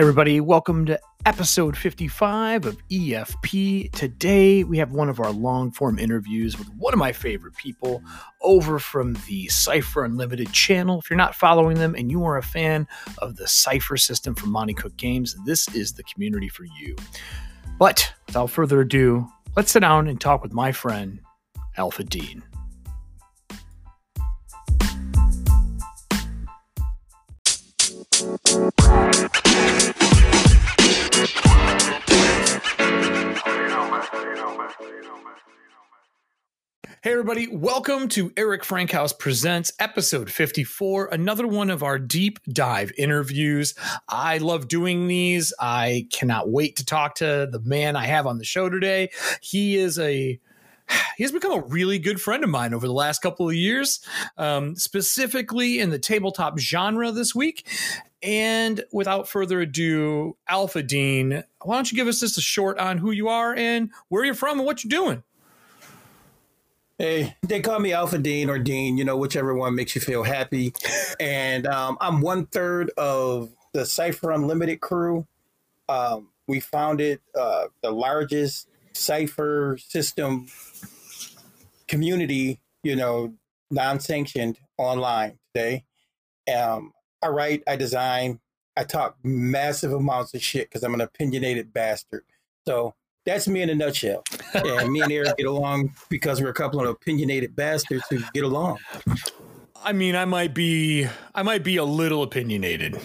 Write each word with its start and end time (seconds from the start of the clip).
Everybody, 0.00 0.40
welcome 0.40 0.86
to 0.86 0.98
episode 1.26 1.76
55 1.76 2.64
of 2.64 2.88
EFP. 2.88 3.92
Today, 3.92 4.64
we 4.64 4.78
have 4.78 4.92
one 4.92 5.10
of 5.10 5.20
our 5.20 5.30
long 5.30 5.72
form 5.72 5.98
interviews 5.98 6.58
with 6.58 6.68
one 6.70 6.94
of 6.94 6.98
my 6.98 7.12
favorite 7.12 7.54
people 7.58 8.02
over 8.40 8.78
from 8.78 9.12
the 9.28 9.46
Cypher 9.48 10.06
Unlimited 10.06 10.54
channel. 10.54 11.00
If 11.00 11.10
you're 11.10 11.18
not 11.18 11.34
following 11.34 11.76
them 11.76 11.94
and 11.94 12.10
you 12.10 12.24
are 12.24 12.38
a 12.38 12.42
fan 12.42 12.88
of 13.18 13.36
the 13.36 13.46
Cypher 13.46 13.98
system 13.98 14.34
from 14.34 14.52
Monte 14.52 14.72
Cook 14.72 14.96
Games, 14.96 15.36
this 15.44 15.68
is 15.74 15.92
the 15.92 16.02
community 16.04 16.48
for 16.48 16.64
you. 16.80 16.96
But 17.78 18.14
without 18.26 18.48
further 18.48 18.80
ado, 18.80 19.28
let's 19.54 19.70
sit 19.70 19.80
down 19.80 20.08
and 20.08 20.18
talk 20.18 20.42
with 20.42 20.54
my 20.54 20.72
friend, 20.72 21.20
Alpha 21.76 22.04
Dean. 22.04 22.42
Hey, 37.02 37.12
everybody, 37.12 37.48
welcome 37.48 38.08
to 38.08 38.30
Eric 38.36 38.62
Frankhouse 38.62 39.14
Presents 39.14 39.72
episode 39.78 40.30
54, 40.30 41.06
another 41.06 41.46
one 41.46 41.70
of 41.70 41.82
our 41.82 41.98
deep 41.98 42.38
dive 42.46 42.92
interviews. 42.98 43.74
I 44.06 44.36
love 44.36 44.68
doing 44.68 45.08
these. 45.08 45.54
I 45.58 46.08
cannot 46.12 46.50
wait 46.50 46.76
to 46.76 46.84
talk 46.84 47.14
to 47.14 47.48
the 47.50 47.60
man 47.64 47.96
I 47.96 48.04
have 48.04 48.26
on 48.26 48.36
the 48.36 48.44
show 48.44 48.68
today. 48.68 49.08
He 49.40 49.78
is 49.78 49.98
a 49.98 50.38
he 51.16 51.24
has 51.24 51.32
become 51.32 51.52
a 51.52 51.62
really 51.62 51.98
good 51.98 52.20
friend 52.20 52.44
of 52.44 52.50
mine 52.50 52.74
over 52.74 52.86
the 52.86 52.92
last 52.92 53.22
couple 53.22 53.48
of 53.48 53.54
years, 53.54 54.00
um, 54.36 54.76
specifically 54.76 55.78
in 55.78 55.88
the 55.88 55.98
tabletop 55.98 56.58
genre 56.58 57.12
this 57.12 57.34
week. 57.34 57.66
And 58.22 58.84
without 58.92 59.26
further 59.26 59.62
ado, 59.62 60.36
Alpha 60.46 60.82
Dean, 60.82 61.44
why 61.62 61.76
don't 61.76 61.90
you 61.90 61.96
give 61.96 62.08
us 62.08 62.20
just 62.20 62.36
a 62.36 62.42
short 62.42 62.78
on 62.78 62.98
who 62.98 63.10
you 63.10 63.28
are 63.28 63.54
and 63.54 63.90
where 64.08 64.22
you're 64.22 64.34
from 64.34 64.58
and 64.58 64.66
what 64.66 64.84
you're 64.84 64.90
doing? 64.90 65.22
Hey, 67.00 67.34
they 67.40 67.62
call 67.62 67.78
me 67.78 67.94
Alpha 67.94 68.18
Dean 68.18 68.50
or 68.50 68.58
Dean, 68.58 68.98
you 68.98 69.04
know, 69.06 69.16
whichever 69.16 69.54
one 69.54 69.74
makes 69.74 69.94
you 69.94 70.02
feel 70.02 70.22
happy. 70.22 70.74
and 71.18 71.66
um, 71.66 71.96
I'm 71.98 72.20
one 72.20 72.44
third 72.44 72.90
of 72.98 73.48
the 73.72 73.86
Cypher 73.86 74.32
Unlimited 74.32 74.82
crew. 74.82 75.26
Um, 75.88 76.28
we 76.46 76.60
founded 76.60 77.20
uh, 77.34 77.68
the 77.82 77.90
largest 77.90 78.68
Cypher 78.92 79.78
system 79.80 80.48
community, 81.88 82.60
you 82.82 82.96
know, 82.96 83.32
non 83.70 83.98
sanctioned 83.98 84.58
online 84.76 85.38
today. 85.54 85.84
Um, 86.54 86.92
I 87.22 87.28
write, 87.28 87.62
I 87.66 87.76
design, 87.76 88.40
I 88.76 88.84
talk 88.84 89.16
massive 89.24 89.94
amounts 89.94 90.34
of 90.34 90.42
shit 90.42 90.68
because 90.68 90.82
I'm 90.82 90.92
an 90.92 91.00
opinionated 91.00 91.72
bastard. 91.72 92.24
So 92.68 92.94
that's 93.30 93.48
me 93.48 93.62
in 93.62 93.70
a 93.70 93.74
nutshell. 93.74 94.24
And 94.54 94.90
me 94.90 95.00
and 95.00 95.12
Eric 95.12 95.36
get 95.36 95.46
along 95.46 95.94
because 96.08 96.42
we're 96.42 96.50
a 96.50 96.54
couple 96.54 96.80
of 96.80 96.88
opinionated 96.88 97.54
bastards 97.54 98.04
who 98.10 98.18
get 98.34 98.44
along. 98.44 98.78
I 99.82 99.92
mean, 99.92 100.16
I 100.16 100.24
might 100.24 100.52
be, 100.52 101.06
I 101.34 101.42
might 101.42 101.64
be 101.64 101.76
a 101.76 101.84
little 101.84 102.22
opinionated, 102.22 103.00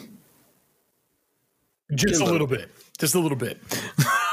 just 1.94 2.22
a 2.22 2.26
little 2.26 2.48
bit, 2.48 2.70
just 2.98 3.16
a 3.16 3.20
little 3.20 3.38
bit. 3.38 3.62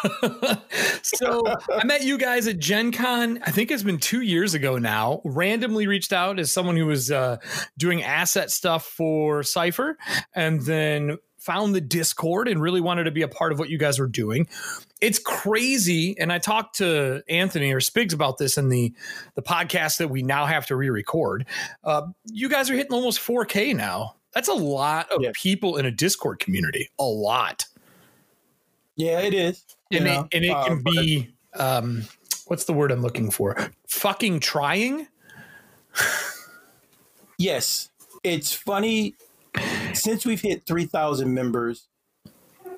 so 1.03 1.43
I 1.73 1.85
met 1.85 2.03
you 2.03 2.19
guys 2.19 2.49
at 2.49 2.59
Gen 2.59 2.91
Con. 2.91 3.41
I 3.47 3.51
think 3.53 3.71
it's 3.71 3.85
been 3.85 3.99
two 3.99 4.23
years 4.23 4.55
ago 4.55 4.79
now. 4.79 5.21
Randomly 5.25 5.87
reached 5.87 6.13
out 6.13 6.41
as 6.41 6.51
someone 6.51 6.77
who 6.77 6.87
was 6.87 7.13
uh, 7.13 7.37
doing 7.79 8.03
asset 8.03 8.51
stuff 8.51 8.85
for 8.85 9.43
Cypher, 9.43 9.97
and 10.35 10.63
then 10.63 11.19
found 11.43 11.75
the 11.75 11.81
Discord 11.81 12.47
and 12.47 12.63
really 12.63 12.81
wanted 12.81 13.05
to 13.05 13.11
be 13.11 13.23
a 13.23 13.29
part 13.29 13.53
of 13.53 13.59
what 13.59 13.69
you 13.69 13.77
guys 13.77 13.99
were 13.99 14.07
doing. 14.07 14.47
It's 15.01 15.19
crazy, 15.19 16.17
and 16.19 16.33
I 16.33 16.39
talked 16.39 16.77
to 16.77 17.23
Anthony 17.29 17.73
or 17.73 17.81
Spigs 17.81 18.15
about 18.15 18.39
this 18.39 18.57
in 18.57 18.69
the 18.69 18.95
the 19.35 19.43
podcast 19.43 19.99
that 19.99 20.09
we 20.09 20.23
now 20.23 20.47
have 20.47 20.67
to 20.67 20.77
re-record. 20.77 21.47
Uh, 21.83 22.03
you 22.27 22.49
guys 22.49 22.71
are 22.71 22.75
hitting 22.75 22.93
almost 22.93 23.19
4K 23.21 23.75
now. 23.75 24.15
That's 24.33 24.49
a 24.49 24.55
lot 24.55 25.11
of 25.11 25.23
yeah. 25.23 25.33
people 25.35 25.77
in 25.77 25.85
a 25.85 25.91
Discord 25.91 26.39
community. 26.39 26.89
A 26.99 27.05
lot. 27.05 27.67
Yeah, 28.97 29.21
it 29.21 29.35
is. 29.35 29.65
And 29.91 30.07
it, 30.07 30.27
and 30.33 30.45
it, 30.45 30.57
can 30.67 30.79
uh, 30.79 30.91
be 30.91 31.35
um, 31.55 32.05
what's 32.47 32.65
the 32.65 32.73
word 32.73 32.93
I'm 32.93 33.03
looking 33.03 33.31
for? 33.31 33.73
Fucking 33.89 34.41
trying. 34.41 35.09
yes, 37.37 37.91
it's 38.23 38.55
funny 38.55 39.17
since 39.97 40.27
we've 40.27 40.41
hit 40.41 40.67
3,000 40.67 41.33
members, 41.33 41.89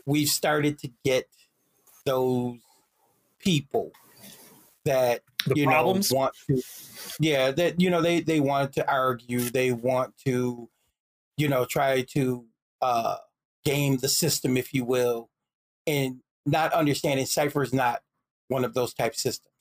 we've 0.06 0.28
started 0.28 0.78
to 0.80 0.90
get 1.04 1.26
those 2.04 2.58
people 3.38 3.92
that 4.84 5.22
the 5.46 5.54
you 5.56 5.66
problems? 5.66 6.10
know 6.10 6.18
want 6.18 6.34
to 6.46 6.62
yeah 7.20 7.50
that 7.50 7.80
you 7.80 7.90
know 7.90 8.00
they 8.00 8.20
they 8.20 8.40
want 8.40 8.72
to 8.72 8.90
argue 8.90 9.40
they 9.40 9.72
want 9.72 10.14
to 10.16 10.68
you 11.36 11.48
know 11.48 11.64
try 11.64 12.02
to 12.02 12.44
uh 12.82 13.16
game 13.64 13.96
the 13.98 14.08
system 14.08 14.56
if 14.56 14.72
you 14.72 14.84
will 14.84 15.30
and 15.86 16.20
not 16.46 16.72
understanding 16.72 17.26
cypher 17.26 17.62
is 17.62 17.72
not 17.72 18.02
one 18.48 18.64
of 18.64 18.74
those 18.74 18.92
type 18.94 19.14
systems 19.14 19.53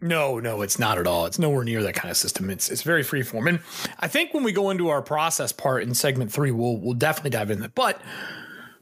no, 0.00 0.38
no, 0.38 0.62
it's 0.62 0.78
not 0.78 0.98
at 0.98 1.06
all. 1.06 1.26
It's 1.26 1.38
nowhere 1.38 1.64
near 1.64 1.82
that 1.82 1.94
kind 1.94 2.10
of 2.10 2.16
system. 2.16 2.50
It's 2.50 2.70
it's 2.70 2.82
very 2.82 3.02
free 3.02 3.22
form. 3.22 3.48
And 3.48 3.60
I 3.98 4.08
think 4.08 4.32
when 4.32 4.44
we 4.44 4.52
go 4.52 4.70
into 4.70 4.88
our 4.88 5.02
process 5.02 5.52
part 5.52 5.82
in 5.82 5.94
segment 5.94 6.32
three, 6.32 6.50
we'll 6.50 6.76
we'll 6.78 6.94
definitely 6.94 7.30
dive 7.30 7.50
in 7.50 7.60
that. 7.60 7.74
But 7.74 8.00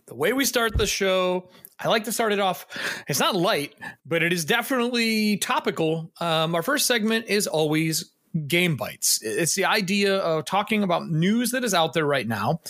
the 0.06 0.15
way 0.15 0.32
we 0.32 0.44
start 0.44 0.77
the 0.77 0.87
show, 0.87 1.49
I 1.81 1.88
like 1.88 2.04
to 2.04 2.12
start 2.12 2.32
it 2.32 2.38
off. 2.38 2.66
It's 3.09 3.21
not 3.21 3.34
light, 3.34 3.75
but 4.04 4.22
it 4.22 4.32
is 4.32 4.44
definitely 4.44 5.38
topical. 5.38 6.12
Um, 6.21 6.54
our 6.54 6.62
first 6.62 6.87
segment 6.87 7.27
is 7.27 7.47
always 7.47 8.12
game 8.47 8.77
bites. 8.77 9.21
It's 9.22 9.54
the 9.54 9.65
idea 9.65 10.19
of 10.19 10.44
talking 10.44 10.83
about 10.83 11.09
news 11.09 11.53
that 11.53 11.65
is 11.65 11.75
out 11.75 11.94
there 11.94 12.04
right 12.04 12.28
now. 12.28 12.60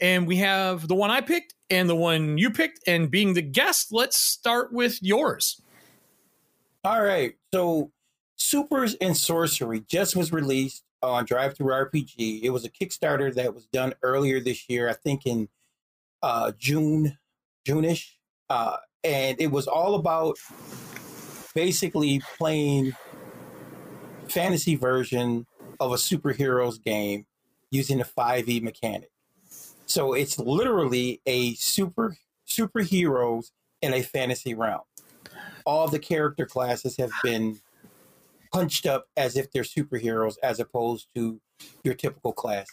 And 0.00 0.26
we 0.26 0.36
have 0.38 0.88
the 0.88 0.96
one 0.96 1.10
I 1.10 1.20
picked 1.20 1.54
and 1.70 1.88
the 1.88 1.96
one 1.96 2.38
you 2.38 2.50
picked. 2.50 2.80
And 2.86 3.10
being 3.10 3.34
the 3.34 3.42
guest, 3.42 3.92
let's 3.92 4.16
start 4.16 4.72
with 4.72 4.98
yours. 5.00 5.61
All 6.84 7.02
right. 7.02 7.34
So, 7.54 7.92
Supers 8.36 8.94
and 8.94 9.16
Sorcery 9.16 9.84
just 9.88 10.16
was 10.16 10.32
released 10.32 10.82
on 11.00 11.26
DriveThruRPG. 11.26 12.42
It 12.42 12.50
was 12.50 12.64
a 12.64 12.70
Kickstarter 12.70 13.32
that 13.34 13.54
was 13.54 13.66
done 13.66 13.94
earlier 14.02 14.40
this 14.40 14.68
year, 14.68 14.88
I 14.88 14.94
think 14.94 15.24
in 15.24 15.48
uh, 16.22 16.50
June, 16.58 17.18
Juneish, 17.66 18.14
uh, 18.50 18.78
and 19.04 19.40
it 19.40 19.52
was 19.52 19.68
all 19.68 19.94
about 19.94 20.38
basically 21.54 22.20
playing 22.36 22.92
fantasy 24.28 24.74
version 24.74 25.46
of 25.78 25.92
a 25.92 25.96
superheroes 25.96 26.82
game 26.82 27.26
using 27.70 28.00
a 28.00 28.04
5e 28.04 28.60
mechanic. 28.60 29.10
So 29.86 30.14
it's 30.14 30.38
literally 30.38 31.20
a 31.26 31.54
super 31.54 32.16
superheroes 32.48 33.50
in 33.82 33.94
a 33.94 34.02
fantasy 34.02 34.54
realm 34.54 34.82
all 35.66 35.88
the 35.88 35.98
character 35.98 36.46
classes 36.46 36.96
have 36.96 37.10
been 37.22 37.60
punched 38.52 38.86
up 38.86 39.08
as 39.16 39.36
if 39.36 39.50
they're 39.50 39.62
superheroes 39.62 40.34
as 40.42 40.60
opposed 40.60 41.08
to 41.14 41.40
your 41.84 41.94
typical 41.94 42.32
class. 42.32 42.66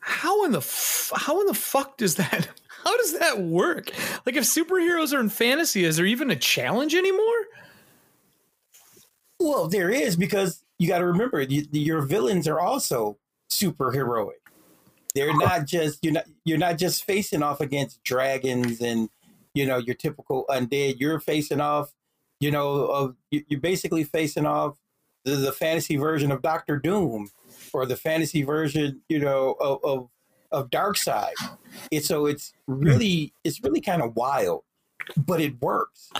How 0.00 0.44
in 0.44 0.52
the 0.52 0.58
f- 0.58 1.12
how 1.14 1.40
in 1.40 1.46
the 1.46 1.54
fuck 1.54 1.96
does 1.96 2.14
that 2.16 2.48
how 2.84 2.96
does 2.96 3.18
that 3.18 3.40
work? 3.40 3.90
Like 4.24 4.36
if 4.36 4.44
superheroes 4.44 5.12
are 5.12 5.20
in 5.20 5.28
fantasy, 5.28 5.84
is 5.84 5.96
there 5.96 6.06
even 6.06 6.30
a 6.30 6.36
challenge 6.36 6.94
anymore? 6.94 7.46
Well, 9.40 9.68
there 9.68 9.90
is 9.90 10.16
because 10.16 10.64
you 10.78 10.88
got 10.88 10.98
to 10.98 11.06
remember 11.06 11.40
you, 11.42 11.66
your 11.72 12.02
villains 12.02 12.48
are 12.48 12.60
also 12.60 13.18
super 13.48 13.92
heroic. 13.92 14.40
They're 15.14 15.36
not 15.36 15.66
just 15.66 16.04
you're 16.04 16.12
not 16.12 16.24
you're 16.44 16.58
not 16.58 16.78
just 16.78 17.04
facing 17.04 17.42
off 17.42 17.60
against 17.60 18.02
dragons 18.04 18.80
and 18.80 19.08
you 19.54 19.66
know 19.66 19.78
your 19.78 19.94
typical 19.94 20.44
undead. 20.48 21.00
You're 21.00 21.20
facing 21.20 21.60
off 21.60 21.92
you 22.40 22.50
know, 22.50 22.86
of 22.86 23.16
you're 23.30 23.60
basically 23.60 24.04
facing 24.04 24.46
off 24.46 24.76
the, 25.24 25.36
the 25.36 25.52
fantasy 25.52 25.96
version 25.96 26.30
of 26.32 26.42
Doctor 26.42 26.78
Doom 26.78 27.30
or 27.72 27.86
the 27.86 27.96
fantasy 27.96 28.42
version, 28.42 29.00
you 29.08 29.18
know, 29.18 29.56
of 29.60 29.80
of, 29.84 30.08
of 30.52 30.70
Darkseid. 30.70 31.32
It's 31.90 32.06
so 32.06 32.26
it's 32.26 32.52
hmm. 32.66 32.82
really 32.84 33.32
it's 33.44 33.62
really 33.62 33.80
kind 33.80 34.02
of 34.02 34.16
wild, 34.16 34.64
but 35.16 35.40
it 35.40 35.60
works. 35.60 36.10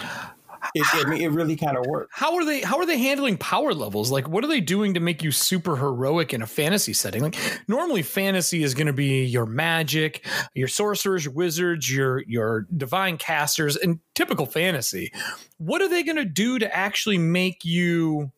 It, 0.75 0.87
I 0.93 1.09
mean, 1.09 1.23
it 1.23 1.31
really 1.31 1.57
kind 1.57 1.77
of 1.77 1.87
works. 1.87 2.11
How 2.13 2.37
are 2.37 2.45
they? 2.45 2.61
How 2.61 2.79
are 2.79 2.87
they 2.87 2.99
handling 2.99 3.39
power 3.39 3.73
levels? 3.73 4.11
Like, 4.11 4.29
what 4.29 4.45
are 4.45 4.49
they 4.49 4.61
doing 4.61 4.95
to 4.95 5.01
make 5.01 5.23
you 5.23 5.31
super 5.31 5.77
heroic 5.77 6.35
in 6.35 6.43
a 6.43 6.47
fantasy 6.47 6.93
setting? 6.93 7.23
Like, 7.23 7.37
normally 7.69 8.03
fantasy 8.03 8.63
is 8.63 8.75
going 8.75 8.87
to 8.87 8.93
be 8.93 9.25
your 9.25 9.47
magic, 9.47 10.27
your 10.55 10.69
sorcerers, 10.69 11.25
your 11.25 11.35
wizards, 11.35 11.93
your 11.93 12.23
your 12.23 12.67
divine 12.77 13.17
casters, 13.19 13.77
and 13.77 14.01
typical 14.15 14.47
fantasy. 14.47 15.13
What 15.59 15.83
are 15.83 15.89
they 15.89 16.03
going 16.03 16.17
to 16.17 16.25
do 16.25 16.59
to 16.59 16.77
actually 16.77 17.19
make 17.19 17.65
you 17.65 18.31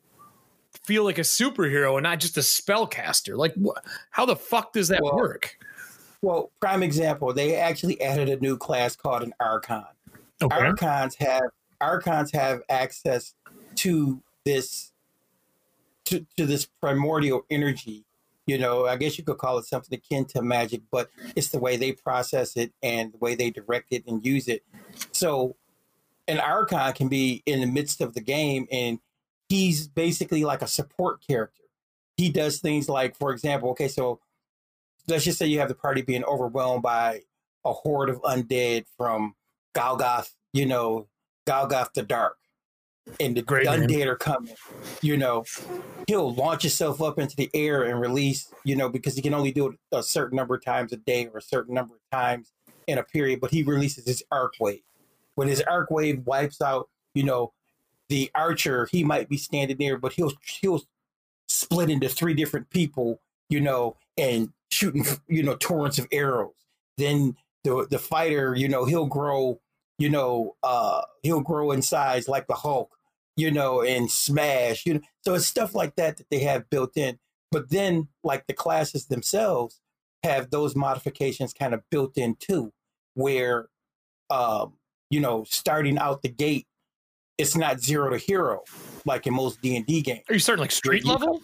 feel 0.85 1.05
like 1.05 1.19
a 1.19 1.23
superhero 1.23 1.97
and 1.97 2.03
not 2.03 2.21
just 2.21 2.37
a 2.37 2.41
spellcaster? 2.41 3.37
Like, 3.37 3.55
wh- 3.55 3.79
how 4.11 4.27
the 4.27 4.37
fuck 4.37 4.73
does 4.73 4.89
that 4.89 5.03
well, 5.03 5.17
work? 5.17 5.57
Well, 6.23 6.51
prime 6.61 6.83
example, 6.83 7.33
they 7.33 7.57
actually 7.57 8.01
added 8.01 8.29
a 8.29 8.37
new 8.37 8.57
class 8.57 8.95
called 8.95 9.23
an 9.23 9.33
Archon. 9.41 9.85
Okay. 10.43 10.57
Archons 10.57 11.15
have 11.17 11.51
Archons 11.81 12.33
have 12.33 12.63
access 12.69 13.35
to 13.77 14.23
this 14.45 14.93
to, 16.07 16.27
to 16.37 16.47
this 16.47 16.67
primordial 16.67 17.47
energy. 17.51 18.05
You 18.47 18.59
know, 18.59 18.87
I 18.87 18.97
guess 18.97 19.17
you 19.17 19.25
could 19.25 19.39
call 19.39 19.59
it 19.59 19.67
something 19.67 19.97
akin 19.97 20.25
to 20.27 20.43
magic, 20.43 20.83
but 20.91 21.09
it's 21.37 21.49
the 21.49 21.61
way 21.61 21.77
they 21.77 21.93
process 21.93 22.57
it 22.57 22.73
and 22.83 23.13
the 23.13 23.19
way 23.19 23.37
they 23.37 23.51
direct 23.51 23.93
it 23.93 24.05
and 24.07 24.25
use 24.25 24.49
it. 24.49 24.65
So 25.13 25.57
an 26.27 26.41
Archon 26.41 26.93
can 26.95 27.09
be 27.09 27.43
in 27.47 27.61
the 27.61 27.67
midst 27.67 28.01
of 28.01 28.15
the 28.15 28.21
game 28.21 28.67
and 28.73 28.99
he's 29.49 29.87
basically 29.87 30.45
like 30.45 30.63
a 30.63 30.67
support 30.67 31.21
character. 31.27 31.63
He 32.17 32.31
does 32.31 32.59
things 32.59 32.89
like, 32.89 33.17
for 33.17 33.31
example, 33.31 33.71
okay, 33.71 33.89
so 33.89 34.21
let's 35.07 35.25
just 35.25 35.39
say 35.39 35.47
you 35.47 35.61
have 35.61 35.69
the 35.69 35.75
party 35.75 36.03
being 36.03 36.25
overwhelmed 36.25 36.83
by 36.83 37.23
a 37.65 37.73
horde 37.73 38.09
of 38.11 38.21
undead 38.23 38.85
from 38.97 39.35
Golgoth, 39.75 40.35
you 40.53 40.67
know, 40.67 41.07
Golgoth 41.47 41.93
the 41.95 42.03
Dark, 42.03 42.37
and 43.19 43.37
the 43.37 43.43
Great 43.43 43.67
undead 43.67 43.89
name. 43.89 44.17
coming. 44.17 44.55
You 45.03 45.17
know, 45.17 45.45
he'll 46.07 46.35
launch 46.35 46.63
himself 46.63 47.01
up 47.03 47.19
into 47.19 47.37
the 47.37 47.51
air 47.55 47.85
and 47.85 48.01
release, 48.01 48.53
you 48.65 48.77
know, 48.77 48.89
because 48.89 49.15
he 49.15 49.23
can 49.23 49.35
only 49.35 49.53
do 49.53 49.69
it 49.69 49.79
a 49.93 50.03
certain 50.03 50.37
number 50.37 50.55
of 50.55 50.65
times 50.65 50.93
a 50.93 50.97
day 50.97 51.27
or 51.27 51.39
a 51.39 51.43
certain 51.43 51.75
number 51.75 51.95
of 51.95 52.01
times 52.13 52.53
in 52.87 52.99
a 52.99 53.03
period. 53.03 53.41
But 53.41 53.51
he 53.51 53.63
releases 53.63 54.07
his 54.07 54.23
arc 54.31 54.55
wave. 54.61 54.83
When 55.35 55.49
his 55.49 55.63
arc 55.63 55.91
wave 55.91 56.27
wipes 56.27 56.61
out, 56.61 56.89
you 57.15 57.23
know, 57.25 57.53
the 58.09 58.31
archer, 58.35 58.89
he 58.91 59.05
might 59.05 59.29
be 59.29 59.37
standing 59.37 59.79
there, 59.79 59.97
but 59.97 60.13
he'll 60.13 60.33
he'll 60.61 60.83
split 61.49 61.91
into 61.91 62.09
three 62.09 62.35
different 62.35 62.69
people, 62.71 63.21
you 63.49 63.61
know, 63.61 63.97
and 64.19 64.53
shooting, 64.71 65.05
you 65.29 65.43
know, 65.43 65.57
torrents 65.57 65.99
of 65.99 66.07
arrows. 66.13 66.55
Then 66.99 67.37
the 67.65 67.87
the 67.91 67.99
fighter, 67.99 68.55
you 68.55 68.69
know, 68.69 68.85
he'll 68.85 69.07
grow, 69.07 69.61
you 70.01 70.09
know, 70.09 70.57
uh, 70.63 71.03
he'll 71.23 71.43
grow 71.43 71.71
in 71.71 71.83
size 71.83 72.27
like 72.27 72.47
the 72.47 72.55
Hulk, 72.55 72.97
you 73.37 73.51
know, 73.51 73.83
and 73.83 74.11
smash, 74.11 74.87
you 74.87 74.95
know. 74.95 75.01
So 75.25 75.35
it's 75.35 75.47
stuff 75.47 75.75
like 75.75 75.95
that 75.97 76.17
that 76.17 76.31
they 76.31 76.41
have 76.41 76.69
built 76.71 76.97
in. 76.97 77.19
But 77.53 77.71
then, 77.71 78.09
like 78.25 78.47
the 78.47 78.55
classes 78.55 79.07
themselves 79.07 79.81
have 80.23 80.51
those 80.51 80.75
modifications 80.75 81.53
kind 81.53 81.75
of 81.75 81.83
built 81.91 82.17
in 82.17 82.37
too, 82.37 82.73
where, 83.15 83.69
um, 84.31 84.75
you 85.11 85.21
know, 85.21 85.45
starting 85.49 85.99
out 85.99 86.23
the 86.23 86.29
gate, 86.29 86.67
it's 87.39 87.57
not 87.57 87.81
zero 87.81 88.11
to 88.11 88.19
hero 88.19 88.63
like 89.05 89.27
in 89.27 89.35
most 89.35 89.61
D 89.61 89.77
and 89.77 89.87
D 89.87 90.01
games. 90.01 90.25
Are 90.29 90.35
you 90.35 90.41
starting 90.41 90.63
like 90.63 90.73
street 90.73 91.05
level? 91.05 91.43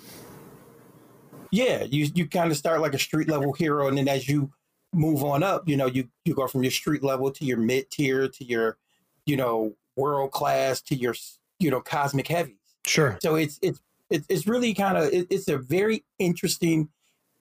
yeah, 1.51 1.85
you 1.85 2.09
you 2.15 2.29
kind 2.29 2.51
of 2.51 2.57
start 2.57 2.81
like 2.81 2.95
a 2.95 2.99
street 2.99 3.29
level 3.29 3.53
hero, 3.53 3.89
and 3.89 3.99
then 3.99 4.09
as 4.09 4.29
you 4.29 4.51
move 4.97 5.23
on 5.23 5.43
up, 5.43 5.69
you 5.69 5.77
know, 5.77 5.87
you 5.87 6.09
you 6.25 6.35
go 6.35 6.47
from 6.47 6.63
your 6.63 6.73
street 6.73 7.03
level 7.03 7.31
to 7.31 7.45
your 7.45 7.59
mid 7.59 7.91
tier 7.91 8.29
to 8.29 8.45
your, 8.45 8.79
you 9.27 9.37
know, 9.37 9.75
world 9.97 10.33
class 10.33 10.81
to 10.83 10.95
your 10.95 11.15
you 11.59 11.71
know 11.71 11.81
cosmic 11.81 12.29
heavies. 12.29 12.57
Sure. 12.87 13.19
So 13.23 13.35
it's 13.35 13.59
it's 13.63 13.81
it's 14.11 14.47
really 14.47 14.75
kind 14.75 14.97
of 14.97 15.11
it's 15.13 15.49
a 15.49 15.59
very 15.59 16.05
interesting, 16.19 16.89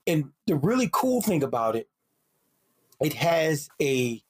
and 0.06 0.30
the 0.46 0.56
really 0.56 0.88
cool 0.92 1.22
thing 1.22 1.42
about 1.42 1.76
it, 1.76 1.88
it 3.00 3.14
has 3.14 3.68
a 3.80 4.22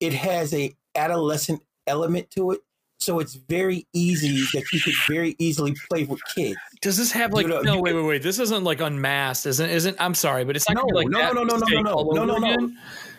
it 0.00 0.12
has 0.12 0.52
a 0.52 0.74
adolescent 0.94 1.62
element 1.86 2.30
to 2.32 2.52
it 2.52 2.60
so 3.02 3.18
it's 3.18 3.34
very 3.34 3.86
easy 3.92 4.44
that 4.54 4.64
you 4.72 4.80
could 4.80 4.94
very 5.08 5.34
easily 5.38 5.74
play 5.90 6.04
with 6.04 6.20
kids. 6.34 6.56
Does 6.80 6.96
this 6.96 7.12
have 7.12 7.32
like 7.32 7.44
you 7.44 7.50
know, 7.50 7.60
no 7.62 7.80
wait 7.80 7.94
wait 7.94 8.04
wait 8.04 8.22
this 8.22 8.38
isn't 8.38 8.64
like 8.64 8.80
unmasked 8.80 9.46
isn't 9.46 9.70
isn't 9.70 9.96
I'm 10.00 10.14
sorry 10.14 10.44
but 10.44 10.56
it's 10.56 10.68
not 10.68 10.86
no 10.88 10.94
like 10.94 11.08
no, 11.08 11.32
no, 11.32 11.44
no, 11.44 11.56
no, 11.56 11.66
no, 11.66 11.80
no, 11.80 12.02
no, 12.02 12.24
no, 12.24 12.38
no, 12.38 12.38
no, 12.38 12.70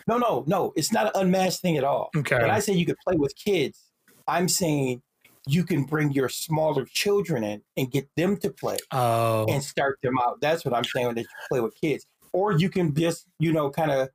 no, 0.06 0.18
no, 0.18 0.44
no. 0.46 0.72
It's 0.76 0.92
not 0.92 1.06
an 1.06 1.12
unmasked 1.14 1.62
thing 1.62 1.76
at 1.76 1.84
all. 1.84 2.10
Okay. 2.16 2.38
When 2.38 2.50
I 2.50 2.58
say 2.58 2.74
you 2.74 2.86
could 2.86 2.98
play 3.06 3.16
with 3.16 3.34
kids, 3.36 3.80
I'm 4.26 4.48
saying 4.48 5.02
you 5.46 5.64
can 5.64 5.84
bring 5.84 6.12
your 6.12 6.28
smaller 6.28 6.84
children 6.84 7.44
in 7.44 7.62
and 7.76 7.90
get 7.90 8.08
them 8.16 8.36
to 8.38 8.50
play 8.50 8.76
oh. 8.92 9.46
and 9.48 9.62
start 9.62 9.98
them 10.02 10.18
out. 10.18 10.40
That's 10.40 10.64
what 10.64 10.74
I'm 10.74 10.84
saying 10.84 11.06
when 11.06 11.16
you 11.16 11.24
play 11.48 11.60
with 11.60 11.74
kids. 11.78 12.06
Or 12.32 12.52
you 12.52 12.68
can 12.68 12.94
just, 12.94 13.26
you 13.38 13.52
know, 13.52 13.70
kind 13.70 13.90
of 13.90 14.08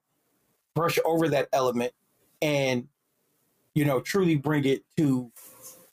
brush 0.76 0.98
over 1.06 1.30
that 1.30 1.48
element 1.54 1.94
and, 2.42 2.88
you 3.76 3.86
know, 3.86 4.00
truly 4.00 4.36
bring 4.36 4.66
it 4.66 4.84
to 4.98 5.32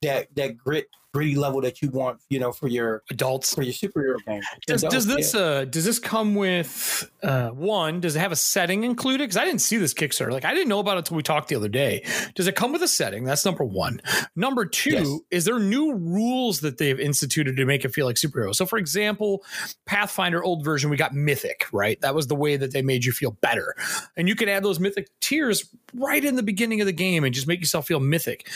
that 0.03 0.29
that 0.35 0.57
grit 0.57 0.89
gritty 1.17 1.35
level 1.35 1.63
that 1.63 1.81
you 1.81 1.89
want, 1.89 2.21
you 2.29 2.39
know, 2.39 2.53
for 2.53 2.69
your 2.69 3.03
adults 3.11 3.55
for 3.55 3.63
your 3.63 3.73
superhero 3.73 4.17
game. 4.27 4.43
Does, 4.67 4.83
adults, 4.83 4.95
does 4.95 5.07
this 5.07 5.35
yeah. 5.35 5.41
uh 5.41 5.65
does 5.65 5.87
this 5.87 5.99
come 5.99 6.35
with 6.35 7.11
uh 7.23 7.49
one? 7.49 8.01
Does 8.01 8.17
it 8.17 8.21
have 8.21 8.33
a 8.33 8.37
setting 8.37 8.85
included? 8.85 9.25
Because 9.25 9.39
I 9.39 9.47
didn't 9.47 9.63
see 9.63 9.79
this 9.79 9.95
Kickstarter. 9.95 10.31
Like 10.31 10.45
I 10.45 10.53
didn't 10.53 10.69
know 10.69 10.79
about 10.79 10.97
it 10.97 10.99
until 10.99 11.17
we 11.17 11.23
talked 11.23 11.49
the 11.49 11.57
other 11.57 11.71
day. 11.71 12.05
Does 12.35 12.47
it 12.47 12.55
come 12.55 12.71
with 12.71 12.83
a 12.83 12.89
setting? 12.89 13.25
That's 13.25 13.47
number 13.47 13.65
one. 13.65 14.03
Number 14.35 14.67
two, 14.67 14.91
yes. 14.91 15.21
is 15.31 15.45
there 15.47 15.59
new 15.59 15.95
rules 15.95 16.61
that 16.61 16.77
they've 16.77 17.01
instituted 17.01 17.57
to 17.57 17.65
make 17.65 17.87
it 17.87 17.95
feel 17.95 18.05
like 18.05 18.17
superhero? 18.17 18.55
So, 18.55 18.67
for 18.67 18.79
example, 18.79 19.43
Pathfinder 19.87 20.45
old 20.45 20.65
version, 20.65 20.91
we 20.91 20.99
got 20.99 21.15
mythic, 21.15 21.67
right? 21.73 21.99
That 22.03 22.15
was 22.15 22.27
the 22.27 22.37
way 22.37 22.59
that 22.59 22.73
they 22.73 22.83
made 22.83 23.07
you 23.07 23.13
feel 23.13 23.31
better, 23.31 23.75
and 24.19 24.29
you 24.29 24.35
could 24.35 24.51
add 24.51 24.63
those 24.63 24.79
mythic 24.79 25.09
tiers 25.21 25.65
right 25.95 26.23
in 26.23 26.37
the 26.37 26.43
beginning 26.43 26.83
of 26.83 26.87
the 26.87 26.93
game 26.93 27.25
and 27.25 27.35
just 27.35 27.47
make 27.47 27.61
yourself 27.61 27.87
feel 27.87 28.01
mythic. 28.01 28.51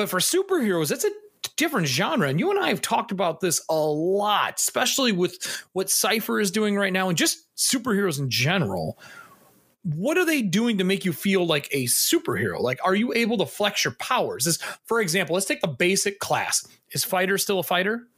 But 0.00 0.08
for 0.08 0.18
superheroes, 0.18 0.90
it's 0.90 1.04
a 1.04 1.10
different 1.56 1.86
genre. 1.86 2.26
And 2.26 2.40
you 2.40 2.50
and 2.50 2.58
I 2.58 2.70
have 2.70 2.80
talked 2.80 3.12
about 3.12 3.40
this 3.40 3.62
a 3.68 3.74
lot, 3.74 4.58
especially 4.58 5.12
with 5.12 5.66
what 5.74 5.90
Cypher 5.90 6.40
is 6.40 6.50
doing 6.50 6.74
right 6.74 6.90
now 6.90 7.10
and 7.10 7.18
just 7.18 7.54
superheroes 7.54 8.18
in 8.18 8.30
general. 8.30 8.98
What 9.82 10.16
are 10.16 10.24
they 10.24 10.40
doing 10.40 10.78
to 10.78 10.84
make 10.84 11.04
you 11.04 11.12
feel 11.12 11.44
like 11.46 11.68
a 11.72 11.84
superhero? 11.84 12.62
Like, 12.62 12.78
are 12.82 12.94
you 12.94 13.12
able 13.12 13.36
to 13.36 13.44
flex 13.44 13.84
your 13.84 13.92
powers? 13.92 14.46
This, 14.46 14.56
for 14.86 15.02
example, 15.02 15.34
let's 15.34 15.44
take 15.44 15.60
the 15.60 15.68
basic 15.68 16.18
class. 16.18 16.66
Is 16.92 17.04
fighter 17.04 17.36
still 17.36 17.58
a 17.58 17.62
fighter? 17.62 18.08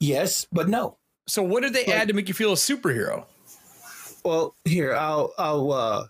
Yes, 0.00 0.46
but 0.50 0.66
no. 0.66 0.96
So, 1.26 1.42
what 1.42 1.62
did 1.62 1.74
they 1.74 1.84
like, 1.84 1.94
add 1.94 2.08
to 2.08 2.14
make 2.14 2.28
you 2.28 2.34
feel 2.34 2.52
a 2.52 2.56
superhero? 2.56 3.26
Well, 4.24 4.54
here 4.64 4.94
I'll 4.94 5.34
I'll 5.36 5.72
uh, 5.72 6.06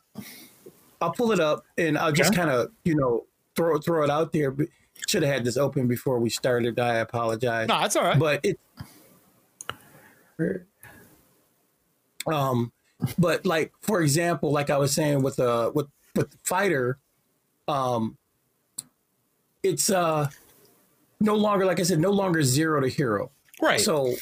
I'll 1.01 1.13
pull 1.13 1.33
it 1.33 1.41
up 1.41 1.65
and 1.77 1.99
I'll 1.99 2.13
just 2.13 2.37
kind 2.37 2.51
of 2.51 2.71
you 2.85 2.95
know 2.95 3.25
throw 3.57 3.79
throw 3.79 4.05
it 4.05 4.11
out 4.11 4.33
there. 4.33 4.55
Should 5.09 5.23
have 5.23 5.33
had 5.33 5.45
this 5.45 5.57
open 5.57 5.89
before 5.89 6.19
we 6.19 6.31
started. 6.31 6.79
I 6.79 6.97
apologize. 6.97 7.69
No, 7.69 7.81
that's 7.81 7.97
all 7.97 8.05
right. 8.05 8.19
But 8.19 8.41
it, 8.45 8.61
um, 12.27 12.73
but 13.19 13.45
like 13.45 13.73
for 13.81 14.01
example, 14.01 14.53
like 14.53 14.71
I 14.71 14.79
was 14.79 14.95
saying 14.95 15.23
with 15.23 15.41
uh 15.41 15.73
with 15.75 15.89
with 16.15 16.31
the 16.31 16.39
fighter, 16.45 16.99
um, 17.69 18.17
it's 19.63 19.91
uh 19.91 20.29
no 21.21 21.35
longer 21.35 21.65
like 21.65 21.81
I 21.81 21.85
said, 21.85 21.99
no 21.99 22.11
longer 22.11 22.43
zero 22.43 22.81
to 22.81 22.89
hero. 22.89 23.31
Right. 23.61 23.81
So, 23.81 24.15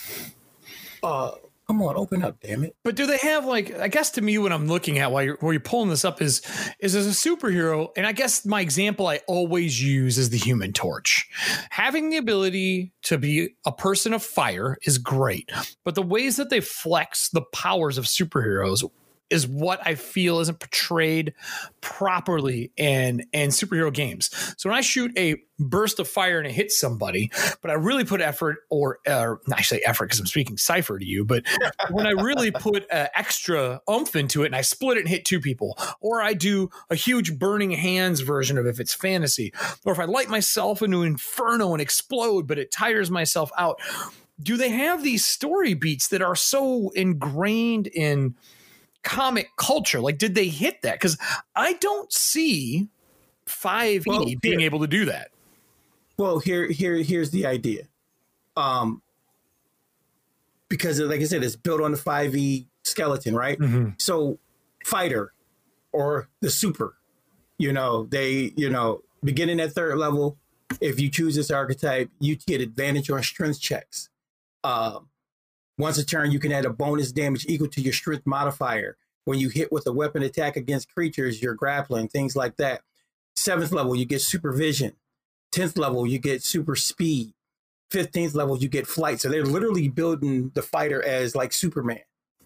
uh, 1.03 1.33
Come 1.71 1.83
on, 1.83 1.97
open 1.97 2.25
up, 2.25 2.41
damn 2.41 2.65
it. 2.65 2.75
But 2.83 2.97
do 2.97 3.07
they 3.07 3.19
have 3.19 3.47
like 3.47 3.79
I 3.79 3.87
guess 3.87 4.11
to 4.13 4.21
me 4.21 4.39
what 4.39 4.51
I'm 4.51 4.67
looking 4.67 4.99
at 4.99 5.13
while 5.13 5.23
you're 5.23 5.37
while 5.39 5.53
you're 5.53 5.61
pulling 5.61 5.89
this 5.89 6.05
up 6.05 6.21
is 6.21 6.43
is 6.81 6.97
as 6.97 7.07
a 7.07 7.11
superhero, 7.11 7.91
and 7.97 8.09
I 8.09 8.11
guess 8.11 8.45
my 8.45 8.61
example 8.61 9.07
I 9.07 9.21
always 9.29 9.81
use 9.81 10.19
is 10.19 10.31
the 10.31 10.37
human 10.37 10.73
torch. 10.73 11.29
Having 11.71 12.11
the 12.11 12.17
ability 12.17 12.93
to 13.03 13.19
be 13.19 13.55
a 13.65 13.71
person 13.71 14.13
of 14.13 14.25
fire 14.25 14.79
is 14.83 14.99
great, 14.99 15.49
but 15.85 15.95
the 15.95 16.03
ways 16.03 16.39
that 16.39 16.51
they 16.51 16.61
flex 16.61 17.29
the 17.29 17.43
powers 17.43 17.99
of 17.99 18.05
superheroes 18.07 18.83
is 19.31 19.47
what 19.47 19.81
I 19.87 19.95
feel 19.95 20.41
isn't 20.41 20.59
portrayed 20.59 21.35
properly 21.81 22.73
in 22.77 23.27
in 23.33 23.51
superhero 23.51 23.93
games. 23.93 24.31
So 24.59 24.69
when 24.69 24.77
I 24.77 24.83
shoot 24.83 25.17
a 25.17 25.37
burst 25.61 26.01
of 26.01 26.09
fire 26.09 26.39
and 26.39 26.47
it 26.47 26.53
hits 26.53 26.79
somebody, 26.79 27.31
but 27.61 27.71
I 27.71 27.75
really 27.75 28.05
put 28.05 28.21
effort, 28.21 28.59
or 28.71 28.99
uh, 29.07 29.35
I 29.55 29.63
say 29.63 29.81
effort 29.85 30.07
because 30.07 30.21
I'm 30.21 30.27
speaking 30.27 30.57
Cypher 30.57 30.99
to 30.99 31.05
you, 31.05 31.25
but 31.25 31.45
when 31.91 32.07
I 32.07 32.11
really 32.11 32.51
put 32.51 32.91
uh, 32.91 33.09
extra 33.15 33.81
oomph 33.89 34.17
into 34.17 34.43
it 34.43 34.47
and 34.47 34.57
I 34.57 34.63
split 34.63 34.97
it 34.97 35.01
and 35.01 35.09
hit 35.09 35.25
two 35.25 35.41
people, 35.41 35.79
or 36.01 36.23
I 36.23 36.35
do 36.35 36.71
a 36.89 36.95
huge 36.95 37.39
burning 37.39 37.71
hands 37.71 38.21
version 38.21 38.59
of 38.59 38.67
if 38.67 38.81
it's 38.81 38.95
fantasy, 38.95 39.53
or 39.85 39.93
if 39.93 39.99
I 39.99 40.07
light 40.07 40.29
myself 40.29 40.83
into 40.83 41.03
inferno 41.03 41.73
and 41.73 41.81
explode, 41.81 42.47
but 42.47 42.59
it 42.59 42.73
tires 42.73 43.11
myself 43.11 43.51
out. 43.57 43.81
Do 44.43 44.57
they 44.57 44.71
have 44.71 45.03
these 45.03 45.27
story 45.27 45.75
beats 45.75 46.09
that 46.09 46.23
are 46.23 46.37
so 46.37 46.91
ingrained 46.95 47.87
in 47.89 48.35
comic 49.03 49.49
culture? 49.57 50.01
Like, 50.01 50.19
did 50.19 50.35
they 50.35 50.49
hit 50.49 50.83
that? 50.83 50.95
Because 50.95 51.19
I 51.55 51.75
don't 51.75 52.13
see 52.13 52.89
5e 53.47 54.07
well, 54.07 54.27
being 54.41 54.61
able 54.61 54.81
to 54.81 54.87
do 54.87 55.05
that. 55.07 55.31
Well, 56.17 56.39
here, 56.39 56.69
here, 56.69 56.97
here's 56.97 57.31
the 57.31 57.47
idea. 57.47 57.85
Um, 58.57 59.03
because, 60.69 61.01
like 61.01 61.21
I 61.21 61.25
said, 61.25 61.43
it's 61.43 61.57
built 61.57 61.81
on 61.81 61.93
the 61.93 61.99
5e 61.99 62.67
skeleton, 62.85 63.35
right? 63.35 63.59
Mm-hmm. 63.59 63.91
So, 63.99 64.39
fighter 64.85 65.33
or 65.93 66.29
the 66.41 66.51
super, 66.51 66.97
you 67.59 67.73
know, 67.73 68.05
they, 68.05 68.53
you 68.57 68.71
know, 68.71 69.03
beginning 69.25 69.61
at 69.61 69.73
third 69.73 69.99
level, 69.99 70.37
if 70.81 71.01
you 71.01 71.11
choose 71.11 71.35
this 71.35 71.51
archetype, 71.51 72.11
you 72.21 72.37
get 72.37 72.61
advantage 72.61 73.11
on 73.11 73.23
strength 73.23 73.61
checks. 73.61 74.09
Um, 74.63 75.10
Once 75.79 75.99
a 75.99 76.05
turn, 76.05 76.31
you 76.31 76.39
can 76.39 76.53
add 76.53 76.65
a 76.65 76.71
bonus 76.71 77.11
damage 77.13 77.47
equal 77.49 77.69
to 77.69 77.81
your 77.81 77.93
strength 77.93 78.27
modifier 78.27 78.97
when 79.25 79.39
you 79.39 79.49
hit 79.49 79.71
with 79.73 79.87
a 79.87 79.93
weapon 79.93 80.23
attack 80.23 80.57
against 80.57 80.93
creatures 80.93 81.41
you're 81.43 81.55
grappling, 81.55 82.09
things 82.09 82.37
like 82.37 82.57
that. 82.57 82.83
Seventh 83.37 83.73
level, 83.73 83.95
you 83.95 84.05
get 84.05 84.21
supervision. 84.21 84.93
Tenth 85.53 85.77
level, 85.79 86.07
you 86.07 86.19
get 86.19 86.43
super 86.43 86.77
speed. 86.77 87.33
Fifteenth 87.91 88.35
level, 88.35 88.57
you 88.59 88.69
get 88.69 88.87
flight. 88.87 89.21
So 89.21 89.29
they're 89.29 89.45
literally 89.45 89.89
building 89.89 90.51
the 90.55 90.63
fighter 90.63 91.03
as 91.03 91.35
like 91.35 91.53
Superman, 91.53 92.01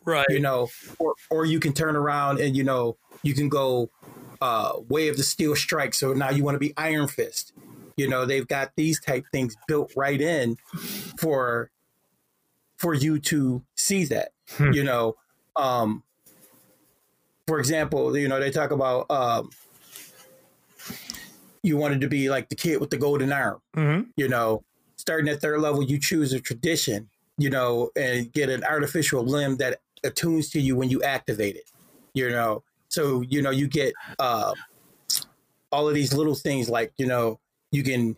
Right. 0.04 0.26
you 0.30 0.40
know. 0.40 0.68
Or 0.98 1.14
or 1.30 1.44
you 1.44 1.60
can 1.60 1.72
turn 1.74 1.96
around 1.96 2.40
and 2.40 2.56
you 2.56 2.64
know 2.64 2.96
you 3.22 3.34
can 3.34 3.48
go 3.50 3.90
uh, 4.40 4.72
Way 4.88 5.08
of 5.08 5.16
the 5.16 5.22
Steel 5.22 5.54
Strike. 5.54 5.92
So 5.94 6.12
now 6.14 6.30
you 6.30 6.44
want 6.44 6.54
to 6.54 6.58
be 6.60 6.72
Iron 6.78 7.08
Fist. 7.08 7.52
You 7.96 8.08
know 8.08 8.24
they've 8.24 8.46
got 8.48 8.72
these 8.76 8.98
type 9.00 9.24
things 9.32 9.54
built 9.68 9.92
right 9.96 10.20
in 10.20 10.56
for 11.18 11.70
for 12.84 12.92
you 12.92 13.18
to 13.18 13.62
see 13.76 14.04
that. 14.04 14.32
Hmm. 14.58 14.72
You 14.72 14.84
know, 14.84 15.16
um, 15.56 16.02
for 17.48 17.58
example, 17.58 18.14
you 18.14 18.28
know 18.28 18.38
they 18.38 18.50
talk 18.50 18.72
about 18.72 19.10
um, 19.10 19.48
you 21.62 21.78
wanted 21.78 22.02
to 22.02 22.08
be 22.08 22.28
like 22.28 22.50
the 22.50 22.56
kid 22.56 22.80
with 22.80 22.90
the 22.90 22.98
golden 22.98 23.32
arm. 23.32 23.62
Mhm. 23.74 24.08
You 24.18 24.28
know, 24.28 24.64
starting 24.96 25.30
at 25.30 25.40
third 25.40 25.60
level, 25.60 25.82
you 25.82 25.98
choose 25.98 26.34
a 26.34 26.40
tradition. 26.40 27.08
You 27.36 27.50
know, 27.50 27.90
and 27.96 28.32
get 28.32 28.48
an 28.48 28.62
artificial 28.62 29.24
limb 29.24 29.56
that 29.56 29.80
attunes 30.04 30.50
to 30.50 30.60
you 30.60 30.76
when 30.76 30.88
you 30.88 31.02
activate 31.02 31.56
it. 31.56 31.64
You 32.12 32.28
know, 32.30 32.62
so 32.90 33.22
you 33.22 33.40
know 33.40 33.50
you 33.50 33.66
get 33.66 33.94
uh, 34.18 34.52
all 35.72 35.88
of 35.88 35.94
these 35.94 36.12
little 36.12 36.36
things 36.36 36.68
like 36.68 36.92
you 36.98 37.06
know 37.06 37.40
you 37.72 37.82
can 37.82 38.16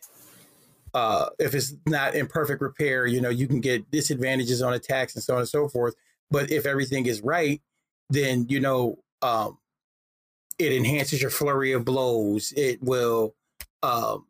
uh, 0.97 1.29
if 1.39 1.55
it's 1.55 1.75
not 1.85 2.15
in 2.15 2.27
perfect 2.27 2.63
repair, 2.63 3.07
you 3.07 3.21
know, 3.21 3.29
you 3.29 3.47
can 3.47 3.61
get 3.61 3.91
disadvantages 3.91 4.63
on 4.63 4.73
attacks 4.73 5.15
and 5.15 5.23
so 5.23 5.35
on 5.35 5.41
and 5.41 5.49
so 5.49 5.69
forth. 5.69 5.95
But 6.31 6.51
if 6.51 6.65
everything 6.65 7.05
is 7.05 7.21
right, 7.21 7.61
then 8.09 8.47
you 8.49 8.61
know 8.61 8.99
um, 9.21 9.59
it 10.59 10.73
enhances 10.73 11.21
your 11.21 11.31
flurry 11.31 11.73
of 11.73 11.85
blows. 11.85 12.55
It 12.57 12.83
will 12.83 13.35
um, 13.83 14.25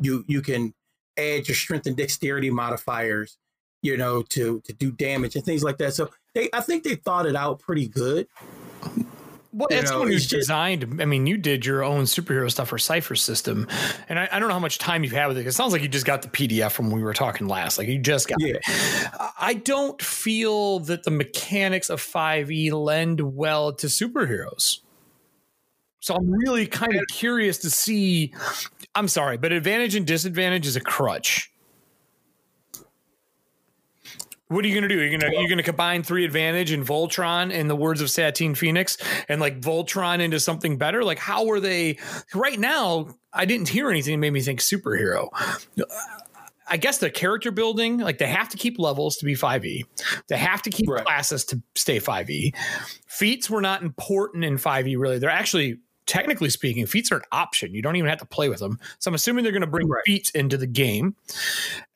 you 0.00 0.24
you 0.26 0.42
can 0.42 0.74
add 1.16 1.46
your 1.46 1.54
strength 1.54 1.86
and 1.86 1.96
dexterity 1.96 2.50
modifiers, 2.50 3.38
you 3.80 3.96
know, 3.96 4.22
to 4.22 4.60
to 4.62 4.72
do 4.72 4.90
damage 4.90 5.36
and 5.36 5.44
things 5.44 5.62
like 5.62 5.78
that. 5.78 5.94
So 5.94 6.10
they, 6.34 6.48
I 6.52 6.62
think 6.62 6.82
they 6.82 6.96
thought 6.96 7.26
it 7.26 7.36
out 7.36 7.60
pretty 7.60 7.86
good. 7.86 8.26
Well, 9.56 9.68
You 9.70 9.78
as 9.78 9.84
know, 9.84 9.90
someone 9.92 10.08
who's 10.08 10.26
designed, 10.28 11.00
I 11.00 11.06
mean, 11.06 11.26
you 11.26 11.38
did 11.38 11.64
your 11.64 11.82
own 11.82 12.04
superhero 12.04 12.50
stuff 12.50 12.68
for 12.68 12.76
Cypher 12.76 13.14
System, 13.16 13.66
and 14.06 14.18
I, 14.18 14.28
I 14.30 14.38
don't 14.38 14.48
know 14.48 14.54
how 14.54 14.60
much 14.60 14.76
time 14.76 15.02
you've 15.02 15.14
had 15.14 15.28
with 15.28 15.38
it. 15.38 15.46
It 15.46 15.52
sounds 15.52 15.72
like 15.72 15.80
you 15.80 15.88
just 15.88 16.04
got 16.04 16.20
the 16.20 16.28
PDF 16.28 16.72
from 16.72 16.90
when 16.90 16.96
we 16.96 17.02
were 17.02 17.14
talking 17.14 17.48
last. 17.48 17.78
Like 17.78 17.88
you 17.88 17.98
just 17.98 18.28
got 18.28 18.38
Yeah. 18.38 18.56
it. 18.56 19.10
I 19.40 19.54
don't 19.54 20.00
feel 20.02 20.80
that 20.80 21.04
the 21.04 21.10
mechanics 21.10 21.88
of 21.88 22.02
5e 22.02 22.70
lend 22.70 23.34
well 23.34 23.72
to 23.72 23.86
superheroes. 23.86 24.80
So 26.00 26.14
I'm 26.14 26.30
really 26.30 26.66
kind 26.66 26.94
of 26.94 27.06
curious 27.10 27.56
to 27.58 27.70
see. 27.70 28.34
I'm 28.94 29.08
sorry, 29.08 29.38
but 29.38 29.52
advantage 29.52 29.94
and 29.94 30.06
disadvantage 30.06 30.66
is 30.66 30.76
a 30.76 30.80
crutch. 30.82 31.50
What 34.48 34.64
are 34.64 34.68
you 34.68 34.74
gonna 34.74 34.88
do? 34.88 35.00
You're 35.02 35.18
gonna 35.18 35.32
you're 35.32 35.48
gonna 35.48 35.62
combine 35.64 36.04
three 36.04 36.24
advantage 36.24 36.70
and 36.70 36.86
Voltron, 36.86 37.50
in 37.50 37.66
the 37.66 37.74
words 37.74 38.00
of 38.00 38.10
Satine 38.10 38.54
Phoenix, 38.54 38.96
and 39.28 39.40
like 39.40 39.60
Voltron 39.60 40.20
into 40.20 40.38
something 40.38 40.78
better. 40.78 41.02
Like, 41.02 41.18
how 41.18 41.48
are 41.50 41.58
they? 41.58 41.98
Right 42.32 42.58
now, 42.58 43.08
I 43.32 43.44
didn't 43.44 43.68
hear 43.68 43.90
anything 43.90 44.12
that 44.14 44.18
made 44.18 44.32
me 44.32 44.40
think 44.40 44.60
superhero. 44.60 45.28
I 46.68 46.76
guess 46.76 46.98
the 46.98 47.10
character 47.10 47.50
building, 47.50 47.98
like 47.98 48.18
they 48.18 48.26
have 48.26 48.48
to 48.50 48.56
keep 48.56 48.78
levels 48.78 49.16
to 49.18 49.24
be 49.24 49.34
5e. 49.34 49.84
They 50.28 50.36
have 50.36 50.62
to 50.62 50.70
keep 50.70 50.88
Right. 50.88 51.04
classes 51.04 51.44
to 51.46 51.62
stay 51.76 51.98
5e. 52.00 52.52
Feats 53.06 53.48
were 53.48 53.60
not 53.60 53.82
important 53.82 54.44
in 54.44 54.58
5e, 54.58 54.96
really. 54.96 55.20
They're 55.20 55.30
actually, 55.30 55.78
technically 56.06 56.50
speaking, 56.50 56.84
feats 56.86 57.12
are 57.12 57.16
an 57.18 57.22
option. 57.30 57.72
You 57.72 57.82
don't 57.82 57.94
even 57.94 58.08
have 58.10 58.18
to 58.18 58.26
play 58.26 58.48
with 58.48 58.58
them. 58.58 58.80
So 58.98 59.08
I'm 59.10 59.14
assuming 59.14 59.44
they're 59.44 59.52
going 59.52 59.60
to 59.60 59.68
bring 59.68 59.88
Right. 59.88 60.02
feats 60.06 60.30
into 60.30 60.56
the 60.56 60.66
game. 60.66 61.14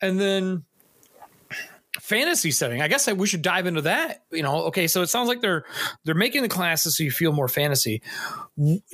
And 0.00 0.20
then 0.20 0.62
fantasy 1.98 2.50
setting. 2.50 2.80
I 2.82 2.88
guess 2.88 3.08
I, 3.08 3.12
we 3.14 3.26
should 3.26 3.42
dive 3.42 3.66
into 3.66 3.82
that. 3.82 4.24
You 4.30 4.42
know, 4.42 4.64
okay, 4.66 4.86
so 4.86 5.02
it 5.02 5.08
sounds 5.08 5.28
like 5.28 5.40
they're 5.40 5.64
they're 6.04 6.14
making 6.14 6.42
the 6.42 6.48
classes 6.48 6.96
so 6.96 7.02
you 7.02 7.10
feel 7.10 7.32
more 7.32 7.48
fantasy. 7.48 8.02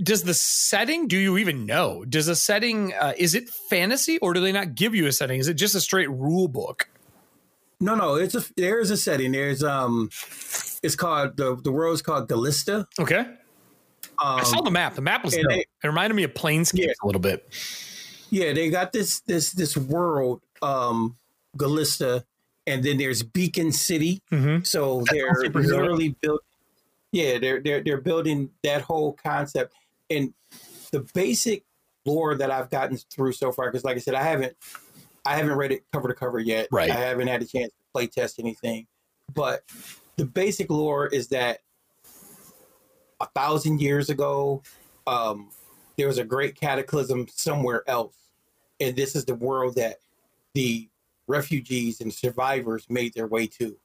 Does 0.02 0.22
the 0.22 0.34
setting? 0.34 1.08
Do 1.08 1.16
you 1.18 1.36
even 1.38 1.66
know? 1.66 2.04
Does 2.04 2.26
the 2.26 2.36
setting? 2.36 2.94
Uh, 2.94 3.12
is 3.16 3.34
it 3.34 3.48
fantasy 3.48 4.18
or 4.18 4.32
do 4.32 4.40
they 4.40 4.52
not 4.52 4.74
give 4.74 4.94
you 4.94 5.06
a 5.06 5.12
setting? 5.12 5.38
Is 5.40 5.48
it 5.48 5.54
just 5.54 5.74
a 5.74 5.80
straight 5.80 6.10
rule 6.10 6.48
book? 6.48 6.88
No, 7.78 7.94
no, 7.94 8.14
it's 8.14 8.34
a 8.34 8.42
there 8.56 8.80
is 8.80 8.90
a 8.90 8.96
setting. 8.96 9.32
There's 9.32 9.62
um, 9.62 10.08
it's 10.82 10.96
called 10.96 11.36
the 11.36 11.56
the 11.56 11.70
world 11.70 11.94
is 11.94 12.00
called 12.02 12.28
Galista. 12.28 12.86
Okay, 12.98 13.18
Um, 13.18 13.36
I 14.18 14.44
saw 14.44 14.62
the 14.62 14.70
map. 14.70 14.94
The 14.94 15.02
map 15.02 15.22
was 15.22 15.34
they- 15.34 15.40
it 15.42 15.66
reminded 15.86 16.14
me 16.14 16.22
of 16.22 16.32
Planescape 16.32 16.78
Yeah. 16.78 16.92
a 17.02 17.06
little 17.06 17.20
bit. 17.20 17.46
yeah, 18.30 18.54
they 18.54 18.70
got 18.70 18.92
this 18.92 19.20
this 19.20 19.52
this 19.52 19.76
world 19.76 20.40
um 20.62 21.16
Galista, 21.58 22.24
and 22.66 22.82
then 22.82 22.98
there's 22.98 23.22
Beacon 23.22 23.72
City. 23.72 24.22
Mm-hmm. 24.32 24.64
So 24.64 25.04
That's 25.10 25.12
they're 25.12 25.50
literally 25.50 26.16
built. 26.20 26.42
Yeah, 27.12 27.38
they're 27.38 27.60
they're 27.60 27.82
they're 27.82 28.00
building 28.00 28.50
that 28.64 28.82
whole 28.82 29.12
concept 29.12 29.74
and 30.10 30.34
the 30.90 31.06
basic 31.14 31.64
lore 32.04 32.34
that 32.36 32.50
I've 32.50 32.70
gotten 32.70 32.96
through 32.96 33.32
so 33.32 33.52
far. 33.52 33.70
Because 33.70 33.84
like 33.84 33.96
I 33.96 34.00
said, 34.00 34.14
I 34.14 34.22
haven't 34.22 34.56
I 35.24 35.36
haven't 35.36 35.56
read 35.56 35.72
it 35.72 35.84
cover 35.92 36.08
to 36.08 36.14
cover 36.14 36.38
yet. 36.38 36.68
Right. 36.70 36.90
I 36.90 36.94
haven't 36.94 37.28
had 37.28 37.42
a 37.42 37.46
chance 37.46 37.68
to 37.68 37.92
play 37.92 38.06
test 38.06 38.38
anything, 38.38 38.86
but 39.34 39.62
the 40.16 40.24
basic 40.24 40.70
lore 40.70 41.06
is 41.06 41.28
that 41.28 41.60
a 43.20 43.26
thousand 43.34 43.80
years 43.80 44.10
ago, 44.10 44.62
um, 45.06 45.50
there 45.96 46.06
was 46.06 46.18
a 46.18 46.24
great 46.24 46.54
cataclysm 46.54 47.26
somewhere 47.28 47.82
else, 47.86 48.16
and 48.80 48.94
this 48.94 49.16
is 49.16 49.24
the 49.24 49.34
world 49.34 49.76
that 49.76 49.96
the 50.54 50.88
refugees 51.28 52.00
and 52.00 52.12
survivors 52.12 52.86
made 52.88 53.12
their 53.14 53.26
way 53.26 53.46
to 53.46 53.76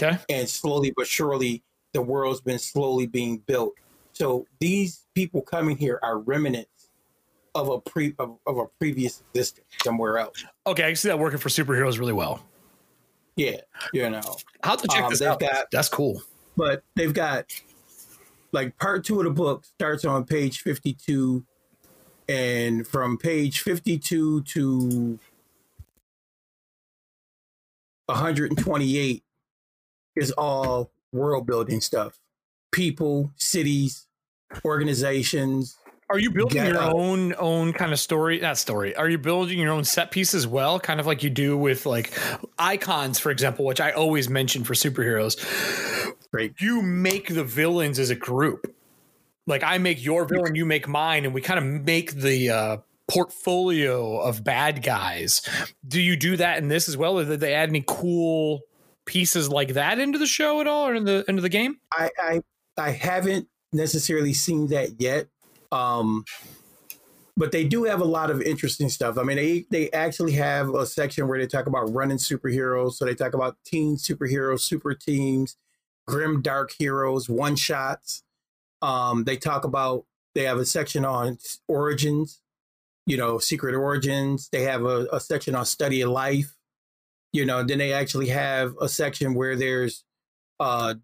Okay, 0.00 0.18
and 0.28 0.48
slowly 0.48 0.92
but 0.96 1.06
surely 1.06 1.62
the 1.92 2.00
world's 2.02 2.40
been 2.40 2.58
slowly 2.58 3.06
being 3.06 3.38
built 3.38 3.74
so 4.12 4.46
these 4.60 5.06
people 5.14 5.42
coming 5.42 5.76
here 5.76 5.98
are 6.02 6.18
remnants 6.18 6.88
of 7.54 7.68
a 7.68 7.80
pre 7.80 8.14
of, 8.18 8.38
of 8.46 8.56
a 8.58 8.66
previous 8.78 9.22
existence 9.34 9.66
somewhere 9.82 10.18
else 10.18 10.44
okay, 10.66 10.84
I 10.84 10.86
can 10.88 10.96
see 10.96 11.08
that 11.08 11.18
working 11.18 11.38
for 11.38 11.48
superheroes 11.48 11.98
really 11.98 12.12
well. 12.12 12.44
yeah 13.36 13.56
you 13.92 14.08
know 14.08 14.36
have 14.62 14.80
to 14.82 14.88
check 14.88 15.04
Um, 15.04 15.10
this 15.10 15.22
out. 15.22 15.40
got- 15.40 15.70
That's 15.72 15.88
cool. 15.88 16.22
but 16.56 16.82
they've 16.94 17.12
got 17.14 17.46
like 18.52 18.76
part 18.78 19.04
two 19.04 19.18
of 19.18 19.24
the 19.24 19.30
book 19.30 19.64
starts 19.64 20.04
on 20.04 20.24
page 20.24 20.60
52 20.62 21.44
and 22.28 22.86
from 22.86 23.18
page 23.18 23.60
52 23.62 24.42
to 24.42 25.18
128 28.10 29.22
is 30.16 30.32
all 30.32 30.90
world 31.12 31.46
building 31.46 31.80
stuff 31.80 32.18
people 32.72 33.32
cities 33.36 34.06
organizations 34.64 35.76
Are 36.08 36.18
you 36.18 36.30
building 36.30 36.64
your 36.64 36.78
up. 36.78 36.94
own 36.94 37.34
own 37.38 37.72
kind 37.72 37.92
of 37.92 38.00
story? 38.00 38.40
Not 38.40 38.58
story. 38.58 38.94
Are 38.96 39.08
you 39.08 39.18
building 39.18 39.58
your 39.58 39.72
own 39.72 39.84
set 39.84 40.10
piece 40.10 40.34
as 40.34 40.46
well? 40.46 40.80
Kind 40.80 40.98
of 41.00 41.06
like 41.06 41.22
you 41.22 41.30
do 41.30 41.56
with 41.56 41.86
like 41.86 42.12
icons, 42.58 43.18
for 43.18 43.30
example, 43.30 43.64
which 43.64 43.80
I 43.80 43.92
always 43.92 44.28
mention 44.28 44.64
for 44.64 44.74
superheroes. 44.74 45.36
Great. 46.32 46.60
You 46.60 46.82
make 46.82 47.32
the 47.32 47.44
villains 47.44 47.98
as 47.98 48.10
a 48.10 48.16
group. 48.16 48.74
Like 49.46 49.64
I 49.64 49.78
make 49.78 50.04
your 50.04 50.26
villain, 50.26 50.54
you 50.54 50.64
make 50.64 50.86
mine, 50.86 51.24
and 51.24 51.34
we 51.34 51.40
kind 51.40 51.58
of 51.58 51.64
make 51.84 52.12
the 52.14 52.50
uh, 52.50 52.76
portfolio 53.10 54.18
of 54.18 54.44
bad 54.44 54.82
guys. 54.82 55.40
Do 55.86 56.00
you 56.00 56.16
do 56.16 56.36
that 56.36 56.58
in 56.58 56.68
this 56.68 56.88
as 56.88 56.96
well? 56.96 57.18
Or 57.18 57.24
did 57.24 57.40
they 57.40 57.54
add 57.54 57.68
any 57.68 57.84
cool 57.86 58.60
pieces 59.06 59.48
like 59.48 59.74
that 59.74 59.98
into 59.98 60.18
the 60.18 60.26
show 60.26 60.60
at 60.60 60.66
all, 60.66 60.86
or 60.86 60.94
in 60.94 61.04
the 61.04 61.24
into 61.28 61.42
the 61.42 61.48
game? 61.48 61.76
I, 61.92 62.10
I 62.18 62.40
I 62.78 62.90
haven't 62.90 63.48
necessarily 63.72 64.32
seen 64.32 64.68
that 64.68 65.00
yet. 65.00 65.26
Um, 65.72 66.24
but 67.36 67.52
they 67.52 67.64
do 67.64 67.84
have 67.84 68.00
a 68.00 68.04
lot 68.04 68.30
of 68.30 68.42
interesting 68.42 68.88
stuff. 68.88 69.16
I 69.16 69.22
mean, 69.22 69.36
they 69.36 69.64
they 69.70 69.90
actually 69.92 70.32
have 70.32 70.74
a 70.74 70.86
section 70.86 71.26
where 71.26 71.38
they 71.38 71.46
talk 71.46 71.66
about 71.66 71.92
running 71.92 72.18
superheroes. 72.18 72.94
So 72.94 73.04
they 73.04 73.14
talk 73.14 73.34
about 73.34 73.56
teen 73.64 73.96
superheroes, 73.96 74.60
super 74.60 74.94
teams, 74.94 75.56
grim 76.06 76.42
dark 76.42 76.72
heroes, 76.78 77.28
one 77.28 77.56
shots. 77.56 78.22
Um, 78.82 79.24
they 79.24 79.36
talk 79.36 79.64
about 79.64 80.04
they 80.34 80.44
have 80.44 80.58
a 80.58 80.66
section 80.66 81.04
on 81.04 81.38
origins, 81.66 82.40
you 83.06 83.16
know, 83.16 83.38
secret 83.38 83.74
origins. 83.74 84.48
They 84.52 84.62
have 84.62 84.84
a, 84.84 85.06
a 85.12 85.20
section 85.20 85.54
on 85.54 85.64
study 85.64 86.02
of 86.02 86.10
life. 86.10 86.52
You 87.32 87.46
know, 87.46 87.62
then 87.62 87.78
they 87.78 87.92
actually 87.92 88.28
have 88.28 88.74
a 88.80 88.88
section 88.88 89.34
where 89.34 89.56
there's 89.56 90.04
uh 90.58 90.94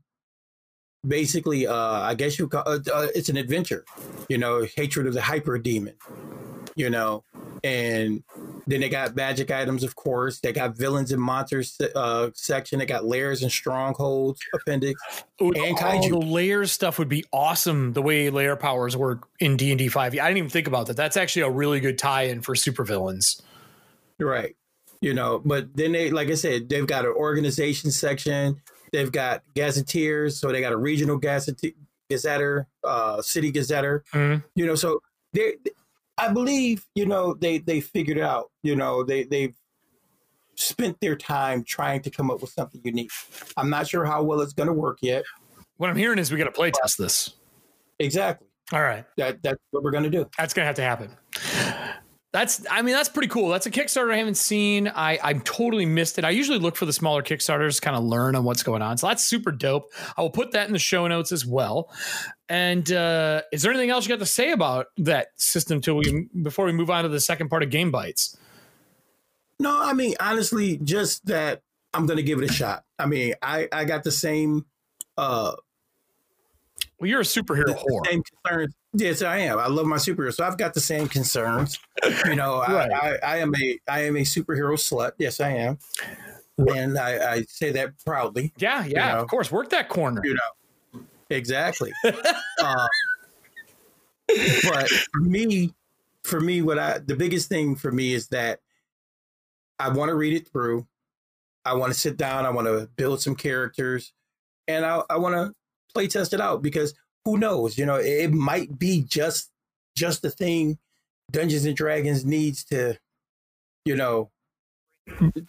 basically 1.07 1.67
uh 1.67 1.75
i 1.75 2.15
guess 2.15 2.39
you 2.39 2.49
call 2.49 2.63
uh, 2.67 2.79
uh, 2.93 3.07
it's 3.15 3.29
an 3.29 3.37
adventure 3.37 3.85
you 4.29 4.37
know 4.39 4.67
hatred 4.77 5.07
of 5.07 5.15
the 5.15 5.23
hyper 5.23 5.59
demon 5.59 5.95
you 6.75 6.91
know 6.91 7.23
and 7.65 8.23
then 8.67 8.81
they 8.81 8.89
got 8.89 9.15
magic 9.17 9.51
items, 9.51 9.83
of 9.83 9.95
course. 9.97 10.41
They 10.41 10.53
got 10.53 10.77
villains 10.77 11.13
and 11.13 11.21
monsters 11.21 11.79
uh, 11.95 12.31
section. 12.35 12.79
They 12.79 12.87
got 12.87 13.05
layers 13.05 13.43
and 13.43 13.51
strongholds 13.51 14.41
appendix. 14.55 15.01
Ooh, 15.43 15.53
and 15.53 15.77
kaiju. 15.77 16.09
the 16.11 16.19
layers 16.19 16.73
stuff 16.73 16.99
would 16.99 17.09
be 17.09 17.25
awesome. 17.33 17.93
The 17.93 18.03
way 18.03 18.31
layer 18.31 18.57
powers 18.57 18.97
work 18.97 19.29
in 19.41 19.57
D 19.57 19.71
and 19.71 19.79
D 19.79 19.89
five. 19.89 20.13
I 20.13 20.17
didn't 20.17 20.39
even 20.39 20.51
think 20.51 20.67
about 20.67 20.87
that. 20.87 20.97
That's 20.97 21.17
actually 21.17 21.43
a 21.43 21.51
really 21.51 21.81
good 21.81 21.99
tie-in 21.99 22.43
for 22.43 22.55
supervillains. 22.55 23.41
Right. 24.19 24.57
You 25.01 25.15
know, 25.15 25.41
but 25.45 25.77
then 25.77 25.93
they, 25.93 26.11
like 26.11 26.31
I 26.31 26.35
said, 26.35 26.69
they've 26.69 26.87
got 26.87 27.05
an 27.05 27.13
organization 27.13 27.91
section. 27.91 28.63
They've 28.93 29.13
got 29.13 29.43
gazetteers, 29.55 30.39
so 30.41 30.51
they 30.51 30.61
got 30.61 30.73
a 30.73 30.77
regional 30.77 31.19
gazette, 31.19 31.61
gazetter, 32.11 32.67
uh, 32.83 33.21
city 33.21 33.53
gazetter. 33.53 34.03
Mm-hmm. 34.13 34.47
You 34.55 34.67
know, 34.67 34.75
so 34.75 35.03
they, 35.33 35.57
I 36.19 36.33
believe, 36.33 36.87
you 36.95 37.07
know, 37.07 37.35
they 37.35 37.59
they 37.59 37.81
figured 37.81 38.19
out. 38.19 38.51
You 38.63 38.77
know, 38.77 39.03
they 39.03 39.25
they've 39.25 39.55
spent 40.55 40.99
their 41.01 41.17
time 41.17 41.63
trying 41.65 42.03
to 42.03 42.11
come 42.11 42.31
up 42.31 42.41
with 42.41 42.51
something 42.51 42.81
unique. 42.85 43.11
I'm 43.57 43.71
not 43.71 43.89
sure 43.89 44.05
how 44.05 44.23
well 44.23 44.41
it's 44.41 44.55
going 44.55 44.69
to 44.69 44.73
work 44.73 44.99
yet. 45.03 45.25
What 45.77 45.91
I'm 45.91 45.97
hearing 45.97 46.19
is 46.19 46.33
we 46.33 46.39
got 46.39 46.45
to 46.45 46.51
play 46.51 46.71
test 46.71 46.97
this. 46.99 47.35
Exactly. 47.99 48.49
All 48.73 48.83
right. 48.83 49.05
That 49.17 49.43
that's 49.43 49.61
what 49.71 49.83
we're 49.83 49.91
going 49.91 50.05
to 50.05 50.11
do. 50.11 50.29
That's 50.39 50.55
going 50.55 50.65
to 50.65 50.67
have 50.67 50.77
to 50.77 50.83
happen. 50.83 51.83
That's, 52.37 52.67
I 52.71 52.83
mean, 52.83 52.95
that's 52.95 53.09
pretty 53.09 53.29
cool. 53.29 53.49
That's 53.49 53.65
a 53.65 53.71
Kickstarter 53.71 54.13
I 54.13 54.19
haven't 54.19 54.37
seen. 54.37 54.89
I, 54.89 55.19
I 55.23 55.33
totally 55.33 55.87
missed 55.87 56.19
it. 56.19 56.25
I 56.27 56.29
usually 56.29 56.59
look 56.59 56.77
for 56.77 56.85
the 56.85 56.93
smaller 56.93 57.23
Kickstarters, 57.23 57.81
kind 57.81 57.97
of 57.97 58.05
learn 58.05 58.37
on 58.37 58.45
what's 58.45 58.63
going 58.63 58.83
on. 58.83 58.99
So 58.99 59.07
that's 59.07 59.25
super 59.25 59.51
dope. 59.51 59.91
I 60.19 60.21
will 60.21 60.29
put 60.29 60.53
that 60.53 60.67
in 60.67 60.75
the 60.75 60.79
show 60.79 61.07
notes 61.07 61.33
as 61.33 61.47
well. 61.47 61.91
And 62.47 62.93
uh, 62.93 63.41
is 63.53 63.63
there 63.63 63.73
anything 63.73 63.89
else 63.89 64.05
you 64.05 64.11
got 64.11 64.19
to 64.19 64.27
say 64.27 64.53
about 64.53 64.89
that 64.99 65.29
system 65.37 65.81
till 65.81 65.97
we 65.97 66.29
before 66.43 66.67
we 66.67 66.73
move 66.73 66.91
on 66.91 67.05
to 67.05 67.09
the 67.09 67.21
second 67.21 67.49
part 67.49 67.63
of 67.63 67.71
Game 67.71 67.91
Bites? 67.91 68.37
No, 69.59 69.75
I 69.83 69.95
mean 69.95 70.15
honestly, 70.21 70.77
just 70.77 71.25
that 71.29 71.63
I'm 71.95 72.05
going 72.05 72.19
to 72.19 72.23
give 72.23 72.43
it 72.43 72.51
a 72.51 72.53
shot. 72.53 72.85
I 72.99 73.07
mean, 73.07 73.33
I 73.41 73.67
I 73.73 73.87
got 73.87 74.05
the 74.05 74.13
same 74.13 74.67
uh 75.17 75.55
well, 76.99 77.09
you're 77.09 77.21
a 77.21 77.25
superhero 77.25 77.75
whore. 77.75 78.07
Same 78.07 78.23
concerns. 78.23 78.75
Yes, 78.99 79.21
I 79.21 79.39
am. 79.41 79.59
I 79.59 79.67
love 79.67 79.85
my 79.85 79.97
superhero, 79.97 80.33
so 80.33 80.43
I've 80.43 80.57
got 80.57 80.73
the 80.73 80.81
same 80.81 81.07
concerns. 81.07 81.79
You 82.25 82.35
know, 82.35 82.61
right. 82.61 82.91
I, 82.91 83.11
I, 83.11 83.19
I, 83.23 83.37
am 83.39 83.55
a 83.55 83.79
I 83.87 84.05
am 84.05 84.17
a 84.17 84.21
superhero 84.21 84.73
slut. 84.73 85.13
Yes, 85.19 85.39
I 85.39 85.51
am, 85.51 85.79
and 86.57 86.99
I, 86.99 87.35
I 87.35 87.43
say 87.43 87.73
that 87.73 87.93
proudly. 88.07 88.55
Yeah, 88.57 88.87
yeah, 88.87 89.09
you 89.09 89.17
know? 89.17 89.23
of 89.23 89.29
course. 89.29 89.53
Work 89.53 89.69
that 89.71 89.91
corner. 89.91 90.23
You 90.25 90.35
know, 90.35 91.01
exactly. 91.29 91.93
uh, 92.05 92.87
but 94.65 94.89
for 94.89 95.21
me, 95.21 95.75
for 96.23 96.41
me, 96.41 96.63
what 96.63 96.79
I 96.79 96.99
the 96.99 97.17
biggest 97.17 97.51
thing 97.51 97.77
for 97.77 97.93
me 97.93 98.15
is 98.15 98.29
that 98.29 98.61
I 99.79 99.91
want 99.91 100.09
to 100.09 100.15
read 100.15 100.33
it 100.33 100.49
through. 100.49 100.87
I 101.67 101.75
want 101.75 101.93
to 101.93 101.99
sit 101.99 102.17
down. 102.17 102.47
I 102.47 102.51
want 102.51 102.67
to 102.67 102.89
build 102.97 103.21
some 103.21 103.35
characters, 103.35 104.15
and 104.69 104.87
I, 104.87 105.03
I 105.11 105.19
want 105.19 105.35
to 105.35 105.53
play 105.93 106.09
test 106.09 106.33
it 106.33 106.41
out 106.41 106.63
because 106.63 106.95
who 107.27 107.37
knows? 107.37 107.77
You 107.77 107.87
know, 107.87 107.97
it 107.97 108.33
might 108.33 108.79
be 108.79 109.03
just 109.03 109.51
just 109.97 110.23
the 110.23 110.31
thing 110.31 110.79
Dungeons 111.33 111.65
and 111.65 111.77
Dragons 111.77 112.25
needs 112.25 112.65
to, 112.67 112.97
you 113.85 113.97
know, 113.97 114.31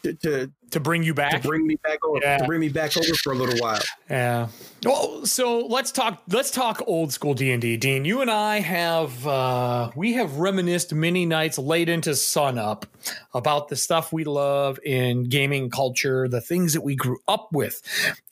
to, 0.03 0.51
to, 0.71 0.79
bring 0.79 1.03
you 1.03 1.13
back? 1.13 1.41
to 1.41 1.47
bring 1.47 1.65
me 1.65 1.75
back 1.83 1.99
over 2.05 2.19
yeah. 2.21 2.37
to 2.37 2.45
bring 2.45 2.59
me 2.59 2.69
back 2.69 2.95
over 2.97 3.13
for 3.15 3.33
a 3.33 3.35
little 3.35 3.57
while. 3.59 3.81
Yeah. 4.09 4.47
Well 4.85 5.25
so 5.25 5.65
let's 5.65 5.91
talk 5.91 6.21
let's 6.29 6.51
talk 6.51 6.81
old 6.85 7.11
school 7.11 7.33
d&d 7.33 7.77
dean 7.77 8.05
you 8.05 8.21
and 8.21 8.29
i 8.29 8.59
have 8.59 9.25
uh 9.27 9.89
we 9.95 10.13
have 10.13 10.37
reminisced 10.37 10.93
many 10.93 11.25
nights 11.25 11.57
late 11.57 11.89
into 11.89 12.15
sun 12.15 12.57
up 12.57 12.85
about 13.33 13.67
the 13.69 13.75
stuff 13.75 14.13
we 14.13 14.23
love 14.23 14.79
in 14.85 15.23
gaming 15.23 15.69
culture 15.69 16.27
the 16.27 16.41
things 16.41 16.73
that 16.73 16.81
we 16.81 16.95
grew 16.95 17.17
up 17.27 17.49
with. 17.51 17.81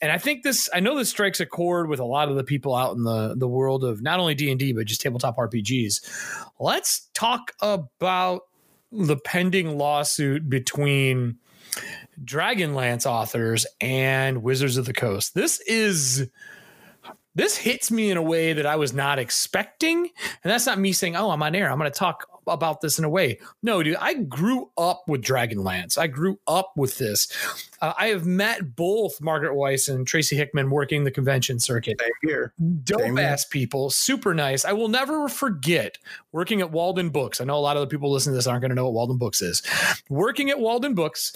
And 0.00 0.12
i 0.12 0.18
think 0.18 0.44
this 0.44 0.70
i 0.72 0.80
know 0.80 0.96
this 0.96 1.10
strikes 1.10 1.40
a 1.40 1.46
chord 1.46 1.88
with 1.88 2.00
a 2.00 2.04
lot 2.04 2.28
of 2.28 2.36
the 2.36 2.44
people 2.44 2.74
out 2.74 2.96
in 2.96 3.02
the 3.02 3.34
the 3.36 3.48
world 3.48 3.84
of 3.84 4.00
not 4.00 4.20
only 4.20 4.34
d&d 4.34 4.72
but 4.72 4.86
just 4.86 5.00
tabletop 5.00 5.36
rpgs 5.36 6.00
let's 6.58 7.08
talk 7.12 7.52
about 7.60 8.42
the 8.92 9.16
pending 9.16 9.78
lawsuit 9.78 10.48
between 10.48 11.38
Dragonlance 12.24 13.06
authors 13.06 13.66
and 13.80 14.42
Wizards 14.42 14.76
of 14.76 14.86
the 14.86 14.92
Coast. 14.92 15.34
This 15.34 15.60
is 15.60 16.28
this 17.34 17.58
hits 17.58 17.90
me 17.90 18.10
in 18.10 18.16
a 18.16 18.22
way 18.22 18.54
that 18.54 18.64
I 18.64 18.76
was 18.76 18.94
not 18.94 19.18
expecting. 19.18 19.98
And 19.98 20.50
that's 20.50 20.64
not 20.64 20.78
me 20.78 20.92
saying, 20.92 21.16
oh, 21.16 21.30
I'm 21.30 21.42
on 21.42 21.54
air. 21.54 21.70
I'm 21.70 21.78
going 21.78 21.90
to 21.90 21.98
talk 21.98 22.26
about 22.46 22.80
this 22.80 22.98
in 22.98 23.04
a 23.04 23.08
way. 23.08 23.38
No, 23.62 23.82
dude, 23.82 23.96
I 23.96 24.14
grew 24.14 24.70
up 24.76 25.04
with 25.08 25.22
Dragonlance. 25.22 25.98
I 25.98 26.06
grew 26.06 26.38
up 26.46 26.72
with 26.76 26.98
this. 26.98 27.28
Uh, 27.80 27.92
I 27.98 28.08
have 28.08 28.26
met 28.26 28.76
both 28.76 29.20
Margaret 29.20 29.54
Weis 29.54 29.92
and 29.92 30.06
Tracy 30.06 30.36
Hickman 30.36 30.70
working 30.70 31.04
the 31.04 31.10
convention 31.10 31.58
circuit. 31.58 32.00
Same 32.00 32.10
here. 32.22 32.52
Dope 32.84 33.00
Same 33.00 33.18
ass 33.18 33.44
here. 33.44 33.60
people, 33.60 33.90
super 33.90 34.34
nice. 34.34 34.64
I 34.64 34.72
will 34.72 34.88
never 34.88 35.28
forget 35.28 35.98
working 36.32 36.60
at 36.60 36.70
Walden 36.70 37.10
Books. 37.10 37.40
I 37.40 37.44
know 37.44 37.56
a 37.56 37.60
lot 37.60 37.76
of 37.76 37.80
the 37.80 37.86
people 37.86 38.10
listening 38.10 38.34
to 38.34 38.36
this 38.38 38.46
aren't 38.46 38.62
going 38.62 38.70
to 38.70 38.74
know 38.74 38.84
what 38.84 38.94
Walden 38.94 39.18
Books 39.18 39.42
is. 39.42 39.62
Working 40.08 40.50
at 40.50 40.58
Walden 40.58 40.94
Books, 40.94 41.32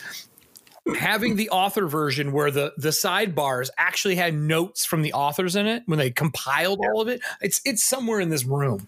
having 0.99 1.37
the 1.37 1.51
author 1.51 1.87
version 1.87 2.33
where 2.33 2.51
the 2.51 2.73
the 2.77 2.89
sidebars 2.89 3.69
actually 3.77 4.17
had 4.17 4.35
notes 4.35 4.85
from 4.85 5.03
the 5.03 5.13
authors 5.13 5.55
in 5.55 5.67
it 5.67 5.83
when 5.87 5.99
they 5.99 6.11
compiled 6.11 6.81
all 6.81 7.01
of 7.03 7.09
it 7.09 7.21
it's 7.43 7.61
it's 7.65 7.85
somewhere 7.85 8.19
in 8.19 8.31
this 8.31 8.45
room 8.45 8.87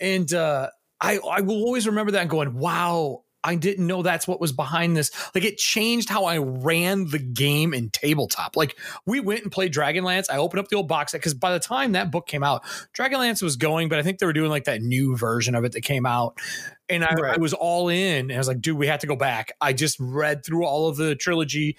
and 0.00 0.32
uh 0.32 0.68
i 1.00 1.18
i 1.18 1.40
will 1.40 1.56
always 1.56 1.86
remember 1.86 2.12
that 2.12 2.28
going 2.28 2.54
wow 2.54 3.24
I 3.44 3.56
didn't 3.56 3.86
know 3.86 4.02
that's 4.02 4.26
what 4.26 4.40
was 4.40 4.52
behind 4.52 4.96
this. 4.96 5.10
Like 5.34 5.44
it 5.44 5.58
changed 5.58 6.08
how 6.08 6.24
I 6.24 6.38
ran 6.38 7.08
the 7.08 7.18
game 7.18 7.74
in 7.74 7.90
tabletop. 7.90 8.56
Like 8.56 8.76
we 9.04 9.20
went 9.20 9.42
and 9.42 9.52
played 9.52 9.72
Dragonlance. 9.72 10.30
I 10.30 10.38
opened 10.38 10.60
up 10.60 10.68
the 10.68 10.76
old 10.76 10.88
box 10.88 11.12
set 11.12 11.20
because 11.20 11.34
by 11.34 11.52
the 11.52 11.60
time 11.60 11.92
that 11.92 12.10
book 12.10 12.26
came 12.26 12.42
out, 12.42 12.64
Dragonlance 12.98 13.42
was 13.42 13.56
going, 13.56 13.90
but 13.90 13.98
I 13.98 14.02
think 14.02 14.18
they 14.18 14.26
were 14.26 14.32
doing 14.32 14.50
like 14.50 14.64
that 14.64 14.80
new 14.80 15.16
version 15.16 15.54
of 15.54 15.64
it 15.64 15.72
that 15.72 15.82
came 15.82 16.06
out. 16.06 16.38
And 16.88 17.04
I, 17.04 17.14
right. 17.14 17.34
I 17.34 17.38
was 17.38 17.52
all 17.52 17.88
in. 17.88 18.30
And 18.30 18.32
I 18.32 18.38
was 18.38 18.48
like, 18.48 18.62
dude, 18.62 18.78
we 18.78 18.86
have 18.86 19.00
to 19.00 19.06
go 19.06 19.16
back. 19.16 19.52
I 19.60 19.74
just 19.74 19.98
read 20.00 20.44
through 20.44 20.64
all 20.64 20.88
of 20.88 20.96
the 20.96 21.14
trilogy. 21.14 21.76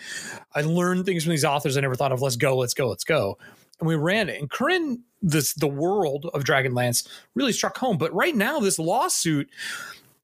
I 0.54 0.62
learned 0.62 1.06
things 1.06 1.24
from 1.24 1.32
these 1.32 1.46
authors 1.46 1.78
I 1.78 1.82
never 1.82 1.96
thought 1.96 2.12
of. 2.12 2.22
Let's 2.22 2.38
go, 2.38 2.56
let's 2.58 2.76
go, 2.76 2.90
let's 2.90 3.04
go. 3.04 3.40
And 3.80 3.88
we 3.88 3.96
ran 3.96 4.30
it. 4.30 4.40
And 4.40 4.50
Krynn, 4.50 4.98
this 5.26 5.54
the 5.54 5.68
world 5.68 6.30
of 6.34 6.44
Dragonlance 6.44 7.08
really 7.34 7.52
struck 7.52 7.78
home. 7.78 7.98
But 7.98 8.14
right 8.14 8.36
now, 8.36 8.60
this 8.60 8.80
lawsuit 8.80 9.50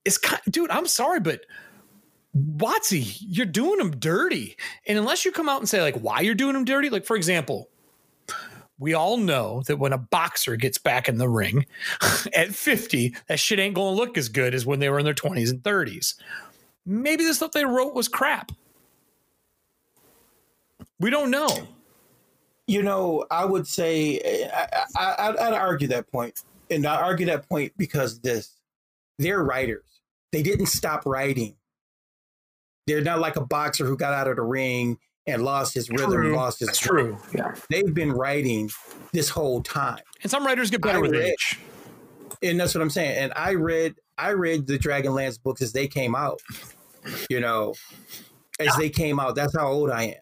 is 0.05 0.17
kind 0.17 0.41
dude, 0.49 0.71
I'm 0.71 0.87
sorry, 0.87 1.19
but 1.19 1.45
WotC, 2.37 3.17
you're 3.19 3.45
doing 3.45 3.77
them 3.79 3.91
dirty. 3.91 4.55
And 4.87 4.97
unless 4.97 5.25
you 5.25 5.31
come 5.31 5.49
out 5.49 5.59
and 5.59 5.67
say 5.67 5.81
like 5.81 5.97
why 5.97 6.21
you're 6.21 6.35
doing 6.35 6.53
them 6.53 6.65
dirty, 6.65 6.89
like 6.89 7.05
for 7.05 7.15
example, 7.17 7.69
we 8.79 8.93
all 8.93 9.17
know 9.17 9.61
that 9.67 9.77
when 9.77 9.93
a 9.93 9.97
boxer 9.97 10.55
gets 10.55 10.77
back 10.77 11.09
in 11.09 11.17
the 11.17 11.29
ring 11.29 11.65
at 12.35 12.53
50, 12.53 13.15
that 13.27 13.39
shit 13.39 13.59
ain't 13.59 13.75
going 13.75 13.93
to 13.93 13.99
look 13.99 14.17
as 14.17 14.29
good 14.29 14.55
as 14.55 14.65
when 14.65 14.79
they 14.79 14.89
were 14.89 14.99
in 14.99 15.05
their 15.05 15.13
20s 15.13 15.49
and 15.49 15.61
30s. 15.61 16.15
Maybe 16.85 17.25
the 17.25 17.33
stuff 17.33 17.51
they 17.51 17.65
wrote 17.65 17.93
was 17.93 18.07
crap. 18.07 18.51
We 20.99 21.09
don't 21.09 21.31
know. 21.31 21.67
You 22.67 22.83
know, 22.83 23.25
I 23.29 23.45
would 23.45 23.67
say 23.67 24.49
I, 24.53 24.85
I, 24.97 25.29
I'd 25.29 25.53
argue 25.53 25.87
that 25.89 26.11
point, 26.11 26.41
and 26.69 26.85
I 26.85 26.95
argue 27.01 27.25
that 27.27 27.47
point 27.49 27.73
because 27.77 28.19
this 28.19 28.55
they're 29.19 29.43
writers. 29.43 29.83
They 30.31 30.41
didn't 30.41 30.67
stop 30.67 31.05
writing. 31.05 31.55
They're 32.87 33.01
not 33.01 33.19
like 33.19 33.35
a 33.35 33.45
boxer 33.45 33.85
who 33.85 33.97
got 33.97 34.13
out 34.13 34.27
of 34.27 34.37
the 34.37 34.41
ring 34.41 34.97
and 35.27 35.43
lost 35.43 35.73
his 35.73 35.89
rhythm, 35.89 36.11
true. 36.11 36.35
lost 36.35 36.59
his. 36.59 36.67
That's 36.69 36.79
true. 36.79 37.17
Yeah, 37.35 37.53
they've 37.69 37.93
been 37.93 38.11
writing 38.11 38.69
this 39.11 39.29
whole 39.29 39.61
time. 39.61 40.01
And 40.21 40.31
some 40.31 40.45
writers 40.45 40.71
get 40.71 40.81
better 40.81 40.97
I 40.97 41.01
with 41.01 41.11
read, 41.11 41.33
age. 41.33 41.59
And 42.41 42.59
that's 42.59 42.73
what 42.73 42.81
I'm 42.81 42.89
saying. 42.89 43.17
And 43.17 43.33
I 43.35 43.51
read, 43.51 43.95
I 44.17 44.29
read 44.29 44.67
the 44.67 44.79
Dragonlance 44.79 45.41
books 45.41 45.61
as 45.61 45.73
they 45.73 45.87
came 45.87 46.15
out. 46.15 46.41
You 47.29 47.39
know, 47.39 47.73
as 48.59 48.75
they 48.77 48.89
came 48.89 49.19
out. 49.19 49.35
That's 49.35 49.55
how 49.55 49.67
old 49.67 49.89
I 49.89 50.17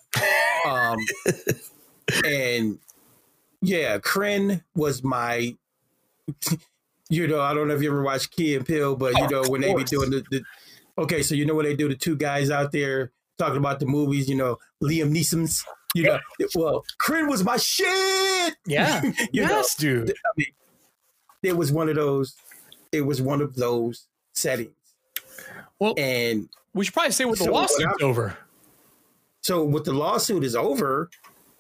am. 0.66 0.72
Um, 0.72 0.98
and 2.26 2.80
yeah, 3.62 3.98
Krynn 3.98 4.64
was 4.76 5.04
my 5.04 5.56
you 7.10 7.28
know, 7.28 7.42
I 7.42 7.54
don't 7.54 7.68
know 7.68 7.74
if 7.74 7.82
you 7.82 7.90
ever 7.90 8.04
watched 8.04 8.32
Key 8.32 8.56
and 8.56 8.66
Peele, 8.66 8.96
but 8.96 9.18
you 9.18 9.28
know, 9.30 9.44
when 9.48 9.62
they 9.62 9.74
be 9.74 9.84
doing 9.84 10.12
the, 10.12 10.24
the, 10.30 10.44
okay, 10.98 11.24
so 11.24 11.34
you 11.34 11.46
know 11.46 11.56
what 11.56 11.66
they 11.66 11.76
do, 11.76 11.90
the 11.90 11.96
two 11.96 12.16
guys 12.16 12.52
out 12.52 12.72
there 12.72 13.12
talking 13.38 13.58
about 13.58 13.80
the 13.80 13.88
movies, 13.88 14.30
you 14.30 14.36
know, 14.36 14.60
Liam 14.82 15.12
Neeson's, 15.12 15.66
you 15.96 16.04
know, 16.04 16.20
well, 16.56 16.86
Krynn 17.02 17.28
was 17.28 17.44
my 17.44 17.58
shit. 17.58 18.56
Yeah. 18.68 19.02
yes, 19.34 19.82
know? 19.82 20.06
dude. 20.06 20.12
I 20.12 20.30
mean, 20.38 20.48
it 21.42 21.58
was 21.58 21.72
one 21.72 21.90
of 21.90 21.96
those, 21.96 22.36
it 22.92 23.02
was 23.02 23.22
one 23.22 23.42
of 23.42 23.56
those 23.56 24.06
settings. 24.34 24.76
Well, 25.80 25.96
and 25.98 26.48
we 26.74 26.86
should 26.86 26.94
probably 26.94 27.12
say 27.12 27.26
what 27.26 27.40
the 27.40 27.46
so 27.46 27.54
lawsuit's 27.54 28.04
over. 28.04 28.38
So 29.42 29.64
what 29.64 29.86
the 29.86 29.94
lawsuit 29.94 30.44
is 30.44 30.56
over 30.56 31.10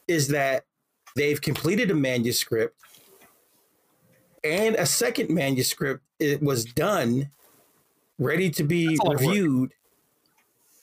is 0.09 0.29
that 0.29 0.65
they've 1.15 1.41
completed 1.41 1.91
a 1.91 1.95
manuscript 1.95 2.75
and 4.43 4.75
a 4.75 4.85
second 4.85 5.29
manuscript 5.29 6.03
it 6.19 6.41
was 6.41 6.65
done 6.65 7.29
ready 8.17 8.49
to 8.51 8.63
be 8.63 8.97
reviewed. 9.07 9.73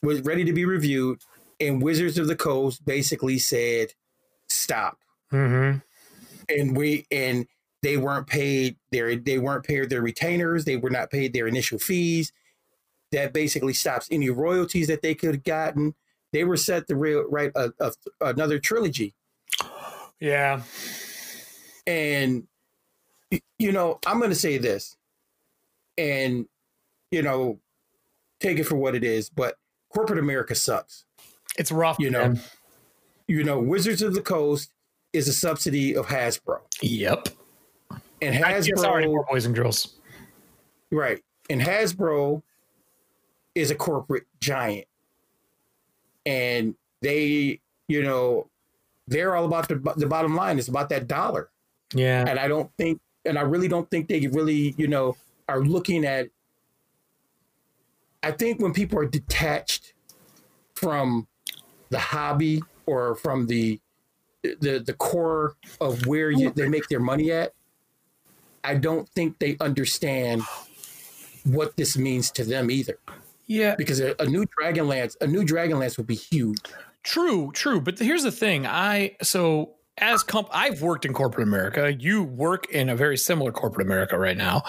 Was 0.03 0.21
ready 0.21 0.45
to 0.45 0.53
be 0.53 0.65
reviewed, 0.65 1.19
and 1.59 1.81
Wizards 1.81 2.17
of 2.17 2.27
the 2.27 2.35
Coast 2.35 2.85
basically 2.85 3.39
said, 3.39 3.93
"Stop." 4.47 4.99
Mm-hmm. 5.31 5.79
And 6.49 6.77
we 6.77 7.05
and 7.11 7.47
they 7.81 7.97
weren't 7.97 8.27
paid 8.27 8.77
their 8.91 9.15
they 9.15 9.39
weren't 9.39 9.65
paid 9.65 9.89
their 9.89 10.01
retainers. 10.01 10.65
They 10.65 10.77
were 10.77 10.89
not 10.89 11.09
paid 11.09 11.33
their 11.33 11.47
initial 11.47 11.79
fees. 11.79 12.31
That 13.11 13.33
basically 13.33 13.73
stops 13.73 14.07
any 14.11 14.29
royalties 14.29 14.87
that 14.87 15.01
they 15.01 15.15
could 15.15 15.35
have 15.35 15.43
gotten. 15.43 15.95
They 16.33 16.43
were 16.43 16.57
set 16.57 16.87
to 16.87 16.95
real, 16.95 17.23
write 17.29 17.51
a, 17.55 17.71
a, 17.79 17.91
another 18.21 18.59
trilogy. 18.59 19.13
Yeah. 20.19 20.61
And 21.85 22.47
you 23.59 23.71
know, 23.71 23.99
I'm 24.05 24.17
going 24.19 24.29
to 24.29 24.35
say 24.35 24.57
this, 24.57 24.97
and 25.97 26.47
you 27.11 27.21
know, 27.21 27.59
take 28.39 28.59
it 28.59 28.65
for 28.65 28.75
what 28.75 28.95
it 28.95 29.03
is. 29.03 29.29
But 29.29 29.55
corporate 29.89 30.19
America 30.19 30.53
sucks. 30.55 31.05
It's 31.57 31.71
rough. 31.71 31.97
You 31.99 32.09
know, 32.11 32.27
man. 32.29 32.41
you 33.27 33.43
know, 33.43 33.59
Wizards 33.59 34.01
of 34.01 34.13
the 34.13 34.21
Coast 34.21 34.71
is 35.13 35.27
a 35.27 35.33
subsidy 35.33 35.95
of 35.95 36.07
Hasbro, 36.07 36.59
Yep. 36.81 37.29
and 38.21 38.35
Hasbro 38.35 38.83
already 38.85 39.07
Hasbro, 39.07 39.11
more 39.11 39.25
boys 39.29 39.45
and 39.45 39.55
girls. 39.55 39.95
right? 40.91 41.23
And 41.49 41.61
Hasbro 41.61 42.43
is 43.55 43.71
a 43.71 43.75
corporate 43.75 44.27
giant, 44.39 44.85
and 46.27 46.75
they, 47.01 47.61
you 47.87 48.03
know, 48.03 48.49
they're 49.07 49.35
all 49.35 49.45
about 49.45 49.69
the 49.69 49.75
the 49.95 50.05
bottom 50.05 50.35
line. 50.35 50.59
It's 50.59 50.67
about 50.67 50.89
that 50.89 51.07
dollar. 51.07 51.49
Yeah. 51.93 52.25
and 52.27 52.37
I 52.37 52.49
don't 52.49 52.69
think, 52.77 52.99
and 53.25 53.39
I 53.39 53.41
really 53.43 53.69
don't 53.69 53.89
think 53.89 54.09
they 54.09 54.27
really, 54.27 54.75
you 54.77 54.87
know, 54.87 55.15
are 55.47 55.61
looking 55.61 56.05
at. 56.05 56.27
I 58.21 58.31
think 58.31 58.59
when 58.59 58.73
people 58.73 58.99
are 58.99 59.05
detached 59.05 59.93
from 60.75 61.27
the 61.89 61.99
hobby 61.99 62.61
or 62.85 63.15
from 63.15 63.47
the 63.47 63.79
the 64.41 64.79
the 64.85 64.93
core 64.93 65.55
of 65.79 66.05
where 66.05 66.29
you, 66.29 66.51
they 66.51 66.67
make 66.67 66.89
their 66.89 66.99
money 66.99 67.31
at, 67.31 67.53
I 68.65 68.75
don't 68.75 69.07
think 69.09 69.39
they 69.39 69.55
understand 69.61 70.41
what 71.45 71.77
this 71.77 71.97
means 71.97 72.31
to 72.31 72.43
them 72.43 72.69
either. 72.69 72.99
Yeah. 73.47 73.75
Because 73.75 73.99
a, 73.99 74.15
a 74.19 74.25
new 74.25 74.45
Dragonlance, 74.45 75.15
a 75.21 75.27
new 75.27 75.43
Dragonlance 75.43 75.97
would 75.97 76.07
be 76.07 76.15
huge. 76.15 76.59
True, 77.03 77.51
true. 77.53 77.81
But 77.81 77.97
here's 77.97 78.23
the 78.23 78.31
thing. 78.31 78.67
I 78.67 79.15
so 79.21 79.75
as 79.97 80.23
comp 80.23 80.49
I've 80.51 80.81
worked 80.81 81.05
in 81.05 81.13
corporate 81.13 81.47
America. 81.47 81.93
You 81.93 82.23
work 82.23 82.69
in 82.69 82.89
a 82.89 82.95
very 82.95 83.17
similar 83.17 83.51
corporate 83.51 83.85
America 83.85 84.17
right 84.17 84.37
now. 84.37 84.63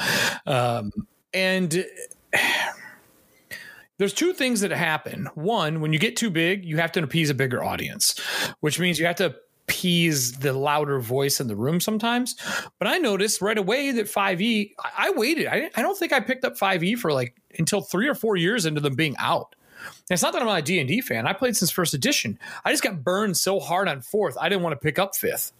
Um, 0.46 0.92
and 1.34 1.84
there's 3.98 4.14
two 4.14 4.32
things 4.32 4.60
that 4.60 4.70
happen. 4.70 5.28
One, 5.34 5.80
when 5.80 5.92
you 5.92 5.98
get 5.98 6.16
too 6.16 6.30
big, 6.30 6.64
you 6.64 6.78
have 6.78 6.92
to 6.92 7.02
appease 7.02 7.30
a 7.30 7.34
bigger 7.34 7.62
audience, 7.62 8.18
which 8.60 8.78
means 8.78 8.98
you 8.98 9.06
have 9.06 9.16
to 9.16 9.34
appease 9.68 10.32
the 10.38 10.52
louder 10.54 10.98
voice 10.98 11.40
in 11.40 11.46
the 11.46 11.54
room 11.54 11.78
sometimes. 11.78 12.36
But 12.78 12.88
I 12.88 12.96
noticed 12.98 13.42
right 13.42 13.56
away 13.58 13.92
that 13.92 14.06
5e, 14.06 14.72
I, 14.82 14.90
I 15.08 15.10
waited. 15.10 15.46
I, 15.46 15.70
I 15.76 15.82
don't 15.82 15.96
think 15.98 16.12
I 16.12 16.20
picked 16.20 16.44
up 16.44 16.56
5e 16.56 16.98
for 16.98 17.12
like 17.12 17.34
until 17.58 17.82
three 17.82 18.08
or 18.08 18.14
four 18.14 18.36
years 18.36 18.64
into 18.64 18.80
them 18.80 18.94
being 18.94 19.14
out. 19.18 19.54
And 19.84 20.14
it's 20.14 20.22
not 20.22 20.32
that 20.32 20.40
I'm 20.40 20.48
not 20.48 20.60
a 20.60 20.62
D&D 20.62 21.02
fan. 21.02 21.26
I 21.26 21.34
played 21.34 21.54
since 21.56 21.70
first 21.70 21.92
edition. 21.92 22.38
I 22.64 22.70
just 22.72 22.82
got 22.82 23.04
burned 23.04 23.36
so 23.36 23.60
hard 23.60 23.88
on 23.88 24.00
fourth, 24.00 24.36
I 24.40 24.48
didn't 24.48 24.62
want 24.62 24.72
to 24.72 24.82
pick 24.82 24.98
up 24.98 25.14
fifth. 25.14 25.52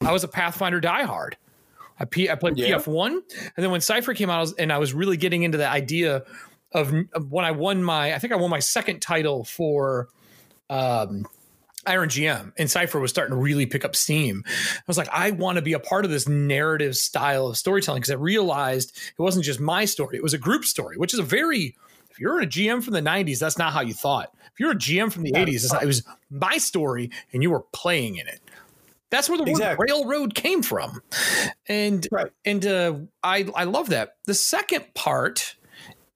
I 0.00 0.12
was 0.12 0.24
a 0.24 0.28
Pathfinder 0.28 0.80
diehard. 0.80 1.34
I, 1.98 2.06
P, 2.06 2.30
I 2.30 2.34
played 2.36 2.56
Yeah. 2.56 2.76
PF1. 2.78 3.10
And 3.12 3.22
then 3.56 3.70
when 3.70 3.82
Cypher 3.82 4.14
came 4.14 4.30
out 4.30 4.38
I 4.38 4.40
was- 4.40 4.54
and 4.54 4.72
I 4.72 4.78
was 4.78 4.94
really 4.94 5.18
getting 5.18 5.42
into 5.42 5.58
the 5.58 5.68
idea 5.68 6.24
of, 6.72 6.94
of 7.12 7.30
when 7.30 7.44
I 7.44 7.50
won 7.50 7.84
my, 7.84 8.14
I 8.14 8.18
think 8.18 8.32
I 8.32 8.36
won 8.36 8.48
my 8.48 8.60
second 8.60 9.00
title 9.00 9.44
for 9.44 10.08
um, 10.70 11.26
Iron 11.86 12.08
GM 12.08 12.52
and 12.58 12.70
Cypher 12.70 13.00
was 13.00 13.10
starting 13.10 13.34
to 13.34 13.40
really 13.40 13.66
pick 13.66 13.84
up 13.84 13.96
steam. 13.96 14.42
I 14.46 14.82
was 14.86 14.98
like, 14.98 15.08
I 15.10 15.30
want 15.30 15.56
to 15.56 15.62
be 15.62 15.72
a 15.72 15.78
part 15.80 16.04
of 16.04 16.10
this 16.10 16.28
narrative 16.28 16.94
style 16.96 17.48
of 17.48 17.56
storytelling 17.56 18.00
because 18.02 18.10
I 18.10 18.16
realized 18.16 18.96
it 19.18 19.22
wasn't 19.22 19.44
just 19.44 19.60
my 19.60 19.84
story, 19.86 20.16
it 20.16 20.22
was 20.22 20.34
a 20.34 20.38
group 20.38 20.64
story, 20.64 20.96
which 20.98 21.14
is 21.14 21.20
a 21.20 21.24
very, 21.24 21.76
if 22.10 22.20
you're 22.20 22.40
a 22.40 22.46
GM 22.46 22.82
from 22.82 22.92
the 22.94 23.00
90s, 23.00 23.38
that's 23.38 23.56
not 23.58 23.72
how 23.72 23.80
you 23.80 23.94
thought. 23.94 24.32
If 24.52 24.60
you're 24.60 24.72
a 24.72 24.76
GM 24.76 25.10
from 25.10 25.22
the 25.22 25.32
80s, 25.32 25.54
it's 25.54 25.72
not- 25.72 25.82
it 25.82 25.86
was 25.86 26.02
my 26.30 26.58
story 26.58 27.10
and 27.32 27.42
you 27.42 27.50
were 27.50 27.60
playing 27.72 28.16
in 28.16 28.28
it. 28.28 28.40
That's 29.08 29.28
where 29.28 29.38
the 29.38 29.50
word 29.50 29.76
railroad 29.88 30.34
came 30.36 30.62
from. 30.62 31.02
And 31.66 32.06
Right. 32.12 32.30
and 32.44 32.64
uh, 32.64 32.94
I 33.24 33.46
I 33.56 33.64
love 33.64 33.88
that. 33.88 34.16
The 34.26 34.34
second 34.34 34.94
part 34.94 35.56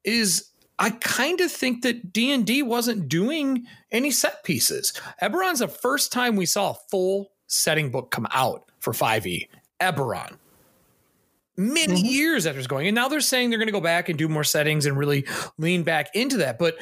is 0.04 0.44
I 0.78 0.90
kind 0.90 1.40
of 1.40 1.52
think 1.52 1.82
that 1.82 2.12
D 2.12 2.32
and 2.32 2.44
D 2.44 2.62
wasn't 2.62 3.08
doing 3.08 3.66
any 3.92 4.10
set 4.10 4.42
pieces. 4.44 4.92
Eberron's 5.22 5.60
the 5.60 5.68
first 5.68 6.12
time 6.12 6.34
we 6.36 6.46
saw 6.46 6.70
a 6.72 6.76
full 6.90 7.30
setting 7.46 7.90
book 7.90 8.10
come 8.10 8.26
out 8.32 8.68
for 8.80 8.92
5e. 8.92 9.48
Eberron. 9.80 10.36
Many 11.56 12.02
Mhm. 12.02 12.10
years 12.10 12.46
after 12.46 12.58
it's 12.58 12.66
going, 12.66 12.88
and 12.88 12.94
now 12.96 13.06
they're 13.06 13.20
saying 13.20 13.50
they're 13.50 13.60
going 13.60 13.68
to 13.68 13.72
go 13.72 13.80
back 13.80 14.08
and 14.08 14.18
do 14.18 14.26
more 14.26 14.42
settings 14.42 14.86
and 14.86 14.98
really 14.98 15.24
lean 15.56 15.84
back 15.84 16.10
into 16.14 16.38
that. 16.38 16.58
But 16.58 16.76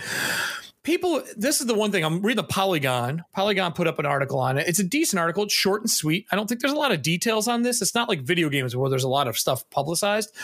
people, 0.83 1.23
this 1.37 1.61
is 1.61 1.67
the 1.67 1.75
one 1.75 1.93
thing 1.93 2.05
I'm 2.05 2.23
reading 2.23 2.37
the 2.37 2.45
Polygon. 2.45 3.25
Polygon 3.33 3.73
put 3.73 3.87
up 3.87 3.99
an 3.99 4.07
article 4.07 4.39
on 4.39 4.59
it. 4.59 4.67
It's 4.69 4.79
a 4.79 4.85
decent 4.85 5.21
article. 5.21 5.45
It's 5.45 5.55
short 5.55 5.83
and 5.83 5.91
sweet. 5.91 6.27
I 6.33 6.37
don't 6.37 6.49
think 6.49 6.61
there's 6.61 6.73
a 6.73 6.79
lot 6.79 6.93
of 6.93 7.03
details 7.03 7.49
on 7.49 7.63
this. 7.63 7.81
It's 7.83 7.95
not 7.95 8.09
like 8.09 8.23
video 8.23 8.49
games 8.49 8.75
where 8.75 8.91
there's 8.91 9.05
a 9.05 9.09
lot 9.09 9.29
of 9.29 9.39
stuff 9.39 9.69
publicized, 9.71 10.35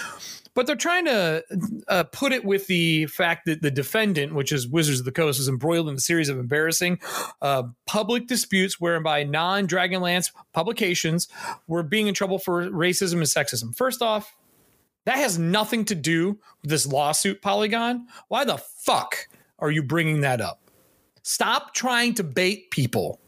but 0.55 0.67
they're 0.67 0.77
trying 0.77 1.05
to 1.07 1.45
uh, 1.89 2.05
put 2.05 2.33
it 2.33 2.45
with 2.45 2.67
the 2.67 3.07
fact 3.07 3.47
that 3.47 3.63
the 3.63 3.71
defendant, 3.71 4.35
which 4.35 4.53
is 4.53 4.67
Wizards 4.67 5.01
of 5.01 5.05
the 5.05 5.13
Coast, 5.13 5.41
is 5.41 5.49
embroiled 5.49 5.89
in 5.89 5.97
a 5.97 6.01
series 6.01 6.29
of 6.29 6.39
embarrassing 6.39 6.99
uh, 7.43 7.65
public 7.87 8.27
disputes 8.27 8.81
whereby 8.81 9.25
non 9.25 9.67
Dragonlance 9.67 10.33
publications 10.53 11.29
were 11.67 11.83
being 11.83 12.07
in 12.07 12.15
trouble 12.15 12.39
for 12.39 12.69
racism 12.71 13.15
and 13.15 13.23
sexism. 13.23 13.77
First 13.77 14.03
off, 14.03 14.35
that 15.05 15.17
has 15.17 15.39
nothing 15.39 15.85
to 15.87 15.95
do 15.95 16.39
with 16.61 16.71
this 16.71 16.87
lawsuit, 16.87 17.41
Polygon. 17.41 18.09
Why 18.29 18.45
the 18.45 18.59
fuck 18.59 19.28
are 19.59 19.71
you 19.71 19.83
bringing 19.83 20.21
that 20.23 20.41
up? 20.41 20.61
Stop 21.23 21.75
trying 21.75 22.15
to 22.15 22.25
bait 22.25 22.71
people. 22.71 23.21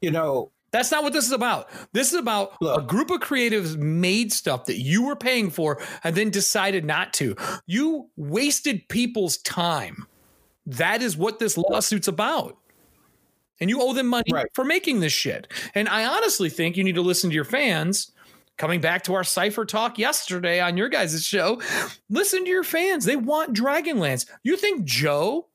You 0.00 0.10
know, 0.10 0.50
That's 0.72 0.90
not 0.90 1.02
what 1.02 1.12
this 1.12 1.26
is 1.26 1.32
about. 1.32 1.68
This 1.92 2.12
is 2.12 2.18
about 2.18 2.54
a 2.62 2.80
group 2.80 3.10
of 3.10 3.20
creatives 3.20 3.76
made 3.76 4.32
stuff 4.32 4.64
that 4.66 4.78
you 4.78 5.04
were 5.04 5.16
paying 5.16 5.50
for 5.50 5.80
and 6.02 6.16
then 6.16 6.30
decided 6.30 6.84
not 6.84 7.12
to. 7.14 7.36
You 7.66 8.08
wasted 8.16 8.88
people's 8.88 9.36
time. 9.38 10.06
That 10.64 11.02
is 11.02 11.16
what 11.16 11.38
this 11.40 11.58
lawsuit's 11.58 12.08
about. 12.08 12.56
And 13.60 13.68
you 13.68 13.82
owe 13.82 13.92
them 13.92 14.06
money 14.06 14.30
Right. 14.32 14.46
for 14.54 14.64
making 14.64 15.00
this 15.00 15.12
shit. 15.12 15.46
And 15.74 15.88
I 15.88 16.04
honestly 16.06 16.48
think 16.48 16.76
you 16.76 16.84
need 16.84 16.94
to 16.94 17.02
listen 17.02 17.28
to 17.30 17.34
your 17.34 17.44
fans. 17.44 18.11
Coming 18.58 18.80
back 18.80 19.02
to 19.04 19.14
our 19.14 19.24
Cypher 19.24 19.64
talk 19.64 19.98
yesterday 19.98 20.60
on 20.60 20.76
your 20.76 20.88
guys' 20.88 21.24
show, 21.24 21.60
listen 22.10 22.44
to 22.44 22.50
your 22.50 22.62
fans. 22.64 23.04
They 23.04 23.16
want 23.16 23.56
Dragonlance. 23.56 24.26
You 24.44 24.56
think 24.56 24.84
Joe, 24.84 25.48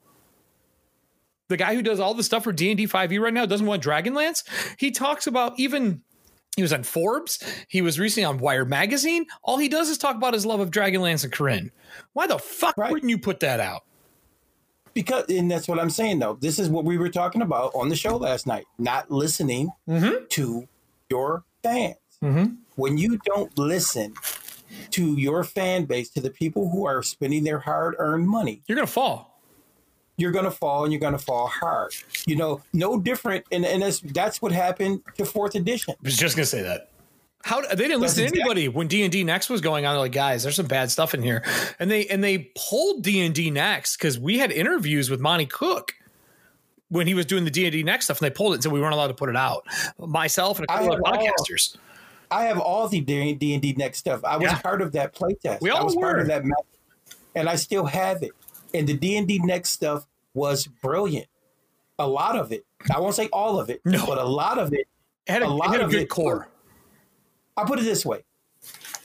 the 1.47 1.57
guy 1.57 1.73
who 1.75 1.81
does 1.81 1.99
all 1.99 2.13
the 2.13 2.23
stuff 2.23 2.43
for 2.43 2.51
D&D 2.51 2.87
5e 2.87 3.19
right 3.21 3.33
now, 3.33 3.45
doesn't 3.45 3.65
want 3.67 3.83
Dragonlance? 3.83 4.43
He 4.77 4.91
talks 4.91 5.27
about 5.27 5.53
even 5.57 6.01
he 6.57 6.63
was 6.63 6.73
on 6.73 6.81
Forbes. 6.83 7.39
He 7.69 7.81
was 7.81 7.99
recently 7.99 8.25
on 8.25 8.39
Wired 8.39 8.67
magazine. 8.69 9.25
All 9.43 9.57
he 9.57 9.69
does 9.69 9.89
is 9.89 9.97
talk 9.99 10.15
about 10.15 10.33
his 10.33 10.45
love 10.45 10.59
of 10.59 10.71
Dragonlance 10.71 11.23
and 11.23 11.31
Krynn. 11.31 11.69
Why 12.13 12.25
the 12.27 12.39
fuck 12.39 12.75
Right. 12.77 12.91
wouldn't 12.91 13.09
you 13.11 13.19
put 13.19 13.39
that 13.41 13.59
out? 13.59 13.83
because 14.95 15.25
and 15.29 15.49
that's 15.51 15.67
what 15.67 15.79
I'm 15.79 15.91
saying 15.91 16.17
though. 16.17 16.39
This 16.41 16.57
is 16.57 16.69
what 16.69 16.83
we 16.83 16.97
were 16.97 17.09
talking 17.09 17.43
about 17.43 17.71
on 17.75 17.87
the 17.89 17.95
show 17.95 18.17
last 18.17 18.47
night. 18.47 18.65
Not 18.79 19.11
listening 19.11 19.69
Mm-hmm. 19.87 20.25
to 20.29 20.67
your 21.11 21.43
fans. 21.61 21.95
Mm-hmm. 22.23 22.55
When 22.77 22.97
you 22.97 23.19
don't 23.25 23.55
listen 23.57 24.13
to 24.91 25.13
your 25.17 25.43
fan 25.43 25.85
base, 25.85 26.09
to 26.11 26.21
the 26.21 26.29
people 26.29 26.69
who 26.69 26.85
are 26.87 27.03
spending 27.03 27.43
their 27.43 27.59
hard-earned 27.59 28.27
money, 28.27 28.61
You're 28.67 28.75
gonna 28.75 28.87
fall. 28.87 29.41
you're 30.17 30.31
gonna 30.31 30.49
fall 30.51 30.83
and 30.83 30.91
you're 30.93 30.99
gonna 30.99 31.17
fall 31.17 31.47
hard. 31.47 31.93
You 32.25 32.35
know, 32.37 32.61
no 32.73 32.99
different. 32.99 33.45
And 33.51 33.65
and 33.65 33.81
that's 33.83 33.99
that's 33.99 34.41
what 34.41 34.51
happened 34.51 35.01
to 35.17 35.25
fourth 35.25 35.55
edition. 35.55 35.93
I 35.97 36.01
was 36.03 36.17
just 36.17 36.35
gonna 36.35 36.45
say 36.45 36.61
that. 36.63 36.89
How 37.43 37.61
they 37.61 37.75
didn't 37.75 38.01
listen 38.01 38.23
That's 38.23 38.33
to 38.33 38.39
anybody 38.41 38.67
when 38.67 38.87
D 38.87 39.03
and 39.03 39.11
D 39.11 39.23
Next 39.23 39.49
was 39.49 39.61
going 39.61 39.85
on. 39.85 39.93
They're 39.93 39.99
like, 40.01 40.11
guys, 40.11 40.43
there's 40.43 40.55
some 40.55 40.65
bad 40.65 40.89
stuff 40.91 41.13
in 41.13 41.21
here, 41.21 41.43
and 41.79 41.89
they 41.89 42.05
and 42.07 42.23
they 42.23 42.51
pulled 42.55 43.03
D 43.03 43.21
and 43.25 43.33
D 43.33 43.51
Next 43.51 43.95
because 43.97 44.19
we 44.19 44.37
had 44.39 44.51
interviews 44.51 45.09
with 45.09 45.19
Monte 45.21 45.45
Cook 45.45 45.93
when 46.89 47.05
he 47.07 47.13
was 47.13 47.25
doing 47.25 47.45
the 47.45 47.51
D 47.51 47.65
and 47.65 47.71
D 47.71 47.83
Next 47.83 48.05
stuff, 48.05 48.19
and 48.21 48.25
they 48.25 48.33
pulled 48.33 48.51
it 48.51 48.55
and 48.55 48.63
said 48.63 48.71
we 48.71 48.81
weren't 48.81 48.93
allowed 48.95 49.07
to 49.07 49.13
put 49.13 49.29
it 49.29 49.35
out. 49.37 49.65
Myself 49.99 50.57
and 50.59 50.65
a 50.65 50.67
couple 50.67 50.87
of 50.93 50.93
other 50.93 51.01
all- 51.05 51.25
podcasters. 51.27 51.77
I 52.29 52.43
have 52.45 52.59
all 52.59 52.87
the 52.87 52.99
D 53.01 53.21
and 53.29 53.39
D 53.39 53.73
next 53.77 53.99
stuff. 53.99 54.23
I 54.23 54.35
was 54.37 54.43
Yeah. 54.51 54.59
part 54.59 54.81
of 54.81 54.91
that 54.93 55.13
playtest. 55.15 55.61
We 55.61 55.69
I 55.71 55.75
all 55.75 55.85
was 55.85 55.95
part 55.95 56.15
were. 56.17 56.21
of 56.21 56.27
that, 56.27 56.43
and 57.35 57.47
I 57.49 57.55
still 57.55 57.85
have 57.85 58.21
it. 58.23 58.31
And 58.73 58.87
the 58.87 58.95
D 58.95 59.15
and 59.17 59.27
D 59.27 59.39
next 59.39 59.69
stuff 59.71 60.05
was 60.33 60.67
brilliant. 60.67 61.27
A 61.99 62.07
lot 62.07 62.35
of 62.37 62.51
it. 62.51 62.65
I 62.93 62.99
won't 62.99 63.15
say 63.15 63.27
all 63.33 63.59
of 63.59 63.69
it, 63.69 63.81
No. 63.85 64.05
but 64.05 64.17
a 64.17 64.23
lot 64.25 64.57
of 64.59 64.73
it. 64.73 64.87
It 65.25 65.31
had 65.31 65.41
a, 65.41 65.47
a 65.47 65.47
lot 65.47 65.71
had 65.71 65.81
a 65.81 65.85
of 65.85 65.91
good 65.91 66.01
it- 66.03 66.09
core. 66.09 66.47
I'll 67.55 67.65
put 67.65 67.79
it 67.79 67.83
this 67.83 68.05
way: 68.05 68.23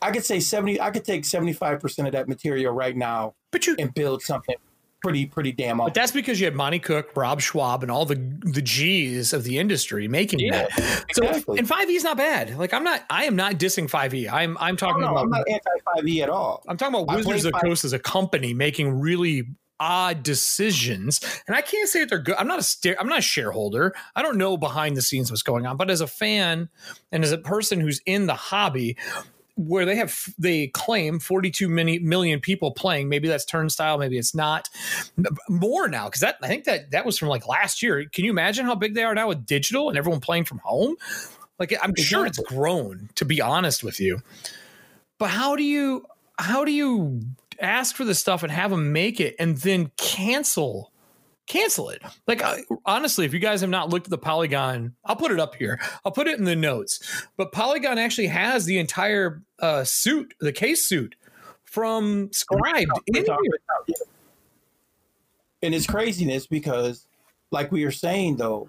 I 0.02 0.10
could 0.10 0.24
say 0.24 0.40
70, 0.40 0.80
I 0.80 0.90
could 0.90 1.04
take 1.04 1.22
75% 1.22 2.06
of 2.06 2.12
that 2.12 2.28
material 2.28 2.72
right 2.74 2.96
now 2.96 3.34
but 3.50 3.66
you 3.66 3.76
and 3.78 3.92
build 3.94 4.22
something 4.22 4.56
pretty, 5.02 5.26
pretty 5.26 5.52
damn 5.52 5.78
But 5.78 5.94
that's 5.94 6.12
because 6.12 6.40
you 6.40 6.46
had 6.46 6.54
Monte 6.54 6.78
Cook, 6.78 7.10
Rob 7.16 7.40
Schwalb, 7.40 7.82
and 7.82 7.90
all 7.90 8.04
the 8.06 8.14
the 8.42 8.62
G's 8.62 9.32
of 9.32 9.44
the 9.44 9.58
industry 9.58 10.08
making 10.08 10.40
Yeah, 10.40 10.66
that. 10.76 11.04
So 11.12 11.54
and 11.56 11.66
five 11.68 11.90
E 11.90 11.94
is 11.94 12.04
not 12.04 12.16
bad. 12.16 12.56
Like 12.56 12.72
I'm 12.72 12.84
not 12.84 13.02
I 13.10 13.24
am 13.24 13.36
not 13.36 13.54
dissing 13.54 13.90
five 13.90 14.14
E. 14.14 14.28
I'm 14.28 14.56
I'm 14.58 14.74
Oh, 14.74 14.76
talking 14.76 15.02
no, 15.02 15.08
about 15.08 15.24
I'm 15.24 15.30
not 15.30 15.48
anti 15.48 15.70
5e 15.98 16.22
at 16.22 16.30
all. 16.30 16.62
I'm 16.68 16.76
talking 16.76 16.94
about 16.94 17.12
I 17.12 17.16
Wizards 17.16 17.44
of 17.44 17.52
played 17.52 17.62
the 17.62 17.66
Coast 17.68 17.84
as 17.84 17.92
a 17.92 17.98
company 17.98 18.54
making 18.54 19.00
really 19.00 19.44
odd 19.80 20.22
decisions. 20.22 21.20
And 21.48 21.56
I 21.56 21.60
can't 21.60 21.88
say 21.88 22.00
that 22.00 22.08
they're 22.08 22.20
good. 22.20 22.36
I'm 22.38 22.46
not 22.46 22.60
a 22.60 22.62
sta- 22.62 22.94
I'm 23.00 23.08
not 23.08 23.18
a 23.18 23.22
shareholder. 23.22 23.92
I 24.14 24.22
don't 24.22 24.38
know 24.38 24.56
behind 24.56 24.96
the 24.96 25.02
scenes 25.02 25.30
what's 25.30 25.42
going 25.42 25.66
on. 25.66 25.76
But 25.76 25.90
as 25.90 26.00
a 26.00 26.06
fan 26.06 26.68
and 27.10 27.24
as 27.24 27.32
a 27.32 27.38
person 27.38 27.80
who's 27.80 28.00
in 28.06 28.26
the 28.26 28.34
hobby, 28.34 28.96
where 29.56 29.84
they 29.84 29.96
have 29.96 30.18
they 30.38 30.68
claim 30.68 31.18
42 31.18 31.68
many 31.68 31.98
million 31.98 32.40
people 32.40 32.70
playing. 32.70 33.08
Maybe 33.08 33.28
that's 33.28 33.44
turnstile 33.44 33.98
maybe 33.98 34.18
it's 34.18 34.34
not. 34.34 34.68
More 35.48 35.88
now 35.88 36.06
because 36.06 36.20
that 36.20 36.36
i 36.42 36.48
think 36.48 36.64
that 36.64 36.90
that 36.92 37.04
was 37.04 37.18
from 37.18 37.28
like 37.28 37.46
last 37.46 37.82
year. 37.82 38.04
Can 38.12 38.24
you 38.24 38.30
imagine 38.30 38.64
how 38.64 38.74
big 38.74 38.94
they 38.94 39.04
are 39.04 39.14
now 39.14 39.28
with 39.28 39.46
digital 39.46 39.88
and 39.88 39.98
everyone 39.98 40.20
playing 40.20 40.44
from 40.44 40.58
home? 40.58 40.96
Like 41.58 41.74
i'm 41.82 41.94
sure 41.96 42.26
it's 42.26 42.38
grown 42.38 43.10
to 43.16 43.24
be 43.24 43.40
honest 43.40 43.84
with 43.84 44.00
you. 44.00 44.20
But 45.18 45.30
how 45.30 45.56
do 45.56 45.62
you 45.62 46.06
how 46.38 46.64
do 46.64 46.72
you 46.72 47.20
ask 47.60 47.94
for 47.94 48.04
the 48.04 48.14
stuff 48.14 48.42
and 48.42 48.50
have 48.50 48.70
them 48.70 48.92
make 48.92 49.20
it 49.20 49.36
and 49.38 49.56
then 49.58 49.90
cancel 49.96 50.91
cancel 51.52 51.90
it 51.90 52.02
like 52.26 52.42
I, 52.42 52.62
honestly 52.86 53.26
if 53.26 53.34
you 53.34 53.38
guys 53.40 53.60
have 53.60 53.70
not 53.70 53.90
looked 53.90 54.06
at 54.06 54.10
the 54.10 54.18
polygon 54.18 54.94
i'll 55.04 55.16
put 55.16 55.30
it 55.30 55.38
up 55.38 55.54
here 55.54 55.78
i'll 56.04 56.12
put 56.12 56.26
it 56.26 56.38
in 56.38 56.44
the 56.44 56.56
notes 56.56 57.26
but 57.36 57.52
polygon 57.52 57.98
actually 57.98 58.28
has 58.28 58.64
the 58.64 58.78
entire 58.78 59.42
uh, 59.60 59.84
suit 59.84 60.34
the 60.40 60.52
case 60.52 60.84
suit 60.84 61.14
from 61.72 62.30
scribed 62.32 62.90
in 63.06 63.14
here. 63.24 63.36
And 65.62 65.74
it's 65.74 65.86
craziness 65.86 66.46
because, 66.46 67.06
like 67.50 67.72
we 67.72 67.84
are 67.84 67.90
saying, 67.90 68.36
though, 68.36 68.68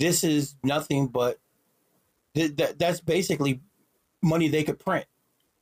this 0.00 0.24
is 0.24 0.56
nothing 0.64 1.06
but 1.06 1.38
th- 2.34 2.56
that, 2.56 2.78
that's 2.78 3.00
basically 3.00 3.60
money 4.22 4.48
they 4.48 4.64
could 4.64 4.78
print. 4.80 5.04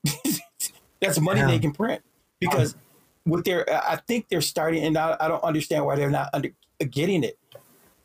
that's 1.01 1.21
money 1.21 1.41
Yeah. 1.41 1.49
they 1.49 1.59
can 1.59 1.73
print 1.73 2.03
because 2.39 2.75
with 3.27 3.45
their, 3.45 3.71
I 3.73 3.97
think 3.97 4.29
they're 4.29 4.41
starting, 4.41 4.85
and 4.85 4.97
I, 4.97 5.17
I 5.21 5.29
don't 5.29 5.43
understand 5.45 5.85
why 5.87 5.97
they're 5.97 6.11
not 6.11 6.31
under, 6.33 6.51
getting 6.91 7.25
it. 7.25 7.39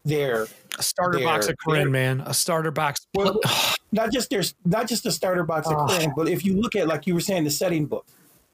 They're 0.03 0.47
a 0.77 0.83
starter 0.83 1.19
box 1.19 1.47
of 1.47 1.55
Krynn, 1.65 1.89
man 1.89 2.21
a 2.27 2.33
starter 2.33 2.69
box 2.69 3.07
Well, 3.15 3.39
not 3.91 4.11
just 4.11 4.29
their 4.29 4.43
not 4.63 4.87
just 4.87 5.03
the 5.03 5.11
starter 5.11 5.43
box 5.43 5.65
of 5.67 5.73
Oh. 5.77 5.87
Krynn, 5.87 6.13
but 6.15 6.27
if 6.27 6.45
you 6.45 6.59
look 6.61 6.75
at 6.75 6.87
like 6.87 7.07
you 7.07 7.15
were 7.15 7.21
saying 7.21 7.43
the 7.43 7.49
setting 7.49 7.87
book 7.87 8.05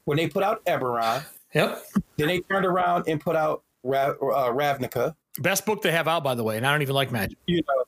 when 0.04 0.16
they 0.16 0.28
put 0.28 0.42
out 0.42 0.64
Eberron, 0.64 1.24
yep 1.54 1.84
then 2.16 2.28
they 2.28 2.40
turned 2.40 2.64
around 2.64 3.04
and 3.06 3.20
put 3.20 3.36
out 3.36 3.64
uh, 3.84 4.14
Ravnica. 4.50 5.14
best 5.40 5.66
book 5.66 5.82
they 5.82 5.92
have 5.92 6.08
out 6.08 6.24
by 6.24 6.34
the 6.34 6.42
way 6.44 6.56
and 6.56 6.66
i 6.66 6.72
don't 6.72 6.80
even 6.82 6.94
like 6.94 7.10
magic 7.12 7.36
You 7.46 7.56
know, 7.68 7.84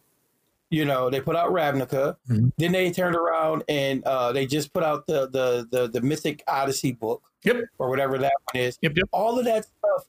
you 0.70 0.85
know 0.85 1.11
they 1.11 1.20
put 1.20 1.37
out 1.37 1.50
Ravnica. 1.50 2.16
Mhm. 2.29 2.53
Then 2.59 2.72
they 2.72 2.90
turned 2.90 3.16
around 3.16 3.64
and 3.68 4.03
uh, 4.05 4.33
they 4.33 4.46
just 4.46 4.72
put 4.72 4.83
out 4.83 5.07
the, 5.07 5.29
the 5.29 5.66
the 5.70 5.88
the 5.88 6.00
Mythic 6.00 6.42
Odyssey 6.48 6.92
book 6.92 7.22
yep 7.44 7.57
or 7.79 7.88
whatever 7.90 8.18
that 8.18 8.33
one 8.53 8.62
is. 8.62 8.79
yep 8.83 8.92
yep 8.96 9.07
All 9.12 9.38
of 9.38 9.44
that 9.44 9.64
stuff. 9.64 10.05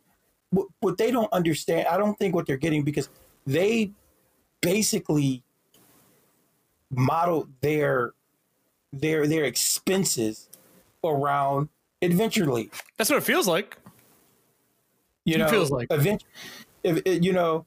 What, 0.52 0.68
what 0.80 0.98
they 0.98 1.12
don't 1.12 1.32
understand, 1.34 1.88
I 1.88 1.98
don't 1.98 2.18
think 2.18 2.34
what 2.34 2.46
they're 2.48 2.56
getting 2.58 2.84
because 2.84 3.10
they 3.46 3.92
basically 4.62 5.44
model 6.90 7.48
their 7.62 8.14
their 8.94 9.28
their 9.28 9.44
expenses 9.44 10.50
around 11.04 11.70
Adventure 12.02 12.46
League. 12.52 12.74
that's 12.98 13.10
what 13.10 13.18
it 13.18 13.24
feels 13.24 13.48
like 13.48 13.78
You 15.26 15.36
It 15.36 15.38
know, 15.40 15.48
feels 15.50 15.72
like. 15.72 15.88
Adventure, 15.92 16.26
you 17.06 17.34
know, 17.34 17.66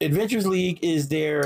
Adventures 0.00 0.46
League 0.46 0.78
is 0.82 1.08
their 1.08 1.44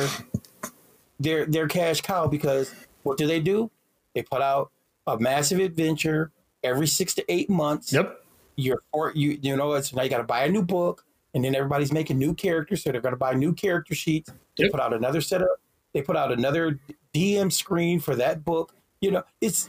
their 1.23 1.47
their 1.47 1.69
cash 1.69 2.01
cow 2.01 2.27
because 2.27 2.75
what 3.03 3.19
do 3.19 3.27
they 3.27 3.41
do? 3.41 3.71
They 4.15 4.23
put 4.23 4.43
out 4.43 4.71
a 5.07 5.19
massive 5.19 5.59
adventure 5.59 6.31
every 6.63 6.87
six 6.87 7.15
to 7.15 7.25
eight 7.33 7.49
months. 7.51 7.93
yep 7.93 8.25
You're 8.57 8.83
or 8.93 9.13
you 9.15 9.39
you 9.43 9.57
know 9.57 9.73
it's 9.73 9.93
now 9.95 10.03
you 10.03 10.11
got 10.11 10.19
to 10.19 10.25
buy 10.25 10.45
a 10.45 10.49
new 10.51 10.63
book, 10.63 11.05
and 11.35 11.45
then 11.45 11.55
everybody's 11.55 11.93
making 11.93 12.19
new 12.19 12.35
characters, 12.35 12.83
so 12.83 12.93
they're 12.93 13.01
going 13.01 13.13
to 13.15 13.19
buy 13.19 13.35
new 13.35 13.53
character 13.53 13.95
sheets. 13.95 14.31
They 14.59 14.65
Yep. 14.65 14.73
put 14.73 14.81
out 14.81 14.93
another 14.93 15.21
setup. 15.21 15.49
They 15.95 16.03
put 16.03 16.17
out 16.17 16.31
another 16.33 16.79
DM 17.15 17.51
screen 17.53 18.01
for 18.01 18.15
that 18.17 18.45
book. 18.45 18.75
You 19.01 19.11
know, 19.13 19.23
it's 19.41 19.69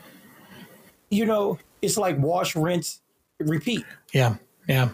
you 1.09 1.25
know 1.25 1.59
it's 1.81 1.97
like 1.97 2.17
wash, 2.19 2.55
rinse, 2.55 3.01
repeat. 3.39 3.85
Yeah, 4.13 4.35
yeah, 4.67 4.89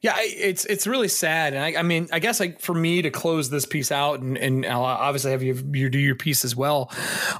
yeah. 0.00 0.14
It's 0.18 0.64
it's 0.66 0.86
really 0.86 1.08
sad, 1.08 1.54
and 1.54 1.62
I, 1.64 1.80
I 1.80 1.82
mean, 1.82 2.08
I 2.12 2.18
guess 2.18 2.40
like 2.40 2.60
for 2.60 2.74
me 2.74 3.02
to 3.02 3.10
close 3.10 3.50
this 3.50 3.64
piece 3.66 3.90
out, 3.92 4.20
and 4.20 4.36
and 4.38 4.66
I'll 4.66 4.84
obviously 4.84 5.30
have 5.32 5.42
you 5.42 5.54
you 5.72 5.88
do 5.90 5.98
your 5.98 6.14
piece 6.14 6.44
as 6.44 6.54
well. 6.54 6.90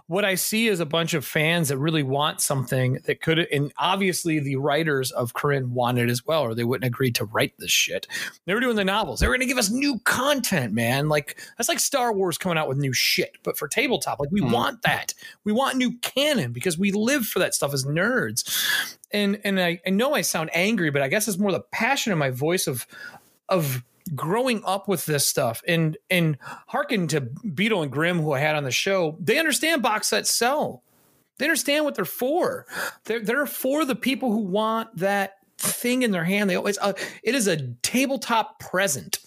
What 0.07 0.25
I 0.25 0.35
see 0.35 0.69
is 0.69 0.81
a 0.81 0.87
bunch 0.87 1.15
of 1.15 1.25
fans 1.25 1.69
that 1.69 1.79
really 1.79 2.03
want 2.03 2.41
something 2.41 2.99
that 3.07 3.21
could, 3.21 3.39
and 3.39 3.73
obviously 3.79 4.39
the 4.39 4.57
writers 4.57 5.11
of 5.11 5.33
Krynn 5.35 5.69
wanted 5.69 6.11
as 6.11 6.25
well, 6.25 6.43
or 6.43 6.55
they 6.55 6.65
wouldn't 6.65 6.87
agree 6.87 7.11
to 7.13 7.25
write 7.25 7.55
this 7.59 7.71
shit. 7.71 8.07
They 8.47 8.55
were 8.55 8.61
doing 8.61 8.77
the 8.77 8.85
novels. 8.85 9.21
They 9.21 9.27
were 9.29 9.35
going 9.35 9.41
to 9.41 9.47
give 9.47 9.59
us 9.59 9.71
new 9.71 9.99
content, 10.01 10.73
man. 10.73 11.09
Like 11.09 11.39
that's 11.59 11.69
like 11.69 11.81
Star 11.81 12.13
Wars 12.13 12.39
coming 12.39 12.59
out 12.59 12.69
with 12.69 12.79
new 12.79 12.93
shit, 12.93 13.37
but 13.43 13.57
for 13.59 13.69
tabletop, 13.69 14.21
like 14.21 14.31
we 14.31 14.41
Mhm. 14.41 14.53
want 14.53 14.83
that. 14.83 15.15
We 15.45 15.53
want 15.53 15.77
new 15.77 15.97
canon 15.99 16.53
because 16.53 16.79
we 16.79 16.93
live 16.93 17.25
for 17.27 17.39
that 17.39 17.55
stuff 17.55 17.73
as 17.73 17.85
nerds 17.85 18.43
and 19.15 19.41
and 19.45 19.61
I, 19.61 19.81
I 19.87 19.91
know 19.91 20.15
I 20.15 20.21
sound 20.23 20.51
angry, 20.53 20.91
but 20.91 21.01
I 21.01 21.09
guess 21.09 21.29
it's 21.29 21.39
more 21.39 21.53
the 21.53 21.61
passion 21.73 22.13
of 22.13 22.19
my 22.19 22.24
voice 22.31 22.67
of 22.67 22.87
of 23.49 23.83
growing 24.15 24.63
up 24.65 24.87
with 24.89 25.07
this 25.07 25.27
stuff 25.27 25.63
and 25.67 25.97
and 26.11 26.37
hearken 26.67 27.09
to 27.09 27.21
Beadle 27.21 27.83
and 27.83 27.91
Grimm 27.91 28.21
who 28.21 28.33
I 28.33 28.41
had 28.41 28.57
on 28.57 28.65
the 28.65 28.71
show. 28.71 29.17
They 29.21 29.39
understand 29.39 29.83
box 29.83 30.09
sets 30.09 30.31
sell. 30.31 30.83
They 31.39 31.47
understand 31.47 31.85
what 31.85 31.95
they're 31.95 32.05
for. 32.05 32.67
They're 33.05 33.21
they're 33.21 33.47
for 33.47 33.85
the 33.85 33.97
people 33.97 34.31
who 34.31 34.39
want 34.39 34.97
that 34.99 35.39
thing 35.59 36.03
in 36.03 36.11
their 36.11 36.25
hand. 36.25 36.51
They 36.51 36.57
always 36.57 36.79
uh, 36.79 36.93
it 37.23 37.35
is 37.35 37.47
a 37.47 37.69
tabletop 37.83 38.59
present 38.59 39.19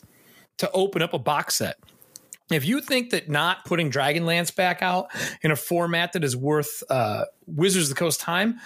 to 0.57 0.71
open 0.71 1.01
up 1.01 1.13
a 1.13 1.19
box 1.19 1.55
set. 1.55 1.77
If 2.49 2.65
you 2.65 2.79
think 2.79 3.09
that 3.09 3.29
not 3.29 3.65
putting 3.65 3.91
Dragonlance 3.91 4.55
back 4.55 4.81
out 4.81 5.09
in 5.41 5.51
a 5.51 5.55
format 5.55 6.13
that 6.13 6.23
is 6.23 6.35
worth 6.35 6.81
uh, 6.89 7.25
Wizards 7.45 7.89
of 7.89 7.95
the 7.95 7.99
Coast 7.99 8.21
time, 8.21 8.59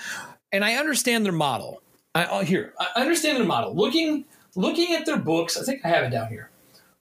and 0.52 0.64
I 0.64 0.76
understand 0.76 1.26
their 1.26 1.34
model. 1.34 1.82
I, 2.14 2.26
oh, 2.26 2.42
here, 2.42 2.74
I 2.80 3.02
understand 3.02 3.38
their 3.38 3.46
model. 3.46 3.76
Looking 3.76 4.26
looking 4.56 4.94
at 4.94 5.06
their 5.06 5.18
books, 5.18 5.58
I 5.58 5.64
think 5.64 5.86
I 5.86 5.88
have 5.88 6.04
it 6.04 6.10
down 6.10 6.28
here. 6.28 6.50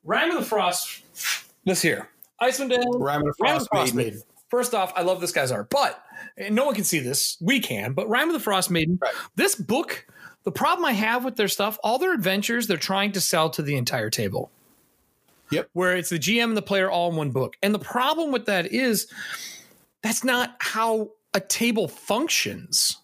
Rime 0.04 0.30
of 0.30 0.38
the 0.38 0.44
Frost. 0.44 1.02
This 1.64 1.82
here, 1.82 2.08
Icewind 2.40 2.70
Dale. 2.70 2.98
Rime 2.98 3.20
of 3.20 3.26
the 3.26 3.34
Frost, 3.34 3.68
Frost 3.70 3.94
Maiden. 3.94 4.14
Maiden. 4.14 4.22
First 4.48 4.74
off, 4.74 4.92
I 4.96 5.02
love 5.02 5.20
this 5.20 5.32
guy's 5.32 5.52
art, 5.52 5.70
but 5.70 6.02
and 6.36 6.54
no 6.54 6.64
one 6.64 6.74
can 6.74 6.84
see 6.84 7.00
this. 7.00 7.36
We 7.40 7.60
can, 7.60 7.92
but 7.92 8.08
Rime 8.08 8.28
of 8.28 8.34
the 8.34 8.40
Frost 8.40 8.70
Maiden. 8.70 8.98
Right. 9.00 9.14
This 9.36 9.54
book, 9.54 10.06
the 10.44 10.52
problem 10.52 10.84
I 10.84 10.92
have 10.92 11.24
with 11.24 11.36
their 11.36 11.48
stuff, 11.48 11.78
all 11.82 11.98
their 11.98 12.14
adventures, 12.14 12.66
they're 12.66 12.76
trying 12.76 13.12
to 13.12 13.20
sell 13.20 13.50
to 13.50 13.62
the 13.62 13.76
entire 13.76 14.10
table. 14.10 14.50
Yep. 15.50 15.70
Where 15.72 15.96
it's 15.96 16.10
the 16.10 16.18
GM 16.18 16.44
and 16.44 16.56
the 16.56 16.62
player 16.62 16.88
all 16.88 17.10
in 17.10 17.16
one 17.16 17.30
book. 17.30 17.56
And 17.62 17.74
the 17.74 17.80
problem 17.80 18.30
with 18.30 18.46
that 18.46 18.72
is 18.72 19.08
that's 20.02 20.24
not 20.24 20.56
how 20.60 21.10
a 21.34 21.40
table 21.40 21.88
functions. 21.88 22.96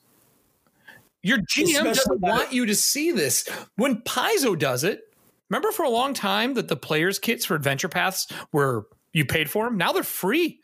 Your 1.23 1.39
GM 1.39 1.85
doesn't 1.85 2.21
want 2.21 2.53
you 2.53 2.67
to 2.67 2.75
see 2.75 3.11
this. 3.11 3.49
When 3.77 3.97
Paizo 4.03 4.59
does 4.59 4.85
it, 4.85 5.01
remember 5.49 5.73
for 5.73 5.85
a 5.85 5.91
long 5.91 6.15
time 6.15 6.55
that 6.55 6.69
the 6.69 6.77
players' 6.77 7.19
kits 7.19 7.45
for 7.45 7.55
Adventure 7.55 7.89
Paths 7.89 8.29
were 8.53 8.87
you 9.13 9.25
paid 9.25 9.51
for 9.51 9.65
them? 9.65 9.77
Now 9.77 9.93
they're 9.93 10.03
free. 10.03 10.61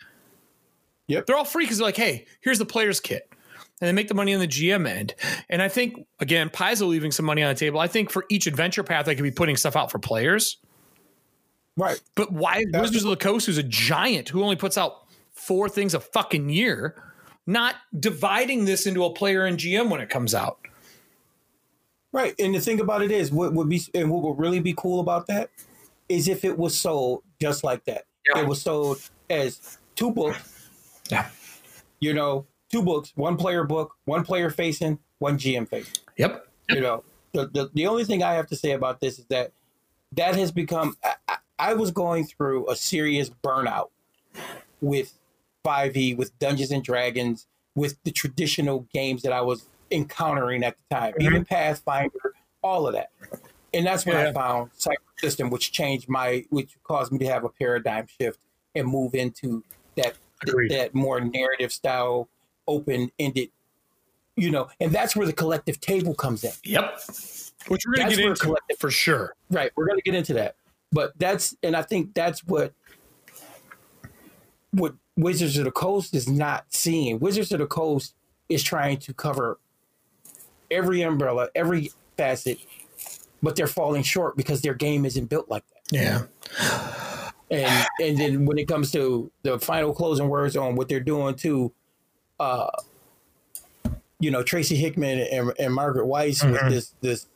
Yep. 1.09 1.27
They're 1.27 1.37
all 1.37 1.45
free 1.45 1.65
because 1.65 1.79
they're 1.79 1.87
like, 1.87 1.97
hey, 1.97 2.27
here's 2.41 2.59
the 2.59 2.65
player's 2.67 3.01
kit. 3.01 3.29
And 3.81 3.89
they 3.89 3.93
make 3.93 4.07
the 4.07 4.15
money 4.15 4.33
on 4.33 4.41
the 4.41 4.47
GM 4.47 4.87
end. 4.87 5.15
And 5.51 5.61
I 5.61 5.69
think, 5.69 6.07
again, 6.21 6.49
Paizo 6.49 6.87
leaving 6.87 7.11
some 7.11 7.27
money 7.27 7.43
on 7.43 7.53
the 7.53 7.59
table. 7.59 7.81
I 7.81 7.89
think 7.89 8.11
for 8.11 8.25
each 8.29 8.47
adventure 8.47 8.85
path, 8.85 9.07
they 9.07 9.17
could 9.17 9.25
be 9.25 9.33
putting 9.33 9.57
stuff 9.57 9.75
out 9.75 9.91
for 9.91 9.99
players. 9.99 10.59
Right. 11.77 12.01
But 12.15 12.33
why 12.33 12.63
That's- 12.71 12.91
Wizards 12.91 13.05
of 13.05 13.11
the 13.11 13.17
Coast, 13.17 13.47
who's 13.47 13.59
a 13.59 13.65
giant 13.65 14.29
who 14.29 14.43
only 14.43 14.57
puts 14.57 14.79
out 14.79 15.07
four 15.33 15.69
things 15.69 15.95
a 15.95 16.01
fucking 16.01 16.49
year, 16.51 16.95
not 17.47 17.77
dividing 17.99 18.65
this 18.65 18.87
into 18.87 19.05
a 19.05 19.13
player 19.13 19.45
and 19.45 19.59
GM 19.59 19.91
when 19.91 20.01
it 20.01 20.09
comes 20.09 20.35
out? 20.35 20.59
Right. 22.13 22.35
And 22.39 22.55
the 22.55 22.61
thing 22.61 22.81
about 22.81 23.03
it 23.03 23.11
is, 23.11 23.33
what 23.33 23.55
would 23.55 23.69
be 23.69 23.83
and 23.95 24.11
what 24.11 24.23
would 24.23 24.39
really 24.39 24.61
be 24.61 24.75
cool 24.77 25.01
about 25.01 25.27
that 25.29 25.51
is 26.09 26.29
if 26.29 26.45
it 26.45 26.59
was 26.59 26.79
sold 26.79 27.23
just 27.41 27.65
like 27.65 27.85
that. 27.85 28.05
Yeah. 28.29 28.43
It 28.43 28.47
was 28.47 28.61
sold 28.61 29.01
as 29.31 29.79
two 29.95 30.11
books. 30.11 30.69
Yeah. 31.11 31.29
You 32.01 32.13
know, 32.15 32.47
two 32.71 32.83
books, 32.83 33.13
one 33.15 33.37
player 33.37 33.65
book, 33.65 33.97
one 34.05 34.25
player 34.25 34.51
facing, 34.51 34.99
one 35.19 35.39
GM 35.39 35.69
facing. 35.69 36.03
Yep. 36.19 36.47
You 36.69 36.81
know, 36.81 37.05
the, 37.33 37.47
the 37.49 37.71
the 37.75 37.87
only 37.87 38.05
thing 38.05 38.23
I 38.23 38.35
have 38.35 38.47
to 38.49 38.57
say 38.57 38.73
about 38.73 39.01
this 39.01 39.19
is 39.19 39.25
that 39.27 39.53
that 40.13 40.37
has 40.37 40.53
become. 40.53 40.97
I, 41.03 41.15
I, 41.29 41.37
I 41.59 41.75
was 41.75 41.91
going 41.91 42.27
through 42.27 42.69
a 42.71 42.77
serious 42.77 43.31
burnout 43.31 43.91
with 44.81 45.15
5e, 45.65 46.17
with 46.17 46.37
Dungeons 46.39 46.71
and 46.71 46.83
Dragons, 46.83 47.47
with 47.75 47.97
the 48.05 48.11
traditional 48.11 48.87
games 48.93 49.23
that 49.23 49.33
I 49.33 49.41
was 49.41 49.67
encountering 49.91 50.63
at 50.65 50.77
the 50.89 50.95
time, 50.95 51.15
Mhm. 51.15 51.23
even 51.23 51.45
Pathfinder, 51.45 52.35
all 52.63 52.87
of 52.87 52.95
that. 52.95 53.11
And 53.75 53.87
that's 53.87 54.05
when 54.05 54.17
Yeah. 54.17 54.29
I 54.31 54.33
found 54.33 54.71
Cypher 54.75 54.97
System, 55.19 55.51
which 55.51 55.73
changed 55.73 56.09
my, 56.09 56.45
which 56.51 56.77
caused 56.83 57.13
me 57.13 57.19
to 57.21 57.27
have 57.27 57.45
a 57.45 57.49
paradigm 57.49 58.07
shift 58.07 58.41
and 58.75 58.87
move 58.87 59.15
into 59.15 59.65
that 59.97 60.17
Agreed. 60.47 60.71
that 60.73 60.95
more 60.95 61.21
narrative 61.21 61.73
style, 61.73 62.29
open 62.67 63.11
ended, 63.19 63.51
you 64.37 64.51
know, 64.51 64.69
and 64.81 64.93
that's 64.93 65.15
where 65.17 65.27
the 65.27 65.33
collective 65.33 65.81
table 65.81 66.15
comes 66.15 66.45
in. 66.45 66.53
Yep. 66.65 67.01
Which 67.69 67.87
we're 67.87 67.95
gonna 67.97 68.11
get 68.11 68.19
into 68.19 68.41
collective- 68.43 68.79
for 68.79 68.91
sure. 68.91 69.35
Right. 69.51 69.71
We're 69.77 69.87
going 69.87 69.99
to 69.99 70.03
get 70.03 70.15
into 70.15 70.35
that. 70.35 70.57
But 70.91 71.13
that's, 71.19 71.55
and 71.63 71.77
I 71.77 71.83
think 71.83 72.13
that's 72.15 72.45
what, 72.45 72.73
what 74.73 74.95
Wizards 75.17 75.57
of 75.59 75.65
the 75.65 75.71
Coast 75.71 76.15
is 76.15 76.29
not 76.29 76.65
seeing. 76.71 77.19
Wizards 77.19 77.53
of 77.53 77.59
the 77.59 77.67
Coast 77.67 78.15
is 78.49 78.63
trying 78.63 78.99
to 78.99 79.13
cover 79.15 79.59
every 80.71 81.03
umbrella, 81.03 81.49
every 81.55 81.91
facet, 82.17 82.59
but 83.43 83.57
they're 83.57 83.67
falling 83.67 84.03
short 84.03 84.37
because 84.37 84.63
their 84.63 84.75
game 84.75 85.05
isn't 85.05 85.27
built 85.27 85.49
like 85.51 85.65
that. 85.69 85.93
Yeah. 85.93 87.29
And 87.51 87.87
and 88.01 88.19
then 88.19 88.47
when 88.47 88.57
it 88.59 88.67
comes 88.67 88.91
to 88.93 89.31
the 89.43 89.59
final 89.59 89.93
closing 89.93 90.29
words 90.29 90.57
on 90.57 90.75
what 90.77 90.89
they're 90.89 91.01
doing 91.01 91.35
to, 91.37 91.71
uh, 92.41 92.71
you 94.19 94.31
know, 94.31 94.43
Tracy 94.43 94.77
Hickman 94.77 95.19
and, 95.21 95.53
and 95.59 95.75
Margaret 95.75 96.07
Weis 96.07 96.43
with 96.51 96.59
Mhm. 96.61 96.71
this 96.71 96.95
this. 97.03 97.27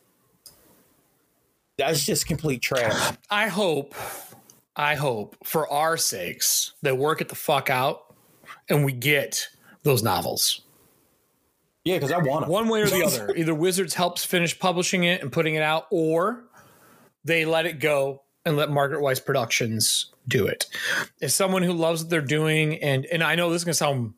That's 1.77 2.03
just 2.03 2.25
complete 2.25 2.63
trash. 2.63 3.15
I 3.29 3.49
hope, 3.49 3.93
I 4.77 4.95
hope 4.95 5.35
for 5.43 5.67
our 5.69 5.97
sakes 5.97 6.73
they 6.83 6.91
work 6.91 7.19
it 7.19 7.29
the 7.29 7.35
fuck 7.35 7.69
out 7.69 8.15
and 8.69 8.85
we 8.85 8.93
get 8.93 9.47
those 9.83 10.03
novels. 10.03 10.61
Yeah, 11.83 11.95
because 11.95 12.11
I 12.11 12.17
want 12.17 12.41
them. 12.41 12.49
One 12.49 12.67
way 12.67 12.81
or 12.81 12.87
the 12.87 13.03
other. 13.03 13.33
Either 13.35 13.55
Wizards 13.55 13.93
helps 13.93 14.25
finish 14.25 14.57
publishing 14.59 15.05
it 15.05 15.21
and 15.21 15.31
putting 15.31 15.55
it 15.55 15.63
out, 15.63 15.87
or 15.89 16.43
they 17.23 17.45
let 17.45 17.65
it 17.65 17.79
go 17.79 18.23
and 18.45 18.57
let 18.57 18.69
Margaret 18.69 19.01
Weis 19.01 19.23
Productions 19.23 20.13
do 20.27 20.47
it. 20.47 20.65
As 21.21 21.33
someone 21.33 21.63
who 21.63 21.71
loves 21.71 22.01
what 22.03 22.09
they're 22.09 22.19
doing, 22.21 22.83
and 22.83 23.05
and 23.05 23.23
I 23.23 23.35
know 23.35 23.49
this 23.49 23.61
is 23.61 23.63
gonna 23.63 23.73
sound 23.73 24.13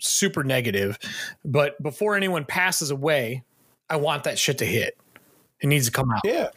super 0.00 0.42
negative, 0.42 0.98
but 1.44 1.80
before 1.80 2.16
anyone 2.16 2.44
passes 2.44 2.90
away, 2.90 3.44
I 3.88 3.96
want 3.96 4.24
that 4.24 4.36
shit 4.36 4.58
to 4.58 4.66
hit. 4.66 4.98
It 5.60 5.68
needs 5.68 5.86
to 5.86 5.92
come 5.92 6.10
out. 6.10 6.20
Yeah, 6.24 6.50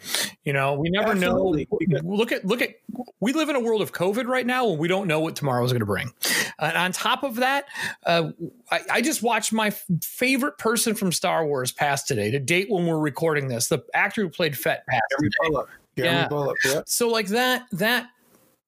You 0.44 0.52
know, 0.52 0.74
we 0.74 0.90
never 0.90 1.12
Absolutely. 1.12 1.66
know. 1.70 2.00
Look 2.04 2.32
at 2.32 2.44
look 2.44 2.60
at. 2.60 2.74
We 3.20 3.32
live 3.32 3.48
in 3.48 3.56
a 3.56 3.60
world 3.60 3.80
of 3.80 3.92
COVID 3.92 4.26
right 4.26 4.44
now, 4.44 4.68
and 4.68 4.78
we 4.78 4.88
don't 4.88 5.06
know 5.06 5.20
what 5.20 5.36
tomorrow 5.36 5.64
is 5.64 5.72
going 5.72 5.80
to 5.80 5.86
bring. 5.86 6.12
And 6.58 6.76
on 6.76 6.92
top 6.92 7.22
of 7.22 7.36
that, 7.36 7.64
uh, 8.04 8.32
I, 8.70 8.80
I 8.90 9.00
just 9.00 9.22
watched 9.22 9.54
my 9.54 9.68
f- 9.68 9.86
favorite 10.02 10.58
person 10.58 10.94
from 10.94 11.12
Star 11.12 11.46
Wars 11.46 11.72
pass 11.72 12.04
today. 12.04 12.30
To 12.30 12.38
date, 12.38 12.70
when 12.70 12.86
we're 12.86 12.98
recording 12.98 13.48
this, 13.48 13.68
the 13.68 13.82
actor 13.94 14.20
who 14.22 14.28
played 14.28 14.56
Fett 14.56 14.84
passed. 14.86 15.02
Today. 15.18 15.30
Bulloch. 15.44 15.70
Yeah. 15.96 16.28
Bulloch. 16.28 16.58
Yeah. 16.66 16.82
So 16.84 17.08
like 17.08 17.28
that 17.28 17.66
that 17.72 18.06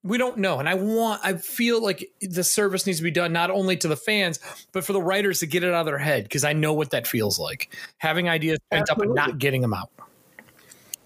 we 0.04 0.18
don't 0.18 0.36
know 0.36 0.58
and 0.58 0.68
i 0.68 0.74
want 0.74 1.20
i 1.24 1.34
feel 1.34 1.80
like 1.80 2.10
the 2.20 2.42
service 2.42 2.86
needs 2.86 2.98
to 2.98 3.04
be 3.04 3.10
done 3.10 3.32
not 3.32 3.50
only 3.50 3.76
to 3.76 3.86
the 3.86 3.96
fans 3.96 4.40
but 4.72 4.84
for 4.84 4.92
the 4.92 5.00
writers 5.00 5.38
to 5.38 5.46
get 5.46 5.62
it 5.62 5.68
out 5.72 5.80
of 5.80 5.86
their 5.86 5.98
head 5.98 6.24
because 6.24 6.42
i 6.42 6.52
know 6.52 6.72
what 6.72 6.90
that 6.90 7.06
feels 7.06 7.38
like 7.38 7.72
having 7.98 8.28
ideas 8.28 8.58
pent 8.70 8.90
up 8.90 9.00
and 9.00 9.14
not 9.14 9.38
getting 9.38 9.60
them 9.62 9.72
out 9.72 9.90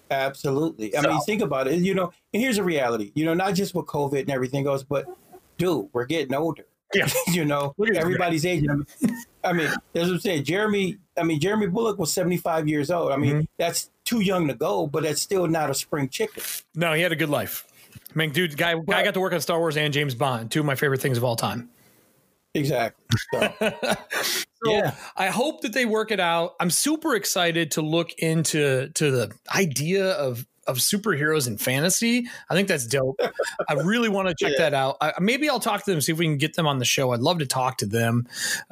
Absolutely. 0.09 0.95
I 0.95 1.01
So- 1.01 1.09
mean, 1.09 1.21
think 1.21 1.41
about 1.41 1.67
it. 1.67 1.79
You 1.79 1.93
know, 1.93 2.11
and 2.33 2.41
here's 2.41 2.57
a 2.57 2.63
reality. 2.63 3.11
You 3.15 3.25
know, 3.25 3.33
not 3.33 3.53
just 3.55 3.73
with 3.75 3.85
COVID 3.85 4.21
and 4.21 4.29
everything 4.31 4.63
goes, 4.63 4.83
but 4.83 5.05
dude, 5.57 5.87
we're 5.93 6.05
getting 6.05 6.33
older. 6.33 6.65
Yeah. 6.93 7.09
you 7.33 7.43
know, 7.45 7.73
everybody's 7.95 8.45
aging. 8.45 8.69
I 8.69 8.73
mean, 8.75 8.85
I 9.43 9.53
mean, 9.53 9.67
that's 9.93 10.07
what 10.07 10.13
I'm 10.15 10.19
saying. 10.19 10.43
Jeremy, 10.45 10.97
I 11.17 11.23
mean, 11.23 11.39
Jeremy 11.39 11.67
Bulloch 11.67 11.97
was 11.99 12.13
75 12.13 12.67
years 12.67 12.89
old. 12.91 13.11
I 13.11 13.17
mean, 13.17 13.33
Mm-hmm. 13.33 13.45
that's 13.57 13.89
too 14.05 14.21
young 14.21 14.47
to 14.47 14.53
go, 14.53 14.87
but 14.87 15.03
that's 15.03 15.19
still 15.21 15.47
not 15.47 15.69
a 15.69 15.73
spring 15.73 16.07
chicken. 16.07 16.41
no 16.75 16.93
he 16.93 17.01
had 17.01 17.11
a 17.11 17.15
good 17.15 17.29
life 17.29 17.65
I 18.09 18.17
mean, 18.17 18.31
dude, 18.31 18.55
guy, 18.57 18.73
guy 18.75 19.03
got 19.03 19.13
to 19.15 19.19
work 19.19 19.33
on 19.33 19.41
Star 19.41 19.59
Wars 19.59 19.75
and 19.75 19.93
James 19.93 20.15
Bond, 20.15 20.49
two 20.49 20.61
of 20.61 20.65
my 20.65 20.75
favorite 20.75 21.01
things 21.01 21.17
of 21.17 21.23
all 21.25 21.35
time. 21.35 21.69
Exactly. 22.53 23.05
So, 23.33 23.53
So 24.63 24.71
Yeah. 24.71 24.95
I 25.15 25.27
hope 25.27 25.61
that 25.61 25.73
they 25.73 25.85
work 25.85 26.11
it 26.11 26.19
out. 26.19 26.55
I'm 26.59 26.69
super 26.69 27.15
excited 27.15 27.71
to 27.71 27.81
look 27.81 28.11
into 28.17 28.89
to 28.89 29.11
the 29.11 29.31
idea 29.53 30.11
of 30.11 30.45
of 30.67 30.77
superheroes 30.79 31.47
in 31.47 31.57
fantasy. 31.57 32.27
I 32.49 32.53
think 32.53 32.67
that's 32.67 32.85
dope. 32.85 33.21
I 33.69 33.73
really 33.83 34.09
want 34.09 34.27
to 34.27 34.35
check 34.35 34.51
Yeah. 34.57 34.63
that 34.65 34.73
out. 34.73 34.97
I, 34.99 35.13
maybe 35.21 35.49
I'll 35.49 35.61
talk 35.61 35.85
to 35.85 35.91
them 35.91 36.01
see 36.01 36.11
if 36.11 36.17
we 36.17 36.25
can 36.25 36.37
get 36.37 36.55
them 36.55 36.67
on 36.67 36.77
the 36.79 36.83
show. 36.85 37.13
I'd 37.13 37.21
love 37.21 37.39
to 37.39 37.45
talk 37.45 37.77
to 37.77 37.85
them, 37.85 38.27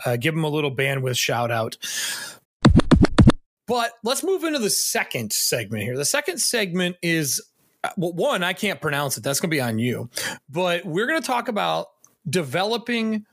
uh, 0.05 0.17
give 0.17 0.33
them 0.35 0.43
a 0.43 0.49
little 0.49 0.75
bandwidth 0.75 1.15
shout 1.17 1.51
out. 1.51 1.77
But 3.67 3.93
let's 4.03 4.23
move 4.23 4.43
into 4.43 4.59
the 4.59 4.69
second 4.69 5.31
segment 5.33 5.83
here. 5.83 5.97
The 5.97 6.05
second 6.05 6.39
segment 6.39 6.97
is 7.01 7.41
uh, 7.83 7.89
well, 7.97 8.13
one 8.13 8.43
I 8.43 8.53
can't 8.53 8.81
pronounce 8.81 9.17
it. 9.17 9.23
That's 9.23 9.39
going 9.39 9.49
to 9.49 9.55
be 9.55 9.61
on 9.61 9.79
you. 9.79 10.09
But 10.49 10.85
we're 10.85 11.07
going 11.07 11.21
to 11.21 11.25
talk 11.25 11.47
about 11.47 11.87
developing 12.29 13.25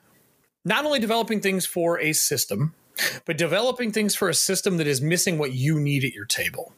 not 0.65 0.85
only 0.85 0.99
developing 0.99 1.41
things 1.41 1.67
for 1.67 1.99
a 2.01 2.13
system, 2.13 2.75
but 3.25 3.39
developing 3.39 3.93
things 3.93 4.15
for 4.15 4.29
a 4.29 4.35
system 4.35 4.77
that 4.77 4.87
is 4.87 5.01
missing 5.01 5.39
what 5.39 5.53
you 5.53 5.81
need 5.81 6.05
at 6.05 6.13
your 6.13 6.27
table. 6.27 6.73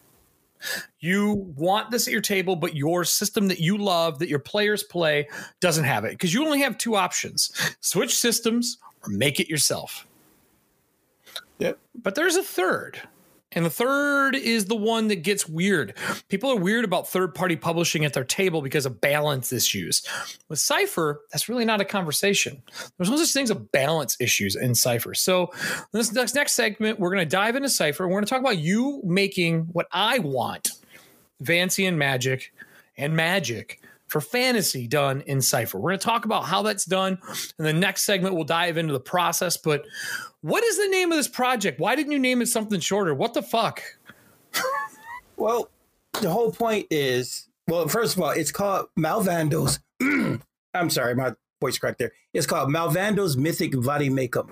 You 0.98 1.52
want 1.56 1.90
this 1.90 2.06
at 2.06 2.12
your 2.12 2.22
table, 2.22 2.56
but 2.56 2.74
your 2.74 3.04
system 3.04 3.48
that 3.48 3.60
you 3.60 3.76
love, 3.76 4.18
that 4.20 4.28
your 4.28 4.38
players 4.38 4.82
play, 4.82 5.28
doesn't 5.60 5.84
have 5.84 6.04
it 6.04 6.12
because 6.12 6.32
you 6.32 6.44
only 6.44 6.60
have 6.60 6.78
two 6.78 6.96
options 6.96 7.52
switch 7.80 8.16
systems 8.16 8.78
or 9.02 9.10
make 9.10 9.40
it 9.40 9.48
yourself. 9.48 10.06
yep. 11.58 11.78
But 11.94 12.14
there's 12.14 12.36
a 12.36 12.42
third. 12.42 13.02
And 13.54 13.64
the 13.64 13.70
third 13.70 14.34
is 14.34 14.66
the 14.66 14.76
one 14.76 15.08
that 15.08 15.16
gets 15.16 15.48
weird. 15.48 15.94
People 16.28 16.50
are 16.50 16.56
weird 16.56 16.84
about 16.84 17.08
third 17.08 17.34
party 17.34 17.56
publishing 17.56 18.04
at 18.04 18.12
their 18.12 18.24
table 18.24 18.62
because 18.62 18.86
of 18.86 19.00
balance 19.00 19.52
issues. 19.52 20.02
With 20.48 20.58
Cypher, 20.58 21.20
that's 21.32 21.48
really 21.48 21.64
not 21.64 21.80
a 21.80 21.84
conversation. 21.84 22.62
There's 22.96 23.10
no 23.10 23.16
such 23.16 23.32
thing 23.32 23.44
as 23.44 23.52
balance 23.52 24.16
issues 24.20 24.56
in 24.56 24.74
Cypher. 24.74 25.14
So, 25.14 25.52
this 25.92 26.12
next, 26.12 26.54
segment, 26.54 27.00
we're 27.00 27.10
going 27.10 27.24
to 27.24 27.30
dive 27.30 27.56
into 27.56 27.68
Cypher. 27.68 28.06
We're 28.06 28.14
going 28.14 28.24
to 28.24 28.30
talk 28.30 28.40
about 28.40 28.58
you 28.58 29.00
making 29.04 29.62
what 29.72 29.86
I 29.92 30.18
want 30.18 30.70
Vancian 31.42 31.96
magic 31.96 32.52
and 32.96 33.16
magic 33.16 33.80
for 34.06 34.20
fantasy 34.20 34.86
done 34.86 35.22
in 35.22 35.40
Cypher. 35.40 35.78
We're 35.78 35.90
going 35.90 35.98
to 35.98 36.04
talk 36.04 36.24
about 36.24 36.44
how 36.44 36.62
that's 36.62 36.84
done. 36.84 37.18
In 37.58 37.64
the 37.64 37.72
next 37.72 38.02
segment, 38.02 38.34
we'll 38.34 38.44
dive 38.44 38.76
into 38.76 38.92
the 38.92 39.00
process. 39.00 39.56
But 39.56 39.84
what 40.44 40.62
is 40.62 40.76
the 40.76 40.88
name 40.88 41.10
of 41.10 41.16
this 41.16 41.26
project? 41.26 41.80
Why 41.80 41.96
didn't 41.96 42.12
you 42.12 42.18
name 42.18 42.42
it 42.42 42.48
something 42.48 42.78
shorter? 42.78 43.14
What 43.14 43.32
the 43.32 43.42
fuck? 43.42 43.82
Well, 45.38 45.70
the 46.20 46.28
whole 46.28 46.52
point 46.52 46.86
is 46.90 47.48
well, 47.66 47.88
first 47.88 48.14
of 48.14 48.22
all, 48.22 48.30
it's 48.30 48.52
called 48.52 48.88
Malvando's. 48.98 49.80
I'm 50.74 50.90
sorry, 50.90 51.14
my 51.14 51.32
voice 51.62 51.78
cracked 51.78 51.98
there. 51.98 52.12
It's 52.34 52.46
called 52.46 52.68
Malvando's 52.68 53.38
Mythic 53.38 53.72
Vademecum. 53.72 54.50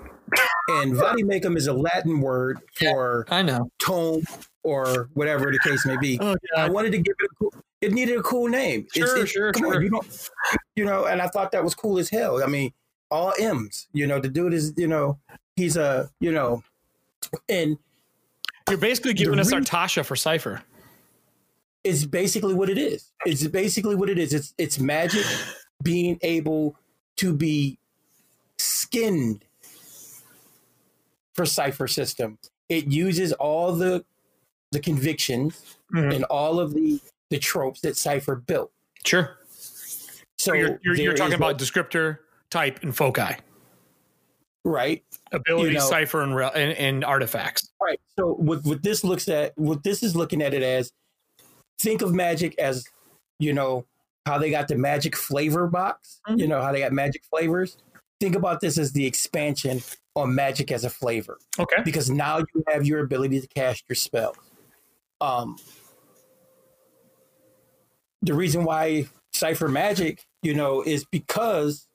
And 0.68 0.94
Vademecum 0.94 1.59
is 1.59 1.66
a 1.66 1.74
Latin 1.74 2.22
word 2.22 2.61
for 2.74 3.26
I 3.28 3.42
know. 3.42 3.70
tome 3.78 4.24
or 4.62 5.11
whatever 5.12 5.52
the 5.52 5.59
case 5.59 5.85
may 5.85 5.98
be. 5.98 6.18
Oh, 6.22 6.37
I 6.57 6.70
wanted 6.70 6.92
to 6.92 6.98
give 6.98 7.14
it 7.18 7.26
a 7.31 7.35
cool, 7.38 7.55
it 7.83 7.92
needed 7.92 8.18
a 8.18 8.22
cool 8.22 8.48
name. 8.48 8.87
Sure, 8.94 9.26
sure, 9.26 9.52
come 9.52 9.66
on, 9.66 9.72
sure. 9.72 9.83
you 9.83 9.90
don't, 9.90 10.31
you 10.74 10.85
know, 10.87 11.05
and 11.05 11.20
I 11.20 11.26
thought 11.26 11.52
that 11.52 11.62
was 11.62 11.74
cool 11.74 11.98
as 11.98 12.09
hell. 12.09 12.42
I 12.42 12.46
mean, 12.46 12.72
all 13.11 13.35
M's, 13.38 13.88
you 13.92 14.07
know, 14.07 14.20
the 14.20 14.28
dude 14.28 14.55
is, 14.55 14.72
you 14.78 14.87
know, 14.87 15.18
he's 15.56 15.76
a, 15.76 16.10
you 16.20 16.32
know, 16.32 16.62
and 17.48 17.78
You're 18.68 18.78
basically 18.78 19.14
giving 19.14 19.38
us 19.38 19.52
our 19.52 19.60
Tasha 19.60 20.04
for 20.04 20.16
Cypher. 20.16 20.62
it's 21.84 22.04
basically 22.04 22.54
what 22.54 22.68
it 22.70 22.78
is. 22.78 23.10
It's 23.26 23.46
basically 23.46 23.94
what 23.94 24.08
it 24.10 24.18
is. 24.18 24.32
It's 24.32 24.54
it's 24.58 24.78
magic 24.78 25.24
being 25.82 26.18
able 26.22 26.76
to 27.16 27.32
be 27.34 27.78
skinned 28.58 29.44
for 31.34 31.44
cypher 31.46 31.88
system. 31.88 32.38
It 32.68 32.87
uses 32.87 33.33
all 33.35 33.72
the 33.72 34.04
the 34.70 34.81
convictions 34.81 35.77
Mhm. 35.92 36.14
and 36.14 36.24
all 36.24 36.58
of 36.60 36.72
the 36.74 37.00
the 37.31 37.38
tropes 37.38 37.81
that 37.81 37.96
cypher 37.96 38.37
built. 38.37 38.70
Sure. 39.04 39.38
So 40.38 40.52
you're, 40.54 40.79
you're, 40.83 40.94
you're 40.96 41.14
talking 41.14 41.35
about 41.35 41.56
descriptor, 41.58 42.18
type, 42.50 42.83
and 42.83 42.94
foci. 42.96 43.37
Right, 44.65 45.02
Ability, 45.33 45.71
You 45.73 45.79
know- 45.79 45.88
cypher, 45.88 46.23
and, 46.23 46.37
re- 46.37 46.50
and, 46.54 46.73
and 46.79 47.04
artifacts. 47.04 47.73
right. 47.81 47.98
So 48.19 48.35
what 48.35 48.63
what 48.65 48.83
this 48.83 49.02
looks 49.02 49.29
at, 49.29 49.52
what 49.58 49.83
this 49.83 50.02
is 50.04 50.15
looking 50.15 50.40
at 50.40 50.54
it 50.54 50.63
as, 50.63 50.92
think 51.81 52.00
of 52.00 52.15
magic 52.15 52.56
as, 52.60 52.85
you 53.40 53.52
know, 53.52 53.85
how 54.25 54.38
they 54.38 54.50
got 54.50 54.69
the 54.69 54.77
magic 54.77 55.17
flavor 55.17 55.67
box. 55.67 56.21
Mhm. 56.29 56.38
You 56.38 56.46
know 56.46 56.63
how 56.63 56.71
they 56.71 56.79
got 56.79 56.92
magic 56.92 57.25
flavors. 57.25 57.77
Think 58.21 58.37
about 58.37 58.60
this 58.60 58.79
as 58.79 58.92
the 58.92 59.04
expansion 59.04 59.81
on 60.15 60.33
magic 60.33 60.71
as 60.71 60.85
a 60.85 60.90
flavor, 60.90 61.38
Okay. 61.58 61.83
because 61.85 62.08
now 62.08 62.38
you 62.38 62.63
have 62.69 62.87
your 62.87 63.00
ability 63.00 63.40
to 63.40 63.48
cast 63.48 63.83
your 63.88 63.96
spells. 63.96 64.37
Um, 65.21 65.56
the 68.21 68.35
reason 68.35 68.63
why 68.65 69.08
Cypher 69.33 69.69
Magic, 69.69 70.25
you 70.42 70.54
know, 70.54 70.83
is 70.83 71.04
because 71.06 71.88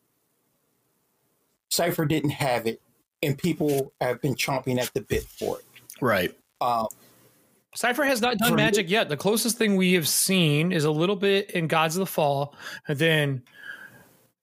Cypher 1.70 2.06
didn't 2.06 2.32
have 2.32 2.66
it 2.68 2.82
and 3.24 3.38
people 3.38 3.94
have 4.02 4.22
been 4.22 4.36
chomping 4.36 4.80
at 4.80 4.94
the 4.94 5.02
bit 5.02 5.24
for 5.24 5.60
it. 5.60 5.66
Right. 6.02 6.36
Um, 6.62 6.88
Cypher 7.76 8.04
has 8.06 8.22
not 8.22 8.38
done 8.38 8.50
For 8.50 8.56
me- 8.56 8.64
magic 8.64 8.90
yet. 8.90 9.10
The 9.10 9.18
closest 9.18 9.58
thing 9.58 9.76
we 9.76 9.94
have 9.94 10.08
seen 10.08 10.72
is 10.72 10.84
a 10.86 10.92
little 10.92 11.16
bit 11.16 11.52
in 11.52 11.68
Gods 11.68 11.96
of 11.96 12.00
the 12.00 12.06
Fall, 12.08 12.56
and 12.88 12.98
then 12.98 13.44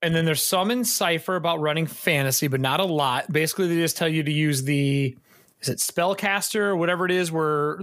and 0.03 0.14
then 0.14 0.25
there's 0.27 0.43
some 0.43 0.70
in 0.70 0.85
Cypher 0.85 1.35
about 1.37 1.61
running 1.61 1.87
fantasy, 1.87 2.47
but 2.47 2.61
not 2.61 2.79
a 2.79 2.85
lot. 2.85 3.33
Basically, 3.33 3.68
they 3.68 3.77
just 3.77 3.97
tell 3.97 4.09
you 4.09 4.22
to 4.22 4.31
use 4.33 4.62
the 4.64 5.16
is 5.61 5.68
it 5.68 5.79
spellcaster 5.79 6.61
or 6.61 6.77
whatever 6.77 7.07
it 7.07 7.11
is, 7.11 7.33
where 7.33 7.81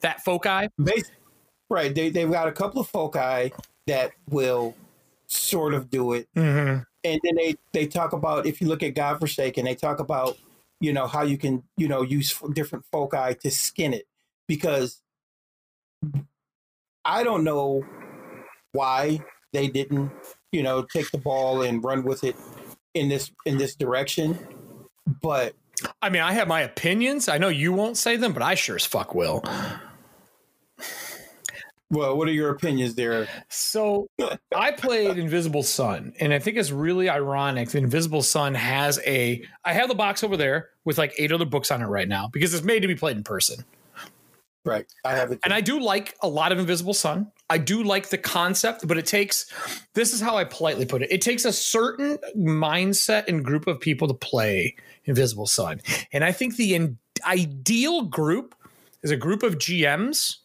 that 0.00 0.22
foci. 0.24 0.68
bas- 0.78 1.10
right, 1.68 1.94
they 1.94 2.08
they've 2.10 2.30
got 2.30 2.46
a 2.48 2.52
couple 2.52 2.80
of 2.80 2.86
foci 2.88 3.52
that 3.86 4.12
will 4.30 4.74
sort 5.26 5.74
of 5.74 5.90
do 5.90 6.12
it, 6.14 6.28
Mm-hmm. 6.36 6.82
And 7.06 7.20
then 7.22 7.36
they 7.36 7.54
they 7.72 7.86
talk 7.86 8.12
about 8.12 8.46
if 8.46 8.60
you 8.60 8.66
look 8.66 8.82
at 8.82 8.94
God 8.94 9.18
Forsaken, 9.18 9.64
they 9.64 9.74
talk 9.74 10.00
about 10.00 10.36
you 10.80 10.92
know 10.92 11.06
how 11.06 11.22
you 11.22 11.38
can 11.38 11.62
you 11.76 11.88
know 11.88 12.02
use 12.02 12.38
different 12.52 12.84
foci 12.90 13.34
to 13.34 13.50
skin 13.50 13.94
it 13.94 14.06
because 14.48 15.00
I 17.04 17.22
don't 17.22 17.44
know 17.44 17.84
why 18.72 19.20
they 19.52 19.68
didn't 19.68 20.10
you 20.50 20.62
know 20.62 20.82
take 20.82 21.10
the 21.12 21.18
ball 21.18 21.62
and 21.62 21.82
run 21.82 22.02
with 22.02 22.24
it 22.24 22.36
in 22.94 23.08
this 23.08 23.30
in 23.44 23.56
this 23.56 23.76
direction, 23.76 24.38
but 25.22 25.54
I 26.02 26.10
mean, 26.10 26.22
I 26.22 26.32
have 26.32 26.48
my 26.48 26.62
opinions. 26.62 27.28
I 27.28 27.38
know 27.38 27.48
you 27.48 27.72
won't 27.72 27.96
say 27.96 28.16
them, 28.16 28.32
but 28.32 28.42
I 28.42 28.54
sure 28.54 28.76
as 28.76 28.84
fuck 28.84 29.14
will. 29.14 29.44
Well, 31.90 32.16
what 32.16 32.26
are 32.28 32.32
your 32.32 32.50
opinions 32.50 32.94
there? 32.94 33.28
So 33.48 34.08
I 34.54 34.72
played 34.72 35.18
Invisible 35.18 35.62
Sun, 35.62 36.14
and 36.18 36.32
I 36.32 36.38
think 36.38 36.56
it's 36.56 36.72
really 36.72 37.08
ironic 37.08 37.70
that 37.70 37.78
Invisible 37.78 38.22
Sun 38.22 38.54
has 38.54 39.00
a. 39.06 39.42
I 39.64 39.72
have 39.72 39.88
the 39.88 39.94
box 39.94 40.24
over 40.24 40.36
there 40.36 40.70
with 40.84 40.98
like 40.98 41.14
eight 41.18 41.30
other 41.30 41.44
books 41.44 41.70
on 41.70 41.82
it 41.82 41.86
right 41.86 42.08
now 42.08 42.28
because 42.32 42.54
it's 42.54 42.64
made 42.64 42.80
to 42.80 42.88
be 42.88 42.96
played 42.96 43.16
in 43.16 43.22
person. 43.22 43.64
Right, 44.64 44.84
I 45.04 45.14
have 45.14 45.30
it. 45.30 45.38
And 45.44 45.54
I 45.54 45.60
do 45.60 45.78
like 45.78 46.16
a 46.22 46.28
lot 46.28 46.50
of 46.50 46.58
Invisible 46.58 46.94
Sun. 46.94 47.30
I 47.48 47.58
do 47.58 47.84
like 47.84 48.08
the 48.08 48.18
concept, 48.18 48.88
but 48.88 48.98
it 48.98 49.06
takes. 49.06 49.46
This 49.94 50.12
is 50.12 50.20
how 50.20 50.36
I 50.36 50.42
politely 50.42 50.86
put 50.86 51.02
it. 51.02 51.12
It 51.12 51.20
takes 51.20 51.44
a 51.44 51.52
certain 51.52 52.18
mindset 52.36 53.28
and 53.28 53.44
group 53.44 53.68
of 53.68 53.78
people 53.78 54.08
to 54.08 54.14
play 54.14 54.74
Invisible 55.04 55.46
Sun, 55.46 55.82
and 56.12 56.24
I 56.24 56.32
think 56.32 56.56
the 56.56 56.74
in- 56.74 56.98
ideal 57.24 58.02
group 58.02 58.56
is 59.02 59.12
a 59.12 59.16
group 59.16 59.44
of 59.44 59.58
GMs 59.58 60.38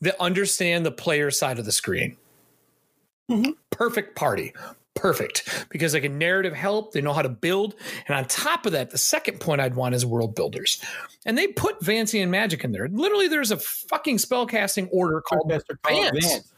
that 0.00 0.20
understand 0.20 0.84
the 0.84 0.92
player 0.92 1.30
side 1.30 1.58
of 1.58 1.64
the 1.64 1.72
screen. 1.72 2.16
Mhm. 3.30 3.54
Perfect 3.70 4.16
party. 4.16 4.52
Perfect. 4.94 5.66
Because 5.70 5.92
they 5.92 6.00
can 6.00 6.18
narrative 6.18 6.54
help, 6.54 6.92
they 6.92 7.00
know 7.00 7.12
how 7.12 7.22
to 7.22 7.28
build. 7.28 7.74
And 8.06 8.16
on 8.16 8.26
top 8.26 8.64
of 8.64 8.72
that, 8.72 8.90
the 8.90 8.98
second 8.98 9.40
point 9.40 9.60
I'd 9.60 9.74
want 9.74 9.94
is 9.94 10.06
world 10.06 10.34
builders. 10.34 10.80
And 11.26 11.36
they 11.36 11.48
put 11.48 11.80
Vancian 11.80 12.28
Magic 12.28 12.62
in 12.62 12.72
there. 12.72 12.88
Literally, 12.88 13.26
there's 13.26 13.50
a 13.50 13.56
fucking 13.56 14.18
spellcasting 14.18 14.88
order 14.92 15.20
called 15.20 15.48
Professor 15.48 15.78
Vance. 15.88 16.52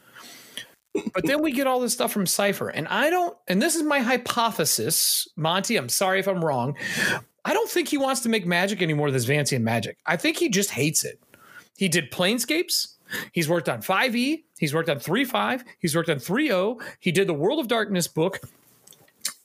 But 1.13 1.25
then 1.25 1.41
we 1.41 1.51
get 1.51 1.67
all 1.67 1.79
this 1.79 1.93
stuff 1.93 2.11
from 2.11 2.25
Cypher. 2.25 2.69
And 2.69 2.87
I 2.87 3.09
don't, 3.09 3.35
and 3.47 3.61
this 3.61 3.75
is 3.75 3.83
my 3.83 3.99
hypothesis, 3.99 5.27
Monte. 5.35 5.75
I'm 5.75 5.89
sorry 5.89 6.19
if 6.19 6.27
I'm 6.27 6.43
wrong. 6.43 6.75
I 7.45 7.53
don't 7.53 7.69
think 7.69 7.87
he 7.87 7.97
wants 7.97 8.21
to 8.21 8.29
make 8.29 8.45
magic 8.45 8.81
anymore 8.81 9.09
than 9.09 9.21
Vancian 9.21 9.61
Magic. 9.61 9.97
I 10.05 10.17
think 10.17 10.37
he 10.37 10.49
just 10.49 10.71
hates 10.71 11.03
it. 11.05 11.19
He 11.77 11.87
did 11.87 12.11
Planescapes. 12.11 12.96
He's 13.31 13.47
worked 13.49 13.69
on 13.69 13.81
5e. 13.81 14.43
He's 14.59 14.73
worked 14.73 14.89
on 14.89 14.97
3.5. 14.97 15.63
He's 15.79 15.95
worked 15.95 16.09
on 16.09 16.17
3.0. 16.17 16.81
He 16.99 17.11
did 17.11 17.27
the 17.27 17.33
World 17.33 17.59
of 17.59 17.67
Darkness 17.67 18.07
book. 18.07 18.39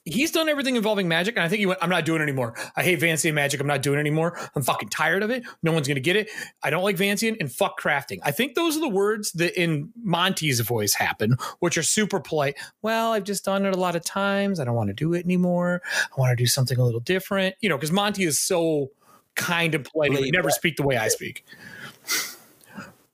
He's 0.04 0.32
done 0.32 0.48
everything 0.48 0.74
involving 0.74 1.06
magic, 1.06 1.36
and 1.36 1.44
I 1.44 1.48
think 1.48 1.60
he 1.60 1.66
went, 1.66 1.78
I'm 1.80 1.88
not 1.88 2.04
doing 2.04 2.20
it 2.20 2.24
anymore. 2.24 2.54
I 2.74 2.82
hate 2.82 2.98
Vancian 2.98 3.34
magic. 3.34 3.60
I'm 3.60 3.68
not 3.68 3.82
doing 3.82 3.98
it 3.98 4.00
anymore. 4.00 4.36
I'm 4.56 4.62
fucking 4.62 4.88
tired 4.88 5.22
of 5.22 5.30
it. 5.30 5.44
No 5.62 5.70
one's 5.70 5.86
gonna 5.86 6.00
get 6.00 6.16
it. 6.16 6.28
I 6.60 6.70
don't 6.70 6.82
like 6.82 6.96
Vancian 6.96 7.36
and 7.38 7.52
fuck 7.52 7.80
crafting. 7.80 8.18
I 8.24 8.32
think 8.32 8.56
those 8.56 8.76
are 8.76 8.80
the 8.80 8.88
words 8.88 9.30
that 9.32 9.60
in 9.60 9.92
Monte's 10.02 10.58
voice 10.58 10.94
happen, 10.94 11.36
which 11.60 11.78
are 11.78 11.84
super 11.84 12.18
polite. 12.18 12.56
Well, 12.82 13.12
I've 13.12 13.22
just 13.22 13.44
done 13.44 13.64
it 13.64 13.74
a 13.74 13.78
lot 13.78 13.94
of 13.94 14.04
times. 14.04 14.58
I 14.58 14.64
don't 14.64 14.74
want 14.74 14.88
to 14.88 14.94
do 14.94 15.14
it 15.14 15.24
anymore. 15.24 15.82
I 15.86 16.20
want 16.20 16.36
to 16.36 16.42
do 16.42 16.48
something 16.48 16.80
a 16.80 16.84
little 16.84 16.98
different. 16.98 17.54
You 17.60 17.68
know, 17.68 17.76
because 17.76 17.92
Monte 17.92 18.24
is 18.24 18.40
so 18.40 18.90
kind 19.36 19.72
and 19.72 19.84
polite. 19.84 20.10
He 20.12 20.18
would 20.18 20.32
never 20.32 20.50
speak 20.50 20.78
the 20.78 20.82
way 20.82 20.96
I 20.96 21.08
speak. 21.08 21.44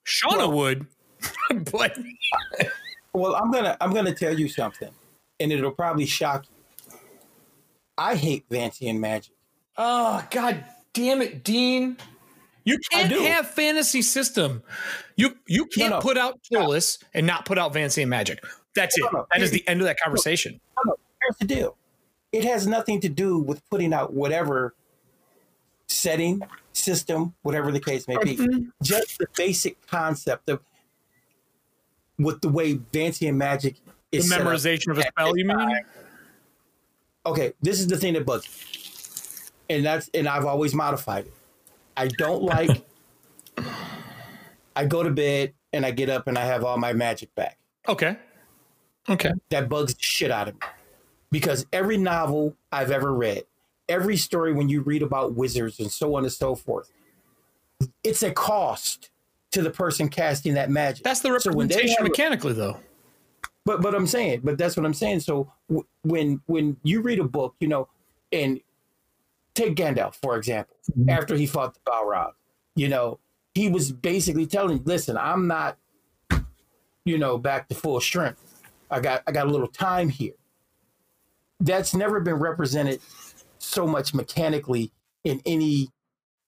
Shauna 0.08 0.38
Well- 0.38 0.52
would, 0.52 0.86
but 1.70 1.96
Well, 3.12 3.34
I'm 3.36 3.50
gonna 3.50 3.76
I'm 3.80 3.92
gonna 3.92 4.14
tell 4.14 4.38
you 4.38 4.48
something, 4.48 4.90
and 5.40 5.52
it'll 5.52 5.72
probably 5.72 6.06
shock 6.06 6.46
you. 6.48 6.98
I 7.96 8.14
hate 8.14 8.48
Vancian 8.48 8.98
magic. 8.98 9.32
Oh 9.76 10.24
God 10.30 10.64
damn 10.92 11.20
it, 11.20 11.44
Dean. 11.44 11.96
You 12.64 12.78
can't 12.92 13.08
do. 13.08 13.20
have 13.20 13.48
fantasy 13.50 14.02
system. 14.02 14.62
You 15.16 15.36
you 15.46 15.66
can't 15.66 15.90
no. 15.94 16.00
put 16.00 16.18
out 16.18 16.38
Turles 16.52 16.98
and 17.14 17.26
not 17.26 17.44
put 17.46 17.58
out 17.58 17.72
Vancian 17.72 18.08
Magic. 18.08 18.44
That's 18.74 18.96
it. 18.98 19.04
No, 19.10 19.20
no. 19.20 19.26
That 19.32 19.40
is 19.40 19.50
the 19.50 19.66
end 19.66 19.80
of 19.80 19.86
that 19.86 19.98
conversation. 19.98 20.60
No, 20.76 20.92
no, 20.92 20.96
here's 21.22 21.36
the 21.38 21.46
deal. 21.46 21.76
It 22.30 22.44
has 22.44 22.66
nothing 22.66 23.00
to 23.00 23.08
do 23.08 23.38
with 23.38 23.66
putting 23.70 23.94
out 23.94 24.12
whatever 24.12 24.74
setting, 25.88 26.42
system, 26.78 27.34
whatever 27.42 27.72
the 27.72 27.80
case 27.80 28.06
may 28.08 28.16
be. 28.18 28.36
Mm-hmm. 28.36 28.68
Just 28.82 29.18
the 29.18 29.26
basic 29.36 29.84
concept 29.86 30.48
of 30.48 30.60
with 32.18 32.40
the 32.40 32.48
way 32.48 32.74
Vancian 32.74 33.36
magic 33.36 33.76
The 34.10 34.18
is 34.18 34.28
set 34.28 34.40
up. 34.40 34.46
memorization 34.46 34.90
of 34.90 34.98
a 34.98 35.02
spell, 35.02 35.36
you 35.36 35.44
mean? 35.44 35.80
okay, 37.26 37.52
this 37.60 37.80
is 37.80 37.86
the 37.86 37.96
thing 37.96 38.14
that 38.14 38.26
bugs 38.26 38.48
me. 38.48 39.76
And 39.76 39.84
that's 39.84 40.08
and 40.14 40.26
I've 40.26 40.46
always 40.46 40.74
modified 40.74 41.26
it. 41.26 41.34
I 41.96 42.08
don't 42.08 42.42
like 42.42 42.84
I 44.76 44.86
go 44.86 45.02
to 45.02 45.10
bed 45.10 45.52
and 45.72 45.84
I 45.84 45.90
get 45.90 46.08
up 46.08 46.26
and 46.26 46.38
I 46.38 46.44
have 46.44 46.64
all 46.64 46.78
my 46.78 46.92
magic 46.92 47.34
back. 47.34 47.58
Okay. 47.86 48.16
Okay. 49.08 49.32
That 49.50 49.68
bugs 49.68 49.94
the 49.94 50.02
shit 50.02 50.30
out 50.30 50.48
of 50.48 50.54
me. 50.54 50.60
Because 51.30 51.66
every 51.72 51.98
novel 51.98 52.56
I've 52.72 52.90
ever 52.90 53.12
read, 53.12 53.44
every 53.88 54.16
story 54.16 54.52
when 54.52 54.68
you 54.68 54.82
read 54.82 55.02
about 55.02 55.34
wizards 55.34 55.80
and 55.80 55.90
so 55.90 56.14
on 56.16 56.24
and 56.24 56.32
so 56.32 56.54
forth, 56.54 56.90
it's 58.04 58.22
a 58.22 58.30
cost 58.32 59.10
to 59.52 59.62
the 59.62 59.70
person 59.70 60.08
casting 60.08 60.54
that 60.54 60.70
magic. 60.70 61.04
That's 61.04 61.20
the 61.20 61.38
So 61.40 61.52
when 61.52 61.68
they 61.68 61.74
representation 61.76 61.96
have 61.98 62.06
a- 62.06 62.08
mechanically, 62.10 62.52
though. 62.52 62.78
but 63.64 63.80
but 63.82 63.94
I'm 63.94 64.06
saying, 64.06 64.40
but 64.44 64.58
that's 64.58 64.76
what 64.76 64.84
I'm 64.86 64.94
saying. 64.94 65.20
So 65.20 65.50
w- 65.68 65.86
when 66.02 66.40
when 66.46 66.76
you 66.82 67.00
read 67.00 67.18
a 67.18 67.24
book, 67.24 67.54
you 67.60 67.68
know, 67.68 67.88
and 68.32 68.60
take 69.54 69.74
Gandalf 69.76 70.14
for 70.16 70.36
example, 70.36 70.76
mm-hmm. 70.90 71.08
after 71.10 71.34
he 71.34 71.46
fought 71.46 71.74
the 71.74 71.80
Balrog, 71.86 72.32
you 72.76 72.88
know, 72.88 73.18
he 73.54 73.68
was 73.70 73.90
basically 73.90 74.46
telling, 74.46 74.82
listen, 74.84 75.16
I'm 75.16 75.46
not, 75.46 75.78
you 77.04 77.16
know, 77.18 77.38
back 77.38 77.68
to 77.68 77.74
full 77.74 78.00
strength. 78.00 78.42
I 78.90 79.00
got 79.00 79.22
I 79.26 79.32
got 79.32 79.46
a 79.46 79.50
little 79.50 79.68
time 79.68 80.08
here. 80.08 80.34
That's 81.60 81.94
never 81.94 82.20
been 82.20 82.36
represented 82.36 83.00
so 83.68 83.86
much 83.86 84.14
mechanically 84.14 84.92
in 85.24 85.40
any. 85.46 85.88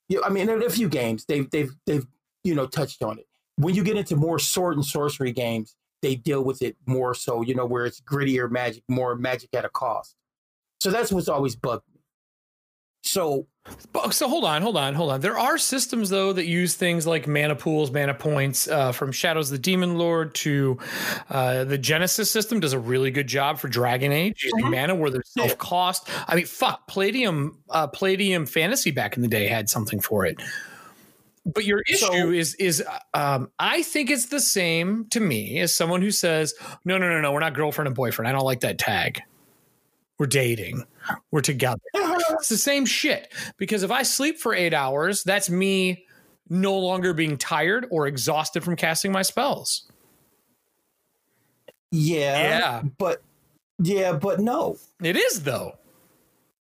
You 0.09 0.17
know, 0.17 0.25
I 0.25 0.31
mean, 0.31 0.49
in 0.49 0.63
a 0.63 0.71
few 0.71 0.89
games 0.89 1.25
they've 1.27 1.49
they've 1.51 1.71
they've 1.87 2.07
you 2.43 2.55
know 2.55 2.67
touched 2.67 3.03
on 3.03 3.19
it. 3.19 3.27
When 3.57 3.75
you 3.75 3.85
get 3.85 3.97
into 3.97 4.17
more 4.17 4.39
sword 4.39 4.77
and 4.77 4.85
sorcery 4.85 5.33
games, 5.33 5.77
they 6.03 6.15
deal 6.15 6.43
with 6.43 6.63
it 6.63 6.77
more 6.87 7.15
so, 7.15 7.43
you 7.43 7.55
know, 7.55 7.67
where 7.67 7.85
it's 7.85 8.01
grittier 8.01 8.51
magic, 8.51 8.83
more 8.89 9.15
magic 9.17 9.51
at 9.55 9.65
a 9.65 9.69
cost. 9.69 10.17
So 10.81 10.91
that's 10.91 11.13
what's 11.13 11.29
always 11.29 11.57
bugged 11.57 11.85
me. 11.95 12.01
So 13.03 13.47
But- 13.93 14.15
So 14.15 14.29
hold 14.29 14.45
on, 14.45 14.63
hold 14.63 14.77
on, 14.77 14.95
hold 14.95 15.11
on. 15.11 15.21
There 15.21 15.39
are 15.39 15.59
systems 15.59 16.11
though 16.11 16.33
that 16.33 16.47
use 16.47 16.75
things 16.75 17.07
like 17.07 17.29
mana 17.29 17.55
pools, 17.55 17.91
mana 17.91 18.15
points, 18.15 18.67
uh, 18.69 18.93
from 18.93 19.13
Shadows 19.13 19.51
of 19.51 19.59
the 19.59 19.63
Demon 19.63 19.97
Lord 19.99 20.35
to 20.37 20.79
uh, 21.29 21.65
the 21.65 21.79
Genesis 21.79 22.31
system 22.31 22.59
does 22.61 22.73
a 22.73 22.79
really 22.79 23.11
good 23.11 23.27
job 23.27 23.59
for 23.59 23.69
Dragon 23.69 24.13
Age 24.13 24.43
using 24.45 24.65
Mhm. 24.67 24.71
mana 24.71 24.95
where 24.95 25.11
there's 25.11 25.31
self 25.33 25.57
cost. 25.59 26.09
I 26.27 26.35
mean, 26.37 26.47
fuck, 26.47 26.87
Palladium, 26.89 27.59
uh, 27.69 27.87
Palladium 27.89 28.47
Fantasy 28.47 28.91
back 28.91 29.17
in 29.17 29.23
the 29.23 29.29
day 29.29 29.47
had 29.47 29.69
something 29.69 30.01
for 30.01 30.25
it. 30.25 30.41
But 31.47 31.65
your 31.65 31.83
issue 31.89 31.97
So- 32.07 32.31
is 32.31 32.55
is 32.57 32.83
um, 33.15 33.51
I 33.59 33.83
think 33.83 34.11
it's 34.11 34.27
the 34.27 34.41
same 34.41 35.07
to 35.11 35.21
me 35.21 35.59
as 35.61 35.75
someone 35.75 36.03
who 36.03 36.11
says, 36.11 36.55
no, 36.85 36.99
no, 36.99 37.09
no, 37.09 37.21
no, 37.21 37.33
we're 37.33 37.41
not 37.41 37.55
girlfriend 37.55 37.87
and 37.89 37.97
boyfriend. 37.97 38.29
I 38.29 38.33
don't 38.33 38.45
like 38.45 38.61
that 38.61 38.79
tag. 38.79 39.21
We're 40.21 40.27
dating. 40.27 40.85
We're 41.33 41.41
together. 41.41 41.81
It's 42.33 42.49
the 42.51 42.57
same 42.59 42.85
shit. 42.87 43.33
Because 43.57 43.83
if 43.83 43.91
I 43.91 44.03
sleep 44.03 44.39
for 44.39 44.55
eight 44.55 44.73
hours, 44.73 45.25
that's 45.25 45.51
me 45.51 46.05
no 46.49 46.79
longer 46.79 47.13
being 47.13 47.37
tired 47.37 47.87
or 47.91 48.07
exhausted 48.07 48.63
from 48.63 48.77
casting 48.77 49.11
my 49.13 49.23
spells. 49.23 49.91
yeah, 51.91 52.59
Yeah. 52.59 52.83
but 52.99 53.23
yeah, 53.79 54.13
but 54.13 54.41
no, 54.41 54.77
It 55.03 55.17
is 55.17 55.43
though. 55.43 55.77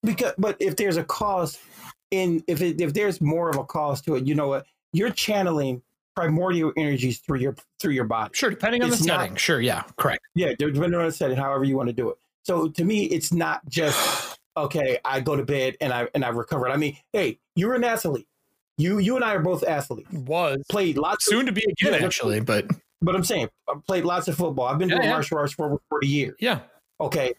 because 0.03 0.33
but 0.37 0.55
if 0.59 0.75
there's 0.77 0.97
a 0.97 1.03
cost 1.03 1.59
in 2.11 2.43
if 2.47 2.61
it, 2.61 2.79
if 2.81 2.93
there's 2.93 3.21
more 3.21 3.49
of 3.49 3.57
a 3.57 3.63
cost 3.65 4.05
to 4.05 4.15
it, 4.15 4.25
you 4.25 4.33
know 4.35 4.47
what? 4.47 4.65
You're 4.93 5.11
channeling 5.11 5.81
primordial 6.15 6.71
energies 6.77 7.19
through 7.19 7.39
your 7.39 7.55
through 7.79 7.93
your 7.93 8.05
body. 8.05 8.31
Sure, 8.33 8.49
depending 8.49 8.81
on 8.83 8.89
the 8.89 8.95
It's 8.95 9.05
not- 9.05 9.19
setting. 9.21 9.35
Sure, 9.35 9.61
yeah, 9.61 9.83
correct. 9.97 10.21
Yeah, 10.35 10.53
depending 10.57 10.95
on 10.95 11.05
the 11.05 11.11
setting, 11.11 11.37
however 11.37 11.63
you 11.65 11.75
want 11.77 11.87
to 11.89 11.93
do 11.93 12.09
it. 12.09 12.17
So 12.43 12.67
to 12.69 12.83
me, 12.83 13.05
it's 13.05 13.31
not 13.33 13.61
just 13.69 14.39
okay, 14.57 14.97
I 15.05 15.19
go 15.19 15.35
to 15.35 15.43
bed 15.43 15.77
and 15.81 15.93
I 15.93 16.07
and 16.13 16.23
I 16.25 16.29
recovered. 16.29 16.69
I 16.69 16.77
mean, 16.77 16.97
hey, 17.13 17.39
you're 17.55 17.73
an 17.73 17.83
athlete. 17.83 18.27
You 18.77 18.97
you 18.99 19.15
and 19.15 19.23
I 19.25 19.35
are 19.35 19.39
both 19.41 19.63
athletes. 19.63 20.11
Was 20.11 20.57
Played 20.69 20.97
lots 20.97 21.25
soon 21.25 21.45
to 21.45 21.51
be 21.51 21.61
again, 21.63 21.99
Yeah, 21.99 22.05
actually, 22.05 22.39
but 22.39 22.65
but 23.01 23.15
I'm 23.15 23.23
saying 23.23 23.49
I 23.69 23.75
played 23.87 24.05
lots 24.05 24.27
of 24.27 24.35
football. 24.35 24.65
I've 24.67 24.77
been 24.79 24.89
Yeah, 24.89 24.95
doing 24.95 25.07
yeah. 25.07 25.13
martial 25.13 25.37
arts 25.37 25.53
for 25.53 25.65
over 25.67 25.77
40 25.89 26.07
years. 26.07 26.35
yeah, 26.39 26.59
Okay. 26.99 27.33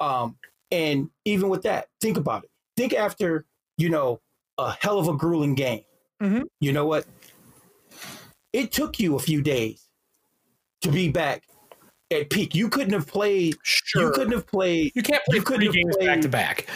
Um, 0.00 0.36
and 0.70 1.08
even 1.24 1.48
with 1.48 1.62
that, 1.62 1.86
think 2.00 2.16
about 2.18 2.44
it. 2.44 2.50
Think 2.76 2.92
after, 2.92 3.46
you 3.78 3.88
know, 3.88 4.20
a 4.58 4.72
hell 4.80 4.98
of 4.98 5.08
a 5.08 5.14
grueling 5.14 5.54
game. 5.54 5.82
Mhm. 6.22 6.44
You 6.60 6.72
know 6.72 6.84
what? 6.86 7.06
It 8.52 8.72
took 8.72 8.98
you 8.98 9.16
a 9.16 9.18
few 9.18 9.40
days 9.42 9.88
to 10.82 10.90
be 10.90 11.08
back 11.08 11.44
at 12.10 12.30
peak. 12.30 12.54
You 12.54 12.68
couldn't 12.68 12.92
have 12.92 13.06
played. 13.06 13.56
sure. 13.62 14.02
You 14.04 14.10
couldn't 14.12 14.32
have 14.32 14.46
played. 14.46 14.92
You 14.94 15.02
can't 15.02 15.22
play 15.24 15.36
you 15.38 15.42
couldn't 15.42 15.72
three 15.72 15.82
games 15.82 15.96
played- 15.96 16.06
back 16.06 16.20
to 16.22 16.28
back. 16.28 16.66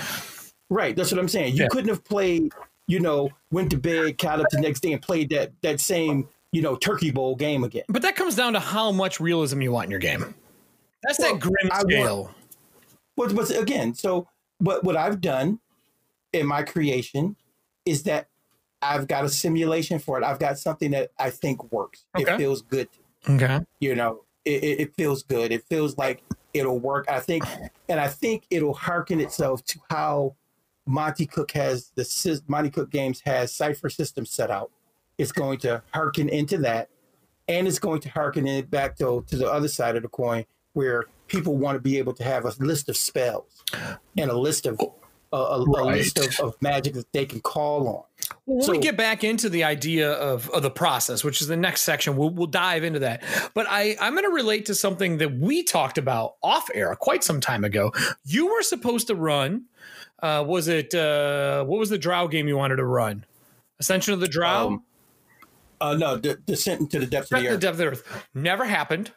Right. 0.69 0.95
That's 0.97 1.11
what 1.11 1.19
I'm 1.19 1.29
saying. 1.29 1.55
You 1.57 1.63
Yeah. 1.65 1.69
couldn't 1.71 1.89
have 1.89 2.05
played. 2.05 2.53
You 2.87 2.99
know, 3.01 3.31
went 3.53 3.71
to 3.71 3.77
bed, 3.77 4.19
got 4.19 4.41
up 4.41 4.47
the 4.51 4.61
next 4.61 4.81
day, 4.81 4.93
and 4.93 5.01
played 5.03 5.31
that 5.31 5.53
that 5.63 5.81
same 5.81 6.29
you 6.53 6.61
know 6.63 6.75
turkey 6.77 7.11
bowl 7.13 7.37
game 7.37 7.63
again. 7.65 7.85
But 7.89 8.03
that 8.03 8.17
comes 8.17 8.35
down 8.35 8.53
to 8.55 8.61
how 8.61 8.91
much 8.91 9.21
realism 9.21 9.61
you 9.63 9.71
want 9.73 9.85
in 9.87 9.91
your 9.93 10.01
game. 10.01 10.35
That's 11.05 11.19
Well, 11.21 11.33
that 11.35 11.41
grim 11.41 11.71
I 11.71 11.77
want- 11.79 11.91
scale. 11.91 12.35
But, 13.17 13.35
but 13.35 13.51
again, 13.57 13.95
so 13.95 14.27
what 14.59 14.83
what 14.85 14.97
I've 14.97 15.21
done 15.21 15.61
in 16.33 16.47
my 16.47 16.63
creation 16.63 17.37
is 17.87 18.03
that 18.05 18.27
I've 18.83 19.07
got 19.07 19.25
a 19.25 19.29
simulation 19.29 19.99
for 19.99 20.19
it. 20.19 20.25
I've 20.25 20.39
got 20.39 20.59
something 20.59 20.91
that 20.93 21.11
I 21.19 21.31
think 21.31 21.71
works. 21.73 22.05
Okay. 22.19 22.33
It 22.33 22.39
feels 22.39 22.63
good. 22.63 22.89
okay. 23.29 23.61
You 23.79 23.95
know, 23.95 24.23
it, 24.45 24.81
it, 24.81 24.95
feels 24.95 25.23
good. 25.23 25.53
It 25.53 25.65
feels 25.65 25.97
like 25.99 26.23
it'll 26.55 26.79
work. 26.79 27.07
I 27.09 27.21
think, 27.21 27.45
and 27.89 28.01
I 28.01 28.09
think 28.09 28.45
it'll 28.51 28.75
hearken 28.75 29.21
itself 29.21 29.65
to 29.67 29.79
how 29.91 30.35
Monte 30.87 31.27
Cook 31.27 31.53
has 31.53 31.93
the 31.95 32.43
Monte 32.49 32.71
Cook 32.71 32.91
Games 32.91 33.23
has 33.25 33.53
Cypher 33.53 33.91
systems 33.91 34.31
set 34.31 34.51
out. 34.51 34.71
It's 35.19 35.33
going 35.33 35.59
to 35.61 35.83
hearken 35.93 36.29
into 36.29 36.59
that, 36.59 36.89
and 37.49 37.69
it's 37.69 37.79
going 37.79 38.01
to 38.01 38.09
hearken 38.11 38.47
it 38.47 38.71
back 38.71 38.97
to 38.99 39.25
to 39.29 39.37
the 39.37 39.51
other 39.51 39.69
side 39.69 39.97
of 39.97 40.03
the 40.03 40.09
coin 40.09 40.45
where 40.73 41.05
people 41.27 41.57
want 41.57 41.77
to 41.77 41.81
be 41.81 41.99
able 41.99 42.13
to 42.15 42.25
have 42.25 42.45
a 42.45 42.53
list 42.59 42.89
of 42.89 42.97
spells 42.97 43.65
and 44.17 44.31
a 44.31 44.37
list 44.37 44.67
of 44.67 44.81
a, 45.33 45.37
a, 45.37 45.57
a 45.57 45.85
list 45.85 46.19
of, 46.19 46.41
of 46.41 46.63
magic 46.63 46.95
that 46.95 47.13
they 47.13 47.25
can 47.25 47.41
call 47.41 47.89
on. 47.89 48.05
When 48.53 48.63
So- 48.63 48.73
we 48.73 48.79
get 48.79 48.97
back 48.97 49.23
into 49.23 49.49
the 49.49 49.63
idea 49.65 50.11
of, 50.13 50.51
of 50.51 50.63
the 50.63 50.71
process, 50.71 51.23
which 51.23 51.41
is 51.41 51.47
the 51.47 51.57
next 51.57 51.83
section, 51.83 52.17
we'll, 52.17 52.31
we'll 52.31 52.47
dive 52.49 52.83
into 52.83 52.99
that. 53.01 53.23
But 53.55 53.67
I, 53.69 53.97
I'm 54.01 54.13
going 54.15 54.25
to 54.25 54.31
relate 54.35 54.67
to 54.67 54.75
something 54.75 55.19
that 55.19 55.35
we 55.35 55.63
talked 55.63 55.99
about 55.99 56.35
off 56.43 56.69
air 56.75 56.95
quite 56.97 57.23
some 57.23 57.41
time 57.41 57.63
ago. 57.65 57.93
You 58.25 58.53
were 58.53 58.63
supposed 58.63 59.07
to 59.07 59.15
run. 59.15 59.67
Uh, 60.21 60.45
was 60.47 60.67
it 60.69 60.93
uh, 60.95 61.65
what 61.65 61.79
was 61.79 61.91
the 61.91 61.99
Drow 61.99 62.27
game 62.29 62.49
you 62.49 62.57
wanted 62.57 62.77
to 62.77 62.85
run? 62.85 63.25
Ascension 63.79 64.13
of 64.15 64.21
the 64.21 64.29
Drow. 64.29 64.67
Um, 64.67 64.83
Uh, 65.81 65.95
no, 65.95 66.19
de- 66.19 66.37
descent 66.37 66.81
into 66.81 66.99
the 66.99 67.07
depths 67.07 67.31
of 67.33 67.39
the 67.41 67.45
in 67.45 67.45
the 67.45 67.55
earth. 67.55 67.61
depth 67.61 67.73
of 67.73 67.79
the 67.79 67.87
earth. 67.87 68.27
Never 68.35 68.65
happened. 68.67 69.13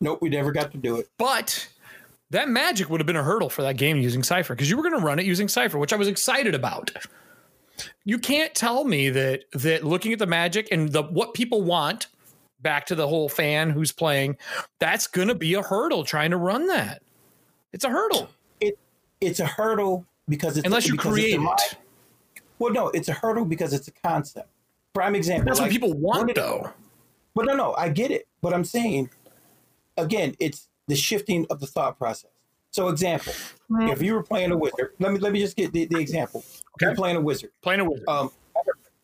Nope, 0.00 0.18
we 0.22 0.28
never 0.30 0.50
got 0.50 0.72
to 0.72 0.78
do 0.78 0.96
it. 0.96 1.08
But 1.18 1.68
that 2.30 2.48
magic 2.48 2.90
would 2.90 2.98
have 2.98 3.06
been 3.06 3.14
a 3.14 3.22
hurdle 3.22 3.48
for 3.50 3.62
that 3.62 3.76
game 3.76 3.98
using 3.98 4.22
Cypher 4.24 4.54
because 4.54 4.68
you 4.70 4.76
were 4.76 4.82
going 4.82 4.98
to 4.98 5.04
run 5.06 5.18
it 5.20 5.26
using 5.26 5.46
Cypher, 5.48 5.78
which 5.78 5.92
I 5.92 5.96
was 5.96 6.08
excited 6.08 6.54
about. 6.56 6.90
You 8.04 8.18
can't 8.18 8.54
tell 8.54 8.84
me 8.84 9.10
that 9.10 9.44
that 9.52 9.84
looking 9.84 10.12
at 10.12 10.18
the 10.18 10.26
magic 10.26 10.68
and 10.70 10.90
the 10.92 11.02
what 11.02 11.34
people 11.34 11.62
want, 11.62 12.08
back 12.60 12.86
to 12.86 12.94
the 12.94 13.08
whole 13.08 13.28
fan 13.28 13.70
who's 13.70 13.92
playing, 13.92 14.36
that's 14.78 15.06
going 15.06 15.28
to 15.28 15.34
be 15.34 15.54
a 15.54 15.62
hurdle 15.62 16.04
trying 16.04 16.30
to 16.30 16.36
run 16.36 16.66
that. 16.68 17.02
It's 17.72 17.84
a 17.84 17.90
hurdle 17.90 18.28
It 18.60 18.78
it's 19.20 19.40
a 19.40 19.46
hurdle 19.46 20.06
because 20.28 20.56
it's 20.56 20.66
unless 20.66 20.86
you 20.86 20.96
create 20.96 21.40
it. 21.40 21.76
Well, 22.58 22.72
no, 22.72 22.88
it's 22.90 23.08
a 23.08 23.12
hurdle 23.12 23.44
because 23.44 23.72
it's 23.72 23.88
a 23.88 23.92
concept. 23.92 24.48
Prime 24.94 25.14
example. 25.14 25.46
That's 25.46 25.58
like, 25.58 25.66
what 25.66 25.72
people 25.72 25.94
want, 25.94 26.28
the- 26.28 26.34
though. 26.34 26.70
But 27.34 27.46
no, 27.46 27.56
no, 27.56 27.74
I 27.74 27.88
get 27.88 28.10
it. 28.10 28.28
But 28.42 28.52
I'm 28.52 28.64
saying, 28.64 29.10
again, 29.96 30.34
it's 30.38 30.68
the 30.86 30.94
shifting 30.94 31.46
of 31.48 31.60
the 31.60 31.66
thought 31.66 31.98
process. 31.98 32.30
So, 32.72 32.88
example, 32.88 33.34
Mm. 33.70 33.92
if 33.92 34.02
you 34.02 34.14
were 34.14 34.22
playing 34.22 34.50
a 34.50 34.56
wizard, 34.56 34.94
let 34.98 35.12
me 35.12 35.18
let 35.18 35.32
me 35.32 35.38
just 35.40 35.56
get 35.56 35.72
the, 35.72 35.84
the 35.86 35.98
example. 35.98 36.42
You're 36.80 36.94
playing 36.94 37.16
a 37.16 37.20
wizard. 37.20 37.50
Playing 37.62 37.80
a 37.80 37.84
wizard. 37.84 38.08
Um, 38.08 38.30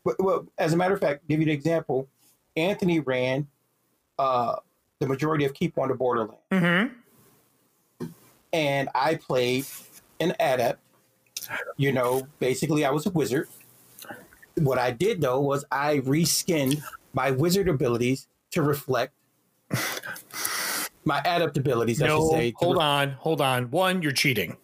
well- 0.04 0.16
well, 0.18 0.46
as 0.58 0.72
a 0.72 0.76
matter 0.76 0.94
of 0.94 1.00
fact, 1.00 1.28
give 1.28 1.38
you 1.40 1.46
the 1.46 1.52
example. 1.52 2.08
Anthony 2.56 3.00
ran 3.00 3.46
uh, 4.18 4.56
the 4.98 5.06
majority 5.06 5.44
of 5.44 5.54
Keep 5.54 5.78
on 5.78 5.88
the 5.88 5.94
Borderland, 5.94 6.38
mm-hmm. 6.50 8.06
and 8.52 8.88
I 8.94 9.14
played 9.14 9.66
an 10.18 10.34
adept. 10.40 10.80
You 11.76 11.92
know, 11.92 12.26
basically, 12.40 12.84
I 12.84 12.90
was 12.90 13.06
a 13.06 13.10
wizard. 13.10 13.48
What 14.56 14.78
I 14.78 14.90
did 14.90 15.20
though 15.20 15.40
was 15.40 15.64
I 15.70 15.98
reskinned 15.98 16.82
my 17.12 17.30
wizard 17.30 17.68
abilities 17.68 18.26
to 18.50 18.62
reflect 18.62 19.12
my 21.08 21.18
adept 21.24 21.56
abilities. 21.56 22.00
I 22.00 22.06
should 22.06 22.14
No, 22.14 22.30
say. 22.30 22.52
hold 22.56 22.78
on, 22.78 23.10
hold 23.12 23.40
on. 23.40 23.70
One, 23.72 24.02
you're 24.02 24.12
cheating 24.12 24.56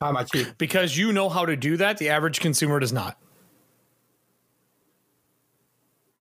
How 0.00 0.08
am 0.08 0.16
I 0.16 0.24
cheating? 0.24 0.54
because 0.56 0.96
you 0.96 1.12
know 1.12 1.28
how 1.28 1.44
to 1.44 1.56
do 1.56 1.76
that. 1.76 1.98
The 1.98 2.08
average 2.08 2.40
consumer 2.40 2.80
does 2.80 2.92
not. 2.92 3.18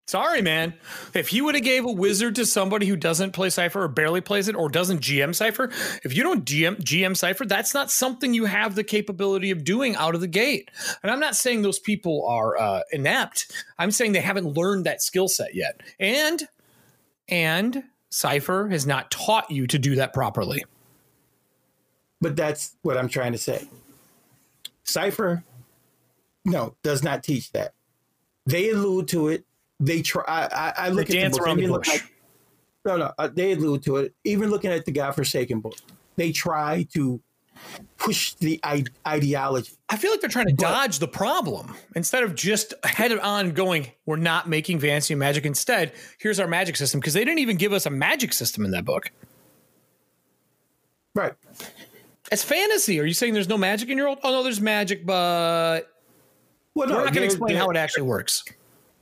Sorry, 0.07 0.41
man. 0.41 0.73
If 1.13 1.29
he 1.29 1.39
would 1.41 1.55
have 1.55 1.63
gave 1.63 1.85
a 1.85 1.91
wizard 1.91 2.35
to 2.35 2.45
somebody 2.45 2.85
who 2.85 2.97
doesn't 2.97 3.31
play 3.31 3.49
Cypher 3.49 3.83
or 3.83 3.87
barely 3.87 4.19
plays 4.19 4.49
it 4.49 4.55
or 4.57 4.67
doesn't 4.67 4.99
GM 4.99 5.33
Cypher, 5.33 5.71
if 6.03 6.13
you 6.17 6.21
don't 6.21 6.43
GM 6.43 6.81
GM 6.81 7.15
Cypher, 7.15 7.45
that's 7.45 7.73
not 7.73 7.89
something 7.89 8.33
you 8.33 8.43
have 8.43 8.75
the 8.75 8.83
capability 8.83 9.51
of 9.51 9.63
doing 9.63 9.95
out 9.95 10.13
of 10.13 10.19
the 10.19 10.27
gate. 10.27 10.69
And 11.01 11.11
I'm 11.13 11.21
not 11.21 11.37
saying 11.37 11.61
those 11.61 11.79
people 11.79 12.25
are 12.27 12.57
uh, 12.59 12.81
inept. 12.91 13.53
I'm 13.79 13.91
saying 13.91 14.11
they 14.11 14.19
haven't 14.19 14.47
learned 14.47 14.85
that 14.85 15.01
skill 15.01 15.29
set 15.29 15.55
yet. 15.55 15.79
And 15.97 16.45
and 17.29 17.83
Cypher 18.11 18.67
has 18.69 18.85
not 18.85 19.09
taught 19.09 19.49
you 19.49 19.65
to 19.67 19.79
do 19.79 19.95
that 19.95 20.13
properly. 20.13 20.63
But 22.19 22.35
that's 22.35 22.75
what 22.83 22.97
I'm 22.97 23.07
trying 23.07 23.31
to 23.31 23.37
say. 23.37 23.67
Cypher, 24.83 25.43
no, 26.45 26.75
does 26.83 27.03
not 27.03 27.23
teach 27.23 27.51
that. 27.53 27.73
They 28.45 28.69
allude 28.69 29.07
to 29.09 29.29
it. 29.29 29.45
They 29.79 30.01
try. 30.01 30.23
I, 30.27 30.73
I, 30.77 30.89
look 30.89 31.07
They 31.07 31.21
at 31.21 31.31
the 31.31 31.37
book, 31.37 31.47
around 31.47 31.57
the 31.57 31.67
bush. 31.67 31.89
at- 31.95 32.03
no, 32.85 32.97
no, 32.97 33.13
uh, 33.17 33.29
they 33.33 33.53
allude 33.53 33.83
to 33.83 33.97
it. 33.97 34.13
Even 34.23 34.49
looking 34.49 34.71
at 34.71 34.85
the 34.85 34.91
Godforsaken 34.91 35.59
book, 35.59 35.75
they 36.15 36.31
try 36.31 36.85
to 36.93 37.21
push 37.97 38.33
the 38.35 38.59
ideology. 39.07 39.71
I 39.89 39.97
feel 39.97 40.11
like 40.11 40.21
they're 40.21 40.29
trying 40.29 40.47
to 40.47 40.53
dodge 40.53 40.99
the 40.99 41.07
problem 41.07 41.75
instead 41.95 42.23
of 42.23 42.33
just 42.35 42.73
head 42.83 43.11
on 43.19 43.51
going, 43.51 43.91
we're 44.05 44.15
not 44.15 44.49
making 44.49 44.79
fantasy 44.79 45.13
and 45.13 45.19
magic. 45.19 45.45
Instead, 45.45 45.93
here's 46.19 46.39
our 46.39 46.47
magic 46.47 46.75
system 46.77 46.99
because 46.99 47.13
they 47.13 47.23
didn't 47.23 47.39
even 47.39 47.57
give 47.57 47.73
us 47.73 47.85
a 47.85 47.89
magic 47.89 48.33
system 48.33 48.65
in 48.65 48.71
that 48.71 48.85
book. 48.85 49.11
Right. 51.13 51.33
It's 52.31 52.43
fantasy. 52.43 52.99
Are 52.99 53.05
you 53.05 53.13
saying 53.13 53.33
there's 53.33 53.49
no 53.49 53.57
magic 53.57 53.89
in 53.89 53.97
your 53.97 54.07
world? 54.07 54.19
Oh, 54.23 54.31
no, 54.31 54.43
there's 54.43 54.61
magic, 54.61 55.05
but 55.05 55.81
Well, 56.73 56.87
no, 56.87 56.95
we're 56.95 57.05
not 57.05 57.13
going 57.13 57.27
to 57.27 57.33
explain 57.33 57.55
how 57.57 57.69
it 57.69 57.77
actually 57.77 58.03
works. 58.03 58.43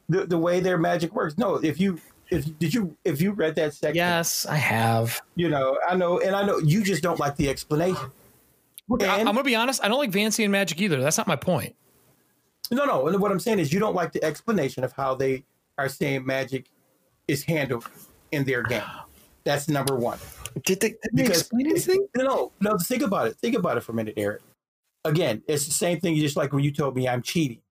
the, 0.10 0.26
the 0.26 0.38
way 0.38 0.60
their 0.60 0.78
magic 0.80 1.14
works. 1.14 1.38
No, 1.38 1.56
if 1.56 1.80
you 1.80 2.00
if 2.32 2.46
did 2.60 2.74
you 2.74 2.96
if 3.06 3.22
you 3.22 3.32
read 3.32 3.56
that 3.56 3.74
section, 3.74 3.96
Yes, 3.96 4.46
I 4.48 4.56
have. 4.56 5.20
you 5.36 5.50
know, 5.50 5.78
I 5.88 5.96
know, 5.96 6.20
and 6.20 6.36
I 6.36 6.46
know 6.46 6.58
you 6.60 6.84
just 6.84 7.02
don't 7.04 7.20
like 7.20 7.36
the 7.36 7.50
explanation. 7.50 8.12
Look, 8.90 9.04
I, 9.04 9.20
am 9.20 9.26
going 9.26 9.38
to 9.38 9.44
be 9.44 9.56
honest. 9.56 9.84
I 9.84 9.88
don't 9.88 10.00
like 10.00 10.12
fantasy 10.12 10.44
and 10.44 10.52
magic 10.52 10.82
either. 10.82 11.00
That's 11.00 11.18
not 11.18 11.28
my 11.28 11.36
point. 11.36 11.76
No, 12.72 12.86
no. 12.86 13.08
And 13.08 13.20
what 13.20 13.32
I'm 13.32 13.40
saying 13.40 13.60
is, 13.60 13.72
you 13.72 13.80
don't 13.80 13.96
like 13.96 14.12
the 14.12 14.24
explanation 14.24 14.84
of 14.84 14.92
how 14.94 15.16
they 15.16 15.44
are 15.78 15.88
saying 15.88 16.26
magic 16.26 16.70
is 17.28 17.44
handled 17.44 17.88
in 18.32 18.44
their 18.44 18.64
game. 18.64 18.82
That's 19.44 19.70
number 19.70 19.96
one. 19.96 20.18
Did 20.66 20.80
they, 20.80 20.90
did 20.90 21.00
they 21.14 21.26
explain 21.26 21.68
anything? 21.68 22.08
No, 22.18 22.52
no. 22.60 22.78
Think 22.78 23.04
about 23.04 23.28
it. 23.28 23.36
Think 23.38 23.56
about 23.56 23.78
it 23.78 23.82
for 23.82 23.92
a 23.92 23.96
minute, 23.96 24.16
Eric. 24.18 24.42
Again, 25.06 25.44
it's 25.48 25.66
the 25.66 25.72
same 25.72 26.00
thing. 26.00 26.16
You 26.16 26.22
just 26.22 26.36
like 26.36 26.52
when 26.52 26.64
you 26.64 26.72
told 26.72 26.96
me 26.96 27.08
I'm 27.08 27.22
cheating. 27.22 27.62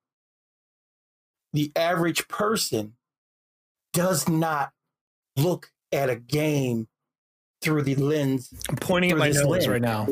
The 1.52 1.72
average 1.76 2.28
person 2.28 2.94
does 3.92 4.28
not 4.28 4.70
look 5.36 5.70
at 5.92 6.10
a 6.10 6.16
game 6.16 6.86
through 7.60 7.82
the 7.82 7.96
lens 7.96 8.52
I'm 8.68 8.76
pointing 8.76 9.10
at 9.10 9.18
my 9.18 9.28
this 9.28 9.38
nose 9.38 9.48
lens. 9.48 9.68
right 9.68 9.82
now. 9.82 10.08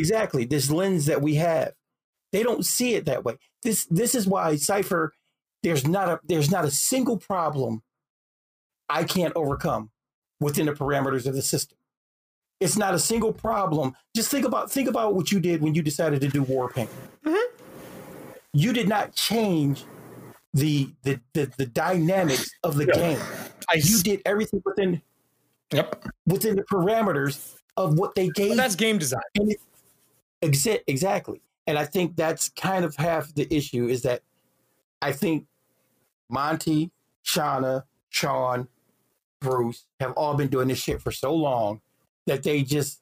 Exactly 0.00 0.44
this 0.46 0.70
lens 0.70 1.06
that 1.06 1.20
we 1.22 1.34
have 1.36 1.72
they 2.32 2.42
don't 2.42 2.64
see 2.64 2.94
it 2.94 3.04
that 3.04 3.24
way 3.24 3.36
this 3.62 3.84
this 3.86 4.14
is 4.14 4.26
why 4.26 4.56
cypher 4.56 5.12
there's 5.62 5.86
not 5.86 6.08
a 6.08 6.18
there's 6.24 6.50
not 6.50 6.64
a 6.64 6.70
single 6.70 7.16
problem 7.18 7.82
i 8.88 9.04
can't 9.04 9.32
overcome 9.36 9.90
within 10.40 10.66
the 10.66 10.72
parameters 10.72 11.26
of 11.26 11.34
the 11.34 11.42
system 11.42 11.76
it's 12.60 12.76
not 12.76 12.94
a 12.94 12.98
single 12.98 13.32
problem 13.32 13.94
just 14.16 14.30
think 14.30 14.46
about 14.46 14.70
think 14.70 14.88
about 14.88 15.14
what 15.14 15.30
you 15.30 15.38
did 15.38 15.60
when 15.60 15.74
you 15.74 15.82
decided 15.82 16.20
to 16.20 16.28
do 16.28 16.42
war 16.42 16.68
paint 16.70 16.90
Mhm. 17.24 17.44
you 18.52 18.72
did 18.72 18.88
not 18.88 19.14
change 19.14 19.84
the 20.54 20.90
the 21.02 21.20
the, 21.34 21.52
the 21.58 21.66
dynamics 21.66 22.50
of 22.64 22.76
the 22.76 22.86
Yeah. 22.86 22.94
game 22.94 23.20
I, 23.68 23.74
you 23.82 23.98
did 24.02 24.22
everything 24.24 24.62
within 24.64 25.00
yep. 25.72 26.04
within 26.26 26.56
the 26.56 26.62
parameters 26.64 27.54
of 27.76 27.98
what 27.98 28.14
they 28.14 28.28
gave 28.28 28.50
But 28.50 28.56
that's 28.56 28.74
game 28.74 28.98
design. 28.98 29.20
and 29.36 29.52
it, 29.52 29.60
Exa- 30.42 30.82
exactly. 30.86 31.40
And 31.66 31.78
I 31.78 31.84
think 31.84 32.16
that's 32.16 32.48
kind 32.50 32.84
of 32.84 32.96
half 32.96 33.34
the 33.34 33.52
issue 33.54 33.86
is 33.86 34.02
that 34.02 34.22
I 35.02 35.12
think 35.12 35.46
Monte, 36.28 36.90
Shauna, 37.24 37.84
Sean, 38.08 38.68
Bruce 39.40 39.86
have 40.00 40.12
all 40.12 40.34
been 40.34 40.48
doing 40.48 40.68
this 40.68 40.78
shit 40.78 41.00
for 41.00 41.10
so 41.10 41.34
long 41.34 41.80
that 42.26 42.42
they 42.42 42.62
just 42.62 43.00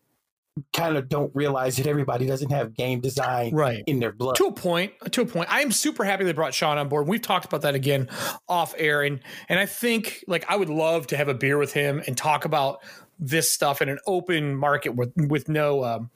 kind 0.73 0.97
of 0.97 1.09
don't 1.09 1.31
realize 1.35 1.77
that 1.77 1.87
everybody 1.87 2.27
doesn't 2.27 2.51
have 2.51 2.75
game 2.75 3.01
design 3.01 3.55
right 3.55 3.83
in 3.87 4.01
their 4.01 4.13
blood. 4.13 4.37
To 4.37 4.47
a 4.47 4.53
point, 4.53 4.93
to 5.13 5.23
a 5.23 5.27
point. 5.27 5.53
I 5.53 5.61
am 5.61 5.73
super 5.73 6.05
happy 6.05 6.25
they 6.25 6.33
brought 6.33 6.55
Sean 6.55 6.79
on 6.79 6.89
board. 6.89 7.07
We've 7.07 7.23
talked 7.23 7.45
about 7.45 7.63
that 7.63 7.75
again 7.75 8.09
off 8.49 8.75
air, 8.77 9.03
and 9.03 9.21
and 9.49 9.59
I 9.59 9.67
think 9.67 10.25
like 10.27 10.45
I 10.49 10.57
would 10.57 10.71
love 10.71 11.07
to 11.09 11.17
have 11.17 11.29
a 11.29 11.35
beer 11.35 11.59
with 11.59 11.73
him 11.73 12.03
and 12.07 12.17
talk 12.17 12.45
about 12.45 12.83
this 13.19 13.51
stuff 13.51 13.83
in 13.83 13.89
an 13.89 13.99
open 14.07 14.55
market 14.55 14.91
with 14.91 15.13
with 15.17 15.49
no 15.49 15.85
um, 15.85 16.11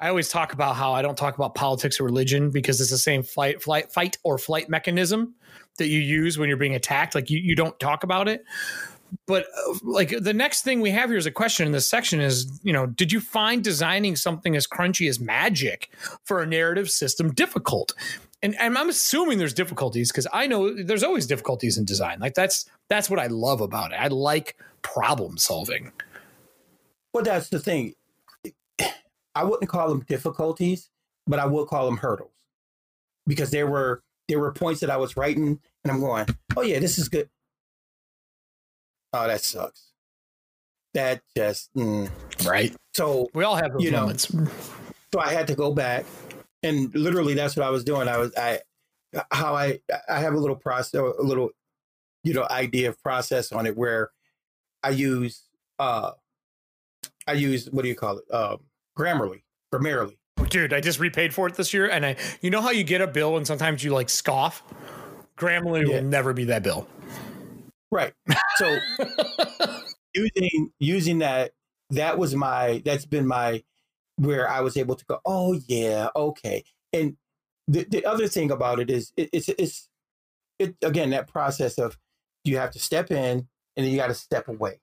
I 0.00 0.08
always 0.08 0.28
talk 0.28 0.52
about 0.52 0.76
how 0.76 0.92
I 0.92 1.02
don't 1.02 1.18
talk 1.18 1.34
about 1.34 1.54
politics 1.54 2.00
or 2.00 2.04
religion 2.04 2.50
because 2.50 2.80
it's 2.80 2.90
the 2.90 2.98
same 2.98 3.22
fight 3.22 3.62
flight 3.62 3.92
fight 3.92 4.18
or 4.22 4.38
flight 4.38 4.68
mechanism 4.68 5.34
that 5.78 5.88
you 5.88 6.00
use 6.00 6.38
when 6.38 6.48
you're 6.48 6.58
being 6.58 6.74
attacked. 6.74 7.14
Like 7.14 7.30
you, 7.30 7.38
you 7.38 7.54
don't 7.54 7.78
talk 7.80 8.04
about 8.04 8.28
it. 8.28 8.44
But 9.26 9.46
uh, 9.68 9.74
like 9.82 10.14
the 10.20 10.34
next 10.34 10.62
thing 10.62 10.80
we 10.80 10.90
have 10.90 11.10
here 11.10 11.18
is 11.18 11.26
a 11.26 11.30
question 11.30 11.66
in 11.66 11.72
this 11.72 11.88
section 11.88 12.20
is 12.20 12.60
you 12.62 12.72
know 12.72 12.86
did 12.86 13.12
you 13.12 13.20
find 13.20 13.62
designing 13.62 14.16
something 14.16 14.56
as 14.56 14.66
crunchy 14.66 15.08
as 15.08 15.20
magic 15.20 15.90
for 16.24 16.42
a 16.42 16.46
narrative 16.46 16.90
system 16.90 17.32
difficult? 17.32 17.92
And, 18.42 18.54
and 18.60 18.76
i'm 18.76 18.90
assuming 18.90 19.38
there's 19.38 19.54
difficulties 19.54 20.12
because 20.12 20.26
i 20.32 20.46
know 20.46 20.70
there's 20.84 21.02
always 21.02 21.26
difficulties 21.26 21.78
in 21.78 21.84
design. 21.84 22.20
Like 22.20 22.34
that's 22.34 22.66
that's 22.88 23.08
what 23.08 23.18
i 23.18 23.28
love 23.28 23.60
about 23.60 23.92
it. 23.92 23.96
I 23.96 24.08
like 24.08 24.56
problem 24.82 25.38
solving 25.38 25.90
well 27.16 27.24
that's 27.24 27.48
the 27.48 27.58
thing 27.58 27.94
i 29.34 29.42
wouldn't 29.42 29.70
call 29.70 29.88
them 29.88 30.04
difficulties 30.08 30.90
but 31.26 31.38
i 31.38 31.46
would 31.46 31.66
call 31.66 31.86
them 31.86 31.96
hurdles 31.96 32.32
because 33.26 33.50
there 33.50 33.66
were 33.66 34.02
there 34.28 34.38
were 34.38 34.52
points 34.52 34.80
that 34.80 34.90
i 34.90 34.96
was 34.96 35.16
writing 35.16 35.58
and 35.84 35.92
i'm 35.92 36.00
going 36.00 36.26
oh 36.56 36.62
yeah 36.62 36.78
this 36.78 36.98
is 36.98 37.08
good 37.08 37.28
oh, 39.16 39.28
that 39.28 39.40
sucks. 39.40 39.92
That 40.94 41.22
just 41.36 41.72
mm. 41.74 42.10
right. 42.46 42.74
So 42.94 43.28
we 43.34 43.44
all 43.44 43.56
have 43.56 43.72
those 43.72 43.82
you 43.82 43.90
know, 43.90 44.00
moments. 44.00 44.34
So 45.12 45.20
I 45.20 45.32
had 45.32 45.46
to 45.48 45.54
go 45.54 45.72
back, 45.72 46.04
and 46.62 46.94
literally 46.94 47.34
that's 47.34 47.56
what 47.56 47.66
I 47.66 47.70
was 47.70 47.84
doing. 47.84 48.08
I 48.08 48.18
was 48.18 48.34
I 48.36 48.60
how 49.30 49.54
I 49.54 49.80
I 50.08 50.20
have 50.20 50.34
a 50.34 50.38
little 50.38 50.56
process, 50.56 50.94
a 50.94 51.22
little 51.22 51.50
you 52.24 52.32
know 52.32 52.46
idea 52.50 52.88
of 52.88 53.02
process 53.02 53.52
on 53.52 53.66
it 53.66 53.76
where 53.76 54.10
I 54.82 54.90
use 54.90 55.42
uh 55.78 56.12
I 57.26 57.32
use 57.32 57.68
what 57.70 57.82
do 57.82 57.88
you 57.88 57.94
call 57.94 58.18
it 58.18 58.34
um 58.34 58.60
Grammarly 58.98 59.42
Grammarly. 59.72 60.16
Dude, 60.48 60.72
I 60.72 60.80
just 60.80 61.00
repaid 61.00 61.34
for 61.34 61.46
it 61.46 61.54
this 61.54 61.72
year, 61.74 61.88
and 61.88 62.04
I 62.04 62.16
you 62.40 62.50
know 62.50 62.60
how 62.60 62.70
you 62.70 62.84
get 62.84 63.00
a 63.00 63.06
bill 63.06 63.36
and 63.36 63.46
sometimes 63.46 63.82
you 63.82 63.92
like 63.92 64.08
scoff. 64.08 64.62
Grammarly 65.36 65.86
yeah. 65.86 65.96
will 65.96 66.04
never 66.04 66.32
be 66.32 66.44
that 66.44 66.62
bill. 66.62 66.88
Right. 67.90 68.12
So 68.56 68.78
using 70.14 70.70
using 70.78 71.18
that 71.18 71.52
that 71.90 72.18
was 72.18 72.34
my 72.34 72.82
that's 72.84 73.06
been 73.06 73.26
my 73.26 73.62
where 74.16 74.48
I 74.48 74.60
was 74.60 74.76
able 74.76 74.94
to 74.94 75.04
go, 75.04 75.20
oh 75.24 75.60
yeah, 75.66 76.08
okay. 76.16 76.64
And 76.92 77.16
the, 77.68 77.84
the 77.84 78.04
other 78.06 78.28
thing 78.28 78.50
about 78.50 78.80
it 78.80 78.90
is 78.90 79.12
it, 79.16 79.28
it's 79.32 79.48
it's 79.48 79.88
it 80.58 80.74
again 80.82 81.10
that 81.10 81.28
process 81.28 81.78
of 81.78 81.96
you 82.44 82.56
have 82.58 82.70
to 82.72 82.78
step 82.78 83.10
in 83.10 83.46
and 83.76 83.84
then 83.84 83.86
you 83.86 83.96
got 83.96 84.06
to 84.06 84.14
step 84.14 84.48
away 84.48 84.80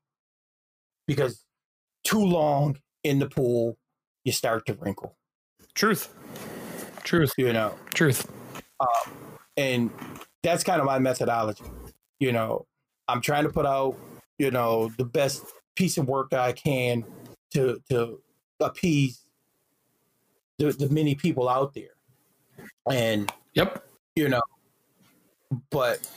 because 1.07 1.42
too 2.03 2.23
long 2.23 2.77
in 3.03 3.19
the 3.19 3.29
pool 3.29 3.77
you 4.23 4.31
start 4.31 4.65
to 4.67 4.73
wrinkle. 4.75 5.15
Truth. 5.73 6.13
Truth. 7.03 7.33
You 7.37 7.53
know. 7.53 7.75
Truth. 7.93 8.29
Um, 8.79 9.13
and 9.57 9.91
that's 10.41 10.63
kind 10.63 10.79
of 10.79 10.85
my 10.85 10.99
methodology. 10.99 11.63
You 12.19 12.31
know, 12.31 12.65
I'm 13.07 13.21
trying 13.21 13.43
to 13.43 13.49
put 13.49 13.65
out, 13.65 13.97
you 14.37 14.51
know, 14.51 14.91
the 14.97 15.05
best 15.05 15.43
piece 15.75 15.97
of 15.97 16.07
work 16.07 16.29
that 16.31 16.39
I 16.39 16.51
can 16.51 17.03
to 17.53 17.81
to 17.89 18.19
appease 18.59 19.25
the, 20.57 20.71
the 20.71 20.89
many 20.89 21.15
people 21.15 21.49
out 21.49 21.73
there. 21.73 21.95
And 22.89 23.31
yep, 23.53 23.85
you 24.15 24.29
know, 24.29 24.41
but 25.69 26.07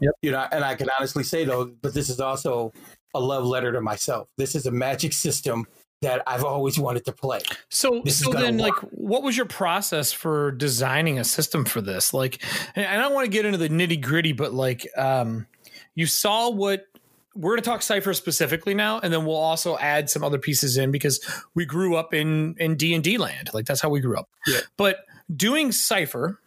yep, 0.00 0.14
you 0.22 0.30
know, 0.30 0.46
and 0.50 0.64
I 0.64 0.74
can 0.74 0.88
honestly 0.98 1.24
say 1.24 1.44
though, 1.44 1.66
but 1.66 1.94
this 1.94 2.08
is 2.08 2.20
also 2.20 2.72
a 3.18 3.20
love 3.20 3.44
letter 3.44 3.72
to 3.72 3.80
myself. 3.80 4.28
This 4.36 4.54
is 4.54 4.66
a 4.66 4.70
magic 4.70 5.12
system 5.12 5.66
that 6.00 6.22
I've 6.26 6.44
always 6.44 6.78
wanted 6.78 7.04
to 7.06 7.12
play. 7.12 7.40
So, 7.70 8.02
this 8.04 8.20
so 8.20 8.32
then, 8.32 8.58
work. 8.58 8.82
like, 8.82 8.90
what 8.92 9.22
was 9.22 9.36
your 9.36 9.46
process 9.46 10.12
for 10.12 10.52
designing 10.52 11.18
a 11.18 11.24
system 11.24 11.64
for 11.64 11.80
this? 11.80 12.14
Like, 12.14 12.42
and 12.76 12.86
I 12.86 12.96
don't 12.96 13.14
want 13.14 13.24
to 13.24 13.30
get 13.30 13.44
into 13.44 13.58
the 13.58 13.68
nitty 13.68 14.00
gritty, 14.00 14.32
but 14.32 14.54
like, 14.54 14.88
um, 14.96 15.46
you 15.94 16.06
saw 16.06 16.50
what 16.50 16.86
we're 17.34 17.52
going 17.52 17.62
to 17.62 17.68
talk 17.68 17.82
Cypher 17.82 18.14
specifically 18.14 18.74
now, 18.74 19.00
and 19.00 19.12
then 19.12 19.24
we'll 19.24 19.36
also 19.36 19.76
add 19.78 20.10
some 20.10 20.24
other 20.24 20.38
pieces 20.38 20.76
in 20.76 20.90
because 20.90 21.20
we 21.54 21.64
grew 21.64 21.96
up 21.96 22.14
in 22.14 22.54
in 22.58 22.76
D 22.76 22.94
and 22.94 23.02
D 23.02 23.18
land, 23.18 23.50
like 23.52 23.66
that's 23.66 23.80
how 23.80 23.88
we 23.88 24.00
grew 24.00 24.16
up. 24.16 24.28
Yeah. 24.46 24.60
But 24.76 25.04
doing 25.34 25.72
Cypher, 25.72 26.40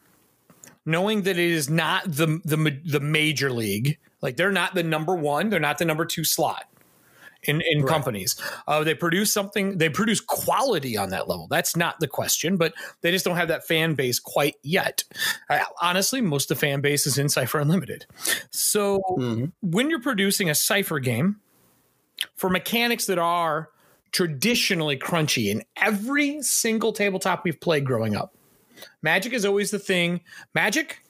knowing 0.86 1.24
that 1.24 1.38
it 1.38 1.52
is 1.52 1.70
not 1.70 2.04
the 2.06 2.40
the 2.44 2.80
the 2.84 3.00
major 3.00 3.52
league, 3.52 4.00
like 4.22 4.38
they're 4.38 4.52
not 4.52 4.76
the 4.76 4.84
number 4.84 5.16
one, 5.16 5.50
they're 5.50 5.60
not 5.60 5.78
the 5.78 5.86
number 5.86 6.06
two 6.06 6.24
slot 6.24 6.66
in, 7.44 7.62
in 7.62 7.82
right. 7.82 7.90
companies. 7.90 8.36
Uh, 8.68 8.84
they 8.84 8.94
produce 8.94 9.34
something, 9.34 9.78
they 9.78 9.90
produce 9.90 10.20
quality 10.20 10.98
on 10.98 11.10
that 11.10 11.28
level. 11.28 11.48
That's 11.50 11.76
not 11.76 12.00
the 12.00 12.08
question, 12.08 12.58
but 12.58 12.74
they 13.02 13.12
just 13.12 13.26
don't 13.26 13.36
have 13.36 13.48
that 13.48 13.66
fan 13.66 13.96
base 13.96 14.20
quite 14.20 14.56
yet. 14.64 15.04
Uh, 15.50 15.60
honestly, 15.82 16.22
most 16.22 16.52
of 16.52 16.58
the 16.58 16.62
fan 16.62 16.82
base 16.82 17.08
is 17.08 17.18
in 17.18 17.30
Cypher 17.30 17.60
Unlimited. 17.60 18.06
So 18.52 19.02
mm-hmm. 19.12 19.46
when 19.62 19.90
you're 19.90 20.02
producing 20.02 20.50
a 20.50 20.56
Cypher 20.56 21.00
game 21.00 21.38
for 22.36 22.50
mechanics 22.50 23.06
that 23.08 23.20
are 23.20 23.70
traditionally 24.12 24.98
crunchy 24.98 25.50
in 25.50 25.64
every 25.78 26.42
single 26.42 26.92
tabletop 26.92 27.44
we've 27.44 27.60
played 27.60 27.86
growing 27.86 28.16
up, 28.16 28.36
Magic 29.02 29.34
is 29.34 29.46
always 29.46 29.72
the 29.72 29.80
thing. 29.80 30.22
Magic, 30.54 31.04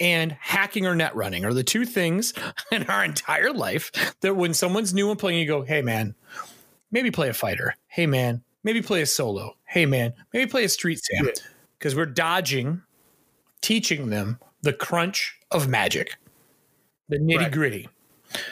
and 0.00 0.32
hacking 0.32 0.86
or 0.86 0.94
net 0.94 1.14
running 1.14 1.44
are 1.44 1.54
the 1.54 1.64
two 1.64 1.84
things 1.84 2.34
in 2.72 2.84
our 2.84 3.04
entire 3.04 3.52
life 3.52 3.90
that 4.20 4.34
when 4.34 4.54
someone's 4.54 4.94
new 4.94 5.10
and 5.10 5.18
playing, 5.18 5.40
you 5.40 5.46
go, 5.46 5.62
hey, 5.62 5.82
man, 5.82 6.14
maybe 6.90 7.10
play 7.10 7.28
a 7.28 7.34
fighter. 7.34 7.74
Hey, 7.86 8.06
man, 8.06 8.42
maybe 8.62 8.82
play 8.82 9.02
a 9.02 9.06
solo. 9.06 9.56
Hey, 9.64 9.86
man, 9.86 10.14
maybe 10.32 10.50
play 10.50 10.64
a 10.64 10.68
street 10.68 11.00
sam. 11.02 11.30
Because 11.78 11.94
yeah. 11.94 11.98
we're 11.98 12.06
dodging, 12.06 12.82
teaching 13.60 14.10
them 14.10 14.38
the 14.62 14.72
crunch 14.72 15.38
of 15.50 15.68
magic, 15.68 16.16
the 17.08 17.18
nitty 17.18 17.52
gritty. 17.52 17.88
Right. 18.32 18.42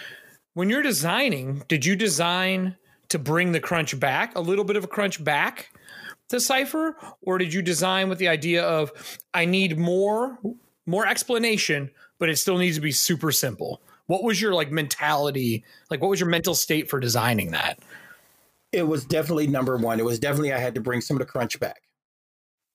When 0.55 0.69
you're 0.69 0.83
designing, 0.83 1.63
did 1.69 1.87
you 1.87 1.97
design 1.97 2.77
to 3.09 3.19
bring 3.19 3.53
the 3.53 3.61
crunch 3.61 3.99
back, 3.99 4.37
a 4.37 4.41
little 4.41 4.65
bit 4.65 4.77
of 4.77 4.85
a 4.85 4.89
crunch 4.89 5.23
back? 5.23 5.71
to 6.33 6.41
Cypher, 6.41 6.97
or 7.21 7.37
did 7.37 7.53
you 7.53 7.61
design 7.61 8.09
with 8.09 8.19
the 8.19 8.29
idea 8.29 8.63
of 8.65 8.91
I 9.35 9.45
need 9.45 9.79
more 9.79 10.39
more 10.87 11.07
explanation, 11.07 11.91
but 12.19 12.29
it 12.29 12.37
still 12.37 12.59
needs 12.59 12.77
to 12.77 12.83
be 12.83 12.93
super 12.93 13.33
simple. 13.33 13.81
What 14.07 14.23
was 14.23 14.41
your 14.41 14.55
like 14.55 14.71
mentality? 14.71 15.65
Like 15.91 16.01
what 16.01 16.11
was 16.11 16.21
your 16.21 16.29
mental 16.29 16.55
state 16.55 16.91
for 16.91 17.01
designing 17.01 17.53
that? 17.53 17.79
It 18.73 18.87
was 18.87 19.05
definitely 19.05 19.47
number 19.47 19.77
one. 19.77 20.01
It 20.01 20.05
was 20.05 20.19
definitely 20.19 20.53
I 20.53 20.59
had 20.59 20.75
to 20.75 20.81
bring 20.81 21.01
some 21.01 21.17
of 21.17 21.21
the 21.21 21.27
crunch 21.27 21.61
back 21.61 21.83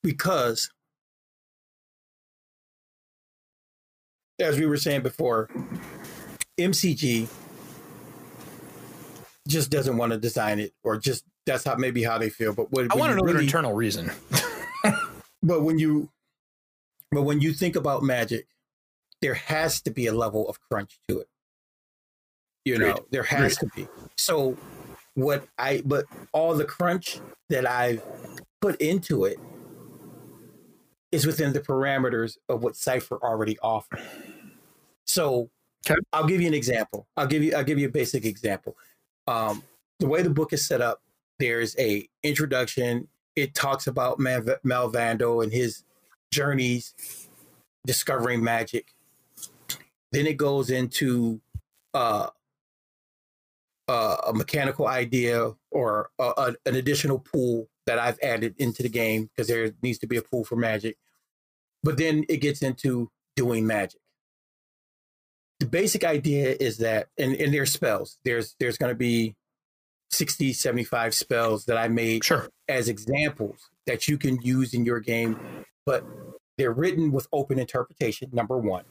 because 0.04 0.70
as 4.40 4.60
we 4.60 4.66
were 4.66 4.78
saying 4.78 5.02
before, 5.02 5.50
MCG 6.60 7.28
just 9.48 9.72
doesn't 9.72 9.98
want 9.98 10.12
to 10.12 10.18
design 10.18 10.60
it, 10.60 10.74
or 10.84 10.98
just 10.98 11.24
that's 11.46 11.64
how 11.64 11.76
maybe 11.76 12.04
how 12.04 12.18
they 12.18 12.30
feel. 12.30 12.54
But 12.54 12.72
what 12.72 12.92
I 12.92 12.96
want 12.96 13.12
to 13.12 13.16
know 13.16 13.24
really, 13.24 13.34
their 13.34 13.44
internal 13.44 13.74
reason. 13.74 14.12
but 15.44 15.64
when 15.64 15.80
you 15.80 16.10
but 17.12 17.24
when 17.24 17.42
you 17.42 17.54
think 17.54 17.76
about 17.76 18.04
magic, 18.04 18.48
there 19.22 19.34
has 19.34 19.82
to 19.82 19.92
be 19.92 20.08
a 20.08 20.14
level 20.14 20.48
of 20.48 20.60
crunch 20.62 21.00
to 21.08 21.20
it. 21.20 21.30
You 22.66 22.78
know, 22.78 22.98
there 23.12 23.24
has 23.24 23.58
to 23.58 23.68
be. 23.76 23.88
So 24.18 24.58
what 25.14 25.48
I 25.58 25.82
but 25.86 26.06
all 26.34 26.54
the 26.54 26.66
crunch 26.66 27.20
that 27.50 27.66
I've 27.66 28.04
put 28.62 28.80
into 28.82 29.24
it 29.24 29.40
is 31.12 31.26
within 31.26 31.54
the 31.54 31.62
parameters 31.62 32.38
of 32.50 32.62
what 32.62 32.76
Cypher 32.76 33.18
already 33.24 33.58
offers. 33.60 34.02
So 35.06 35.50
okay. 35.90 36.00
I'll 36.12 36.28
give 36.28 36.42
you 36.42 36.48
an 36.48 36.54
example. 36.54 37.08
I'll 37.16 37.28
give 37.28 37.42
you 37.42 37.56
I'll 37.56 37.64
give 37.64 37.80
you 37.80 37.88
a 37.88 37.92
basic 37.92 38.26
example. 38.26 38.76
Um, 39.28 39.64
the 40.00 40.08
way 40.08 40.22
the 40.22 40.30
book 40.30 40.54
is 40.54 40.68
set 40.68 40.82
up, 40.82 41.02
there's 41.40 41.76
a 41.80 42.08
introduction. 42.24 43.08
It 43.36 43.54
talks 43.54 43.88
about 43.88 44.20
Malvando 44.20 45.44
and 45.44 45.52
his 45.52 45.84
journeys 46.32 46.94
discovering 47.86 48.44
magic. 48.44 48.94
Then 50.12 50.26
it 50.28 50.38
goes 50.38 50.70
into 50.70 51.42
uh, 51.94 52.28
uh, 53.88 54.18
a 54.28 54.34
mechanical 54.34 54.88
idea 54.88 55.54
or, 55.72 56.10
a, 56.20 56.24
a, 56.38 56.56
an 56.66 56.76
additional 56.76 57.20
pool 57.20 57.70
that 57.86 58.00
I've 58.00 58.20
added 58.22 58.56
into 58.58 58.84
the 58.84 58.90
game 58.90 59.26
because 59.26 59.48
there 59.48 59.72
needs 59.82 59.98
to 60.00 60.08
be 60.08 60.18
a 60.18 60.22
pool 60.22 60.44
for 60.44 60.56
magic. 60.56 60.98
But 61.84 61.98
then 61.98 62.26
it 62.28 62.38
gets 62.38 62.62
into 62.62 63.10
doing 63.36 63.66
magic. 63.66 64.02
The 65.60 65.66
basic 65.66 66.04
idea 66.04 66.56
is 66.60 66.78
that, 66.80 67.08
and, 67.18 67.34
and 67.36 67.54
there's 67.54 67.72
spells. 67.72 68.20
There's 68.24 68.56
there's 68.60 68.78
going 68.78 68.92
to 68.92 68.98
be 68.98 69.36
60, 70.12 70.54
75 70.54 71.14
spells 71.14 71.66
that 71.66 71.78
I 71.78 71.88
made 71.88 72.24
Sure. 72.24 72.50
as 72.68 72.90
examples 72.90 73.70
that 73.86 74.08
you 74.08 74.18
can 74.18 74.42
use 74.42 74.74
in 74.74 74.86
your 74.86 75.00
game, 75.00 75.40
but 75.88 76.04
they're 76.58 76.74
written 76.74 77.12
with 77.12 77.28
open 77.34 77.58
interpretation. 77.58 78.30
Number 78.34 78.58
one, 78.58 78.84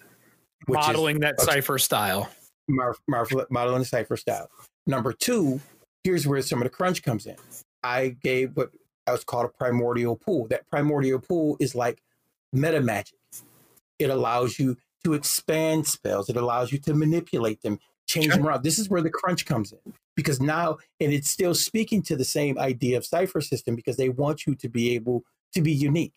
which 0.66 0.80
is 0.80 0.86
Modeling 0.86 1.20
that 1.20 1.38
cypher 1.40 1.78
style. 1.78 2.28
Mar- 2.68 2.96
Mar- 3.06 3.26
modeling 3.50 3.80
the 3.80 3.84
cypher 3.84 4.16
style. 4.16 4.48
Number 4.88 5.12
two, 5.12 5.60
here's 6.02 6.26
where 6.26 6.40
some 6.42 6.58
of 6.60 6.64
the 6.64 6.70
crunch 6.70 7.02
comes 7.02 7.26
in. 7.26 7.36
I 7.84 8.16
gave 8.22 8.56
what 8.56 8.70
I 9.06 9.12
was 9.12 9.22
called 9.22 9.44
a 9.44 9.48
primordial 9.50 10.16
pool. 10.16 10.48
That 10.48 10.66
primordial 10.68 11.20
pool 11.20 11.56
is 11.60 11.74
like 11.76 12.02
meta 12.52 12.80
magic. 12.80 13.18
It 13.98 14.10
allows 14.10 14.58
you 14.58 14.76
to 15.04 15.12
expand 15.12 15.86
spells. 15.86 16.28
It 16.30 16.36
allows 16.36 16.72
you 16.72 16.78
to 16.78 16.94
manipulate 16.94 17.60
them, 17.62 17.78
change 18.08 18.26
Sure. 18.26 18.36
them 18.36 18.46
around. 18.46 18.64
This 18.64 18.78
is 18.78 18.88
where 18.88 19.02
the 19.02 19.10
crunch 19.10 19.44
comes 19.44 19.72
in 19.72 19.92
because 20.16 20.40
now, 20.40 20.78
and 20.98 21.12
it's 21.12 21.30
still 21.30 21.54
speaking 21.54 22.02
to 22.04 22.16
the 22.16 22.24
same 22.24 22.58
idea 22.58 22.96
of 22.96 23.04
cypher 23.04 23.40
system 23.42 23.76
because 23.76 23.96
they 23.96 24.08
want 24.08 24.46
you 24.46 24.54
to 24.56 24.68
be 24.68 24.94
able 24.94 25.24
to 25.52 25.60
be 25.60 25.72
unique. 25.72 26.14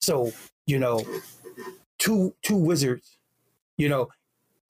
So 0.00 0.32
you 0.66 0.78
know, 0.78 1.04
two 1.98 2.34
two 2.42 2.56
wizards, 2.56 3.16
you 3.76 3.88
know, 3.88 4.08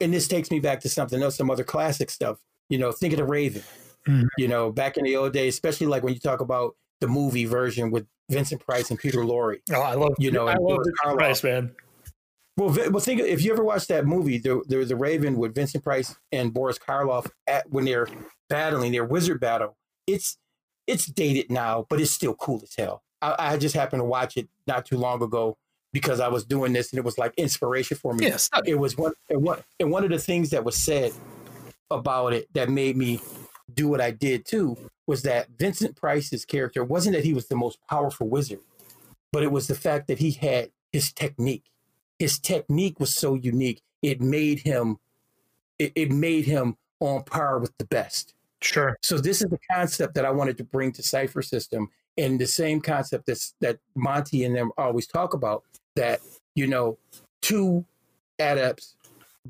and 0.01 0.13
this 0.13 0.29
takes 0.29 0.51
me 0.51 0.61
back 0.61 0.81
to 0.81 0.89
something 0.89 1.23
else, 1.23 1.37
some 1.37 1.51
other 1.51 1.65
classic 1.65 2.11
stuff. 2.11 2.39
You 2.69 2.79
know, 2.79 2.93
think 2.93 3.13
of 3.13 3.19
the 3.19 3.25
Raven. 3.25 3.63
Mhm. 4.07 4.29
You 4.39 4.49
know, 4.49 4.71
back 4.71 4.97
in 4.97 5.05
the 5.05 5.17
old 5.17 5.33
days, 5.33 5.55
especially 5.55 5.87
like 5.87 6.03
when 6.03 6.15
you 6.15 6.21
talk 6.21 6.41
about 6.41 6.77
the 7.01 7.09
movie 7.09 7.45
version 7.45 7.91
with 7.91 8.07
Vincent 8.31 8.65
Price 8.65 8.91
and 8.91 8.99
Peter 8.99 9.21
Lorre. 9.21 9.61
Oh, 9.73 9.81
I 9.81 9.95
love 9.95 10.15
You 10.19 10.31
know, 10.31 10.47
I 10.47 10.55
love 10.55 10.83
the 10.85 10.93
price, 11.15 11.43
man. 11.43 11.75
Well, 12.57 12.77
well, 12.91 13.01
think 13.01 13.21
if 13.21 13.45
you 13.45 13.53
ever 13.53 13.63
watched 13.63 13.89
that 13.89 14.05
movie, 14.05 14.39
the 14.39 14.63
the, 14.67 14.85
the 14.85 14.97
Raven 14.97 15.37
with 15.37 15.55
Vincent 15.55 15.85
Price 15.85 16.17
and 16.33 16.53
Boris 16.53 16.79
Karloff 16.79 17.31
at 17.47 17.71
when 17.71 17.85
they're 17.85 18.09
battling 18.49 18.93
their 18.93 19.05
wizard 19.05 19.41
battle. 19.41 19.77
It's 20.07 20.39
it's 20.87 21.07
dated 21.07 21.51
now, 21.51 21.87
but 21.89 22.01
it's 22.01 22.11
still 22.11 22.35
cool 22.35 22.61
as 22.63 22.75
hell. 22.77 23.03
I, 23.21 23.35
I 23.39 23.57
just 23.57 23.75
happened 23.75 24.01
to 24.01 24.05
watch 24.05 24.37
it 24.37 24.49
not 24.67 24.87
too 24.87 24.97
long 24.97 25.23
ago 25.23 25.57
because 25.93 26.21
I 26.21 26.29
was 26.29 26.45
doing 26.45 26.73
this 26.73 26.93
and 26.93 26.99
it 26.99 27.05
was 27.05 27.19
like 27.19 27.35
inspiration 27.37 27.97
for 27.97 28.15
me. 28.15 28.27
Yes. 28.27 28.51
it 28.65 28.79
was 28.79 28.97
one 28.97 29.13
and 29.29 29.43
one 29.43 29.63
and 29.81 29.91
one 29.91 30.05
of 30.05 30.11
the 30.11 30.19
things 30.19 30.51
that 30.51 30.65
was 30.65 30.77
said 30.77 31.13
about 31.91 32.33
it 32.33 32.53
that 32.55 32.69
made 32.69 32.97
me 32.97 33.21
do 33.75 33.89
what 33.89 34.01
I 34.01 34.11
did 34.11 34.45
too 34.45 34.77
was 35.07 35.23
that 35.23 35.49
Vincent 35.59 35.97
Price's 35.97 36.45
character 36.45 36.85
wasn't 36.85 37.15
that 37.15 37.25
he 37.25 37.33
was 37.33 37.49
the 37.49 37.57
most 37.57 37.79
powerful 37.89 38.29
wizard, 38.29 38.61
but 39.33 39.43
it 39.43 39.51
was 39.51 39.67
the 39.67 39.75
fact 39.75 40.09
that 40.09 40.19
he 40.19 40.33
had 40.33 40.71
his 40.93 41.13
technique. 41.13 41.65
His 42.19 42.39
technique 42.39 43.01
was 43.01 43.15
so 43.15 43.35
unique; 43.35 43.81
it 44.03 44.21
made 44.21 44.61
him, 44.61 44.99
it, 45.79 45.93
it 45.95 46.11
made 46.11 46.45
him 46.45 46.77
on 47.01 47.23
par 47.25 47.59
with 47.59 47.77
the 47.79 47.87
best. 47.87 48.35
Sure. 48.61 48.99
So 49.03 49.19
this 49.19 49.41
is 49.41 49.49
the 49.49 49.59
concept 49.71 50.15
that 50.15 50.25
I 50.25 50.31
wanted 50.31 50.59
to 50.59 50.65
bring 50.65 50.93
to 50.93 51.03
Cypher 51.03 51.43
System, 51.43 51.89
and 52.19 52.39
the 52.39 52.47
same 52.47 52.81
concept 52.81 53.27
that's 53.27 53.55
that 53.61 53.79
Monte 53.95 54.45
and 54.45 54.55
them 54.55 54.73
always 54.77 55.07
talk 55.07 55.33
about. 55.33 55.63
That 55.97 56.21
you 56.55 56.67
know, 56.67 56.99
two 57.41 57.85
adepts 58.39 58.97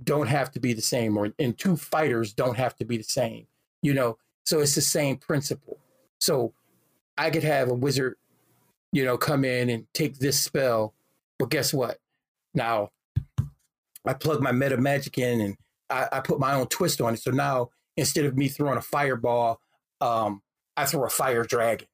don't 0.04 0.28
have 0.28 0.52
to 0.52 0.60
be 0.60 0.74
the 0.74 0.82
same, 0.82 1.16
or 1.16 1.32
and 1.38 1.58
two 1.58 1.76
fighters 1.76 2.32
don't 2.32 2.56
have 2.56 2.76
to 2.76 2.84
be 2.84 2.96
the 2.96 3.02
same. 3.02 3.46
You 3.82 3.94
know, 3.94 4.18
so 4.44 4.60
it's 4.60 4.74
the 4.74 4.80
same 4.80 5.16
principle. 5.16 5.78
So 6.20 6.52
I 7.16 7.30
could 7.30 7.44
have 7.44 7.68
a 7.68 7.74
wizard, 7.74 8.16
you 8.92 9.04
know, 9.04 9.16
come 9.16 9.44
in 9.44 9.70
and 9.70 9.86
take 9.94 10.18
this 10.18 10.38
spell, 10.38 10.94
but 11.38 11.50
guess 11.50 11.72
what? 11.72 11.98
Now 12.54 12.90
I 14.04 14.14
plug 14.14 14.40
my 14.40 14.52
meta 14.52 14.76
magic 14.76 15.18
in 15.18 15.40
and 15.40 15.56
I, 15.90 16.08
I 16.12 16.20
put 16.20 16.40
my 16.40 16.54
own 16.54 16.66
twist 16.66 17.00
on 17.00 17.14
it. 17.14 17.20
So 17.20 17.30
now 17.30 17.70
instead 17.96 18.24
of 18.24 18.36
me 18.36 18.48
throwing 18.48 18.78
a 18.78 18.82
fireball, 18.82 19.60
um, 20.00 20.42
I 20.76 20.84
throw 20.86 21.04
a 21.04 21.10
fire 21.10 21.44
dragon. 21.44 21.88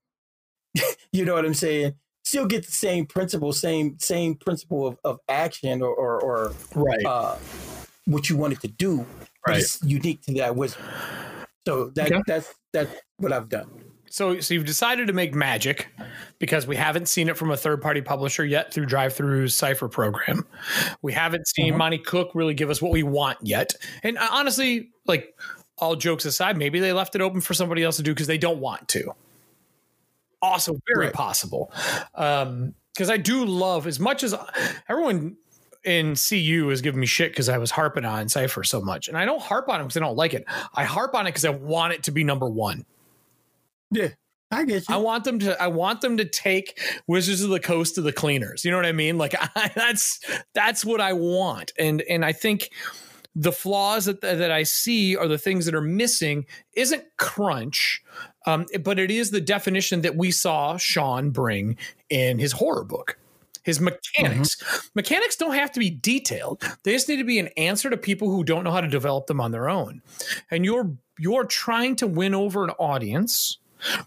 you 1.12 1.24
know 1.24 1.34
what 1.34 1.44
I'm 1.44 1.54
saying? 1.54 1.94
Still 2.24 2.46
get 2.46 2.64
the 2.64 2.72
same 2.72 3.06
principle, 3.06 3.52
same 3.52 3.98
same 3.98 4.34
principle 4.34 4.86
of, 4.86 4.98
of 5.04 5.20
action 5.28 5.82
or 5.82 5.94
or, 5.94 6.20
or 6.20 6.52
Right. 6.74 7.04
uh, 7.06 7.36
what 8.06 8.28
you 8.30 8.36
wanted 8.36 8.60
to 8.62 8.68
do, 8.68 9.06
but 9.44 9.52
Right. 9.52 9.60
it's 9.60 9.82
unique 9.82 10.22
to 10.22 10.34
that 10.34 10.56
wizard. 10.56 10.82
So 11.66 11.90
that 11.94 12.12
Okay. 12.12 12.22
that's 12.26 12.52
that's 12.72 12.90
what 13.18 13.32
I've 13.32 13.48
done. 13.48 13.70
So, 14.10 14.38
so 14.38 14.54
you've 14.54 14.64
decided 14.64 15.08
to 15.08 15.12
make 15.12 15.34
magic 15.34 15.88
because 16.38 16.68
we 16.68 16.76
haven't 16.76 17.08
seen 17.08 17.28
it 17.28 17.36
from 17.36 17.50
a 17.50 17.56
third 17.56 17.82
party 17.82 18.00
publisher 18.00 18.44
yet 18.44 18.72
through 18.72 18.86
DriveThru's 18.86 19.56
Cypher 19.56 19.88
program. 19.88 20.46
We 21.02 21.12
haven't 21.12 21.48
seen 21.48 21.74
Mhm. 21.74 21.78
Monte 21.78 21.98
Cook 21.98 22.30
really 22.32 22.54
give 22.54 22.70
us 22.70 22.80
what 22.80 22.92
we 22.92 23.02
want 23.02 23.38
yet. 23.42 23.74
And 24.04 24.16
uh, 24.16 24.28
honestly, 24.30 24.90
like 25.04 25.34
all 25.78 25.96
jokes 25.96 26.24
aside, 26.26 26.56
maybe 26.56 26.78
they 26.78 26.92
left 26.92 27.16
it 27.16 27.20
open 27.22 27.40
for 27.40 27.54
somebody 27.54 27.82
else 27.82 27.96
to 27.96 28.04
do 28.04 28.12
because 28.14 28.28
they 28.28 28.38
don't 28.38 28.60
want 28.60 28.86
to. 28.90 29.12
Also, 30.44 30.78
very 30.86 31.06
Right. 31.06 31.14
possible. 31.14 31.72
Um, 32.14 32.74
because 32.92 33.10
I 33.10 33.16
do 33.16 33.44
love 33.44 33.88
as 33.88 33.98
much 33.98 34.22
as 34.22 34.34
everyone 34.88 35.36
in 35.84 36.14
CU 36.14 36.70
is 36.70 36.80
giving 36.80 37.00
me 37.00 37.06
shit 37.06 37.32
because 37.32 37.48
I 37.48 37.58
was 37.58 37.72
harping 37.72 38.04
on 38.04 38.28
Cypher 38.28 38.62
so 38.62 38.80
much. 38.80 39.08
And 39.08 39.18
I 39.18 39.24
don't 39.24 39.42
harp 39.42 39.68
on 39.68 39.80
it 39.80 39.84
because 39.84 39.96
I 39.96 40.00
don't 40.00 40.16
like 40.16 40.32
it. 40.32 40.44
I 40.74 40.84
harp 40.84 41.14
on 41.14 41.26
it 41.26 41.30
because 41.30 41.44
I 41.44 41.50
want 41.50 41.92
it 41.92 42.04
to 42.04 42.12
be 42.12 42.22
number 42.22 42.48
one. 42.48 42.86
Yeah, 43.90 44.08
I 44.50 44.64
get 44.64 44.88
you. 44.88 44.94
I 44.94 44.98
want 44.98 45.24
them 45.24 45.40
to. 45.40 45.60
I 45.60 45.66
want 45.66 46.00
them 46.00 46.16
to 46.18 46.24
take 46.24 46.80
Wizards 47.08 47.42
of 47.42 47.50
the 47.50 47.60
Coast 47.60 47.96
to 47.96 48.00
the 48.00 48.12
cleaners. 48.12 48.64
You 48.64 48.70
know 48.70 48.76
what 48.76 48.86
I 48.86 48.92
mean? 48.92 49.18
Like 49.18 49.34
I, 49.56 49.70
that's 49.74 50.20
that's 50.54 50.84
what 50.84 51.00
I 51.00 51.12
want. 51.12 51.72
And 51.78 52.00
and 52.02 52.24
I 52.24 52.32
think 52.32 52.70
the 53.36 53.52
flaws 53.52 54.04
that 54.04 54.20
that 54.20 54.50
I 54.50 54.62
see 54.62 55.16
are 55.16 55.28
the 55.28 55.38
things 55.38 55.66
that 55.66 55.74
are 55.74 55.80
missing. 55.80 56.46
Isn't 56.74 57.04
crunch, 57.16 58.02
um, 58.46 58.66
but 58.82 58.98
it 58.98 59.10
is 59.10 59.30
the 59.30 59.40
definition 59.40 60.02
that 60.02 60.16
we 60.16 60.30
saw 60.30 60.76
Sean 60.76 61.30
bring 61.30 61.76
in 62.10 62.38
his 62.38 62.52
horror 62.52 62.84
book. 62.84 63.18
His 63.62 63.80
mechanics. 63.80 64.90
Mechanics 64.94 65.36
don't 65.36 65.54
have 65.54 65.72
to 65.72 65.80
be 65.80 65.88
detailed. 65.88 66.62
They 66.82 66.92
just 66.92 67.08
need 67.08 67.16
to 67.16 67.24
be 67.24 67.38
an 67.38 67.48
answer 67.56 67.88
to 67.88 67.96
people 67.96 68.30
who 68.30 68.44
don't 68.44 68.62
know 68.62 68.70
how 68.70 68.82
to 68.82 68.88
develop 68.88 69.26
them 69.26 69.40
on 69.40 69.52
their 69.52 69.70
own. 69.70 70.02
And 70.50 70.64
you're 70.64 70.94
you're 71.18 71.44
trying 71.44 71.96
to 71.96 72.06
win 72.06 72.34
over 72.34 72.62
an 72.64 72.70
audience 72.70 73.58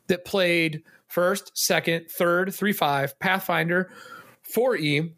that 0.07 0.25
played 0.25 0.83
first, 1.07 1.57
second, 1.57 2.09
third, 2.09 2.53
three, 2.53 2.73
five, 2.73 3.17
Pathfinder, 3.19 3.89
4E, 4.53 5.11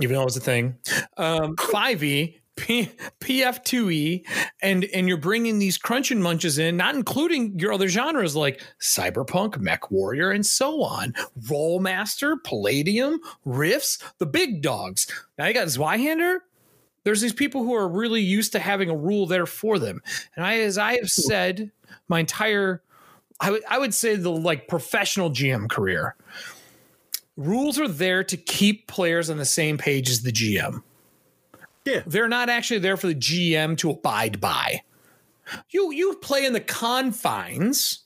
even 0.00 0.14
though 0.14 0.22
it 0.22 0.24
was 0.24 0.36
a 0.36 0.40
thing, 0.40 0.76
um, 1.16 1.56
5E, 1.56 2.36
P, 2.56 2.90
PF2E, 3.20 4.26
and 4.62 4.84
and 4.84 5.08
you're 5.08 5.16
bringing 5.16 5.58
these 5.58 5.78
crunch 5.78 6.10
and 6.10 6.22
munches 6.22 6.58
in, 6.58 6.76
not 6.76 6.94
including 6.94 7.58
your 7.58 7.72
other 7.72 7.88
genres 7.88 8.34
like 8.34 8.62
cyberpunk, 8.80 9.58
mech 9.58 9.90
warrior, 9.90 10.30
and 10.30 10.44
so 10.44 10.82
on. 10.82 11.12
Rolemaster, 11.48 12.36
Palladium, 12.42 13.20
Rifts, 13.44 13.98
the 14.18 14.26
big 14.26 14.62
dogs. 14.62 15.06
Now 15.38 15.46
you 15.46 15.54
got 15.54 15.68
Zweihander. 15.68 16.38
There's 17.04 17.20
these 17.20 17.32
people 17.32 17.62
who 17.62 17.74
are 17.74 17.88
really 17.88 18.22
used 18.22 18.52
to 18.52 18.58
having 18.58 18.90
a 18.90 18.96
rule 18.96 19.26
there 19.26 19.46
for 19.46 19.78
them. 19.78 20.00
And 20.34 20.44
I, 20.44 20.58
as 20.60 20.76
I 20.76 20.96
have 20.96 21.08
said, 21.08 21.70
my 22.08 22.20
entire 22.20 22.82
I 23.40 23.78
would 23.78 23.94
say 23.94 24.16
the 24.16 24.30
like 24.30 24.68
professional 24.68 25.30
GM 25.30 25.68
career. 25.68 26.16
Rules 27.36 27.78
are 27.78 27.88
there 27.88 28.24
to 28.24 28.36
keep 28.36 28.86
players 28.86 29.28
on 29.28 29.36
the 29.36 29.44
same 29.44 29.76
page 29.76 30.08
as 30.08 30.22
the 30.22 30.32
GM. 30.32 30.82
Yeah. 31.86 32.02
They're 32.06 32.28
not 32.28 32.48
actually 32.50 32.80
there 32.80 32.96
for 32.96 33.06
the 33.06 33.14
GM 33.14 33.78
to 33.78 33.90
abide 33.90 34.40
by. 34.40 34.82
You 35.70 35.92
you 35.92 36.16
play 36.16 36.44
in 36.44 36.52
the 36.52 36.60
confines, 36.60 38.00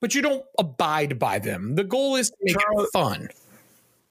but 0.00 0.14
you 0.14 0.20
don't 0.22 0.44
abide 0.58 1.18
by 1.18 1.38
them. 1.38 1.74
The 1.74 1.84
goal 1.84 2.16
is 2.16 2.28
to 2.30 2.36
make 2.42 2.54
it 2.56 2.60
Charles- 2.60 2.90
fun. 2.92 3.28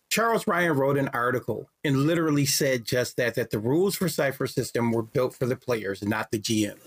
Charles 0.10 0.48
Ryan 0.48 0.72
wrote 0.74 0.98
an 0.98 1.10
article 1.10 1.70
and 1.84 2.08
literally 2.08 2.46
said 2.46 2.86
just 2.86 3.18
that 3.18 3.36
that 3.36 3.52
the 3.52 3.60
rules 3.60 3.96
for 3.96 4.08
Cipher 4.10 4.48
System 4.48 4.92
were 4.92 5.04
built 5.04 5.36
for 5.36 5.46
the 5.46 5.56
players, 5.58 6.02
not 6.02 6.32
the 6.32 6.40
GM. 6.40 6.78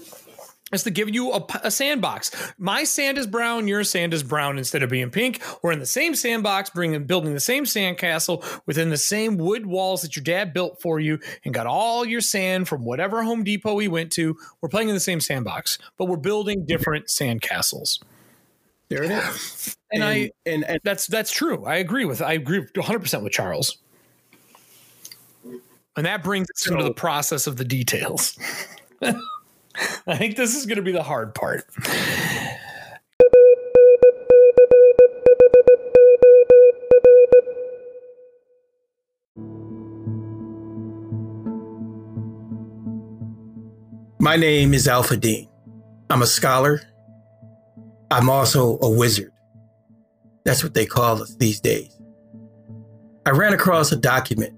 Is 0.72 0.82
to 0.84 0.90
give 0.90 1.12
you 1.12 1.32
a, 1.32 1.46
a 1.64 1.70
sandbox. 1.70 2.30
My 2.58 2.84
sand 2.84 3.18
is 3.18 3.26
brown, 3.26 3.68
your 3.68 3.84
sand 3.84 4.14
is 4.14 4.22
brown 4.22 4.58
instead 4.58 4.82
of 4.82 4.90
being 4.90 5.10
pink. 5.10 5.42
We're 5.62 5.72
in 5.72 5.78
the 5.78 5.86
same 5.86 6.14
sandbox, 6.14 6.70
bringing 6.70 7.04
building 7.04 7.34
the 7.34 7.40
same 7.40 7.64
sandcastle 7.64 8.44
within 8.66 8.90
the 8.90 8.96
same 8.96 9.36
wood 9.36 9.66
walls 9.66 10.02
that 10.02 10.16
your 10.16 10.22
dad 10.22 10.52
built 10.52 10.80
for 10.80 11.00
you, 11.00 11.18
and 11.44 11.54
got 11.54 11.66
all 11.66 12.04
your 12.04 12.20
sand 12.20 12.68
from 12.68 12.84
whatever 12.84 13.22
Home 13.22 13.44
Depot 13.44 13.74
we 13.74 13.88
went 13.88 14.12
to. 14.12 14.36
We're 14.60 14.68
playing 14.68 14.88
in 14.88 14.94
the 14.94 15.00
same 15.00 15.20
sandbox, 15.20 15.78
but 15.96 16.06
we're 16.06 16.16
building 16.16 16.64
different 16.66 17.06
sandcastles. 17.06 18.00
There 18.88 19.04
it 19.04 19.10
is. 19.12 19.76
And, 19.92 20.04
I 20.04 20.30
and, 20.44 20.64
and 20.64 20.80
that's 20.82 21.06
that's 21.06 21.30
true. 21.30 21.64
I 21.64 21.76
agree 21.76 22.04
with 22.04 22.20
I 22.20 22.32
agree 22.32 22.60
100 22.60 22.98
percent 22.98 23.22
with 23.22 23.32
Charles. 23.32 23.78
And 25.96 26.06
that 26.06 26.22
brings 26.22 26.48
us 26.50 26.66
into 26.68 26.82
the 26.84 26.94
process 26.94 27.46
of 27.46 27.56
the 27.56 27.64
details. 27.64 28.38
I 30.06 30.16
think 30.16 30.36
this 30.36 30.54
is 30.54 30.66
going 30.66 30.76
to 30.76 30.82
be 30.82 30.92
the 30.92 31.02
hard 31.02 31.34
part. 31.34 31.64
My 44.22 44.36
name 44.36 44.74
is 44.74 44.86
Alpha 44.86 45.16
Dean. 45.16 45.48
I'm 46.10 46.20
a 46.20 46.26
scholar. 46.26 46.82
I'm 48.10 48.28
also 48.28 48.78
a 48.82 48.90
wizard. 48.90 49.32
That's 50.44 50.62
what 50.62 50.74
they 50.74 50.84
call 50.84 51.22
us 51.22 51.36
these 51.36 51.58
days. 51.60 51.98
I 53.24 53.30
ran 53.30 53.52
across 53.52 53.92
a 53.92 53.96
document 53.96 54.54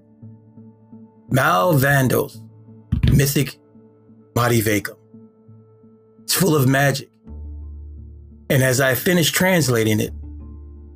Mal 1.29 1.73
Vandal's 1.73 2.41
Mythic 3.11 3.57
Madi 4.35 4.61
Vacum. 4.61 4.97
It's 6.23 6.33
full 6.33 6.55
of 6.55 6.67
magic. 6.67 7.09
And 8.49 8.63
as 8.63 8.81
I 8.81 8.95
finish 8.95 9.31
translating 9.31 9.99
it, 9.99 10.13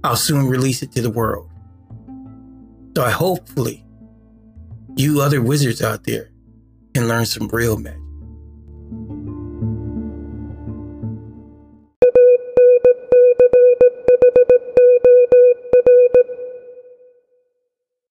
I'll 0.03 0.15
soon 0.15 0.47
release 0.47 0.81
it 0.81 0.91
to 0.93 1.01
the 1.01 1.09
world. 1.09 1.49
So 2.95 3.03
I 3.03 3.11
hopefully 3.11 3.85
you 4.95 5.21
other 5.21 5.41
wizards 5.41 5.81
out 5.81 6.03
there 6.05 6.31
can 6.93 7.07
learn 7.07 7.25
some 7.25 7.47
real 7.49 7.77
magic. 7.77 8.06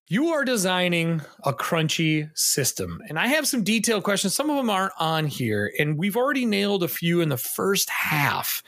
You 0.08 0.28
are 0.28 0.44
designing 0.44 1.20
a 1.42 1.52
crunchy 1.52 2.30
system, 2.38 3.02
and 3.08 3.18
I 3.18 3.26
have 3.26 3.48
some 3.48 3.64
detailed 3.64 4.04
questions. 4.04 4.36
Some 4.36 4.50
of 4.50 4.56
them 4.56 4.70
aren't 4.70 4.92
on 5.00 5.26
here, 5.26 5.72
and 5.80 5.98
we've 5.98 6.16
already 6.16 6.46
nailed 6.46 6.84
a 6.84 6.88
few 6.88 7.20
in 7.20 7.28
the 7.28 7.36
first 7.36 7.90
half. 7.90 8.62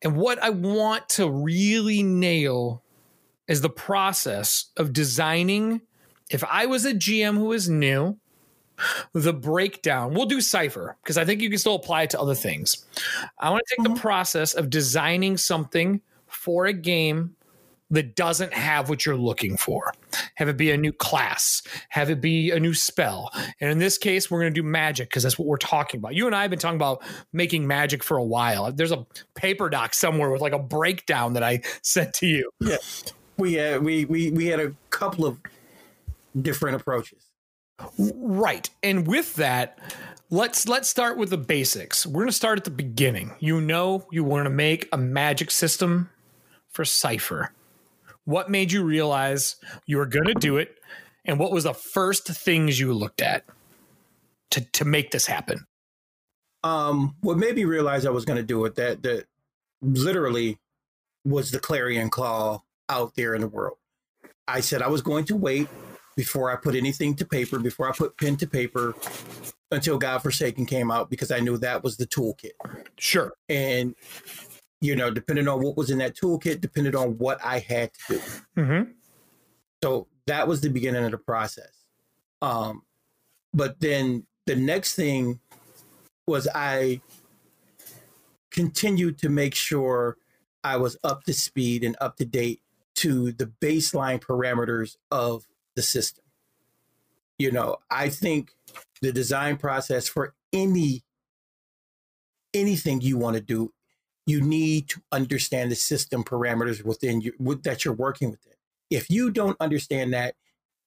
And 0.00 0.16
what 0.16 0.42
I 0.42 0.48
want 0.48 1.06
to 1.10 1.28
really 1.28 2.02
nail 2.02 2.82
is 3.46 3.60
the 3.60 3.68
process 3.68 4.70
of 4.78 4.94
designing. 4.94 5.82
If 6.30 6.42
I 6.44 6.64
was 6.64 6.86
a 6.86 6.94
GM 6.94 7.36
who 7.36 7.52
is 7.52 7.68
new, 7.68 8.16
the 9.12 9.34
breakdown, 9.34 10.14
we'll 10.14 10.24
do 10.24 10.40
Cypher 10.40 10.96
because 11.02 11.18
I 11.18 11.26
think 11.26 11.42
you 11.42 11.50
can 11.50 11.58
still 11.58 11.74
apply 11.74 12.04
it 12.04 12.10
to 12.10 12.20
other 12.20 12.34
things. 12.34 12.86
I 13.38 13.50
want 13.50 13.62
to 13.66 13.76
take 13.76 13.84
mm-hmm. 13.84 13.94
the 13.94 14.00
process 14.00 14.54
of 14.54 14.70
designing 14.70 15.36
something 15.36 16.00
for 16.26 16.64
a 16.64 16.72
game 16.72 17.36
that 17.94 18.16
doesn't 18.16 18.52
have 18.52 18.88
what 18.88 19.06
you're 19.06 19.16
looking 19.16 19.56
for. 19.56 19.92
Have 20.36 20.48
it 20.48 20.56
be 20.56 20.70
a 20.70 20.76
new 20.76 20.92
class, 20.92 21.62
have 21.90 22.10
it 22.10 22.20
be 22.20 22.50
a 22.50 22.60
new 22.60 22.74
spell. 22.74 23.30
And 23.60 23.70
in 23.70 23.78
this 23.78 23.98
case, 23.98 24.30
we're 24.30 24.40
going 24.40 24.52
to 24.52 24.60
do 24.60 24.66
magic 24.66 25.08
because 25.08 25.22
that's 25.22 25.38
what 25.38 25.46
we're 25.46 25.56
talking 25.56 25.98
about. 25.98 26.14
You 26.14 26.26
and 26.26 26.34
I 26.34 26.42
have 26.42 26.50
been 26.50 26.58
talking 26.58 26.76
about 26.76 27.02
making 27.32 27.66
magic 27.66 28.02
for 28.02 28.16
a 28.16 28.24
while. 28.24 28.70
There's 28.72 28.92
a 28.92 29.06
paper 29.34 29.68
doc 29.68 29.94
somewhere 29.94 30.30
with 30.30 30.40
like 30.40 30.52
a 30.52 30.58
breakdown 30.58 31.34
that 31.34 31.42
I 31.42 31.62
sent 31.82 32.14
to 32.14 32.26
you. 32.26 32.50
Yeah. 32.60 32.76
We 33.36 33.58
uh, 33.58 33.80
we 33.80 34.04
we 34.04 34.30
we 34.30 34.46
had 34.46 34.60
a 34.60 34.72
couple 34.90 35.26
of 35.26 35.38
different 36.40 36.80
approaches. 36.80 37.24
Right. 37.98 38.70
And 38.82 39.06
with 39.06 39.34
that, 39.36 39.78
let's 40.30 40.68
let's 40.68 40.88
start 40.88 41.16
with 41.16 41.30
the 41.30 41.36
basics. 41.36 42.06
We're 42.06 42.22
going 42.22 42.28
to 42.28 42.32
start 42.32 42.58
at 42.58 42.64
the 42.64 42.70
beginning. 42.70 43.34
You 43.40 43.60
know 43.60 44.06
you 44.12 44.22
want 44.22 44.46
to 44.46 44.50
make 44.50 44.88
a 44.92 44.96
magic 44.96 45.50
system 45.50 46.10
for 46.70 46.84
Cypher. 46.84 47.52
What 48.24 48.50
made 48.50 48.72
you 48.72 48.84
realize 48.84 49.56
you 49.86 49.98
were 49.98 50.06
going 50.06 50.26
to 50.26 50.34
do 50.34 50.56
it? 50.56 50.76
And 51.24 51.38
what 51.38 51.52
was 51.52 51.64
the 51.64 51.74
first 51.74 52.26
things 52.26 52.78
you 52.78 52.92
looked 52.92 53.22
at 53.22 53.44
to, 54.50 54.60
to 54.72 54.84
make 54.84 55.10
this 55.10 55.26
happen? 55.26 55.66
Um, 56.62 57.16
what 57.20 57.36
made 57.36 57.56
me 57.56 57.64
realize 57.64 58.06
I 58.06 58.10
was 58.10 58.24
going 58.24 58.38
to 58.38 58.42
do 58.42 58.64
it, 58.64 58.74
that, 58.76 59.02
that 59.02 59.26
literally 59.82 60.58
was 61.24 61.50
the 61.50 61.58
clarion 61.58 62.10
call 62.10 62.64
out 62.88 63.14
there 63.16 63.34
in 63.34 63.40
the 63.40 63.48
world. 63.48 63.78
I 64.46 64.60
said 64.60 64.82
I 64.82 64.88
was 64.88 65.02
going 65.02 65.24
to 65.26 65.36
wait 65.36 65.68
before 66.16 66.50
I 66.50 66.56
put 66.56 66.74
anything 66.74 67.16
to 67.16 67.24
paper, 67.24 67.58
before 67.58 67.88
I 67.88 67.92
put 67.92 68.16
pen 68.16 68.36
to 68.36 68.46
paper 68.46 68.94
until 69.70 69.98
God 69.98 70.22
Forsaken 70.22 70.66
came 70.66 70.90
out 70.90 71.10
because 71.10 71.30
I 71.30 71.40
knew 71.40 71.58
that 71.58 71.82
was 71.82 71.96
the 71.96 72.06
toolkit. 72.06 72.52
Sure. 72.98 73.32
And 73.48 73.94
you 74.84 74.94
know, 74.94 75.10
depending 75.10 75.48
on 75.48 75.62
what 75.62 75.78
was 75.78 75.88
in 75.88 75.96
that 75.96 76.14
toolkit, 76.14 76.60
depending 76.60 76.94
on 76.94 77.16
what 77.16 77.42
I 77.42 77.58
had 77.58 77.90
to 77.94 78.00
do. 78.08 78.20
Mm-hmm. 78.58 78.90
So 79.82 80.08
that 80.26 80.46
was 80.46 80.60
the 80.60 80.68
beginning 80.68 81.06
of 81.06 81.10
the 81.10 81.16
process. 81.16 81.72
Um, 82.42 82.82
but 83.54 83.80
then 83.80 84.26
the 84.44 84.56
next 84.56 84.94
thing 84.94 85.40
was 86.26 86.46
I 86.54 87.00
continued 88.50 89.16
to 89.20 89.30
make 89.30 89.54
sure 89.54 90.18
I 90.62 90.76
was 90.76 90.98
up 91.02 91.24
to 91.24 91.32
speed 91.32 91.82
and 91.82 91.96
up 91.98 92.16
to 92.16 92.26
date 92.26 92.60
to 92.96 93.32
the 93.32 93.46
baseline 93.46 94.20
parameters 94.20 94.98
of 95.10 95.46
the 95.76 95.82
system. 95.82 96.24
You 97.38 97.52
know, 97.52 97.78
I 97.90 98.10
think 98.10 98.50
the 99.00 99.12
design 99.12 99.56
process 99.56 100.08
for 100.08 100.34
any 100.52 101.04
anything 102.52 103.00
you 103.00 103.16
want 103.16 103.34
to 103.36 103.42
do 103.42 103.72
you 104.26 104.40
need 104.40 104.88
to 104.88 105.00
understand 105.12 105.70
the 105.70 105.76
system 105.76 106.24
parameters 106.24 106.84
within 106.84 107.20
you 107.20 107.32
with, 107.38 107.62
that 107.64 107.84
you're 107.84 107.94
working 107.94 108.30
with 108.30 108.46
it. 108.46 108.56
If 108.90 109.10
you 109.10 109.30
don't 109.30 109.56
understand 109.60 110.12
that 110.14 110.34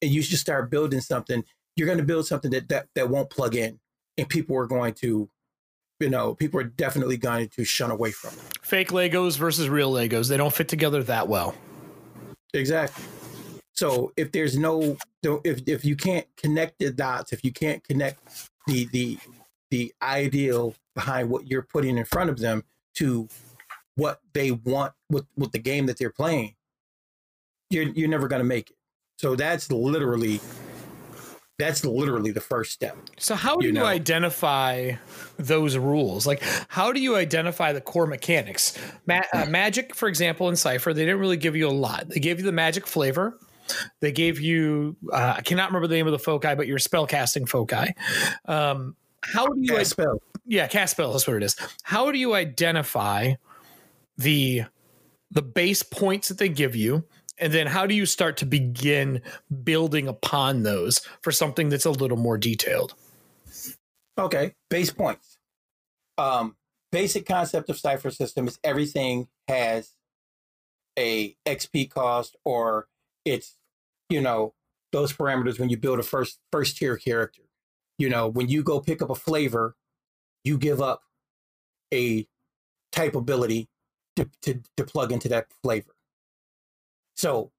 and 0.02 0.12
you 0.12 0.22
just 0.22 0.42
start 0.42 0.70
building 0.70 1.02
something, 1.02 1.44
you're 1.76 1.88
going 1.88 2.00
to 2.00 2.04
build 2.04 2.26
something 2.26 2.52
that, 2.52 2.70
that 2.70 2.88
that 2.96 3.10
won't 3.10 3.30
plug 3.30 3.56
in, 3.56 3.80
and 4.18 4.28
people 4.28 4.58
are 4.58 4.66
going 4.66 4.94
to, 4.96 5.30
you 6.00 6.10
know, 6.10 6.34
people 6.34 6.60
are 6.60 6.64
definitely 6.64 7.18
going 7.18 7.50
to 7.50 7.64
shun 7.64 7.92
away 7.92 8.12
from 8.12 8.34
it. 8.34 8.58
Fake 8.64 8.90
Legos 8.90 9.38
versus 9.38 9.70
real 9.70 9.92
Legos, 9.92 10.30
they 10.30 10.38
don't 10.38 10.54
fit 10.54 10.68
together 10.68 11.04
that 11.04 11.28
well. 11.28 11.54
Exactly. 12.54 13.04
So 13.74 14.12
if 14.18 14.32
there's 14.32 14.58
no, 14.58 14.98
if 15.22 15.62
if 15.68 15.86
you 15.86 15.96
can't 15.96 16.26
connect 16.36 16.80
the 16.80 16.92
dots, 16.92 17.32
if 17.32 17.44
you 17.44 17.52
can't 17.52 17.84
connect 17.84 18.50
the 18.66 18.86
the 18.92 19.20
the 19.70 19.94
ideal 20.02 20.74
behind 20.96 21.30
what 21.30 21.46
you're 21.46 21.62
putting 21.62 21.98
in 21.98 22.06
front 22.06 22.32
of 22.32 22.40
them, 22.40 22.64
to 22.98 23.28
what 23.96 24.22
they 24.34 24.52
want 24.52 24.94
with, 25.10 25.26
with 25.36 25.52
the 25.52 25.60
game 25.60 25.88
that 25.88 25.98
they're 25.98 26.12
playing, 26.12 26.56
you're 27.70 27.84
you're 27.84 28.10
never 28.10 28.28
gonna 28.28 28.44
make 28.44 28.70
it. 28.70 28.78
So 29.18 29.36
that's 29.36 29.72
literally 29.72 30.40
that's 31.60 31.84
literally 31.84 32.32
the 32.32 32.42
first 32.42 32.72
step. 32.72 32.96
So 33.18 33.34
how 33.34 33.58
do 33.58 33.68
you, 33.68 33.74
you 33.74 33.84
identify 33.84 34.94
those 35.38 35.76
rules? 35.76 36.28
Like 36.28 36.44
how 36.68 36.92
do 36.92 37.02
you 37.02 37.16
identify 37.16 37.74
the 37.74 37.82
core 37.82 38.06
mechanics? 38.06 38.78
Ma- 39.08 39.22
uh, 39.34 39.46
magic, 39.46 39.96
for 39.96 40.08
example, 40.08 40.50
in 40.50 40.56
Cypher, 40.56 40.94
they 40.94 41.04
didn't 41.04 41.20
really 41.20 41.38
give 41.38 41.56
you 41.56 41.68
a 41.68 41.72
lot. 41.72 42.10
They 42.10 42.20
gave 42.20 42.40
you 42.40 42.46
the 42.46 42.52
magic 42.52 42.86
flavor. 42.86 43.40
They 44.00 44.12
gave 44.12 44.40
you 44.40 44.96
uh, 45.12 45.36
I 45.38 45.42
cannot 45.42 45.70
remember 45.70 45.88
the 45.88 45.96
name 45.96 46.08
of 46.08 46.14
the 46.14 46.20
foci, 46.20 46.56
but 46.56 46.68
your 46.68 46.80
spell 46.80 47.08
casting 47.08 47.46
foci. 47.46 47.94
Um, 48.46 48.96
how 49.24 49.48
do 49.48 49.60
you 49.60 49.84
spell? 49.84 50.22
Yeah, 50.48 50.68
cast 50.68 50.92
spell. 50.92 51.12
That's 51.12 51.28
what 51.28 51.38
it 51.38 51.44
is. 51.44 51.56
How 51.84 52.12
do 52.12 52.18
you 52.18 52.34
identify 52.34 53.34
the 54.18 54.64
the 55.30 55.42
base 55.42 55.84
points 55.84 56.30
that 56.30 56.38
they 56.38 56.50
give 56.50 56.76
you? 56.76 57.06
And 57.40 57.54
then 57.54 57.68
how 57.68 57.86
do 57.86 57.94
you 57.94 58.08
start 58.08 58.38
to 58.38 58.46
begin 58.46 59.22
building 59.64 60.08
upon 60.08 60.64
those 60.64 61.02
for 61.22 61.32
something 61.32 61.70
that's 61.70 61.86
a 61.86 61.92
little 61.92 62.18
more 62.18 62.38
detailed? 62.38 62.96
Okay, 64.18 64.56
base 64.70 64.90
points. 64.90 65.38
Um, 66.18 66.56
basic 66.92 67.28
concept 67.28 67.70
of 67.70 67.78
Cypher 67.78 68.10
system 68.10 68.48
is 68.48 68.58
everything 68.64 69.28
has 69.48 69.92
a 70.98 71.36
XP 71.46 71.92
cost 71.92 72.36
or 72.44 72.88
it's 73.24 73.56
you 74.10 74.20
know 74.20 74.56
those 74.92 75.14
parameters 75.14 75.60
when 75.60 75.70
you 75.70 75.78
build 75.78 76.00
a 76.00 76.04
first 76.04 76.40
first 76.52 76.78
tier 76.78 76.98
character 76.98 77.44
you 77.98 78.10
know, 78.10 78.28
when 78.28 78.48
you 78.48 78.64
go 78.64 78.80
pick 78.80 79.02
up 79.02 79.10
a 79.10 79.16
flavor, 79.16 79.76
you 80.48 80.58
give 80.58 80.82
up 80.82 81.04
a 81.94 82.28
type 82.92 83.16
ability 83.16 83.68
to, 84.16 84.30
to, 84.42 84.62
to 84.78 84.84
plug 84.84 85.12
into 85.12 85.28
that 85.30 85.48
flavor. 85.62 85.96
So 87.16 87.52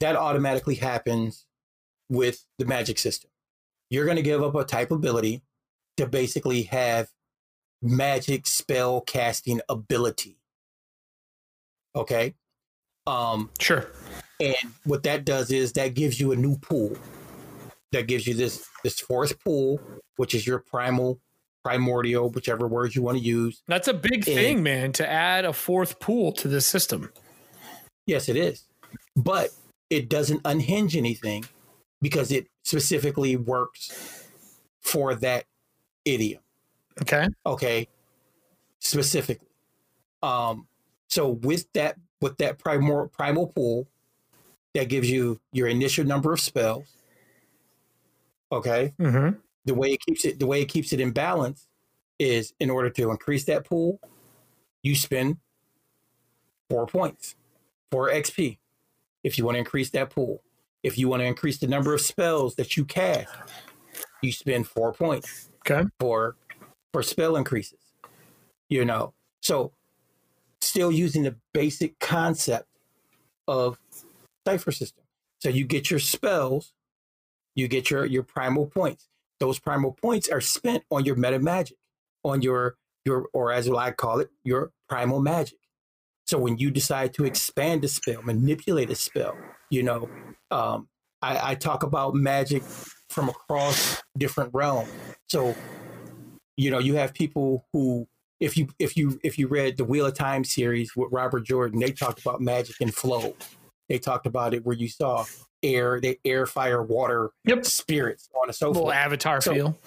that 0.00 0.16
automatically 0.16 0.74
happens 0.74 1.46
with 2.08 2.44
the 2.58 2.66
magic 2.66 2.98
system. 2.98 3.30
You're 3.88 4.04
going 4.04 4.16
to 4.16 4.22
give 4.22 4.42
up 4.42 4.54
a 4.54 4.64
type 4.64 4.90
ability 4.90 5.42
to 5.96 6.06
basically 6.06 6.62
have 6.64 7.08
magic 7.80 8.46
spell 8.46 9.00
casting 9.00 9.60
ability. 9.68 10.38
Okay. 11.94 12.34
Um, 13.06 13.50
sure. 13.58 13.90
And 14.40 14.56
what 14.84 15.02
that 15.04 15.24
does 15.24 15.50
is 15.50 15.72
that 15.74 15.94
gives 15.94 16.18
you 16.20 16.32
a 16.32 16.36
new 16.36 16.56
pool 16.58 16.96
that 17.92 18.06
gives 18.06 18.26
you 18.26 18.34
this 18.34 18.66
this 18.82 18.98
fourth 18.98 19.38
pool, 19.44 19.80
which 20.16 20.34
is 20.34 20.46
your 20.46 20.58
primal, 20.58 21.20
primordial, 21.64 22.30
whichever 22.30 22.66
words 22.66 22.96
you 22.96 23.02
want 23.02 23.18
to 23.18 23.24
use. 23.24 23.62
That's 23.66 23.88
a 23.88 23.94
big 23.94 24.14
and, 24.14 24.24
thing, 24.24 24.62
man, 24.62 24.92
to 24.92 25.08
add 25.08 25.44
a 25.44 25.52
fourth 25.52 26.00
pool 26.00 26.32
to 26.32 26.48
the 26.48 26.60
system. 26.60 27.12
Yes, 28.06 28.28
it 28.28 28.36
is. 28.36 28.64
But 29.16 29.50
it 29.90 30.08
doesn't 30.08 30.40
unhinge 30.44 30.96
anything 30.96 31.44
because 32.00 32.32
it 32.32 32.48
specifically 32.64 33.36
works 33.36 34.26
for 34.80 35.14
that 35.16 35.44
idiom. 36.04 36.40
Okay. 37.00 37.28
Okay. 37.46 37.88
Specifically. 38.80 39.46
Um, 40.22 40.66
so 41.08 41.28
with 41.28 41.72
that 41.72 41.96
with 42.20 42.38
that 42.38 42.58
primal 42.58 43.08
primal 43.08 43.48
pool, 43.48 43.86
that 44.74 44.88
gives 44.88 45.10
you 45.10 45.40
your 45.52 45.68
initial 45.68 46.04
number 46.04 46.32
of 46.32 46.40
spells 46.40 46.96
Okay. 48.52 48.92
Mm-hmm. 49.00 49.36
The 49.64 49.74
way 49.74 49.92
it 49.92 50.00
keeps 50.00 50.24
it, 50.24 50.38
the 50.38 50.46
way 50.46 50.62
it 50.62 50.68
keeps 50.68 50.92
it 50.92 51.00
in 51.00 51.12
balance, 51.12 51.68
is 52.18 52.52
in 52.60 52.70
order 52.70 52.90
to 52.90 53.10
increase 53.10 53.44
that 53.44 53.64
pool, 53.64 54.00
you 54.82 54.94
spend 54.94 55.38
four 56.68 56.86
points, 56.86 57.36
four 57.90 58.10
XP. 58.10 58.58
If 59.22 59.38
you 59.38 59.44
want 59.44 59.54
to 59.54 59.60
increase 59.60 59.90
that 59.90 60.10
pool, 60.10 60.42
if 60.82 60.98
you 60.98 61.08
want 61.08 61.20
to 61.20 61.26
increase 61.26 61.58
the 61.58 61.68
number 61.68 61.94
of 61.94 62.00
spells 62.00 62.56
that 62.56 62.76
you 62.76 62.84
cast, 62.84 63.32
you 64.20 64.32
spend 64.32 64.66
four 64.66 64.92
points. 64.92 65.50
Okay. 65.60 65.88
For 66.00 66.36
for 66.92 67.02
spell 67.02 67.36
increases. 67.36 67.78
You 68.68 68.84
know, 68.84 69.14
so 69.40 69.72
still 70.60 70.90
using 70.90 71.22
the 71.22 71.36
basic 71.52 71.98
concept 71.98 72.66
of 73.46 73.78
cypher 74.46 74.72
system. 74.72 75.04
So 75.38 75.48
you 75.48 75.64
get 75.64 75.90
your 75.90 76.00
spells, 76.00 76.72
you 77.54 77.68
get 77.68 77.90
your 77.90 78.06
your 78.06 78.22
primal 78.22 78.66
points. 78.66 79.08
Those 79.42 79.58
primal 79.58 79.90
points 80.00 80.28
are 80.28 80.40
spent 80.40 80.84
on 80.88 81.04
your 81.04 81.16
meta 81.16 81.40
magic, 81.40 81.76
on 82.22 82.42
your 82.42 82.76
your 83.04 83.26
or 83.32 83.50
as 83.50 83.68
I 83.68 83.90
call 83.90 84.20
it, 84.20 84.30
your 84.44 84.70
primal 84.88 85.20
magic. 85.20 85.58
So 86.28 86.38
when 86.38 86.58
you 86.58 86.70
decide 86.70 87.12
to 87.14 87.24
expand 87.24 87.84
a 87.84 87.88
spell, 87.88 88.22
manipulate 88.22 88.88
a 88.90 88.94
spell, 88.94 89.36
you 89.68 89.82
know, 89.82 90.08
um, 90.52 90.86
I, 91.22 91.50
I 91.50 91.54
talk 91.56 91.82
about 91.82 92.14
magic 92.14 92.62
from 93.08 93.28
across 93.28 94.00
different 94.16 94.50
realms. 94.54 94.92
So, 95.28 95.56
you 96.56 96.70
know, 96.70 96.78
you 96.78 96.94
have 96.94 97.12
people 97.12 97.66
who 97.72 98.06
if 98.38 98.56
you 98.56 98.68
if 98.78 98.96
you 98.96 99.18
if 99.24 99.40
you 99.40 99.48
read 99.48 99.76
the 99.76 99.84
Wheel 99.84 100.06
of 100.06 100.14
Time 100.14 100.44
series 100.44 100.94
with 100.94 101.08
Robert 101.10 101.44
Jordan, 101.44 101.80
they 101.80 101.90
talked 101.90 102.20
about 102.20 102.40
magic 102.40 102.76
and 102.80 102.94
flow. 102.94 103.34
They 103.92 103.98
talked 103.98 104.24
about 104.24 104.54
it 104.54 104.64
where 104.64 104.74
you 104.74 104.88
saw 104.88 105.26
air, 105.62 106.00
the 106.00 106.18
air, 106.24 106.46
fire, 106.46 106.82
water, 106.82 107.30
Yep. 107.44 107.66
spirits, 107.66 108.30
on 108.42 108.48
a 108.48 108.52
so 108.54 108.70
Little 108.70 108.90
avatar 108.90 109.42
So- 109.42 109.52
feel. 109.52 109.78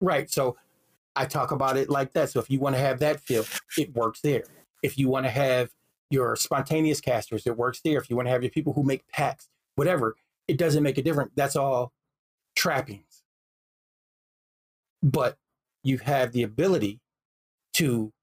Right. 0.00 0.30
So 0.30 0.56
I 1.14 1.26
talk 1.26 1.50
about 1.50 1.76
it 1.76 1.90
like 1.90 2.14
that. 2.14 2.30
So 2.30 2.40
if 2.40 2.48
you 2.48 2.58
want 2.60 2.76
to 2.76 2.80
have 2.80 2.98
that 3.00 3.20
feel, 3.20 3.44
it 3.76 3.94
works 3.94 4.22
there. 4.22 4.44
If 4.82 4.96
you 4.96 5.10
want 5.10 5.26
to 5.26 5.30
have 5.30 5.68
your 6.08 6.34
spontaneous 6.36 6.98
casters, 7.02 7.46
it 7.46 7.58
works 7.58 7.82
there. 7.84 7.98
If 8.00 8.08
you 8.08 8.16
want 8.16 8.24
to 8.28 8.30
have 8.30 8.42
your 8.42 8.50
people 8.50 8.72
who 8.72 8.82
make 8.82 9.06
packs, 9.08 9.50
whatever, 9.74 10.16
it 10.48 10.56
doesn't 10.56 10.82
make 10.82 10.96
a 10.96 11.02
difference. 11.02 11.32
That's 11.36 11.56
all 11.56 11.92
trappings. 12.54 13.22
But 15.02 15.36
you 15.84 15.98
have 15.98 16.32
the 16.32 16.42
ability 16.42 17.00
to 17.74 18.14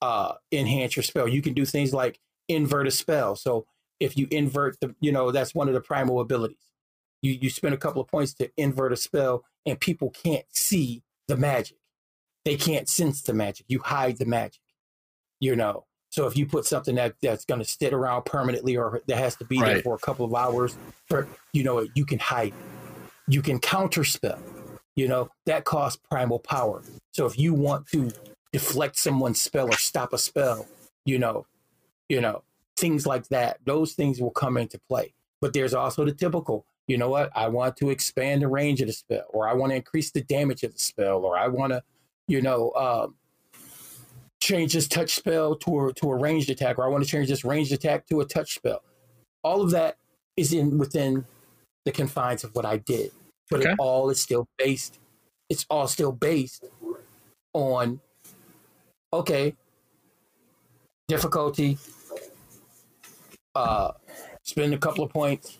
uh, 0.00 0.34
enhance 0.52 0.94
your 0.94 1.02
spell. 1.02 1.26
You 1.26 1.42
can 1.42 1.54
do 1.54 1.64
things 1.64 1.92
like 1.92 2.20
invert 2.46 2.86
a 2.86 2.92
spell. 2.92 3.34
So 3.34 3.66
if 4.00 4.16
you 4.16 4.28
invert 4.30 4.78
the, 4.80 4.94
you 5.00 5.12
know, 5.12 5.30
that's 5.30 5.54
one 5.54 5.68
of 5.68 5.74
the 5.74 5.80
primal 5.80 6.20
abilities. 6.20 6.58
You 7.22 7.32
you 7.40 7.50
spend 7.50 7.74
a 7.74 7.78
couple 7.78 8.00
of 8.00 8.08
points 8.08 8.32
to 8.34 8.50
invert 8.56 8.92
a 8.92 8.96
spell, 8.96 9.44
and 9.66 9.80
people 9.80 10.10
can't 10.10 10.44
see 10.50 11.02
the 11.26 11.36
magic. 11.36 11.78
They 12.44 12.56
can't 12.56 12.88
sense 12.88 13.22
the 13.22 13.34
magic. 13.34 13.66
You 13.68 13.80
hide 13.80 14.18
the 14.18 14.26
magic. 14.26 14.60
You 15.40 15.56
know. 15.56 15.84
So 16.10 16.26
if 16.26 16.36
you 16.36 16.46
put 16.46 16.64
something 16.64 16.94
that 16.94 17.16
that's 17.20 17.44
going 17.44 17.60
to 17.60 17.66
sit 17.66 17.92
around 17.92 18.24
permanently, 18.24 18.76
or 18.76 19.02
that 19.06 19.18
has 19.18 19.36
to 19.36 19.44
be 19.44 19.60
there 19.60 19.82
for 19.82 19.94
a 19.94 19.98
couple 19.98 20.24
of 20.24 20.34
hours, 20.34 20.76
for 21.06 21.28
you 21.52 21.64
know, 21.64 21.86
you 21.94 22.06
can 22.06 22.18
hide. 22.18 22.48
it. 22.48 22.54
You 23.26 23.42
can 23.42 23.58
counter 23.58 24.04
spell. 24.04 24.38
You 24.96 25.08
know 25.08 25.30
that 25.46 25.64
costs 25.64 26.00
primal 26.10 26.38
power. 26.38 26.82
So 27.12 27.26
if 27.26 27.38
you 27.38 27.52
want 27.52 27.88
to 27.88 28.10
deflect 28.52 28.96
someone's 28.96 29.40
spell 29.40 29.68
or 29.68 29.76
stop 29.76 30.12
a 30.12 30.18
spell, 30.18 30.66
you 31.04 31.18
know, 31.18 31.46
you 32.08 32.20
know, 32.20 32.42
things 32.78 33.06
like 33.06 33.28
that. 33.28 33.58
Those 33.64 33.92
things 33.92 34.20
will 34.20 34.30
come 34.30 34.56
into 34.56 34.78
play. 34.88 35.12
But 35.40 35.52
there's 35.52 35.74
also 35.74 36.04
the 36.04 36.12
typical, 36.12 36.64
you 36.86 36.96
know 36.96 37.08
what? 37.08 37.30
I 37.36 37.48
want 37.48 37.76
to 37.78 37.90
expand 37.90 38.42
the 38.42 38.48
range 38.48 38.80
of 38.80 38.86
the 38.86 38.92
spell, 38.92 39.26
or 39.30 39.48
I 39.48 39.54
want 39.54 39.70
to 39.72 39.76
increase 39.76 40.10
the 40.10 40.22
damage 40.22 40.62
of 40.64 40.72
the 40.72 40.78
spell, 40.78 41.24
or 41.24 41.38
I 41.38 41.48
want 41.48 41.72
to, 41.72 41.82
you 42.26 42.42
know, 42.42 42.72
um, 42.72 43.14
change 44.40 44.72
this 44.72 44.88
touch 44.88 45.14
spell 45.14 45.54
to 45.56 45.88
a, 45.88 45.92
to 45.94 46.10
a 46.10 46.16
ranged 46.16 46.50
attack, 46.50 46.78
or 46.78 46.84
I 46.84 46.88
want 46.88 47.04
to 47.04 47.10
change 47.10 47.28
this 47.28 47.44
ranged 47.44 47.72
attack 47.72 48.06
to 48.08 48.20
a 48.20 48.24
touch 48.24 48.54
spell. 48.54 48.82
All 49.44 49.62
of 49.62 49.70
that 49.70 49.96
is 50.36 50.52
in 50.52 50.78
within 50.78 51.24
the 51.84 51.92
confines 51.92 52.44
of 52.44 52.54
what 52.54 52.64
I 52.64 52.78
did, 52.78 53.12
but 53.50 53.60
Okay. 53.60 53.70
it 53.70 53.76
all 53.78 54.10
is 54.10 54.20
still 54.20 54.48
based. 54.56 54.98
It's 55.48 55.64
all 55.70 55.88
still 55.88 56.12
based 56.12 56.64
on 57.54 58.00
okay 59.10 59.56
difficulty 61.08 61.78
uh 63.58 63.92
spend 64.42 64.72
a 64.72 64.78
couple 64.78 65.04
of 65.04 65.10
points 65.10 65.58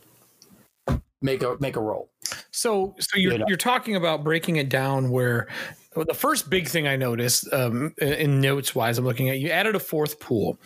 make 1.20 1.42
a 1.42 1.56
make 1.60 1.76
a 1.76 1.80
roll 1.80 2.10
So, 2.50 2.94
so 2.98 3.16
you're 3.16 3.32
You 3.32 3.38
know. 3.38 3.44
you're 3.48 3.56
talking 3.56 3.96
about 3.96 4.24
breaking 4.24 4.56
it 4.56 4.68
down 4.68 5.10
where 5.10 5.48
well, 5.96 6.04
the 6.04 6.14
first 6.14 6.48
big 6.48 6.68
thing 6.68 6.86
I 6.86 6.94
noticed 6.94 7.52
um, 7.52 7.92
in 8.00 8.40
notes 8.40 8.72
wise, 8.72 8.98
I'm 8.98 9.04
looking 9.04 9.30
at 9.30 9.40
you 9.40 9.50
added 9.50 9.74
a 9.74 9.80
fourth 9.80 10.20
pool 10.20 10.58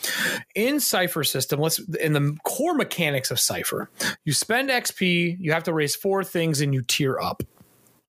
in 0.55 0.79
Cypher 0.79 1.25
system. 1.25 1.59
Let's 1.59 1.79
in 1.79 2.13
the 2.13 2.37
core 2.45 2.75
mechanics 2.75 3.31
of 3.31 3.41
Cypher, 3.41 3.89
you 4.25 4.35
spend 4.35 4.69
XP, 4.69 5.37
you 5.41 5.53
have 5.53 5.65
to 5.65 5.73
raise 5.73 5.97
four 5.97 6.23
things, 6.23 6.61
and 6.61 6.75
you 6.75 6.83
tier 6.83 7.19
up. 7.19 7.43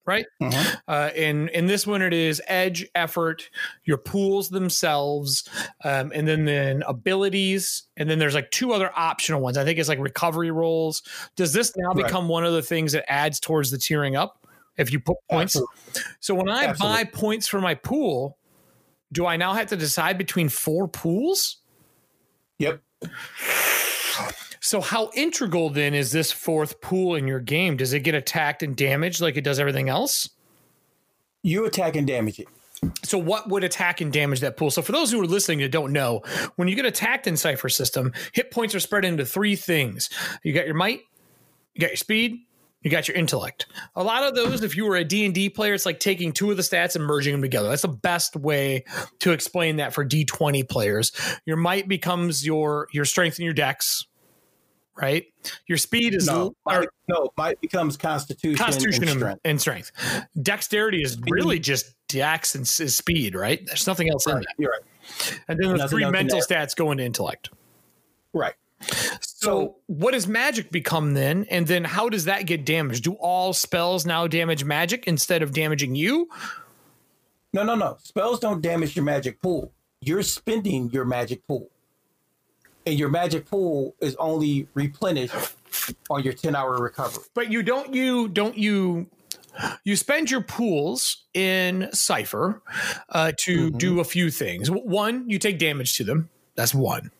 Right. 0.05 0.25
Mhm. 0.41 0.81
Uh, 0.87 1.11
in 1.15 1.47
in 1.49 1.67
this 1.67 1.87
one, 1.87 2.01
it 2.01 2.13
is 2.13 2.41
edge, 2.47 2.85
effort, 2.93 3.49
your 3.85 3.97
pools 3.97 4.49
themselves, 4.49 5.47
um, 5.85 6.11
and 6.13 6.27
then 6.27 6.43
then 6.43 6.83
abilities, 6.85 7.83
and 7.95 8.09
then 8.09 8.19
there's 8.19 8.33
like 8.35 8.51
two 8.51 8.73
other 8.73 8.91
optional 8.95 9.39
ones. 9.39 9.57
I 9.57 9.63
think 9.63 9.79
it's 9.79 9.87
like 9.87 9.99
recovery 9.99 10.51
rolls. 10.51 11.03
Does 11.37 11.53
this 11.53 11.71
now 11.77 11.93
Right. 11.93 12.05
become 12.05 12.27
one 12.27 12.43
of 12.43 12.51
the 12.51 12.61
things 12.61 12.91
that 12.91 13.09
adds 13.09 13.39
towards 13.39 13.71
the 13.71 13.77
tiering 13.77 14.17
up 14.19 14.45
if 14.75 14.91
you 14.91 14.99
put 14.99 15.15
points? 15.31 15.55
Absolutely. 15.55 16.11
So 16.19 16.35
when 16.35 16.49
I 16.49 16.65
Absolutely. 16.65 16.97
buy 17.05 17.09
points 17.09 17.47
for 17.47 17.61
my 17.61 17.75
pool, 17.75 18.37
do 19.13 19.25
I 19.25 19.37
now 19.37 19.53
have 19.53 19.67
to 19.67 19.77
decide 19.77 20.17
between 20.17 20.49
four 20.49 20.87
pools? 20.89 21.57
yep 22.59 22.81
So 24.63 24.79
how 24.79 25.11
integral 25.13 25.69
then 25.69 25.93
is 25.93 26.13
this 26.13 26.31
fourth 26.31 26.79
pool 26.79 27.15
in 27.15 27.27
your 27.27 27.41
game? 27.41 27.75
Does 27.75 27.91
it 27.91 27.99
get 27.99 28.15
attacked 28.15 28.63
and 28.63 28.77
damaged 28.77 29.19
like 29.19 29.35
it 29.35 29.43
does 29.43 29.59
everything 29.59 29.89
else? 29.89 30.29
you 31.43 31.65
attack 31.65 31.97
and 31.97 32.07
damage 32.07 32.39
it 32.39 32.47
So 33.03 33.17
what 33.17 33.49
would 33.49 33.65
attack 33.65 33.99
and 33.99 34.11
damage 34.11 34.39
that 34.39 34.55
pool? 34.55 34.71
So 34.71 34.81
for 34.81 34.93
those 34.93 35.11
who 35.11 35.21
are 35.21 35.25
listening 35.25 35.59
that 35.59 35.71
don't 35.71 35.91
know, 35.91 36.21
when 36.55 36.69
you 36.69 36.75
get 36.75 36.85
attacked 36.85 37.27
in 37.27 37.35
Cypher 37.35 37.67
System, 37.67 38.13
hit 38.31 38.51
points 38.51 38.73
are 38.73 38.79
spread 38.79 39.03
into 39.03 39.25
three 39.25 39.57
things. 39.57 40.09
You 40.43 40.53
got 40.53 40.65
your 40.65 40.75
might, 40.75 41.01
you 41.73 41.81
got 41.81 41.89
your 41.89 41.97
speed, 41.97 42.39
you 42.81 42.89
got 42.89 43.09
your 43.09 43.17
intellect. 43.17 43.65
A 43.97 44.03
lot 44.03 44.23
of 44.23 44.33
those, 44.33 44.63
if 44.63 44.77
you 44.77 44.85
were 44.85 44.95
a 44.95 45.03
D&D 45.03 45.49
player, 45.49 45.73
it's 45.73 45.85
like 45.85 45.99
taking 45.99 46.31
two 46.31 46.51
of 46.51 46.57
the 46.57 46.63
stats 46.63 46.95
and 46.95 47.05
merging 47.05 47.33
them 47.33 47.41
together. 47.41 47.67
That's 47.67 47.81
the 47.81 47.89
best 47.89 48.37
way 48.37 48.85
to 49.19 49.31
explain 49.31 49.75
that 49.77 49.93
for 49.93 50.05
D20 50.05 50.67
players. 50.69 51.11
Your 51.45 51.57
might 51.57 51.89
becomes 51.89 52.45
your 52.45 52.87
your 52.93 53.05
strength 53.05 53.37
and 53.37 53.45
your 53.45 53.53
dex, 53.53 54.05
right? 54.95 55.25
Your 55.67 55.77
speed 55.77 56.13
is 56.13 56.27
no 56.27 56.53
no 57.07 57.29
might 57.37 57.59
becomes 57.61 57.97
constitution, 57.97 58.57
Constitution 58.57 59.03
and 59.03 59.11
strength 59.11 59.41
and 59.45 59.61
strength. 59.61 59.91
Dexterity 60.41 61.01
is 61.01 61.17
really 61.29 61.59
just 61.59 61.95
dex 62.07 62.55
and 62.55 62.67
speed, 62.67 63.35
right? 63.35 63.65
There's 63.65 63.87
nothing 63.87 64.09
else 64.09 64.27
in 64.27 64.35
right 64.35 64.45
that. 64.45 64.55
you're 64.57 64.71
right 64.71 65.41
And 65.47 65.59
then 65.61 65.77
the 65.77 65.87
three 65.87 66.09
mental 66.09 66.39
stats 66.39 66.75
go 66.75 66.91
into 66.91 67.03
intellect. 67.03 67.49
right 68.33 68.53
So, 69.21 69.77
what 69.87 70.11
does 70.11 70.27
magic 70.27 70.71
become 70.71 71.13
then? 71.13 71.45
And 71.49 71.67
then 71.67 71.83
how 71.83 72.09
does 72.09 72.25
that 72.25 72.45
get 72.45 72.65
damaged? 72.65 73.03
Do 73.03 73.13
all 73.13 73.53
spells 73.53 74.05
now 74.05 74.27
damage 74.27 74.63
magic 74.63 75.07
instead 75.07 75.41
of 75.41 75.53
damaging 75.53 75.95
you? 75.95 76.29
no 77.53 77.63
no 77.63 77.75
no 77.75 77.97
spells 78.01 78.39
don't 78.39 78.61
damage 78.61 78.95
your 78.95 79.05
magic 79.05 79.41
pool 79.41 79.71
you're 80.01 80.23
spending 80.23 80.89
your 80.89 81.05
magic 81.05 81.45
pool 81.47 81.69
and 82.85 82.97
your 82.99 83.09
magic 83.09 83.45
pool 83.45 83.95
is 84.01 84.15
only 84.17 84.67
replenished 84.73 85.33
on 86.09 86.23
your 86.23 86.33
10 86.33 86.55
hour 86.55 86.77
recovery 86.77 87.23
But 87.33 87.51
you 87.51 87.63
don't 87.63 87.93
you 87.93 88.27
don't 88.27 88.57
you 88.57 89.07
you 89.83 89.95
spend 89.95 90.31
your 90.31 90.41
pools 90.41 91.25
in 91.33 91.89
Cypher 91.93 92.61
uh, 93.09 93.33
to 93.41 93.69
Mhm. 93.71 93.77
do 93.77 93.99
a 93.99 94.03
few 94.03 94.31
things. 94.31 94.69
One, 94.71 95.29
you 95.29 95.37
take 95.37 95.59
damage 95.59 95.95
to 95.97 96.03
them. 96.03 96.29
That's 96.55 96.73
one. 96.73 97.11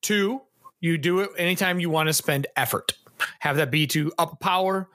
Two, 0.00 0.42
you 0.80 0.96
do 0.98 1.20
it 1.20 1.30
anytime 1.36 1.78
you 1.80 1.90
want 1.90 2.08
to 2.08 2.12
spend 2.14 2.46
effort. 2.56 2.92
Have 3.40 3.56
that 3.56 3.70
be 3.70 3.86
to 3.88 4.12
up 4.18 4.40
power, 4.40 4.88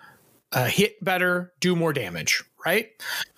uh, 0.51 0.65
hit 0.65 1.03
better, 1.03 1.53
do 1.59 1.75
more 1.75 1.93
damage, 1.93 2.43
right? 2.65 2.89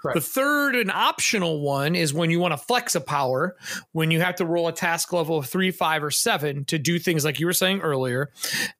Correct. 0.01 0.15
The 0.15 0.21
third 0.21 0.75
and 0.75 0.91
optional 0.91 1.61
one 1.61 1.95
is 1.95 2.13
when 2.13 2.29
you 2.29 2.39
want 2.39 2.53
to 2.53 2.57
flex 2.57 2.95
a 2.95 3.01
power, 3.01 3.55
when 3.91 4.11
you 4.11 4.21
have 4.21 4.35
to 4.35 4.45
roll 4.45 4.67
a 4.67 4.71
task 4.71 5.11
level 5.13 5.37
of 5.37 5.47
three, 5.47 5.71
five, 5.71 6.03
or 6.03 6.11
seven 6.11 6.65
to 6.65 6.77
do 6.77 6.99
things 6.99 7.25
like 7.25 7.39
you 7.39 7.45
were 7.45 7.53
saying 7.53 7.81
earlier. 7.81 8.29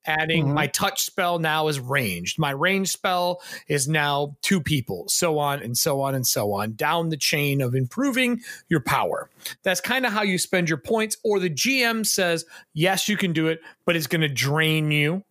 Adding 0.06 0.48
Mhm. 0.48 0.54
my 0.54 0.68
touch 0.68 1.04
spell 1.04 1.40
now 1.40 1.68
is 1.68 1.80
ranged. 1.80 2.38
My 2.38 2.52
range 2.52 2.90
spell 2.90 3.42
is 3.68 3.88
now 3.88 4.36
two 4.42 4.62
people, 4.62 5.06
so 5.08 5.40
on 5.40 5.62
and 5.62 5.78
so 5.78 6.02
on 6.02 6.16
and 6.16 6.28
so 6.28 6.54
on, 6.54 6.74
down 6.74 7.10
the 7.10 7.18
chain 7.18 7.62
of 7.62 7.74
improving 7.76 8.42
your 8.70 8.82
power. 8.82 9.30
That's 9.64 9.82
kind 9.82 10.06
of 10.06 10.14
how 10.14 10.22
you 10.24 10.38
spend 10.38 10.70
your 10.70 10.78
points. 10.78 11.18
Or 11.24 11.40
the 11.40 11.50
GM 11.50 12.06
says, 12.06 12.46
yes, 12.74 13.10
you 13.10 13.18
can 13.18 13.34
do 13.34 13.48
it, 13.48 13.62
but 13.86 13.96
it's 13.96 14.08
going 14.08 14.22
to 14.22 14.28
drain 14.30 14.92
you. 14.92 15.24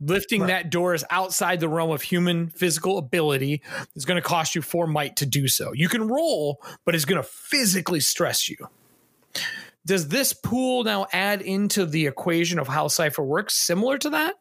Lifting 0.00 0.42
Right. 0.42 0.48
that 0.48 0.70
door 0.70 0.94
is 0.94 1.04
outside 1.10 1.58
the 1.60 1.68
realm 1.68 1.90
of 1.90 2.02
human 2.02 2.48
physical 2.50 2.98
ability. 2.98 3.62
It's 3.96 4.04
going 4.04 4.20
to 4.20 4.26
cost 4.26 4.54
you 4.54 4.62
four 4.62 4.86
might 4.86 5.16
to 5.16 5.26
do 5.26 5.48
so. 5.48 5.72
You 5.72 5.88
can 5.88 6.06
roll, 6.06 6.62
but 6.84 6.94
it's 6.94 7.04
going 7.04 7.20
to 7.20 7.28
physically 7.28 8.00
stress 8.00 8.48
you. 8.48 8.56
Does 9.84 10.08
this 10.08 10.32
pool 10.32 10.84
now 10.84 11.06
add 11.12 11.42
into 11.42 11.84
the 11.86 12.06
equation 12.06 12.58
of 12.58 12.68
how 12.68 12.88
Cypher 12.88 13.24
works, 13.24 13.54
similar 13.54 13.98
to 13.98 14.10
that? 14.10 14.36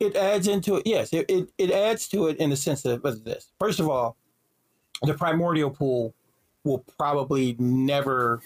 it 0.00 0.16
adds 0.16 0.48
into 0.48 0.74
it. 0.76 0.82
Yes, 0.84 1.12
it, 1.12 1.26
it, 1.30 1.48
it 1.58 1.70
adds 1.70 2.08
to 2.08 2.26
it 2.26 2.36
in 2.38 2.50
the 2.50 2.56
sense 2.56 2.84
of, 2.84 3.04
of 3.04 3.22
this. 3.22 3.52
First 3.60 3.78
of 3.78 3.88
all, 3.88 4.16
the 5.04 5.14
primordial 5.14 5.70
pool 5.70 6.12
will 6.64 6.84
probably 6.98 7.54
never 7.60 8.40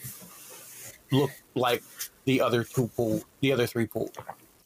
look 1.11 1.31
like 1.55 1.83
the 2.27 2.43
other 2.43 2.63
two 2.63 2.89
pool, 2.89 3.23
the 3.41 3.53
other 3.53 3.67
three 3.67 3.87
pools, 3.87 4.11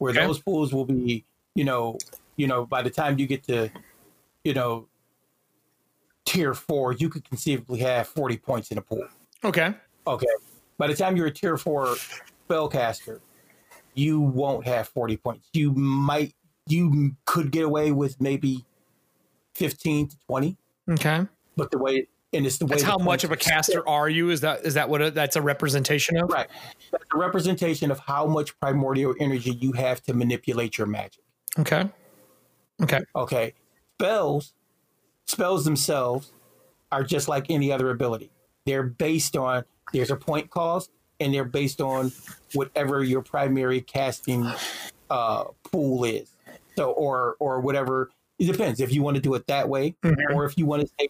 where 0.01 0.13
Okay. 0.13 0.27
those 0.27 0.41
pools 0.41 0.73
will 0.73 0.87
be, 0.87 1.25
you 1.55 1.63
know, 1.63 1.99
you 2.37 2.47
know, 2.47 2.67
by 2.67 2.83
the 2.83 2.91
time 2.91 3.19
you 3.19 3.27
get 3.27 3.45
to, 3.45 3.71
you 4.45 4.55
know, 4.55 4.89
tier 6.25 6.55
four, 6.55 6.93
you 6.95 7.09
could 7.09 7.29
conceivably 7.29 7.79
have 7.81 8.09
forty 8.09 8.39
points 8.39 8.71
in 8.71 8.79
a 8.79 8.83
pool. 8.83 9.07
Okay. 9.45 9.75
Okay. 10.07 10.27
By 10.79 10.87
the 10.87 10.95
time 10.95 11.17
you're 11.17 11.27
a 11.27 11.31
tier 11.31 11.57
four 11.59 11.97
spellcaster, 12.49 13.21
you 13.95 14.21
won't 14.21 14.67
have 14.67 14.89
40 14.89 15.17
points. 15.19 15.49
You 15.53 15.73
might, 15.73 16.35
you 16.67 17.15
could 17.27 17.51
get 17.51 17.65
away 17.65 17.93
with 17.93 18.19
maybe 18.21 18.65
15 19.57 20.09
to 20.09 20.17
20, 20.27 20.57
Okay. 20.89 21.27
but 21.57 21.71
the 21.71 21.79
way, 21.79 22.09
and 22.33 22.47
it's 22.47 22.59
the 22.59 22.67
way 22.67 22.71
That's 22.71 22.83
how 22.83 22.99
much 22.99 23.25
of 23.25 23.33
a 23.33 23.37
caster 23.37 23.87
are 23.89 24.09
you? 24.09 24.31
Is 24.31 24.41
that 24.43 24.65
is 24.65 24.75
that 24.75 24.89
what 24.89 25.03
a, 25.03 25.11
that's 25.11 25.37
a 25.37 25.43
representation 25.43 26.17
of? 26.17 26.31
Right. 26.31 26.49
That's 26.93 27.05
a 27.13 27.19
representation 27.19 27.91
of 27.91 27.99
how 28.01 28.27
much 28.27 28.59
primordial 28.61 29.15
energy 29.21 29.53
you 29.53 29.73
have 29.73 30.03
to 30.05 30.15
manipulate 30.15 30.79
your 30.79 30.87
magic. 30.87 31.23
Okay. 31.59 31.89
Okay. 32.83 33.01
Okay. 33.17 33.55
Spells, 33.99 34.55
spells 35.27 35.65
themselves 35.65 36.33
are 36.93 37.03
just 37.03 37.29
like 37.29 37.47
any 37.51 37.71
other 37.73 37.91
ability. 37.91 38.31
They're 38.65 38.85
based 38.85 39.37
on 39.37 39.65
there's 39.93 40.11
a 40.11 40.17
point 40.17 40.51
cost 40.51 40.91
and 41.19 41.35
they're 41.35 41.45
based 41.45 41.81
on 41.81 42.13
whatever 42.55 43.03
your 43.03 43.23
primary 43.23 43.81
casting 43.81 44.51
uh, 45.11 45.45
pool 45.65 46.05
is. 46.05 46.31
So 46.77 46.93
or 46.93 47.37
or 47.41 47.61
whatever 47.61 48.11
it 48.39 48.47
depends 48.51 48.81
if 48.81 48.93
you 48.93 49.03
want 49.03 49.17
to 49.17 49.21
do 49.21 49.35
it 49.35 49.47
that 49.49 49.69
way 49.69 49.95
Mhm. 50.03 50.35
or 50.35 50.47
if 50.47 50.57
you 50.57 50.65
want 50.65 50.81
to 50.83 50.89
say 50.99 51.09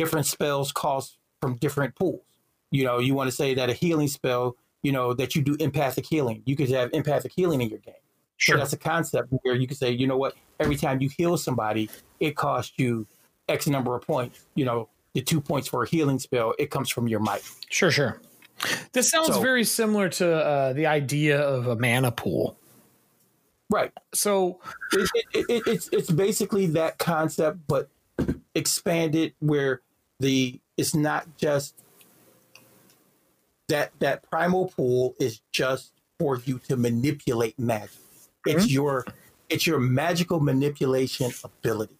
different 0.00 0.26
spells 0.26 0.72
cost 0.72 1.18
from 1.40 1.56
different 1.56 1.94
pools. 1.94 2.22
You 2.70 2.84
know, 2.84 2.98
you 2.98 3.14
want 3.14 3.28
to 3.28 3.36
say 3.36 3.54
that 3.54 3.68
a 3.68 3.72
healing 3.74 4.08
spell, 4.08 4.56
you 4.82 4.92
know, 4.92 5.12
that 5.14 5.34
you 5.34 5.42
do 5.42 5.56
empathic 5.60 6.06
healing. 6.06 6.42
You 6.46 6.56
could 6.56 6.70
have 6.70 6.90
empathic 6.92 7.32
healing 7.36 7.60
in 7.60 7.68
your 7.68 7.80
game. 7.80 7.94
So 8.38 8.52
Sure. 8.52 8.56
that's 8.56 8.72
a 8.72 8.78
concept 8.78 9.28
where 9.42 9.54
you 9.54 9.66
could 9.66 9.76
say, 9.76 9.90
you 9.90 10.06
know 10.06 10.16
what, 10.16 10.34
every 10.58 10.76
time 10.76 11.00
you 11.02 11.10
heal 11.10 11.36
somebody, 11.36 11.90
it 12.20 12.36
costs 12.36 12.72
you 12.78 13.06
X 13.48 13.66
number 13.66 13.94
of 13.94 14.02
points. 14.06 14.46
You 14.54 14.64
know, 14.64 14.88
the 15.12 15.20
two 15.20 15.40
points 15.40 15.68
for 15.68 15.82
a 15.82 15.88
healing 15.88 16.18
spell, 16.18 16.54
it 16.58 16.70
comes 16.70 16.88
from 16.88 17.06
your 17.08 17.20
might. 17.20 17.42
Sure. 17.68 17.90
Sure. 17.90 18.20
This 18.92 19.10
sounds 19.10 19.28
So- 19.34 19.40
very 19.40 19.64
similar 19.64 20.08
to 20.20 20.26
uh, 20.32 20.72
the 20.72 20.86
idea 20.86 21.38
of 21.40 21.66
a 21.66 21.76
mana 21.76 22.12
pool. 22.12 22.56
Right. 23.68 23.92
So 24.14 24.60
It, 24.92 25.10
it, 25.34 25.44
it, 25.48 25.62
it's 25.66 25.88
it's 25.92 26.10
basically 26.10 26.66
that 26.78 26.98
concept, 26.98 27.58
but 27.68 27.88
expanded 28.54 29.32
where 29.40 29.80
the 30.20 30.60
it's 30.76 30.94
not 30.94 31.26
just 31.36 31.74
that 33.68 33.92
that 33.98 34.22
primal 34.30 34.68
pool 34.68 35.14
is 35.18 35.40
just 35.52 35.92
for 36.18 36.38
you 36.44 36.58
to 36.68 36.76
manipulate 36.76 37.58
magic. 37.58 37.90
It's 38.46 38.64
mm-hmm. 38.64 38.72
your 38.72 39.06
it's 39.48 39.66
your 39.66 39.80
magical 39.80 40.40
manipulation 40.40 41.32
ability. 41.42 41.94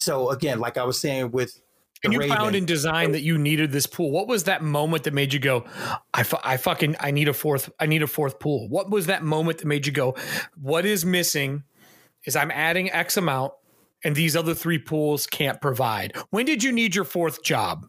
So 0.00 0.30
again, 0.30 0.60
like 0.60 0.76
I 0.76 0.84
was 0.84 1.00
saying 1.00 1.32
with 1.32 1.60
and 2.04 2.12
you 2.12 2.20
Raven, 2.20 2.36
found 2.36 2.54
in 2.54 2.66
design 2.66 3.12
that 3.12 3.22
you 3.22 3.38
needed 3.38 3.72
this 3.72 3.86
pool. 3.86 4.10
What 4.10 4.28
was 4.28 4.44
that 4.44 4.62
moment 4.62 5.04
that 5.04 5.14
made 5.14 5.32
you 5.32 5.40
go, 5.40 5.64
I, 6.12 6.22
fu- 6.22 6.36
I 6.44 6.58
fucking, 6.58 6.96
I 7.00 7.10
need 7.10 7.28
a 7.28 7.32
fourth, 7.32 7.72
I 7.80 7.86
need 7.86 8.02
a 8.02 8.06
fourth 8.06 8.38
pool. 8.38 8.68
What 8.68 8.90
was 8.90 9.06
that 9.06 9.22
moment 9.22 9.58
that 9.58 9.66
made 9.66 9.86
you 9.86 9.92
go, 9.92 10.14
what 10.60 10.84
is 10.84 11.06
missing 11.06 11.62
is 12.24 12.36
I'm 12.36 12.50
adding 12.50 12.90
X 12.90 13.16
amount 13.16 13.54
and 14.04 14.14
these 14.14 14.36
other 14.36 14.54
three 14.54 14.78
pools 14.78 15.26
can't 15.26 15.60
provide. 15.60 16.14
When 16.30 16.44
did 16.46 16.62
you 16.62 16.70
need 16.72 16.94
your 16.94 17.04
fourth 17.04 17.42
job? 17.42 17.86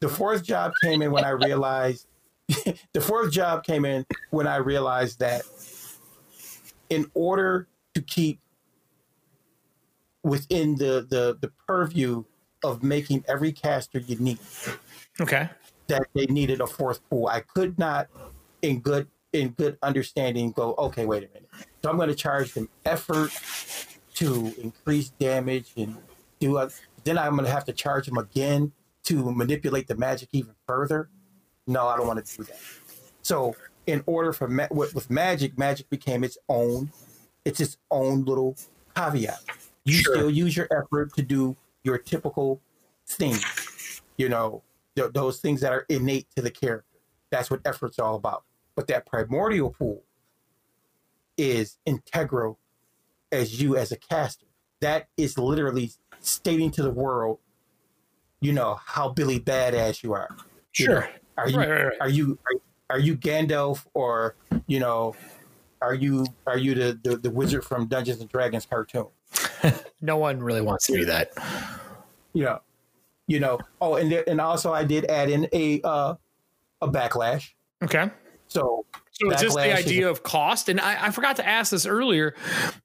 the 0.00 0.08
fourth 0.08 0.42
job 0.42 0.72
came 0.82 1.00
in 1.00 1.12
when 1.12 1.24
I 1.24 1.28
realized 1.30 2.08
the 2.92 3.00
fourth 3.00 3.30
job 3.30 3.62
came 3.62 3.84
in 3.84 4.04
when 4.30 4.48
I 4.48 4.56
realized 4.56 5.20
that 5.20 5.42
in 6.90 7.08
order 7.14 7.68
to 7.94 8.02
keep 8.02 8.40
within 10.24 10.74
the 10.76 11.06
the, 11.08 11.38
the 11.40 11.52
purview 11.68 12.24
of 12.64 12.82
making 12.82 13.24
every 13.28 13.52
caster 13.52 13.98
unique, 14.00 14.40
Okay. 15.20 15.48
that 15.88 16.02
they 16.14 16.26
needed 16.26 16.60
a 16.60 16.66
fourth 16.66 17.00
pool. 17.08 17.26
I 17.28 17.40
could 17.40 17.78
not, 17.78 18.08
in 18.62 18.80
good 18.80 19.06
in 19.32 19.50
good 19.50 19.78
understanding, 19.82 20.50
go 20.50 20.74
okay. 20.78 21.06
Wait 21.06 21.24
a 21.24 21.28
minute. 21.28 21.48
So 21.82 21.90
I'm 21.90 21.96
going 21.96 22.08
to 22.08 22.14
charge 22.14 22.54
them 22.54 22.68
effort 22.84 23.30
to 24.14 24.52
increase 24.60 25.10
damage 25.10 25.72
and 25.76 25.96
do. 26.40 26.58
A, 26.58 26.70
then 27.04 27.18
I'm 27.18 27.32
going 27.32 27.44
to 27.44 27.50
have 27.50 27.64
to 27.66 27.72
charge 27.72 28.06
them 28.06 28.18
again 28.18 28.72
to 29.04 29.32
manipulate 29.32 29.88
the 29.88 29.96
magic 29.96 30.28
even 30.32 30.54
further. 30.66 31.08
No, 31.66 31.86
I 31.86 31.96
don't 31.96 32.06
want 32.06 32.24
to 32.24 32.36
do 32.36 32.44
that. 32.44 32.58
So 33.22 33.56
in 33.86 34.02
order 34.06 34.32
for 34.32 34.48
ma- 34.48 34.68
with, 34.70 34.94
with 34.94 35.10
magic, 35.10 35.58
magic 35.58 35.88
became 35.90 36.22
its 36.24 36.38
own. 36.48 36.90
It's 37.44 37.60
its 37.60 37.76
own 37.90 38.24
little 38.24 38.56
caveat. 38.96 39.40
You 39.84 39.94
Sure. 39.94 40.14
still 40.14 40.30
use 40.30 40.56
your 40.56 40.68
effort 40.70 41.12
to 41.16 41.22
do 41.22 41.56
your 41.82 41.98
typical 41.98 42.60
things. 43.06 44.00
You 44.16 44.28
know, 44.28 44.62
th- 44.94 45.12
those 45.12 45.40
things 45.40 45.60
that 45.62 45.72
are 45.72 45.84
innate 45.88 46.28
to 46.36 46.42
the 46.42 46.50
character. 46.50 46.86
That's 47.30 47.50
what 47.50 47.60
effort's 47.64 47.98
all 47.98 48.14
about. 48.14 48.44
But 48.76 48.86
that 48.88 49.06
primordial 49.06 49.70
pool 49.70 50.04
is 51.36 51.78
integral 51.86 52.58
as 53.32 53.60
you 53.60 53.76
as 53.76 53.90
a 53.90 53.96
caster. 53.96 54.46
That 54.80 55.08
is 55.16 55.38
literally 55.38 55.92
stating 56.20 56.70
to 56.72 56.82
the 56.82 56.90
world, 56.90 57.38
you 58.40 58.52
know, 58.52 58.78
how 58.84 59.08
Billy 59.10 59.40
badass 59.40 60.02
you 60.02 60.12
are. 60.12 60.28
You 60.78 60.88
know, 60.88 60.94
Sure. 61.00 61.08
are 61.38 61.48
you 61.48 61.58
Right, 61.58 61.68
right, 61.68 61.84
right. 61.86 61.96
are 62.00 62.08
you 62.08 62.38
are, 62.46 62.96
are 62.96 62.98
you 62.98 63.16
Gandalf 63.16 63.86
or 63.94 64.36
you 64.66 64.78
know 64.80 65.14
are 65.80 65.94
you 65.94 66.26
are 66.46 66.58
you 66.58 66.74
the, 66.74 66.98
the 67.02 67.16
the 67.16 67.30
wizard 67.30 67.64
from 67.64 67.86
Dungeons 67.86 68.20
and 68.20 68.28
Dragons 68.28 68.66
cartoon? 68.66 69.06
No 70.04 70.16
one 70.16 70.42
really 70.42 70.60
wants 70.60 70.86
to 70.88 70.94
do 70.96 71.04
that. 71.04 71.30
You 72.32 72.42
know, 72.44 72.58
you 73.28 73.38
know. 73.38 73.60
Oh, 73.80 73.94
and 73.94 74.10
there, 74.10 74.28
and 74.28 74.40
also 74.40 74.72
I 74.72 74.82
did 74.82 75.04
add 75.04 75.30
in 75.30 75.48
a 75.52 75.80
uh, 75.82 76.14
a 76.80 76.88
backlash. 76.88 77.50
Okay. 77.84 78.10
So 78.48 78.84
So 79.22 79.30
is 79.30 79.40
this 79.40 79.54
the 79.54 79.76
idea 79.76 80.08
of 80.08 80.22
cost? 80.22 80.68
And 80.68 80.80
I, 80.80 81.06
I 81.06 81.10
forgot 81.10 81.36
to 81.36 81.46
ask 81.46 81.70
this 81.70 81.86
earlier. 81.86 82.34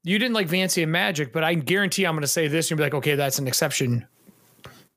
You 0.04 0.18
didn't 0.18 0.34
like 0.34 0.48
Vancian 0.48 0.88
Magic, 0.88 1.32
but 1.32 1.44
I 1.44 1.54
guarantee 1.54 2.04
I'm 2.04 2.14
going 2.14 2.22
to 2.22 2.28
say 2.28 2.48
this. 2.48 2.66
And 2.66 2.70
you'll 2.70 2.78
be 2.78 2.84
like, 2.84 2.94
okay, 2.94 3.14
that's 3.14 3.38
an 3.38 3.48
exception. 3.48 4.06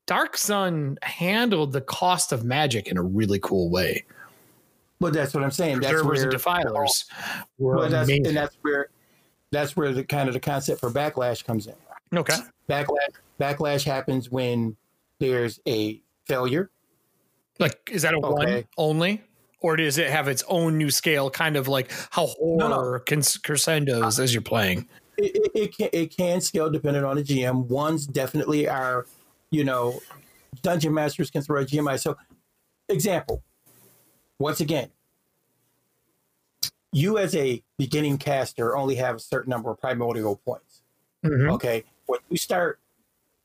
Dark 0.07 0.37
Sun 0.37 0.97
handled 1.03 1.73
the 1.73 1.81
cost 1.81 2.31
of 2.31 2.43
magic 2.43 2.87
in 2.87 2.97
a 2.97 3.03
really 3.03 3.39
cool 3.39 3.69
way. 3.69 4.03
but 4.99 5.13
that's 5.13 5.33
what 5.33 5.43
I'm 5.43 5.51
saying. 5.51 5.79
That's 5.79 6.03
where 6.03 6.21
and 6.21 6.31
defilers 6.31 7.05
were 7.57 7.77
Well, 7.77 7.89
that's, 7.89 8.09
and 8.09 8.25
that's 8.25 8.57
where 8.61 8.89
that's 9.51 9.75
where 9.75 9.93
the 9.93 10.03
kind 10.03 10.27
of 10.27 10.33
the 10.33 10.39
concept 10.39 10.79
for 10.79 10.89
backlash 10.89 11.45
comes 11.45 11.67
in. 11.67 11.75
okay. 12.15 12.35
Backlash 12.69 13.15
backlash 13.39 13.83
happens 13.83 14.29
when 14.29 14.75
there's 15.19 15.59
a 15.67 16.01
failure. 16.25 16.69
Like, 17.59 17.89
is 17.91 18.01
that 18.03 18.13
a 18.13 18.19
one 18.19 18.65
only? 18.77 19.21
Or 19.61 19.75
does 19.75 19.97
it 19.99 20.09
have 20.09 20.27
its 20.27 20.43
own 20.47 20.77
new 20.77 20.89
scale, 20.89 21.29
kind 21.29 21.55
of 21.55 21.67
like 21.67 21.91
how 22.09 22.29
No, 22.41 22.67
horror 22.67 22.99
cons- 22.99 23.37
crescendos 23.37 24.19
as 24.19 24.33
you're 24.33 24.41
playing? 24.41 24.87
It, 25.17 25.35
it, 25.35 25.51
it 25.55 25.77
can 25.77 25.89
it 25.93 26.17
can 26.17 26.41
scale 26.41 26.69
depending 26.69 27.03
on 27.03 27.15
the 27.17 27.23
GM. 27.23 27.67
Ones 27.67 28.07
definitely 28.07 28.67
are, 28.67 29.05
you 29.51 29.63
know, 29.63 30.01
dungeon 30.63 30.93
masters 30.93 31.29
can 31.29 31.43
throw 31.43 31.61
a 31.61 31.65
GMI. 31.65 31.99
So, 31.99 32.17
example. 32.89 33.43
Once 34.39 34.59
again, 34.59 34.89
you 36.91 37.17
as 37.19 37.35
a 37.35 37.63
beginning 37.77 38.17
caster 38.17 38.75
only 38.75 38.95
have 38.95 39.15
a 39.17 39.19
certain 39.19 39.49
number 39.51 39.69
of 39.69 39.79
primordial 39.79 40.37
points. 40.37 40.81
Mhm. 41.23 41.51
Okay. 41.53 41.83
When 42.07 42.19
you 42.29 42.37
start 42.37 42.79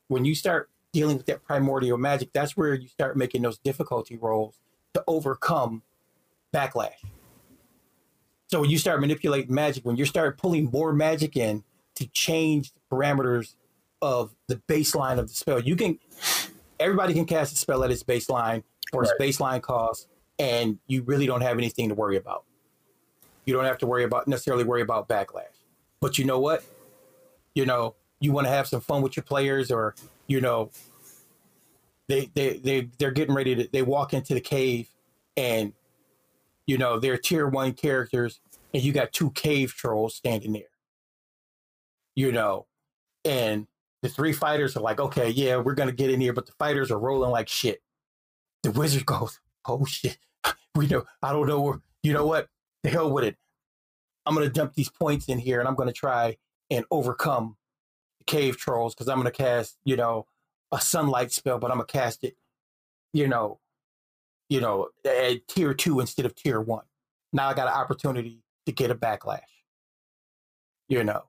when 0.07 0.25
you 0.25 0.33
start 0.33 0.69
dealing 0.93 1.17
with 1.17 1.25
that 1.27 1.43
primordial 1.43 1.97
magic, 1.97 2.31
that's 2.33 2.57
where 2.57 2.73
you 2.73 2.87
start 2.87 3.15
making 3.17 3.43
those 3.43 3.59
difficulty 3.59 4.17
rolls 4.17 4.55
to 4.93 5.03
overcome 5.05 5.83
backlash. 6.57 6.93
So 8.47 8.61
when 8.61 8.69
you 8.69 8.77
start 8.77 9.01
manipulating 9.01 9.53
magic, 9.53 9.85
when 9.85 9.97
you 9.97 10.05
start 10.05 10.37
pulling 10.37 10.65
more 10.71 10.93
magic 10.93 11.35
in 11.35 11.63
to 11.95 12.07
change 12.07 12.71
the 12.73 12.79
parameters 12.91 13.55
of 14.01 14.33
the 14.47 14.55
baseline 14.67 15.19
of 15.19 15.27
the 15.27 15.33
spell, 15.33 15.59
you 15.59 15.75
can 15.75 15.99
everybody 16.79 17.13
can 17.13 17.25
cast 17.25 17.53
a 17.53 17.57
spell 17.57 17.83
at 17.83 17.91
its 17.91 18.03
baseline 18.03 18.63
or 18.93 19.03
its 19.03 19.13
baseline 19.19 19.61
cost, 19.61 20.07
and 20.39 20.79
you 20.87 21.03
really 21.03 21.25
don't 21.25 21.41
have 21.41 21.57
anything 21.57 21.89
to 21.89 21.95
worry 21.95 22.15
about. 22.15 22.45
You 23.45 23.53
don't 23.53 23.65
have 23.65 23.77
to 23.79 23.87
worry 23.87 24.03
about 24.03 24.27
necessarily 24.27 24.63
worry 24.63 24.81
about 24.81 25.07
backlash. 25.07 25.55
but 25.99 26.17
you 26.17 26.25
know 26.25 26.39
what? 26.39 26.63
You 27.53 27.65
know, 27.65 27.95
you 28.19 28.31
want 28.31 28.45
to 28.47 28.51
have 28.51 28.67
some 28.67 28.81
fun 28.81 29.01
with 29.01 29.17
your 29.17 29.23
players, 29.23 29.71
or 29.71 29.95
you 30.27 30.39
know, 30.39 30.71
they 32.07 32.29
they 32.33 32.57
they 32.57 32.89
they're 32.97 33.11
getting 33.11 33.35
ready 33.35 33.55
to 33.55 33.69
they 33.73 33.81
walk 33.81 34.13
into 34.13 34.33
the 34.33 34.41
cave, 34.41 34.89
and 35.35 35.73
you 36.67 36.77
know 36.77 36.99
they're 36.99 37.17
tier 37.17 37.47
one 37.47 37.73
characters, 37.73 38.39
and 38.73 38.83
you 38.83 38.93
got 38.93 39.13
two 39.13 39.31
cave 39.31 39.73
trolls 39.73 40.15
standing 40.15 40.53
there. 40.53 40.63
You 42.15 42.31
know, 42.31 42.67
and 43.25 43.67
the 44.01 44.09
three 44.09 44.33
fighters 44.33 44.75
are 44.77 44.81
like, 44.81 44.99
okay, 44.99 45.29
yeah, 45.29 45.57
we're 45.57 45.75
gonna 45.75 45.91
get 45.91 46.11
in 46.11 46.21
here, 46.21 46.33
but 46.33 46.45
the 46.45 46.51
fighters 46.53 46.91
are 46.91 46.99
rolling 46.99 47.31
like 47.31 47.47
shit. 47.47 47.81
The 48.63 48.71
wizard 48.71 49.05
goes, 49.07 49.39
oh 49.65 49.85
shit, 49.85 50.17
we 50.75 50.87
know, 50.87 51.05
I 51.23 51.33
don't 51.33 51.47
know 51.47 51.61
where, 51.61 51.79
you 52.03 52.13
know 52.13 52.25
what? 52.25 52.47
The 52.83 52.89
hell 52.89 53.11
with 53.11 53.23
it. 53.23 53.37
I'm 54.25 54.35
gonna 54.35 54.49
dump 54.49 54.73
these 54.73 54.89
points 54.89 55.27
in 55.29 55.39
here, 55.39 55.59
and 55.59 55.67
I'm 55.67 55.75
gonna 55.75 55.93
try 55.93 56.37
and 56.69 56.85
overcome 56.91 57.55
the 58.19 58.25
cave 58.25 58.57
trolls 58.57 58.93
because 58.93 59.07
I'm 59.07 59.17
gonna 59.17 59.31
cast, 59.31 59.77
you 59.85 59.95
know, 59.95 60.25
a 60.71 60.81
sunlight 60.81 61.31
spell, 61.31 61.59
but 61.59 61.71
I'm 61.71 61.77
gonna 61.77 61.87
cast 61.87 62.23
it, 62.23 62.35
you 63.13 63.27
know, 63.27 63.59
you 64.49 64.61
know, 64.61 64.89
at 65.05 65.47
tier 65.47 65.73
two 65.73 65.99
instead 65.99 66.25
of 66.25 66.35
tier 66.35 66.61
one. 66.61 66.85
Now 67.33 67.49
I 67.49 67.53
got 67.53 67.67
an 67.67 67.73
opportunity 67.73 68.41
to 68.65 68.71
get 68.71 68.91
a 68.91 68.95
backlash. 68.95 69.41
You 70.87 71.03
know, 71.03 71.23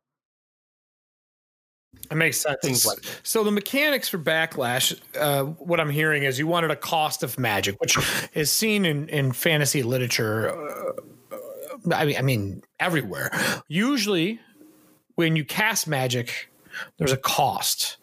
it 2.11 2.15
makes 2.15 2.39
sense. 2.40 2.59
Things 2.62 2.86
like 2.86 2.99
so 3.23 3.45
the 3.45 3.51
mechanics 3.51 4.09
for 4.09 4.19
backlash, 4.19 4.99
uh, 5.19 5.45
what 5.45 5.81
I'm 5.81 5.90
hearing 5.90 6.23
is 6.23 6.39
you 6.39 6.47
wanted 6.47 6.70
a 6.70 6.77
cost 6.77 7.23
of 7.23 7.39
magic, 7.39 7.81
which 7.81 7.99
is 8.35 8.51
seen 8.51 8.85
in 8.85 9.09
in 9.09 9.32
fantasy 9.32 9.82
literature. 9.82 10.51
Uh, 10.51 10.93
I 11.93 12.05
mean, 12.05 12.16
I 12.16 12.23
mean 12.23 12.62
everywhere. 12.81 13.31
Usually, 13.69 14.40
when 15.16 15.36
you 15.36 15.45
cast 15.45 15.86
magic, 15.86 16.51
there's 16.99 17.12
a 17.12 17.16
cost. 17.16 17.97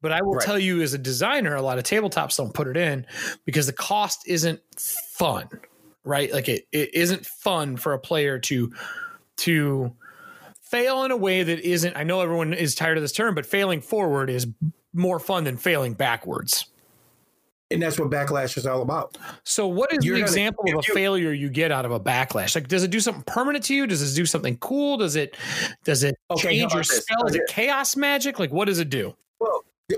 But 0.00 0.12
I 0.12 0.22
will 0.22 0.34
right. 0.34 0.44
tell 0.44 0.58
you, 0.58 0.82
as 0.82 0.94
a 0.94 0.98
designer, 0.98 1.54
a 1.54 1.62
lot 1.62 1.78
of 1.78 1.84
tabletops 1.84 2.36
don't 2.36 2.54
put 2.54 2.68
it 2.68 2.76
in 2.76 3.06
because 3.44 3.66
the 3.66 3.72
cost 3.72 4.22
isn't 4.26 4.60
fun, 4.78 5.48
right? 6.04 6.32
Like 6.32 6.48
it, 6.48 6.66
it 6.72 6.94
isn't 6.94 7.26
fun 7.26 7.76
for 7.76 7.92
a 7.92 7.98
player 7.98 8.38
to 8.40 8.72
to 9.38 9.92
fail 10.62 11.04
in 11.04 11.10
a 11.10 11.16
way 11.16 11.42
that 11.42 11.60
isn't. 11.60 11.96
I 11.96 12.02
know 12.02 12.20
everyone 12.20 12.54
is 12.54 12.74
tired 12.74 12.96
of 12.96 13.02
this 13.02 13.12
term, 13.12 13.34
but 13.34 13.46
failing 13.46 13.80
forward 13.80 14.30
is 14.30 14.46
more 14.92 15.18
fun 15.18 15.44
than 15.44 15.56
failing 15.56 15.94
backwards. 15.94 16.66
And 17.70 17.82
that's 17.82 17.98
what 17.98 18.10
backlash 18.10 18.56
is 18.56 18.64
all 18.64 18.80
about. 18.80 19.18
So, 19.42 19.66
what 19.66 19.92
is 19.92 20.04
You're 20.04 20.16
an 20.16 20.22
example 20.22 20.64
of 20.68 20.74
a 20.74 20.82
you, 20.86 20.94
failure 20.94 21.32
you 21.32 21.50
get 21.50 21.72
out 21.72 21.84
of 21.84 21.90
a 21.90 21.98
backlash? 21.98 22.54
Like, 22.54 22.68
does 22.68 22.84
it 22.84 22.92
do 22.92 23.00
something 23.00 23.24
permanent 23.24 23.64
to 23.64 23.74
you? 23.74 23.88
Does 23.88 24.08
it 24.08 24.14
do 24.14 24.24
something 24.24 24.56
cool? 24.58 24.98
Does 24.98 25.16
it 25.16 25.36
does 25.84 26.04
it 26.04 26.14
okay, 26.30 26.58
change 26.58 26.72
your 26.72 26.84
spell? 26.84 27.26
Is 27.26 27.34
it 27.34 27.42
chaos 27.48 27.96
magic? 27.96 28.38
Like, 28.38 28.52
what 28.52 28.66
does 28.66 28.78
it 28.78 28.88
do? 28.88 29.16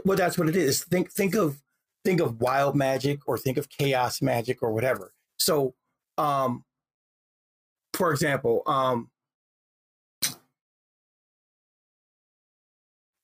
Well, 0.04 0.16
that's 0.16 0.36
what 0.38 0.48
it 0.48 0.56
is. 0.56 0.84
Think 0.84 1.10
think 1.12 1.34
of 1.34 1.62
think 2.04 2.20
of 2.20 2.40
wild 2.40 2.76
magic 2.76 3.20
or 3.26 3.38
think 3.38 3.56
of 3.56 3.68
chaos 3.68 4.20
magic 4.20 4.62
or 4.62 4.72
whatever. 4.72 5.12
So, 5.38 5.74
um, 6.16 6.64
for 7.94 8.10
example, 8.10 8.62
um, 8.66 9.10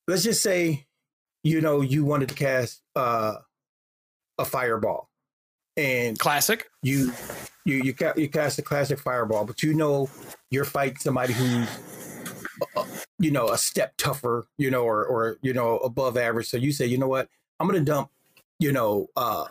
let's 0.08 0.22
just 0.22 0.42
say, 0.42 0.86
you 1.42 1.60
know, 1.60 1.80
you 1.80 2.04
wanted 2.04 2.30
to 2.30 2.34
cast 2.34 2.82
uh, 2.96 3.36
a 4.38 4.44
fireball, 4.44 5.10
and 5.76 6.18
classic. 6.18 6.68
You 6.82 7.12
you 7.64 7.76
you 7.76 7.94
ca- 7.94 8.14
you 8.16 8.28
cast 8.28 8.58
a 8.58 8.62
classic 8.62 8.98
fireball, 8.98 9.44
but 9.44 9.62
you 9.62 9.74
know 9.74 10.08
you're 10.50 10.64
fighting 10.64 10.98
somebody 10.98 11.32
who's 11.34 11.68
you 13.24 13.30
know 13.30 13.48
a 13.48 13.56
step 13.56 13.94
tougher, 13.96 14.46
you 14.58 14.70
know, 14.70 14.82
or 14.84 15.02
or 15.02 15.38
you 15.40 15.54
know 15.54 15.78
above 15.78 16.18
average. 16.18 16.46
So 16.46 16.58
you 16.58 16.72
say, 16.72 16.84
you 16.84 16.98
know 16.98 17.08
what, 17.08 17.30
I'm 17.58 17.66
gonna 17.66 17.80
dump, 17.80 18.10
you 18.58 18.70
know, 18.70 19.08
uh, 19.16 19.46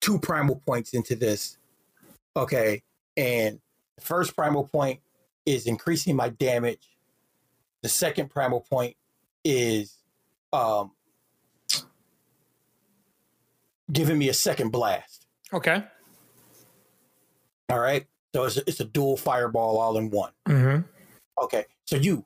two 0.00 0.20
primal 0.20 0.62
points 0.64 0.94
into 0.94 1.16
this. 1.16 1.58
Okay, 2.36 2.84
and 3.16 3.58
the 3.96 4.04
first 4.04 4.36
primal 4.36 4.68
point 4.68 5.00
is 5.44 5.66
increasing 5.66 6.14
my 6.14 6.28
damage. 6.28 6.96
The 7.82 7.88
second 7.88 8.30
primal 8.30 8.60
point 8.60 8.96
is 9.44 9.98
um, 10.52 10.92
giving 13.90 14.16
me 14.16 14.28
a 14.28 14.34
second 14.34 14.70
blast. 14.70 15.26
Okay. 15.52 15.82
All 17.68 17.80
right. 17.80 18.06
So 18.32 18.44
it's 18.44 18.56
a, 18.56 18.60
it's 18.68 18.80
a 18.80 18.84
dual 18.84 19.16
fireball 19.16 19.78
all 19.78 19.96
in 19.98 20.10
one. 20.10 20.32
Mm-hmm. 20.48 20.82
Okay. 21.42 21.64
So 21.84 21.96
you 21.96 22.24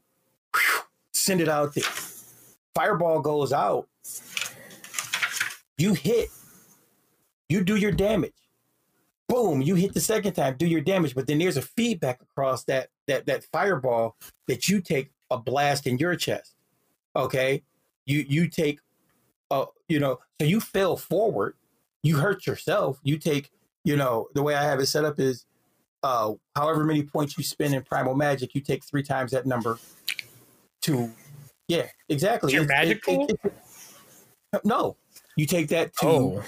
whew, 0.55 0.83
send 1.13 1.41
it 1.41 1.49
out 1.49 1.75
there. 1.75 1.85
Fireball 2.75 3.21
goes 3.21 3.53
out. 3.53 3.89
You 5.79 5.95
hit. 5.95 6.29
You 7.49 7.65
do 7.65 7.77
your 7.77 7.93
damage. 7.93 8.33
Boom. 9.29 9.63
You 9.63 9.75
hit 9.75 9.95
the 9.95 10.01
second 10.01 10.35
time. 10.35 10.57
Do 10.57 10.67
your 10.67 10.81
damage. 10.81 11.15
But 11.15 11.27
then 11.27 11.39
there's 11.39 11.57
a 11.57 11.63
feedback 11.63 12.21
across 12.21 12.65
that 12.65 12.89
that 13.07 13.27
that 13.27 13.45
fireball 13.45 14.17
that 14.47 14.69
you 14.69 14.81
take 14.81 15.11
a 15.31 15.39
blast 15.39 15.87
in 15.87 15.99
your 15.99 16.17
chest 16.17 16.57
okay 17.17 17.63
you 18.07 18.25
you 18.29 18.49
take 18.49 18.81
uh 19.51 19.67
you 19.89 19.99
know 19.99 20.19
so 20.41 20.47
you 20.47 20.61
fail 20.61 20.97
forward 20.97 21.55
you 22.03 22.17
hurt 22.17 22.47
yourself 22.47 22.99
you 23.03 23.19
take 23.19 23.51
you 23.85 23.97
know 23.97 24.29
the 24.35 24.43
way 24.43 24.55
i 24.55 24.63
have 24.63 24.81
it 24.81 24.87
set 24.87 25.05
up 25.05 25.19
is 25.19 25.45
uh 26.03 26.33
however 26.57 26.85
many 26.85 27.03
points 27.03 27.37
you 27.37 27.45
spend 27.45 27.75
in 27.75 27.83
primal 27.83 28.15
magic 28.15 28.55
you 28.55 28.61
take 28.61 28.85
three 28.85 29.03
times 29.03 29.31
that 29.31 29.47
number 29.47 29.79
to 30.83 31.11
yeah 31.69 31.87
exactly. 32.09 32.53
Your 32.53 32.67
magic 32.67 32.99
it, 32.99 33.05
pool? 33.05 33.27
it, 33.29 33.41
it, 34.53 34.65
no. 34.65 34.97
You 35.37 35.47
take 35.47 35.69
that 35.69 35.95
to 35.99 36.07
oh. 36.07 36.43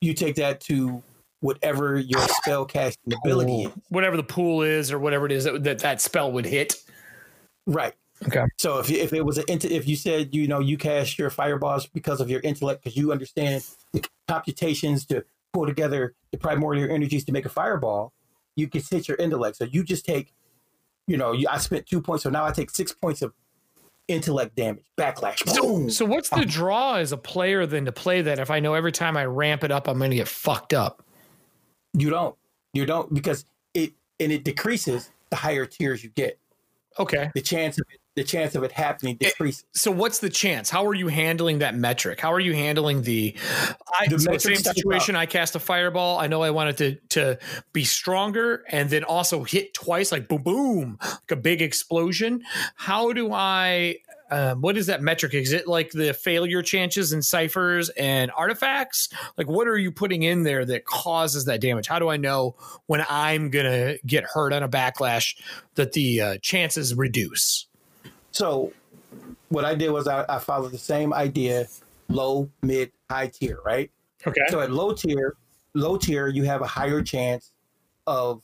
you 0.00 0.14
take 0.14 0.36
that 0.36 0.60
to 0.62 1.02
whatever 1.40 1.98
your 1.98 2.20
spell 2.28 2.64
casting 2.64 3.12
ability 3.24 3.64
is. 3.64 3.72
Whatever 3.88 4.16
the 4.16 4.22
pool 4.22 4.62
is 4.62 4.90
or 4.92 4.98
whatever 4.98 5.26
it 5.26 5.32
is 5.32 5.44
that 5.44 5.62
that, 5.64 5.78
that 5.80 6.00
spell 6.00 6.32
would 6.32 6.46
hit. 6.46 6.76
Right. 7.66 7.94
Okay. 8.26 8.44
So 8.58 8.78
if 8.78 8.90
if 8.90 9.12
it 9.12 9.24
was 9.24 9.38
an 9.38 9.44
if 9.48 9.86
you 9.88 9.96
said 9.96 10.34
you 10.34 10.46
know 10.46 10.60
you 10.60 10.78
cast 10.78 11.18
your 11.18 11.30
fireballs 11.30 11.86
because 11.86 12.20
of 12.20 12.30
your 12.30 12.40
intellect 12.40 12.82
because 12.82 12.96
you 12.96 13.12
understand 13.12 13.64
the 13.92 14.04
computations 14.28 15.04
to 15.06 15.24
pull 15.52 15.66
together 15.66 16.14
the 16.32 16.38
primordial 16.38 16.90
energies 16.90 17.24
to 17.24 17.32
make 17.32 17.46
a 17.46 17.48
fireball, 17.48 18.12
you 18.56 18.68
can 18.68 18.82
hit 18.90 19.08
your 19.08 19.16
intellect. 19.18 19.56
So 19.56 19.64
you 19.64 19.84
just 19.84 20.04
take, 20.04 20.32
you 21.06 21.16
know, 21.16 21.32
you, 21.32 21.46
I 21.48 21.58
spent 21.58 21.86
two 21.86 22.02
points, 22.02 22.24
so 22.24 22.30
now 22.30 22.44
I 22.44 22.50
take 22.50 22.70
six 22.70 22.92
points 22.92 23.22
of 23.22 23.32
intellect 24.08 24.56
damage, 24.56 24.84
backlash. 24.98 25.46
So, 25.48 25.88
so 25.88 26.04
what's 26.04 26.28
the 26.28 26.40
oh. 26.40 26.44
draw 26.44 26.94
as 26.96 27.12
a 27.12 27.16
player 27.16 27.66
then 27.66 27.84
to 27.86 27.92
play 27.92 28.22
that 28.22 28.38
if 28.38 28.50
I 28.50 28.60
know 28.60 28.74
every 28.74 28.92
time 28.92 29.16
I 29.16 29.24
ramp 29.24 29.64
it 29.64 29.70
up 29.70 29.88
I'm 29.88 29.98
going 29.98 30.10
to 30.10 30.16
get 30.16 30.28
fucked 30.28 30.74
up? 30.74 31.02
You 31.96 32.10
don't. 32.10 32.36
You 32.72 32.86
don't 32.86 33.12
because 33.14 33.44
it 33.72 33.92
and 34.20 34.32
it 34.32 34.44
decreases 34.44 35.10
the 35.30 35.36
higher 35.36 35.64
tiers 35.66 36.02
you 36.02 36.10
get. 36.10 36.38
Okay. 36.98 37.30
The 37.34 37.40
chance 37.40 37.78
of 37.78 37.86
it 37.92 38.00
the 38.16 38.24
chance 38.24 38.54
of 38.54 38.62
it 38.62 38.72
happening 38.72 39.16
eh, 39.20 39.28
decreases. 39.28 39.64
So 39.72 39.90
what's 39.90 40.18
the 40.18 40.30
chance? 40.30 40.70
How 40.70 40.86
are 40.86 40.94
you 40.94 41.08
handling 41.08 41.58
that 41.58 41.74
metric? 41.74 42.20
How 42.20 42.32
are 42.32 42.40
you 42.40 42.54
handling 42.54 43.02
the, 43.02 43.34
I, 43.98 44.06
the 44.08 44.18
so 44.18 44.38
same 44.38 44.56
situation? 44.56 45.16
I 45.16 45.26
cast 45.26 45.56
a 45.56 45.60
fireball. 45.60 46.18
I 46.18 46.26
know 46.26 46.42
I 46.42 46.50
wanted 46.50 46.76
to 46.78 46.94
to 47.10 47.38
be 47.72 47.84
stronger 47.84 48.64
and 48.68 48.90
then 48.90 49.04
also 49.04 49.42
hit 49.44 49.74
twice, 49.74 50.12
like 50.12 50.28
boom, 50.28 50.42
boom, 50.42 50.98
like 51.02 51.30
a 51.30 51.36
big 51.36 51.60
explosion. 51.62 52.42
How 52.76 53.12
do 53.12 53.32
I? 53.32 53.98
Um, 54.30 54.62
what 54.62 54.76
is 54.76 54.86
that 54.86 55.02
metric? 55.02 55.34
Is 55.34 55.52
it 55.52 55.68
like 55.68 55.90
the 55.90 56.14
failure 56.14 56.62
chances 56.62 57.12
and 57.12 57.24
cyphers 57.24 57.90
and 57.90 58.32
artifacts? 58.36 59.10
Like, 59.36 59.48
what 59.48 59.68
are 59.68 59.76
you 59.76 59.92
putting 59.92 60.22
in 60.22 60.44
there 60.44 60.64
that 60.64 60.86
causes 60.86 61.44
that 61.44 61.60
damage? 61.60 61.86
How 61.86 61.98
do 61.98 62.08
I 62.08 62.16
know 62.16 62.56
when 62.86 63.04
I'm 63.08 63.50
gonna 63.50 63.96
get 64.06 64.24
hurt 64.24 64.52
on 64.52 64.62
a 64.62 64.68
backlash 64.68 65.36
that 65.74 65.92
the 65.92 66.20
uh, 66.20 66.38
chances 66.38 66.94
reduce? 66.94 67.66
So 68.34 68.72
what 69.48 69.64
I 69.64 69.76
did 69.76 69.90
was 69.90 70.08
I, 70.08 70.24
I 70.28 70.40
followed 70.40 70.72
the 70.72 70.78
same 70.78 71.14
idea, 71.14 71.68
low, 72.08 72.50
mid, 72.62 72.90
high 73.08 73.28
tier, 73.28 73.60
right? 73.64 73.90
Okay. 74.26 74.40
So 74.48 74.60
at 74.60 74.72
low 74.72 74.92
tier, 74.92 75.36
low 75.74 75.96
tier, 75.96 76.26
you 76.26 76.42
have 76.42 76.60
a 76.60 76.66
higher 76.66 77.00
chance 77.00 77.52
of 78.08 78.42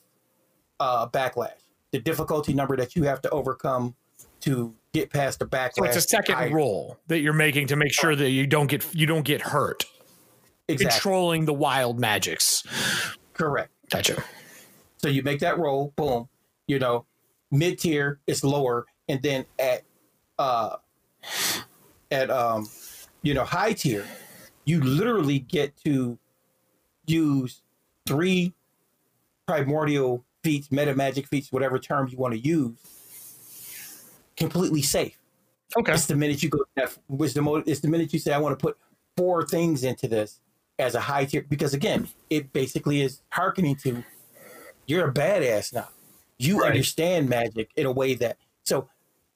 uh, 0.79 1.09
backlash. 1.09 1.59
The 1.91 1.99
difficulty 1.99 2.55
number 2.55 2.77
that 2.77 2.95
you 2.95 3.03
have 3.03 3.21
to 3.23 3.31
overcome 3.31 3.97
to 4.43 4.73
get 4.93 5.11
past 5.11 5.41
the 5.41 5.47
backlash. 5.47 5.79
So 5.79 5.85
it's 5.85 5.97
a 5.97 6.01
second 6.03 6.37
higher. 6.37 6.55
roll 6.55 6.97
that 7.09 7.19
you're 7.19 7.33
making 7.33 7.67
to 7.69 7.77
make 7.77 7.93
sure 7.93 8.15
that 8.15 8.31
you 8.31 8.47
don't 8.47 8.69
get 8.69 8.95
you 8.95 9.07
don't 9.07 9.25
get 9.25 9.41
hurt. 9.41 9.85
Exactly. 10.69 10.93
Controlling 10.93 11.45
the 11.47 11.53
wild 11.53 11.99
magics. 11.99 12.63
Correct. 13.35 13.73
Gotcha. 13.91 14.23
So 14.99 15.09
you 15.09 15.25
make 15.25 15.41
that 15.41 15.59
roll, 15.59 15.93
boom. 15.97 16.29
You 16.69 16.79
know, 16.79 17.07
mid 17.51 17.81
tier 17.81 18.21
is 18.29 18.45
lower, 18.45 18.87
and 19.11 19.21
then 19.23 19.45
at 19.59 19.83
uh 20.39 20.77
at 22.11 22.31
um 22.31 22.67
you 23.23 23.35
know 23.35 23.45
high 23.45 23.73
tier 23.73 24.07
you 24.65 24.81
literally 24.81 25.41
get 25.41 25.77
to 25.85 26.19
use 27.07 27.63
three 28.07 28.55
primordial 29.47 30.25
feats 30.43 30.71
meta 30.73 30.95
magic 30.95 31.27
feats 31.27 31.53
whatever 31.53 31.79
term 31.79 32.09
you 32.09 32.17
want 32.17 32.33
to 32.33 32.41
use 32.41 32.73
completely 34.37 34.83
safe. 34.83 35.19
Okay. 35.77 35.93
It's 35.93 36.07
the 36.07 36.17
minute 36.17 36.43
you 36.43 36.49
go 36.49 36.65
was 37.09 37.35
the 37.35 37.43
mo- 37.43 37.63
it's 37.67 37.81
the 37.81 37.89
minute 37.89 38.13
you 38.13 38.19
say 38.19 38.33
I 38.33 38.39
want 38.39 38.59
to 38.59 38.63
put 38.63 38.77
four 39.17 39.47
things 39.47 39.85
into 39.85 40.09
this 40.09 40.41
as 40.79 40.95
a 40.95 41.01
high 41.01 41.27
tier 41.27 41.45
because 41.49 41.75
again, 41.75 42.09
it 42.31 42.53
basically 42.53 43.03
is 43.03 43.23
hearkening 43.31 43.77
to 43.77 44.03
you're 44.87 45.09
a 45.09 45.13
badass 45.13 45.73
now. 45.73 45.89
You 46.39 46.61
Right. 46.61 46.69
understand 46.71 47.29
magic 47.29 47.71
in 47.77 47.87
a 47.87 47.93
way 47.93 48.15
that 48.15 48.39
so 48.65 48.89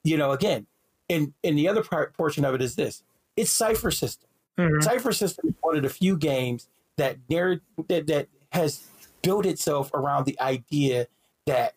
you 0.04 0.16
know 0.16 0.30
again, 0.32 0.66
and 1.10 1.32
and 1.42 1.58
the 1.58 1.68
other 1.68 1.82
part 1.82 2.14
portion 2.16 2.44
of 2.44 2.54
it 2.54 2.62
is 2.62 2.76
this. 2.76 3.02
It's 3.36 3.50
cypher 3.50 3.90
system. 3.90 4.28
Mhm. 4.58 4.82
Cypher 4.84 5.12
System 5.12 5.48
is 5.48 5.54
one 5.62 5.76
of 5.76 5.82
the 5.82 5.88
few 5.88 6.16
games 6.16 6.68
that 6.96 7.16
narr- 7.28 7.60
that 7.88 8.06
that 8.06 8.28
has 8.52 8.84
built 9.22 9.44
itself 9.46 9.90
around 9.92 10.26
the 10.26 10.38
idea 10.40 11.08
that 11.46 11.74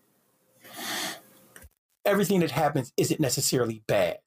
everything 2.06 2.40
that 2.42 2.52
happens 2.52 2.94
isn't 2.98 3.20
necessarily 3.20 3.82
bad. 3.88 4.20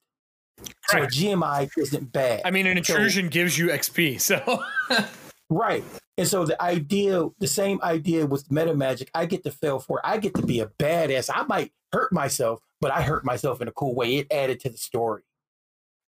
So 0.89 0.97
a 0.97 1.01
Right. 1.01 1.09
GMI 1.11 1.69
isn't 1.77 2.11
bad. 2.11 2.41
I 2.45 2.51
mean, 2.51 2.67
an 2.67 2.83
So- 2.83 2.93
intrusion 2.93 3.29
gives 3.29 3.57
you 3.57 3.69
XP, 3.71 4.17
so 4.19 4.61
right. 5.49 5.83
And 6.17 6.27
so 6.27 6.45
the 6.45 6.61
idea, 6.61 7.23
the 7.39 7.47
same 7.47 7.79
idea 7.81 8.25
with 8.25 8.51
meta 8.51 8.75
magic, 8.75 9.09
I 9.15 9.25
get 9.25 9.43
to 9.45 9.51
fail 9.51 9.79
for. 9.79 10.05
I 10.05 10.17
get 10.17 10.35
to 10.35 10.45
be 10.45 10.59
a 10.59 10.67
badass. 10.67 11.29
I 11.33 11.43
might 11.43 11.71
hurt 11.93 12.11
myself, 12.11 12.59
but 12.81 12.91
I 12.91 13.01
hurt 13.03 13.23
myself 13.23 13.61
in 13.61 13.67
a 13.67 13.71
cool 13.71 13.95
way. 13.95 14.17
It 14.17 14.27
added 14.31 14.59
to 14.61 14.69
the 14.69 14.77
story. 14.77 15.23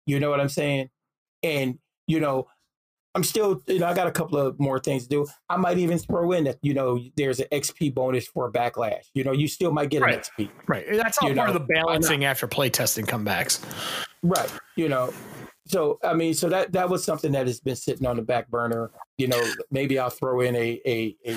You 0.07 0.19
know 0.21 0.31
what 0.31 0.41
I'm 0.41 0.49
saying? 0.49 0.89
And 1.43 1.79
you 2.07 2.21
know, 2.21 2.49
I'm 3.15 3.25
still, 3.25 3.61
you 3.67 3.81
know, 3.81 3.87
I 3.87 3.95
got 3.95 4.07
a 4.07 4.13
couple 4.13 4.39
of 4.39 4.59
more 4.61 4.79
things 4.79 5.05
to 5.05 5.09
do. 5.09 5.27
I 5.49 5.57
might 5.57 5.79
even 5.79 5.99
throw 5.99 6.33
in 6.33 6.45
that, 6.45 6.59
you 6.63 6.75
know, 6.75 6.99
there's 7.17 7.41
an 7.41 7.47
XP 7.53 7.93
bonus 7.95 8.27
for 8.27 8.47
a 8.47 8.53
backlash. 8.53 9.05
You 9.15 9.25
know, 9.25 9.33
you 9.33 9.49
still 9.49 9.73
might 9.73 9.91
get 9.91 10.03
Right. 10.03 10.15
an 10.39 10.47
XP. 10.47 10.51
right. 10.69 10.87
That's 10.93 11.19
all 11.19 11.29
You 11.29 11.35
part 11.35 11.51
know, 11.51 11.57
of 11.57 11.67
the 11.67 11.73
balancing 11.73 12.25
after 12.25 12.47
playtesting 12.47 13.07
comebacks. 13.07 13.61
Right. 14.23 14.51
You 14.77 14.89
know, 14.89 15.13
so 15.67 15.99
I 16.05 16.15
mean, 16.15 16.35
so 16.35 16.49
that 16.49 16.73
that 16.73 16.89
was 16.89 17.05
something 17.05 17.33
that 17.33 17.47
has 17.47 17.61
been 17.61 17.77
sitting 17.77 18.07
on 18.07 18.17
the 18.17 18.23
back 18.23 18.49
burner. 18.49 18.91
You 19.19 19.29
know, 19.29 19.43
maybe 19.71 19.99
I'll 19.99 20.11
throw 20.11 20.41
in 20.41 20.55
a 20.57 20.81
a, 20.87 21.17
a 21.27 21.37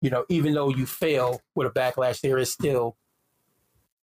you 0.00 0.10
know, 0.10 0.24
even 0.28 0.52
though 0.54 0.68
you 0.68 0.86
fail 0.86 1.40
with 1.54 1.66
a 1.66 1.70
backlash, 1.70 2.20
there 2.20 2.38
is 2.38 2.50
still 2.50 2.96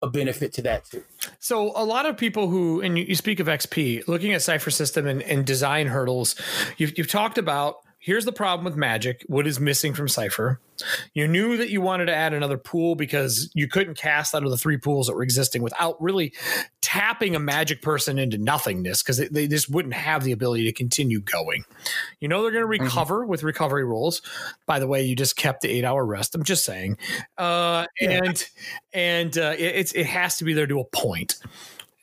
a 0.01 0.09
benefit 0.09 0.53
to 0.53 0.61
that 0.63 0.85
too. 0.85 1.03
So 1.39 1.71
a 1.75 1.85
lot 1.85 2.05
of 2.05 2.17
people 2.17 2.47
who, 2.47 2.81
and 2.81 2.97
you, 2.97 3.15
speak 3.15 3.39
of 3.39 3.47
XP, 3.47 4.07
looking 4.07 4.33
at 4.33 4.41
Cypher 4.41 4.71
System 4.71 5.05
and, 5.07 5.21
and 5.23 5.45
design 5.45 5.87
hurdles, 5.87 6.35
you've, 6.77 6.97
you've 6.97 7.09
talked 7.09 7.37
about 7.37 7.77
here's 8.01 8.25
the 8.25 8.31
problem 8.31 8.65
with 8.65 8.75
Magic. 8.75 9.23
What 9.27 9.45
is 9.47 9.59
missing 9.59 9.93
from 9.93 10.07
Cypher? 10.09 10.59
You 11.13 11.27
knew 11.27 11.57
that 11.57 11.69
you 11.69 11.79
wanted 11.79 12.07
to 12.07 12.15
add 12.15 12.33
another 12.33 12.57
pool 12.57 12.95
because 12.95 13.51
you 13.53 13.67
couldn't 13.67 13.95
cast 13.95 14.33
out 14.33 14.43
of 14.43 14.49
the 14.49 14.57
three 14.57 14.77
pools 14.77 15.05
that 15.05 15.15
were 15.15 15.21
existing 15.21 15.61
without 15.61 16.01
really 16.01 16.33
tapping 16.81 17.35
a 17.35 17.39
Magic 17.39 17.83
person 17.83 18.17
into 18.17 18.39
nothingness 18.39 19.03
because 19.03 19.17
they, 19.17 19.27
they 19.27 19.47
just 19.47 19.69
wouldn't 19.69 19.93
have 19.93 20.23
the 20.23 20.31
ability 20.31 20.65
to 20.65 20.71
continue 20.73 21.21
going. 21.21 21.63
You 22.19 22.27
know 22.27 22.41
they're 22.41 22.51
going 22.51 22.63
to 22.63 22.83
recover 22.83 23.23
with 23.25 23.43
recovery 23.43 23.85
rolls. 23.85 24.23
By 24.65 24.79
the 24.79 24.87
way, 24.87 25.03
you 25.03 25.15
just 25.15 25.35
kept 25.35 25.61
the 25.61 25.69
eight 25.69 25.85
hour 25.85 26.03
rest. 26.03 26.33
I'm 26.33 26.43
just 26.43 26.65
saying, 26.65 26.97
uh, 27.37 27.85
Yeah. 27.99 28.21
and 28.23 28.49
and 28.91 29.37
uh, 29.37 29.53
it, 29.55 29.75
it's 29.75 29.91
it 29.91 30.07
has 30.07 30.37
to 30.37 30.43
be 30.45 30.53
there 30.53 30.65
to 30.67 30.79
a 30.79 30.85
point. 30.85 31.35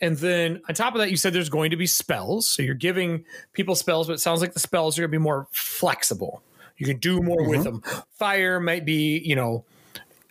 And 0.00 0.16
then 0.16 0.60
on 0.68 0.74
top 0.74 0.94
of 0.94 1.00
that, 1.00 1.10
you 1.10 1.16
said 1.16 1.32
there's 1.32 1.48
going 1.48 1.70
to 1.70 1.76
be 1.76 1.86
spells. 1.86 2.48
So 2.48 2.62
you're 2.62 2.74
giving 2.74 3.24
people 3.52 3.74
spells, 3.74 4.06
but 4.06 4.12
it 4.14 4.20
sounds 4.20 4.40
like 4.40 4.52
the 4.52 4.60
spells 4.60 4.96
are 4.98 5.02
going 5.02 5.10
to 5.10 5.18
be 5.18 5.22
more 5.22 5.48
flexible. 5.52 6.42
You 6.76 6.86
can 6.86 6.98
do 6.98 7.20
more 7.20 7.48
with 7.48 7.64
them. 7.64 7.82
Fire 8.18 8.60
might 8.60 8.84
be, 8.84 9.18
you 9.18 9.34
know, 9.34 9.64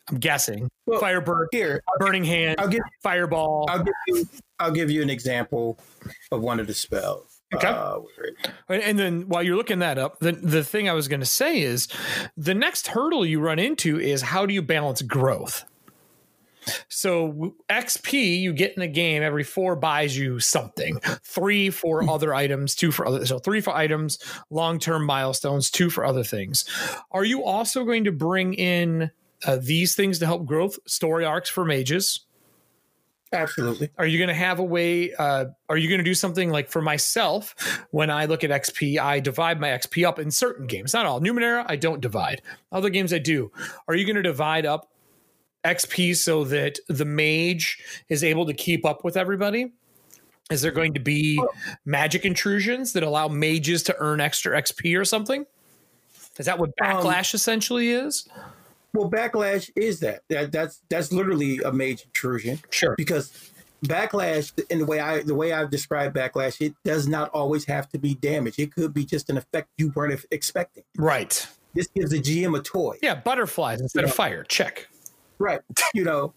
I'm 0.10 0.19
guessing 0.19 0.69
Well, 0.85 1.02
Firebird, 1.02 1.49
Here, 1.52 1.81
Burning 1.99 2.23
Hand, 2.23 2.56
I'll 2.60 2.69
give 2.69 2.81
Fireball. 3.03 3.65
I'll 3.69 3.84
give 3.84 3.94
you 4.07 4.27
I'll 4.60 4.72
give 4.72 4.89
you 4.89 5.02
an 5.02 5.10
example 5.10 5.77
of 6.31 6.41
one 6.41 6.60
of 6.61 6.68
the 6.68 6.73
spells. 6.73 7.41
Okay. 7.53 7.68
Uh, 7.68 7.99
And- 8.69 8.84
And 8.84 8.98
then 8.99 9.27
while 9.27 9.44
you're 9.44 9.57
looking 9.57 9.80
that 9.80 9.98
up, 9.98 10.19
the, 10.19 10.31
the 10.31 10.64
thing 10.64 10.88
I 10.89 10.94
was 10.94 11.07
going 11.10 11.19
to 11.19 11.26
say 11.26 11.60
is 11.61 11.88
the 12.38 12.53
next 12.53 12.88
hurdle 12.88 13.26
you 13.26 13.39
run 13.41 13.60
into 13.60 13.99
is 13.99 14.22
how 14.22 14.45
do 14.45 14.53
you 14.53 14.61
balance 14.61 15.02
growth? 15.02 15.65
So 16.89 17.56
XP 17.69 18.39
you 18.39 18.53
get 18.53 18.73
in 18.73 18.81
the 18.81 18.88
game 18.88 19.23
every 19.23 19.44
four 19.44 19.76
buys 19.76 20.18
you 20.18 20.39
something. 20.39 20.99
Three 21.23 21.69
for 21.69 22.07
other 22.10 22.34
items, 22.34 22.76
two 22.76 22.91
for 22.91 23.06
other. 23.06 23.26
So 23.26 23.39
three 23.39 23.61
for 23.61 23.76
items, 23.76 24.19
long 24.49 24.80
term 24.80 25.06
milestones, 25.06 25.69
two 25.69 25.89
for 25.89 26.06
other 26.06 26.23
things. 26.23 26.65
Are 27.11 27.23
you 27.23 27.44
also 27.44 27.84
going 27.84 28.03
to 28.06 28.11
bring 28.11 28.53
in 28.53 29.11
uh, 29.45 29.57
these 29.61 29.95
things 29.95 30.19
to 30.19 30.26
help 30.26 30.45
growth? 30.45 30.77
Story 30.88 31.26
arcs 31.26 31.49
for 31.49 31.65
mages. 31.65 32.26
absolutely. 33.34 33.89
Are 33.98 34.06
you 34.06 34.18
going 34.18 34.30
to 34.30 34.34
have 34.34 34.60
a 34.60 34.64
way? 34.64 35.14
Uh, 35.14 35.45
are 35.69 35.77
you 35.77 35.89
going 35.89 35.99
to 35.99 36.03
do 36.03 36.14
something 36.14 36.49
like 36.49 36.69
for 36.69 36.81
myself? 36.81 37.56
When 37.91 38.10
I 38.10 38.26
look 38.26 38.44
at 38.44 38.49
XP, 38.49 38.99
I 38.99 39.19
divide 39.19 39.60
my 39.60 39.69
XP 39.69 40.07
up 40.07 40.19
in 40.19 40.31
certain 40.31 40.68
games. 40.68 40.94
Not 40.94 41.06
all. 41.06 41.19
Numenera, 41.19 41.65
I 41.68 41.76
don't 41.76 42.02
divide. 42.02 42.41
Other 42.72 42.89
games, 42.89 43.14
I 43.14 43.19
do. 43.19 43.52
Are 43.88 43.95
you 43.95 44.06
going 44.06 44.15
to 44.15 44.22
divide 44.22 44.65
up 44.65 44.89
XP 45.68 46.15
so 46.15 46.44
that 46.45 46.80
the 46.88 47.06
mage 47.06 47.80
is 48.10 48.23
able 48.23 48.45
to 48.45 48.53
keep 48.53 48.85
up 48.85 49.03
with 49.03 49.18
everybody? 49.18 49.72
Is 50.49 50.61
there 50.61 50.72
going 50.72 50.94
to 50.94 50.99
be 50.99 51.41
magic 51.85 52.23
intrusions 52.26 52.94
that 52.94 53.03
allow 53.03 53.27
mages 53.27 53.84
to 53.84 53.95
earn 53.99 54.22
extra 54.22 54.60
XP 54.61 54.98
or 54.99 55.03
something? 55.03 55.45
Is 56.38 56.45
that 56.45 56.57
what 56.57 56.69
Um, 56.81 56.88
backlash 56.98 57.34
essentially 57.34 57.89
is? 57.89 58.27
Well, 58.94 59.10
backlash 59.11 59.69
is 59.76 59.99
that. 59.99 60.22
that 60.30 60.52
that's 60.52 60.81
that's 60.89 61.11
literally 61.11 61.57
a 61.60 61.72
mage 61.72 62.03
intrusion. 62.03 62.60
Sure. 62.69 62.95
because 62.98 63.31
backlash 63.85 64.52
in 64.72 64.80
the 64.80 64.85
way 64.85 64.99
I 64.99 65.22
the 65.22 65.35
way 65.35 65.52
I've 65.52 65.69
described 65.69 66.15
backlash, 66.15 66.61
it 66.65 66.73
does 66.85 67.07
not 67.07 67.30
always 67.31 67.65
have 67.65 67.89
to 67.89 67.98
be 67.99 68.15
damage. 68.15 68.57
It 68.57 68.73
could 68.73 68.94
be 68.94 69.03
just 69.06 69.30
an 69.30 69.38
effect 69.38 69.68
you 69.77 69.91
weren't 69.95 70.23
expecting. 70.31 70.84
Right. 70.98 71.45
This 71.76 71.88
gives 71.88 72.11
the 72.11 72.19
GM 72.22 72.57
a 72.57 72.61
toy, 72.64 72.98
Yeah, 73.03 73.15
butterflies 73.15 73.81
instead 73.81 74.03
of 74.06 74.14
fire. 74.14 74.44
Check. 74.45 74.88
Right? 75.39 75.61
You 75.93 76.03
know, 76.03 76.34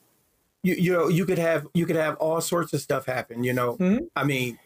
you 0.62 0.74
you 0.74 0.93
know 0.93 1.09
you 1.09 1.24
could 1.27 1.39
have 1.39 1.66
you 1.74 1.86
could 1.86 1.97
have 1.97 2.16
all 2.16 2.40
sorts 2.40 2.72
of 2.72 2.81
stuff 2.81 3.06
happen. 3.06 3.44
You 3.44 3.52
know, 3.52 3.77
Mhm. 3.78 4.09
I 4.16 4.24
mean, 4.24 4.59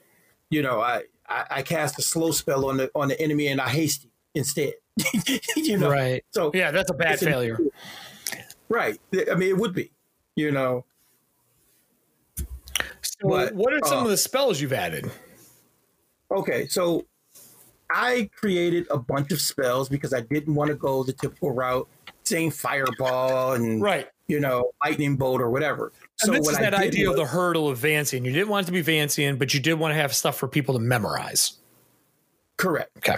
you 0.51 0.62
know, 0.62 0.81
I, 0.81 1.05
I 1.28 1.47
I 1.51 1.62
cast 1.62 1.98
a 1.98 2.02
slow 2.02 2.31
spell 2.32 2.66
on 2.66 2.77
the 2.78 2.90
on 2.94 3.09
the 3.09 3.20
enemy 3.20 3.47
and 3.48 3.61
I 3.61 3.69
hasty 3.69 4.11
instead. 4.35 4.74
you 5.56 5.78
know, 5.78 5.90
Right. 5.90 6.24
so 6.31 6.51
Yeah, 6.55 6.70
that's 6.70 6.90
a 6.90 6.94
bad 6.94 7.15
It's 7.15 7.23
an- 7.23 7.32
failure. 7.32 7.59
right. 8.69 8.98
I 9.31 9.35
mean, 9.35 9.48
it 9.48 9.56
would 9.56 9.74
be. 9.74 9.90
You 10.36 10.51
know, 10.51 10.85
So, 12.36 13.28
But, 13.28 13.55
what 13.55 13.73
are 13.73 13.78
some 13.85 13.98
uh, 14.01 14.05
of 14.05 14.09
the 14.11 14.16
spells 14.16 14.61
you've 14.61 14.73
added? 14.73 15.11
Okay, 16.31 16.66
so 16.66 17.06
I 17.90 18.28
created 18.35 18.86
a 18.90 18.98
bunch 18.98 19.31
of 19.31 19.40
spells 19.40 19.89
because 19.89 20.12
I 20.12 20.20
didn't 20.23 20.55
want 20.55 20.69
to 20.70 20.74
go 20.74 21.05
the 21.05 21.12
typical 21.12 21.52
route, 21.52 21.89
saying 22.24 22.51
fireball 22.52 23.52
and 23.52 23.81
Right. 23.81 24.09
You 24.29 24.41
know 24.41 24.73
lightning 24.85 25.17
bolt 25.17 25.41
or 25.41 25.51
whatever. 25.51 25.93
And 26.23 26.35
this 26.35 26.49
is 26.49 26.59
that 26.59 26.75
idea 26.75 27.11
of 27.11 27.17
the 27.17 27.27
hurdle 27.27 27.69
of 27.69 27.79
Vancian. 27.79 28.25
You 28.25 28.33
didn't 28.33 28.49
want 28.49 28.65
it 28.65 28.73
to 28.73 28.73
be 28.73 28.83
Vancian, 28.83 29.39
but 29.39 29.53
you 29.55 29.61
did 29.61 29.75
want 29.75 29.93
to 29.93 29.97
have 29.97 30.15
stuff 30.15 30.37
for 30.37 30.49
people 30.49 30.75
to 30.75 30.81
memorize. 30.81 31.55
correct. 32.57 32.97
Okay. 32.99 33.17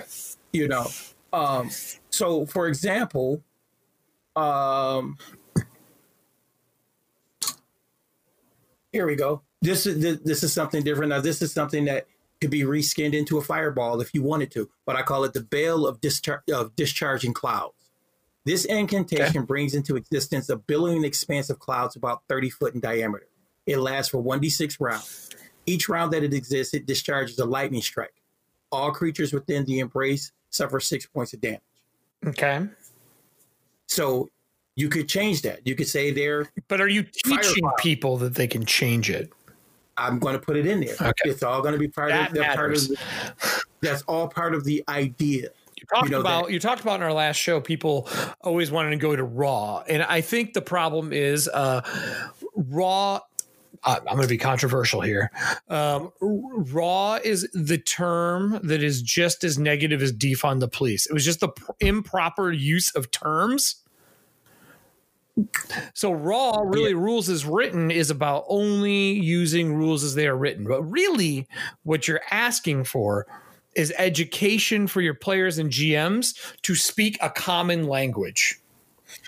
You 0.53 0.69
know, 0.69 0.87
um, 1.33 1.71
so 2.11 2.47
for 2.47 2.67
example, 2.69 3.43
um, 4.35 5.19
here 8.93 9.07
we 9.07 9.17
go. 9.17 9.43
This 9.63 9.87
is 9.87 10.01
this, 10.01 10.19
this 10.25 10.43
is 10.43 10.53
something 10.53 10.83
different. 10.83 11.11
Now, 11.11 11.21
this 11.21 11.43
is 11.43 11.53
something 11.53 11.85
that 11.87 12.07
could 12.41 12.51
be 12.51 12.63
reskinned 12.63 13.15
into 13.15 13.39
a 13.39 13.43
fireball 13.43 14.01
if 14.01 14.13
you 14.15 14.23
wanted 14.23 14.51
to, 14.53 14.69
but 14.85 14.97
I 14.97 15.03
call 15.03 15.25
it 15.25 15.33
the 15.33 15.41
Bale 15.41 15.87
of, 15.87 16.01
dischar- 16.01 16.49
of 16.53 16.77
Discharging 16.77 17.33
Clouds. 17.33 17.76
This 18.47 18.65
incantation 18.65 19.45
brings 19.45 19.75
into 19.75 19.97
existence 19.97 20.49
a 20.51 20.57
billowing 20.57 21.03
expanse 21.03 21.51
of 21.51 21.59
clouds 21.59 21.97
about 21.97 22.23
30 22.29 22.49
foot 22.51 22.75
in 22.75 22.81
diameter. 22.81 23.27
It 23.67 23.79
lasts 23.79 24.13
for 24.13 24.23
1d6 24.23 24.77
rounds. 24.79 25.31
Each 25.67 25.89
round 25.89 26.13
that 26.13 26.23
it 26.23 26.33
exists, 26.33 26.73
it 26.73 26.87
discharges 26.87 27.41
a 27.41 27.45
lightning 27.45 27.83
strike. 27.83 28.15
All 28.71 28.93
creatures 28.93 29.33
within 29.33 29.65
the 29.65 29.81
embrace 29.81 30.31
suffer 30.51 30.79
six 30.79 31.07
points 31.07 31.33
of 31.33 31.41
damage. 31.41 31.61
Okay. 32.25 32.69
So 33.89 34.31
you 34.77 34.89
could 34.91 35.09
change 35.09 35.43
that. 35.43 35.67
You 35.67 35.75
could 35.75 35.89
say 35.89 36.13
there, 36.13 36.49
But 36.69 36.81
are 36.81 36.89
you 36.89 37.03
teaching 37.03 37.65
Fireball. 37.65 37.75
people 37.81 38.17
that 38.19 38.37
they 38.37 38.47
can 38.47 38.65
change 38.65 39.11
it? 39.11 39.29
I'm 39.97 40.21
going 40.21 40.35
to 40.35 40.41
put 40.41 40.57
it 40.57 40.69
in 40.69 40.79
there. 40.79 40.95
Okay. 41.01 41.31
It's 41.31 41.43
all 41.43 41.63
going 41.63 41.73
to 41.73 41.81
be 41.81 41.89
part 41.89 42.11
That 42.11 42.29
of 42.29 42.37
that 42.37 42.55
part 42.55 42.75
of 42.75 42.87
the, 42.87 42.97
that's 43.81 44.03
all 44.03 44.29
part 44.29 44.55
of 44.55 44.63
the 44.63 44.85
idea. 44.89 45.49
You 45.93 45.97
talked 45.97 46.09
You 46.09 46.15
know 46.17 46.21
about 46.21 46.51
you 46.51 46.59
talked 46.61 46.81
about 46.81 46.97
in 46.97 47.03
our 47.03 47.13
last 47.13 47.37
show 47.37 47.61
people 47.61 48.09
always 48.41 48.71
wanting 48.71 48.93
to 48.93 48.97
go 48.97 49.15
to 49.15 49.23
raw 49.23 49.83
and 49.89 50.03
i 50.03 50.21
think 50.21 50.53
the 50.53 50.63
problem 50.63 51.13
is 51.13 51.49
uh 51.49 51.83
raw 52.55 53.21
i'm 53.85 54.03
going 54.05 54.23
to 54.23 54.29
be 54.29 54.39
controversial 54.39 55.01
here 55.01 55.31
um, 55.69 56.11
raw 56.21 57.19
is 57.23 57.49
the 57.53 57.79
term 57.79 58.59
that 58.65 58.83
is 58.83 59.01
just 59.01 59.45
as 59.45 59.59
negative 59.59 60.03
as 60.03 60.13
defund 60.13 60.61
the 60.61 60.69
police 60.69 61.07
it 61.07 61.13
was 61.13 61.25
just 61.25 61.41
the 61.41 61.49
pr- 61.49 61.73
improper 61.81 62.51
use 62.51 62.91
of 62.97 63.11
terms 63.11 63.77
So 65.95 66.13
raw 66.13 66.61
really 66.61 66.93
yeah. 66.93 66.97
rules 66.97 67.29
as 67.29 67.45
written 67.45 67.91
is 67.91 68.11
about 68.11 68.45
only 68.49 69.13
using 69.13 69.75
rules 69.75 70.03
as 70.03 70.15
they 70.15 70.27
are 70.27 70.37
written. 70.37 70.65
But 70.67 70.83
really 70.83 71.47
what 71.83 72.09
you're 72.09 72.23
asking 72.31 72.85
for 72.85 73.27
is 73.77 73.93
education 73.99 74.87
for 74.87 75.01
your 75.01 75.15
players 75.15 75.59
and 75.59 75.71
GMs 75.71 76.35
to 76.63 76.75
speak 76.75 77.19
a 77.23 77.31
common 77.31 77.87
language. 77.87 78.61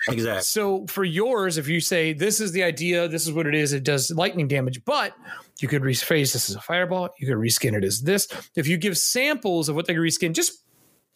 Exactly. 0.09 0.43
So 0.43 0.87
for 0.87 1.05
yours, 1.05 1.59
if 1.59 1.69
you 1.69 1.81
say 1.81 2.13
this 2.13 2.41
is 2.41 2.53
the 2.53 2.63
idea, 2.63 3.09
this 3.09 3.27
is 3.27 3.33
what 3.33 3.47
it 3.47 3.55
is, 3.55 3.73
it 3.73 3.85
does 3.85 4.11
lightning 4.11 4.49
damage, 4.49 4.85
but 4.85 5.15
you 5.61 5.69
could 5.69 5.83
rephrase 5.83 6.33
this 6.33 6.49
as 6.49 6.57
a 6.57 6.61
fireball, 6.61 7.11
you 7.19 7.27
could 7.27 7.37
reskin 7.37 7.75
it 7.75 7.85
as 7.85 8.03
this. 8.03 8.29
If 8.57 8.67
you 8.67 8.77
give 8.77 8.97
samples 8.97 9.69
of 9.69 9.77
what 9.77 9.87
they 9.87 9.95
can 9.95 10.03
reskin, 10.03 10.33
just 10.33 10.65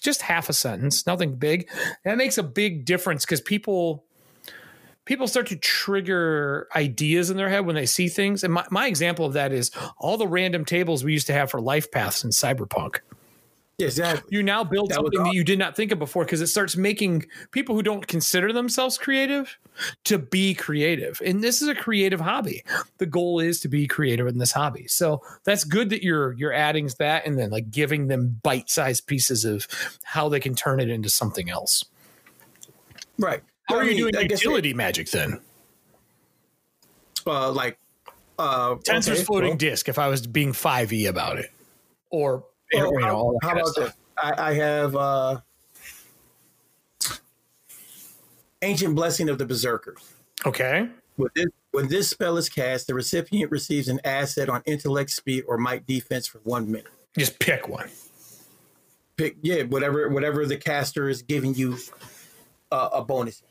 just 0.01 0.23
half 0.23 0.49
a 0.49 0.53
sentence, 0.53 1.07
nothing 1.07 1.37
big, 1.37 1.71
that 2.05 2.17
makes 2.17 2.37
a 2.37 2.43
big 2.43 2.85
difference 2.85 3.25
because 3.25 3.41
people 3.41 4.05
people 5.05 5.27
start 5.27 5.47
to 5.49 5.57
trigger 5.57 6.69
ideas 6.75 7.31
in 7.31 7.37
their 7.37 7.49
head 7.49 7.67
when 7.67 7.75
they 7.75 7.87
see 7.87 8.09
things. 8.09 8.45
And 8.45 8.53
my, 8.53 8.65
my 8.71 8.87
example 8.87 9.27
of 9.27 9.33
that 9.33 9.53
is 9.53 9.71
all 9.99 10.17
the 10.17 10.29
random 10.29 10.65
tables 10.65 11.03
we 11.05 11.13
used 11.13 11.27
to 11.29 11.33
have 11.33 11.51
for 11.51 11.61
life 11.61 11.91
paths 11.91 12.25
in 12.25 12.31
Cyberpunk. 12.31 13.01
Exactly. 13.79 14.37
You 14.37 14.43
now 14.43 14.65
build 14.65 14.91
that 14.91 14.97
something 14.97 15.23
that 15.23 15.35
you 15.35 15.45
did 15.45 15.59
not 15.59 15.75
think 15.75 15.93
of 15.93 15.99
before 15.99 16.25
because 16.25 16.41
it 16.41 16.49
starts 16.49 16.77
making 16.77 17.27
people 17.51 17.75
who 17.75 17.83
don't 17.83 18.07
consider 18.07 18.53
themselves 18.53 18.99
creative 18.99 19.59
to 20.05 20.19
be 20.19 20.55
creative. 20.55 21.21
And 21.25 21.43
this 21.43 21.63
is 21.63 21.69
a 21.69 21.75
creative 21.75 22.21
hobby. 22.21 22.63
The 22.99 23.07
goal 23.07 23.41
is 23.41 23.61
to 23.61 23.69
be 23.69 23.87
creative 23.87 24.27
in 24.27 24.39
this 24.39 24.53
hobby. 24.53 24.87
So 24.89 25.23
that's 25.45 25.65
good 25.65 25.91
that 25.91 26.03
you're 26.03 26.35
you're 26.35 26.53
adding 26.53 26.91
that 26.99 27.27
and 27.27 27.39
then 27.39 27.51
like 27.51 27.71
giving 27.71 28.09
them 28.09 28.41
bite-sized 28.43 29.07
pieces 29.07 29.45
of 29.45 29.67
how 30.05 30.29
they 30.29 30.41
can 30.41 30.55
turn 30.55 30.79
it 30.79 30.91
into 30.91 31.09
something 31.09 31.51
else. 31.51 31.85
Right. 33.19 33.41
How 33.65 33.77
are 33.77 33.85
you 33.85 34.11
doing 34.11 34.31
utility 34.31 34.71
it, 34.71 34.77
magic 34.77 35.11
then? 35.11 35.41
Uh 37.27 37.51
like 37.53 37.79
uh 38.39 38.77
Tenser's 38.85 39.19
okay, 39.19 39.25
floating 39.25 39.51
well. 39.51 39.59
disk 39.59 39.89
if 39.89 39.99
I 39.99 40.09
was 40.09 40.27
being 40.27 40.53
5e 40.53 41.09
about 41.09 41.39
it. 41.39 41.51
Or 42.11 42.45
well, 42.73 42.93
you 42.93 43.01
know, 43.01 43.39
how, 43.43 43.49
how 43.49 43.57
about 43.59 43.75
this? 43.77 43.93
I, 44.17 44.51
I 44.51 44.55
have 44.55 44.97
uh, 44.97 45.41
Ancient 48.63 48.95
Blessing 48.95 49.29
of 49.29 49.39
the 49.39 49.47
Berserkers. 49.47 50.15
Okay. 50.47 50.89
When 51.17 51.29
this, 51.35 51.47
when 51.73 51.89
this 51.89 52.11
spell 52.11 52.37
is 52.37 52.49
cast, 52.49 52.87
the 52.87 52.95
recipient 52.95 53.51
receives 53.51 53.89
an 53.89 54.01
asset 54.05 54.49
on 54.49 54.63
intellect, 54.65 55.11
speed, 55.11 55.45
or 55.47 55.59
might 55.59 55.87
defense 55.87 56.27
for 56.27 56.39
one 56.39 56.71
minute. 56.71 56.89
Just 57.19 57.39
pick 57.39 57.69
one. 57.69 57.91
Pick 59.17 59.37
yeah, 59.43 59.65
whatever 59.65 60.09
whatever 60.09 60.47
the 60.47 60.57
caster 60.57 61.09
is 61.09 61.21
giving 61.21 61.55
you 61.55 61.77
uh, 62.71 62.89
a 62.95 63.05
bonus. 63.05 63.43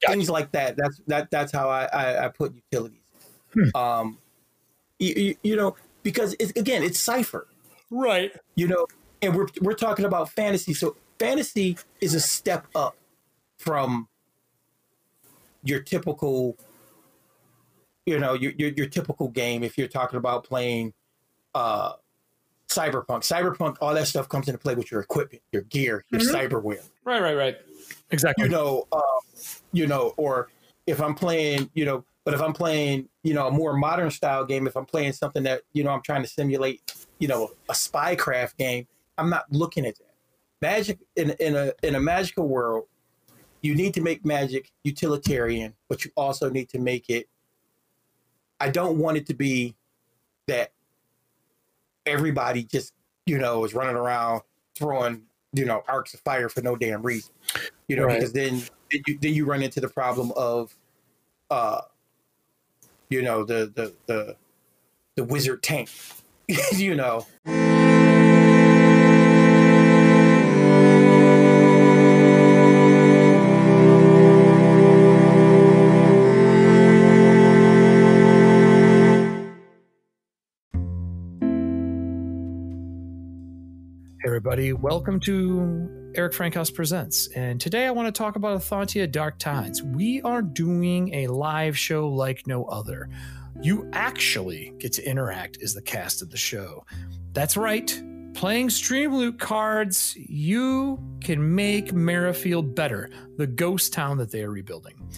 Gotcha. 0.00 0.12
Things 0.12 0.30
like 0.30 0.52
that. 0.52 0.76
That's 0.76 1.00
that. 1.08 1.30
That's 1.30 1.50
how 1.50 1.68
I 1.68 1.84
I, 1.86 2.26
I 2.26 2.28
put 2.28 2.54
utilities. 2.54 3.00
Hmm. 3.52 3.76
Um, 3.76 4.18
you, 5.00 5.14
you, 5.16 5.34
you 5.42 5.56
know 5.56 5.74
because 6.04 6.36
it's 6.38 6.52
again 6.52 6.84
it's 6.84 7.00
cypher. 7.00 7.48
Right. 7.90 8.32
You 8.54 8.68
know, 8.68 8.86
and 9.22 9.34
we're 9.34 9.48
we're 9.60 9.74
talking 9.74 10.04
about 10.04 10.30
fantasy. 10.30 10.74
So 10.74 10.96
fantasy 11.18 11.78
is 12.00 12.14
a 12.14 12.20
step 12.20 12.66
up 12.74 12.96
from 13.58 14.08
your 15.62 15.80
typical 15.80 16.56
you 18.06 18.18
know, 18.18 18.32
your 18.32 18.52
your, 18.56 18.70
your 18.70 18.86
typical 18.86 19.28
game 19.28 19.62
if 19.62 19.76
you're 19.76 19.88
talking 19.88 20.16
about 20.16 20.44
playing 20.44 20.94
uh 21.54 21.92
cyberpunk. 22.68 23.20
Cyberpunk, 23.20 23.76
all 23.80 23.94
that 23.94 24.06
stuff 24.06 24.28
comes 24.28 24.48
into 24.48 24.58
play 24.58 24.74
with 24.74 24.90
your 24.90 25.00
equipment, 25.00 25.42
your 25.52 25.62
gear, 25.62 26.04
your 26.10 26.20
mm-hmm. 26.20 26.34
cyberware. 26.34 26.86
Right, 27.04 27.22
right, 27.22 27.34
right. 27.34 27.56
Exactly. 28.10 28.44
You 28.44 28.50
know, 28.50 28.86
um, 28.92 29.02
you 29.72 29.86
know, 29.86 30.14
or 30.16 30.48
if 30.86 31.00
I'm 31.00 31.14
playing, 31.14 31.70
you 31.74 31.84
know, 31.84 32.04
but 32.28 32.34
if 32.34 32.42
I'm 32.42 32.52
playing, 32.52 33.08
you 33.22 33.32
know, 33.32 33.46
a 33.46 33.50
more 33.50 33.74
modern 33.74 34.10
style 34.10 34.44
game, 34.44 34.66
if 34.66 34.76
I'm 34.76 34.84
playing 34.84 35.14
something 35.14 35.44
that, 35.44 35.62
you 35.72 35.82
know, 35.82 35.88
I'm 35.88 36.02
trying 36.02 36.20
to 36.20 36.28
simulate, 36.28 36.92
you 37.18 37.26
know, 37.26 37.52
a 37.70 37.72
spycraft 37.72 38.58
game, 38.58 38.86
I'm 39.16 39.30
not 39.30 39.50
looking 39.50 39.86
at 39.86 39.96
that. 39.96 40.12
Magic 40.60 40.98
in 41.16 41.30
in 41.40 41.56
a 41.56 41.72
in 41.82 41.94
a 41.94 42.00
magical 42.00 42.46
world, 42.46 42.84
you 43.62 43.74
need 43.74 43.94
to 43.94 44.02
make 44.02 44.26
magic 44.26 44.70
utilitarian, 44.84 45.72
but 45.88 46.04
you 46.04 46.10
also 46.16 46.50
need 46.50 46.68
to 46.68 46.78
make 46.78 47.08
it 47.08 47.30
I 48.60 48.68
don't 48.68 48.98
want 48.98 49.16
it 49.16 49.24
to 49.28 49.34
be 49.34 49.74
that 50.48 50.72
everybody 52.04 52.62
just, 52.62 52.92
you 53.24 53.38
know, 53.38 53.64
is 53.64 53.72
running 53.72 53.96
around 53.96 54.42
throwing, 54.74 55.22
you 55.54 55.64
know, 55.64 55.82
arcs 55.88 56.12
of 56.12 56.20
fire 56.20 56.50
for 56.50 56.60
no 56.60 56.76
damn 56.76 57.00
reason. 57.00 57.32
You 57.88 57.96
know, 57.96 58.04
right. 58.04 58.16
because 58.16 58.34
then 58.34 58.60
then 58.90 59.00
you, 59.06 59.18
then 59.18 59.32
you 59.32 59.46
run 59.46 59.62
into 59.62 59.80
the 59.80 59.88
problem 59.88 60.30
of 60.36 60.76
uh 61.50 61.80
you 63.08 63.22
know 63.22 63.44
the 63.44 63.72
the 63.74 63.92
the 64.06 64.36
the 65.16 65.24
wizard 65.24 65.62
tank 65.62 65.90
you 66.72 66.94
know 66.94 67.26
everybody. 84.38 84.72
Welcome 84.72 85.20
to 85.20 85.97
Eric 86.18 86.34
Frankhouse 86.34 86.68
Presents. 86.68 87.28
And 87.28 87.60
today 87.60 87.86
I 87.86 87.92
want 87.92 88.12
to 88.12 88.18
talk 88.18 88.34
about 88.34 88.60
Athantia 88.60 89.08
Dark 89.08 89.38
Tides. 89.38 89.84
We 89.84 90.20
are 90.22 90.42
doing 90.42 91.14
a 91.14 91.28
live 91.28 91.78
show 91.78 92.08
like 92.08 92.44
no 92.44 92.64
other. 92.64 93.08
You 93.62 93.88
actually 93.92 94.74
get 94.78 94.92
to 94.94 95.08
interact 95.08 95.62
as 95.62 95.74
the 95.74 95.80
cast 95.80 96.20
of 96.20 96.30
the 96.30 96.36
show. 96.36 96.84
That's 97.34 97.56
right. 97.56 98.02
Playing 98.34 98.68
Stream 98.68 99.14
Loot 99.14 99.38
cards, 99.38 100.16
you 100.16 100.98
can 101.20 101.54
make 101.54 101.92
Merrifield 101.92 102.74
better, 102.74 103.10
the 103.36 103.46
ghost 103.46 103.92
town 103.92 104.18
that 104.18 104.32
they 104.32 104.42
are 104.42 104.50
rebuilding. 104.50 105.08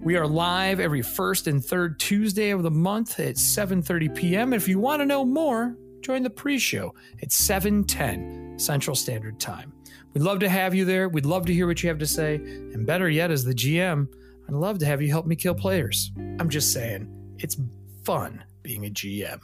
We 0.00 0.16
are 0.16 0.26
live 0.26 0.80
every 0.80 1.02
first 1.02 1.46
and 1.46 1.64
third 1.64 2.00
Tuesday 2.00 2.50
of 2.50 2.64
the 2.64 2.72
month 2.72 3.20
at 3.20 3.36
7:30 3.36 4.16
p.m. 4.16 4.52
And 4.52 4.60
if 4.60 4.66
you 4.66 4.80
want 4.80 4.98
to 4.98 5.06
know 5.06 5.24
more, 5.24 5.76
join 6.00 6.24
the 6.24 6.30
pre-show 6.30 6.92
at 7.22 7.28
7:10 7.28 8.60
Central 8.60 8.96
Standard 8.96 9.38
Time. 9.38 9.72
We'd 10.12 10.22
love 10.22 10.40
to 10.40 10.48
have 10.48 10.74
you 10.74 10.84
there. 10.84 11.08
We'd 11.08 11.26
love 11.26 11.46
to 11.46 11.54
hear 11.54 11.66
what 11.66 11.82
you 11.82 11.88
have 11.88 11.98
to 11.98 12.06
say. 12.06 12.36
And 12.36 12.86
better 12.86 13.08
yet, 13.08 13.30
as 13.30 13.44
the 13.44 13.54
GM, 13.54 14.08
I'd 14.48 14.54
love 14.54 14.78
to 14.78 14.86
have 14.86 15.00
you 15.00 15.08
help 15.08 15.26
me 15.26 15.36
kill 15.36 15.54
players. 15.54 16.10
I'm 16.38 16.48
just 16.48 16.72
saying, 16.72 17.08
it's 17.38 17.56
fun 18.04 18.42
being 18.62 18.86
a 18.86 18.90
GM. 18.90 19.40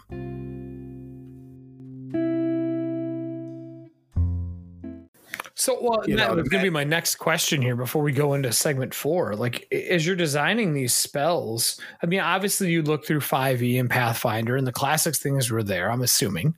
So, 5.59 5.79
well, 5.81 6.03
you 6.07 6.17
that 6.17 6.37
was 6.37 6.51
going 6.51 6.63
to 6.63 6.67
be 6.67 6.73
my 6.73 6.85
next 6.85 7.15
question 7.15 7.63
here 7.63 7.77
before 7.77 8.03
we 8.03 8.13
go 8.13 8.35
into 8.35 8.53
segment 8.53 8.93
four. 8.93 9.35
Like, 9.35 9.67
as 9.73 10.07
you're 10.07 10.15
designing 10.15 10.75
these 10.75 10.95
spells, 10.95 11.81
I 12.03 12.07
mean, 12.07 12.21
obviously 12.21 12.71
you 12.71 12.83
look 12.83 13.07
through 13.07 13.21
5e 13.21 13.81
and 13.81 13.89
Pathfinder, 13.89 14.57
and 14.57 14.67
the 14.67 14.73
classics 14.73 15.19
things 15.19 15.51
were 15.51 15.63
there, 15.63 15.91
I'm 15.91 16.03
assuming. 16.03 16.57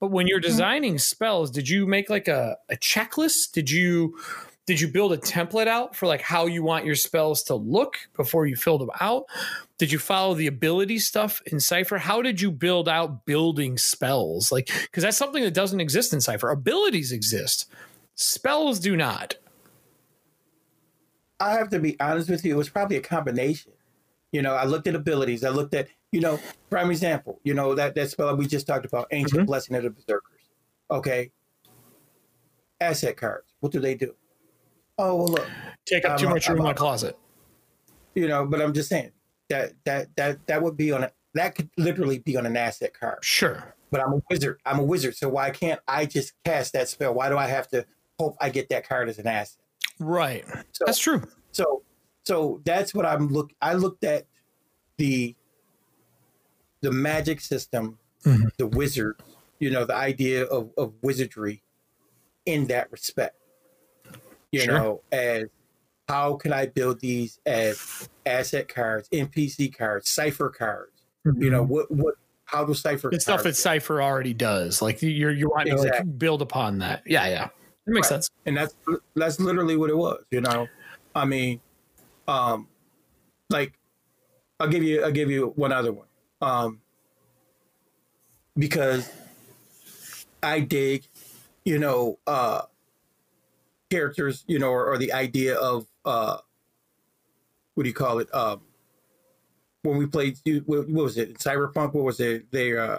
But 0.00 0.10
when 0.10 0.26
you're 0.26 0.40
mm-hmm. 0.40 0.48
designing 0.48 0.98
spells, 0.98 1.50
did 1.50 1.68
you 1.68 1.86
make 1.86 2.08
like 2.08 2.28
a, 2.28 2.56
a 2.70 2.76
checklist? 2.76 3.52
Did 3.52 3.70
you 3.70 4.16
did 4.66 4.80
you 4.80 4.88
build 4.88 5.12
a 5.12 5.18
template 5.18 5.66
out 5.66 5.96
for 5.96 6.06
like 6.06 6.20
how 6.22 6.46
you 6.46 6.62
want 6.62 6.84
your 6.84 6.94
spells 6.94 7.42
to 7.42 7.54
look 7.56 7.96
before 8.16 8.46
you 8.46 8.56
filled 8.56 8.80
them 8.80 8.90
out? 9.00 9.24
Did 9.78 9.90
you 9.90 9.98
follow 9.98 10.34
the 10.34 10.46
ability 10.46 11.00
stuff 11.00 11.42
in 11.46 11.58
Cypher? 11.58 11.98
How 11.98 12.22
did 12.22 12.40
you 12.40 12.50
build 12.52 12.88
out 12.88 13.26
building 13.26 13.76
spells? 13.78 14.52
Like, 14.52 14.70
because 14.82 15.02
that's 15.02 15.16
something 15.16 15.42
that 15.42 15.54
doesn't 15.54 15.80
exist 15.80 16.12
in 16.12 16.20
Cypher. 16.20 16.50
Abilities 16.50 17.10
exist, 17.10 17.68
spells 18.20 18.78
do 18.80 18.96
not. 18.96 19.36
I 21.38 21.52
have 21.52 21.70
to 21.70 21.80
be 21.80 21.98
honest 22.00 22.28
with 22.28 22.44
you, 22.44 22.54
it 22.54 22.58
was 22.58 22.68
probably 22.68 22.96
a 22.96 23.00
combination. 23.00 23.72
You 24.32 24.42
know, 24.42 24.54
I 24.54 24.64
looked 24.64 24.86
at 24.86 24.94
abilities, 24.94 25.42
I 25.42 25.48
looked 25.48 25.74
at 25.74 25.88
you 26.12 26.20
know, 26.20 26.40
prime 26.70 26.90
example, 26.90 27.40
you 27.44 27.54
know, 27.54 27.74
that, 27.74 27.94
that 27.94 28.10
spell 28.10 28.34
we 28.36 28.46
just 28.46 28.66
talked 28.66 28.84
about, 28.84 29.06
Ancient 29.12 29.40
mm-hmm. 29.40 29.46
Blessing 29.46 29.76
of 29.76 29.84
the 29.84 29.90
Berserkers. 29.90 30.40
Okay. 30.90 31.30
Asset 32.80 33.16
cards. 33.16 33.54
What 33.60 33.72
do 33.72 33.80
they 33.80 33.94
do? 33.94 34.14
Oh, 34.98 35.16
well, 35.16 35.28
look. 35.28 35.50
Take 35.86 36.04
up 36.04 36.18
too 36.18 36.28
much 36.28 36.48
room 36.48 36.58
in 36.58 36.64
my 36.64 36.72
closet. 36.72 37.16
You 38.14 38.26
know, 38.26 38.44
but 38.44 38.60
I'm 38.60 38.72
just 38.72 38.88
saying 38.88 39.12
that 39.48 39.72
that 39.84 40.08
that 40.16 40.46
that 40.46 40.62
would 40.62 40.76
be 40.76 40.92
on 40.92 41.04
a 41.04 41.12
that 41.34 41.54
could 41.54 41.70
literally 41.76 42.18
be 42.18 42.36
on 42.36 42.44
an 42.44 42.56
asset 42.56 42.92
card. 42.98 43.18
Sure. 43.22 43.74
But 43.90 44.00
I'm 44.00 44.14
a 44.14 44.22
wizard. 44.28 44.60
I'm 44.66 44.78
a 44.78 44.82
wizard. 44.82 45.16
So 45.16 45.28
why 45.28 45.50
can't 45.50 45.80
I 45.86 46.06
just 46.06 46.32
cast 46.44 46.72
that 46.72 46.88
spell? 46.88 47.14
Why 47.14 47.28
do 47.28 47.38
I 47.38 47.46
have 47.46 47.68
to 47.68 47.86
hope 48.20 48.36
I 48.38 48.50
get 48.50 48.68
that 48.68 48.86
card 48.86 49.08
as 49.08 49.18
an 49.18 49.26
asset? 49.26 49.62
Right. 49.98 50.44
So, 50.72 50.84
that's 50.84 50.98
true. 50.98 51.22
So 51.52 51.82
so 52.24 52.60
that's 52.64 52.94
what 52.94 53.06
I'm 53.06 53.28
look 53.28 53.50
I 53.62 53.74
looked 53.74 54.04
at 54.04 54.26
the 54.98 55.34
the 56.82 56.92
magic 56.92 57.40
system, 57.40 57.98
mm-hmm. 58.24 58.48
the 58.58 58.66
wizard, 58.66 59.20
you 59.58 59.70
know, 59.70 59.84
the 59.84 59.94
idea 59.94 60.44
of, 60.44 60.70
of 60.76 60.94
wizardry 61.02 61.62
in 62.46 62.66
that 62.68 62.92
respect. 62.92 63.36
You 64.52 64.60
sure. 64.60 64.74
know, 64.74 65.02
as 65.12 65.44
how 66.08 66.34
can 66.34 66.52
I 66.52 66.66
build 66.66 67.00
these 67.00 67.38
as 67.46 68.08
asset 68.26 68.68
cards, 68.68 69.08
NPC 69.10 69.76
cards, 69.76 70.10
cypher 70.10 70.50
cards? 70.50 71.02
Mm-hmm. 71.26 71.42
You 71.42 71.50
know, 71.50 71.62
what 71.62 71.90
what 71.90 72.14
how 72.44 72.64
do 72.64 72.74
cypher 72.74 73.10
the 73.10 73.20
stuff 73.20 73.44
that 73.44 73.56
Cypher 73.56 74.02
already 74.02 74.34
does. 74.34 74.82
Like 74.82 75.02
you're 75.02 75.30
you 75.30 75.48
want 75.48 75.68
exactly. 75.68 75.90
to 75.90 75.96
like 75.98 76.18
build 76.18 76.42
upon 76.42 76.78
that. 76.78 77.02
Yeah, 77.06 77.26
yeah. 77.28 77.48
That 77.86 77.92
makes 77.94 78.10
right. 78.10 78.16
sense. 78.16 78.30
And 78.46 78.56
that's 78.56 78.74
that's 79.14 79.40
literally 79.40 79.76
what 79.76 79.90
it 79.90 79.96
was, 79.96 80.22
you 80.30 80.40
know. 80.40 80.68
I 81.14 81.24
mean, 81.24 81.60
um 82.28 82.68
like 83.48 83.74
I'll 84.58 84.68
give 84.68 84.82
you 84.82 85.02
I'll 85.02 85.12
give 85.12 85.30
you 85.30 85.52
one 85.56 85.72
other 85.72 85.92
one. 85.92 86.06
Um 86.40 86.80
because 88.56 89.10
I 90.42 90.60
dig, 90.60 91.04
you 91.64 91.78
know, 91.78 92.18
uh 92.26 92.62
characters, 93.90 94.44
you 94.46 94.58
know, 94.58 94.70
or, 94.70 94.86
or 94.86 94.98
the 94.98 95.12
idea 95.12 95.56
of 95.56 95.86
uh, 96.04 96.38
what 97.74 97.82
do 97.84 97.88
you 97.88 97.94
call 97.94 98.18
it? 98.20 98.32
Um, 98.34 98.62
when 99.82 99.98
we 99.98 100.06
played, 100.06 100.38
what, 100.66 100.88
what 100.88 101.04
was 101.04 101.18
it? 101.18 101.38
Cyberpunk. 101.38 101.92
What 101.92 102.04
was 102.04 102.20
it? 102.20 102.50
They 102.50 102.76
uh, 102.76 102.98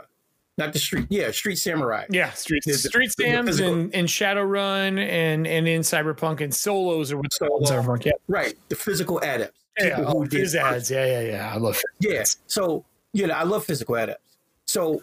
not 0.57 0.73
the 0.73 0.79
street. 0.79 1.07
Yeah, 1.09 1.31
Street 1.31 1.55
Samurai. 1.55 2.05
Yeah, 2.09 2.31
Street 2.31 2.63
the, 2.65 2.73
Street 2.73 3.11
Sams 3.11 3.59
and 3.59 3.93
in 3.93 4.05
Shadowrun 4.05 4.99
and 4.99 5.47
and 5.47 5.67
in 5.67 5.81
Cyberpunk 5.81 6.41
and 6.41 6.53
solos 6.53 7.11
or 7.11 7.17
what 7.17 7.33
Solo, 7.33 7.61
Cyberpunk. 7.61 8.05
Yeah, 8.05 8.11
right. 8.27 8.55
The 8.69 8.75
physical 8.75 9.19
adepts. 9.19 9.57
Yeah, 9.79 10.03
oh, 10.05 10.25
phys 10.25 10.55
ads. 10.55 10.91
Yeah, 10.91 11.05
yeah, 11.05 11.21
yeah. 11.21 11.53
I 11.53 11.57
love. 11.57 11.81
Yeah. 11.99 12.23
So 12.47 12.85
you 13.13 13.27
know, 13.27 13.33
I 13.33 13.43
love 13.43 13.65
physical 13.65 13.95
adepts. 13.95 14.37
So 14.65 15.01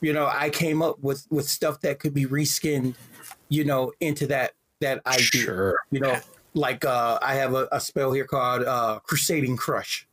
you 0.00 0.12
know, 0.12 0.26
I 0.26 0.50
came 0.50 0.82
up 0.82 0.98
with 1.00 1.26
with 1.30 1.48
stuff 1.48 1.80
that 1.82 1.98
could 1.98 2.14
be 2.14 2.26
reskinned, 2.26 2.94
you 3.48 3.64
know, 3.64 3.92
into 4.00 4.26
that 4.28 4.52
that 4.80 5.06
idea. 5.06 5.24
Sure. 5.24 5.76
You 5.90 6.00
know, 6.00 6.18
like 6.54 6.84
uh, 6.84 7.18
I 7.22 7.34
have 7.34 7.54
a, 7.54 7.68
a, 7.72 7.80
spell 7.80 8.12
here 8.12 8.24
called 8.24 8.62
uh, 8.64 9.00
Crusading 9.00 9.56
Crush. 9.56 10.06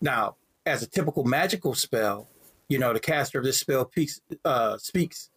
Now, 0.00 0.36
as 0.66 0.82
a 0.82 0.86
typical 0.86 1.24
magical 1.24 1.74
spell, 1.74 2.28
you 2.74 2.80
know, 2.80 2.92
the 2.92 2.98
caster 2.98 3.38
of 3.38 3.44
this 3.44 3.56
spell 3.56 3.84
peaks, 3.84 4.20
uh, 4.44 4.76
speaks 4.78 5.30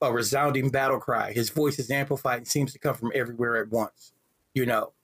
a 0.00 0.10
resounding 0.10 0.70
battle 0.70 0.98
cry. 0.98 1.30
His 1.30 1.50
voice 1.50 1.78
is 1.78 1.90
amplified 1.90 2.38
and 2.38 2.48
seems 2.48 2.72
to 2.72 2.78
come 2.78 2.94
from 2.94 3.12
everywhere 3.14 3.58
at 3.58 3.68
once, 3.68 4.14
you 4.54 4.64
know. 4.64 4.94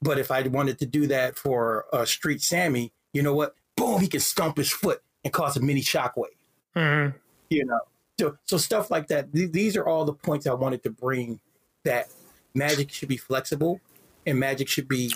But 0.00 0.18
if 0.18 0.30
I 0.30 0.40
wanted 0.48 0.78
to 0.78 0.86
do 0.86 1.06
that 1.08 1.36
for 1.36 1.84
uh, 1.92 2.06
Street 2.06 2.40
Sammy, 2.40 2.94
you 3.12 3.20
know 3.20 3.34
what? 3.34 3.56
Boom, 3.76 4.00
he 4.00 4.08
can 4.08 4.20
stomp 4.20 4.56
his 4.56 4.72
foot 4.72 5.02
and 5.22 5.34
cause 5.34 5.58
a 5.58 5.60
mini 5.60 5.82
shockwave. 5.82 6.28
Mm-hmm. 6.74 7.14
You 7.50 7.66
know, 7.66 7.80
so 8.18 8.38
so 8.46 8.56
stuff 8.56 8.90
like 8.90 9.08
that. 9.08 9.34
Th- 9.34 9.52
these 9.52 9.76
are 9.76 9.86
all 9.86 10.06
the 10.06 10.14
points 10.14 10.46
I 10.46 10.54
wanted 10.54 10.82
to 10.84 10.90
bring 10.90 11.40
that 11.84 12.08
magic 12.54 12.90
should 12.90 13.10
be 13.10 13.18
flexible 13.18 13.82
and 14.24 14.40
magic 14.40 14.66
should 14.66 14.88
be 14.88 15.12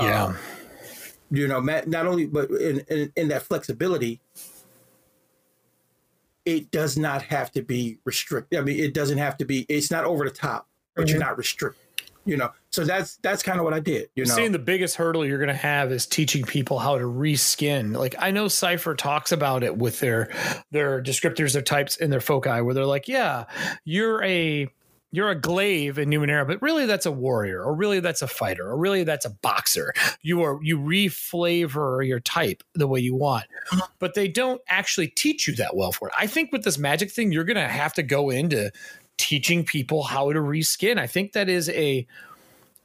yeah 0.00 0.24
um, 0.24 0.36
you 1.30 1.46
know 1.46 1.60
not 1.60 2.06
only 2.06 2.26
but 2.26 2.50
in, 2.50 2.80
in, 2.88 3.12
in 3.16 3.28
that 3.28 3.42
flexibility 3.42 4.20
it 6.46 6.70
does 6.70 6.96
not 6.96 7.22
have 7.22 7.50
to 7.52 7.62
be 7.62 7.98
restricted. 8.04 8.58
I 8.58 8.62
mean 8.62 8.82
it 8.82 8.94
doesn't 8.94 9.18
have 9.18 9.36
to 9.38 9.44
be 9.44 9.66
it's 9.68 9.90
not 9.90 10.04
over 10.04 10.24
the 10.24 10.30
top 10.30 10.68
but 10.94 11.02
mm-hmm. 11.02 11.10
you're 11.10 11.20
not 11.20 11.36
restricted 11.36 11.82
you 12.26 12.36
know? 12.36 12.50
So 12.70 12.84
that's 12.84 13.16
that's 13.18 13.42
kind 13.42 13.58
of 13.58 13.64
what 13.64 13.72
i 13.72 13.80
did 13.80 14.10
you 14.14 14.26
know? 14.26 14.34
seeing 14.34 14.52
the 14.52 14.58
biggest 14.58 14.96
hurdle 14.96 15.24
you're 15.24 15.38
going 15.38 15.48
to 15.48 15.54
have 15.54 15.90
is 15.90 16.04
teaching 16.06 16.44
people 16.44 16.78
how 16.78 16.98
to 16.98 17.04
reskin. 17.04 17.96
Like 17.96 18.14
i 18.18 18.30
know 18.30 18.48
cypher 18.48 18.94
talks 18.94 19.32
about 19.32 19.62
it 19.62 19.78
with 19.78 20.00
their 20.00 20.30
their 20.72 21.02
descriptors 21.02 21.54
their 21.54 21.62
types 21.62 21.96
and 21.96 22.12
their 22.12 22.20
foci 22.20 22.60
where 22.60 22.74
they're 22.74 22.84
like 22.84 23.08
yeah 23.08 23.44
you're 23.84 24.22
a 24.22 24.68
you're 25.16 25.30
a 25.30 25.40
glaive 25.40 25.98
in 25.98 26.10
Numenera, 26.10 26.46
but 26.46 26.60
really 26.60 26.84
that's 26.84 27.06
a 27.06 27.10
warrior, 27.10 27.62
or 27.62 27.74
really 27.74 28.00
that's 28.00 28.20
a 28.20 28.28
fighter, 28.28 28.68
or 28.68 28.76
really 28.76 29.02
that's 29.02 29.24
a 29.24 29.30
boxer. 29.30 29.94
You 30.20 30.42
are 30.42 30.58
you 30.62 30.78
reflavor 30.78 32.06
your 32.06 32.20
type 32.20 32.62
the 32.74 32.86
way 32.86 33.00
you 33.00 33.14
want, 33.14 33.46
but 33.98 34.12
they 34.12 34.28
don't 34.28 34.60
actually 34.68 35.08
teach 35.08 35.48
you 35.48 35.54
that 35.56 35.74
well 35.74 35.90
for 35.90 36.08
it. 36.08 36.14
I 36.18 36.26
think 36.26 36.52
with 36.52 36.64
this 36.64 36.76
magic 36.76 37.10
thing, 37.10 37.32
you're 37.32 37.44
gonna 37.44 37.66
have 37.66 37.94
to 37.94 38.02
go 38.02 38.28
into 38.28 38.70
teaching 39.16 39.64
people 39.64 40.02
how 40.02 40.32
to 40.32 40.38
reskin. 40.38 40.98
I 40.98 41.06
think 41.06 41.32
that 41.32 41.48
is 41.48 41.70
a 41.70 42.06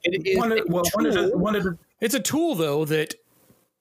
it 0.03 0.25
is 0.25 0.37
one 0.37 0.53
of, 0.53 0.59
well, 0.69 0.83
one 0.93 1.05
of 1.05 1.13
the, 1.13 1.37
one 1.37 1.55
of 1.55 1.63
the, 1.63 1.77
it's 1.99 2.15
a 2.15 2.19
tool 2.19 2.55
though 2.55 2.85
that 2.85 3.15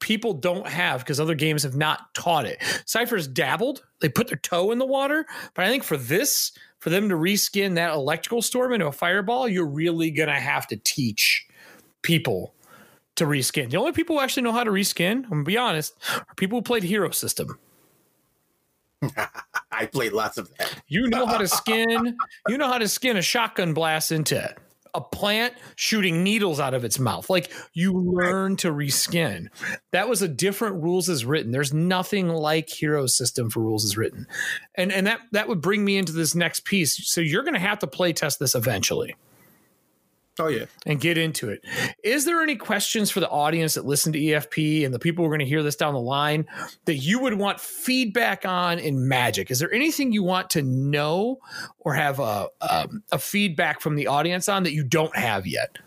people 0.01 0.33
don't 0.33 0.67
have 0.67 0.99
because 0.99 1.21
other 1.21 1.35
games 1.35 1.63
have 1.63 1.77
not 1.77 2.13
taught 2.13 2.45
it. 2.45 2.61
Cypher's 2.85 3.27
dabbled, 3.27 3.83
they 4.01 4.09
put 4.09 4.27
their 4.27 4.37
toe 4.37 4.71
in 4.71 4.77
the 4.77 4.85
water, 4.85 5.25
but 5.53 5.63
I 5.63 5.69
think 5.69 5.83
for 5.83 5.95
this, 5.95 6.51
for 6.81 6.89
them 6.89 7.09
to 7.09 7.15
reskin 7.15 7.75
that 7.75 7.93
electrical 7.93 8.41
storm 8.41 8.73
into 8.73 8.87
a 8.87 8.91
fireball, 8.91 9.47
you're 9.47 9.67
really 9.67 10.09
gonna 10.09 10.39
have 10.39 10.67
to 10.67 10.75
teach 10.75 11.47
people 12.01 12.55
to 13.15 13.25
reskin. 13.25 13.69
The 13.69 13.77
only 13.77 13.91
people 13.91 14.17
who 14.17 14.21
actually 14.21 14.43
know 14.43 14.51
how 14.51 14.63
to 14.63 14.71
reskin, 14.71 15.23
I'm 15.25 15.29
gonna 15.29 15.43
be 15.43 15.57
honest, 15.57 15.93
are 16.17 16.33
people 16.35 16.57
who 16.57 16.63
played 16.63 16.81
Hero 16.81 17.11
System. 17.11 17.59
I 19.71 19.85
played 19.85 20.11
lots 20.11 20.39
of 20.39 20.51
that. 20.57 20.81
You 20.87 21.07
know 21.07 21.27
how 21.27 21.37
to 21.37 21.47
skin. 21.47 22.17
you 22.49 22.57
know 22.57 22.67
how 22.67 22.79
to 22.79 22.87
skin 22.87 23.15
a 23.15 23.21
shotgun 23.21 23.73
blast 23.75 24.11
into 24.11 24.53
a 24.93 25.01
plant 25.01 25.53
shooting 25.75 26.23
needles 26.23 26.59
out 26.59 26.73
of 26.73 26.83
its 26.83 26.99
mouth. 26.99 27.29
Like 27.29 27.51
you 27.73 27.93
learn 27.93 28.55
to 28.57 28.71
reskin. 28.71 29.47
That 29.91 30.09
was 30.09 30.21
a 30.21 30.27
different 30.27 30.81
rules 30.81 31.09
as 31.09 31.25
written. 31.25 31.51
There's 31.51 31.73
nothing 31.73 32.29
like 32.29 32.69
hero 32.69 33.07
system 33.07 33.49
for 33.49 33.61
rules 33.61 33.85
as 33.85 33.97
written. 33.97 34.27
And 34.75 34.91
and 34.91 35.07
that 35.07 35.21
that 35.31 35.47
would 35.47 35.61
bring 35.61 35.85
me 35.85 35.97
into 35.97 36.13
this 36.13 36.35
next 36.35 36.65
piece. 36.65 37.07
So 37.07 37.21
you're 37.21 37.43
going 37.43 37.53
to 37.53 37.59
have 37.59 37.79
to 37.79 37.87
play 37.87 38.13
test 38.13 38.39
this 38.39 38.55
eventually. 38.55 39.15
Oh 40.39 40.47
yeah. 40.47 40.65
And 40.85 40.99
get 40.99 41.17
into 41.17 41.49
it. 41.49 41.63
Is 42.03 42.25
there 42.25 42.41
any 42.41 42.55
questions 42.55 43.11
for 43.11 43.19
the 43.19 43.29
audience 43.29 43.73
that 43.73 43.85
listen 43.85 44.13
to 44.13 44.19
EFP 44.19 44.85
and 44.85 44.93
the 44.93 44.99
people 44.99 45.23
who 45.23 45.27
are 45.27 45.37
going 45.37 45.45
to 45.45 45.49
hear 45.49 45.61
this 45.61 45.75
down 45.75 45.93
the 45.93 45.99
line 45.99 46.45
that 46.85 46.95
you 46.95 47.19
would 47.19 47.33
want 47.33 47.59
feedback 47.59 48.45
on 48.45 48.79
in 48.79 49.07
Magic? 49.07 49.51
Is 49.51 49.59
there 49.59 49.71
anything 49.73 50.13
you 50.13 50.23
want 50.23 50.49
to 50.51 50.61
know 50.61 51.39
or 51.79 51.93
have 51.93 52.19
a 52.19 52.47
um, 52.61 53.03
a 53.11 53.19
feedback 53.19 53.81
from 53.81 53.95
the 53.95 54.07
audience 54.07 54.47
on 54.47 54.63
that 54.63 54.73
you 54.73 54.83
don't 54.83 55.15
have 55.15 55.45
yet? 55.45 55.77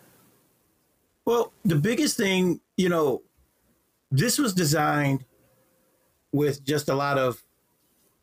Well, 1.24 1.52
the 1.64 1.76
biggest 1.76 2.18
thing, 2.18 2.60
you 2.76 2.90
know, 2.90 3.22
this 4.10 4.38
was 4.38 4.52
designed 4.52 5.24
with 6.32 6.64
just 6.64 6.90
a 6.90 6.94
lot 6.94 7.16
of 7.16 7.42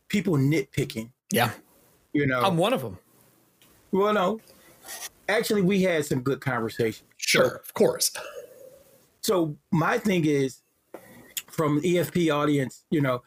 people 0.08 0.36
nitpicking. 0.36 1.12
Yeah. 1.32 1.52
You 2.14 2.28
know, 2.28 2.42
I'm 2.42 2.58
one 2.58 2.74
of 2.74 2.82
them. 2.82 3.00
Well, 3.92 4.14
no, 4.14 4.40
actually 5.32 5.62
we 5.62 5.82
had 5.82 6.06
some 6.06 6.22
good 6.22 6.42
conversation. 6.42 7.08
Sure, 7.18 7.50
so, 7.50 7.56
of 7.56 7.74
course. 7.74 8.12
So 9.22 9.58
my 9.72 9.98
thing 9.98 10.26
is 10.26 10.62
from 11.48 11.82
EFP 11.82 12.34
audience, 12.34 12.86
you 12.90 13.02
know, 13.02 13.22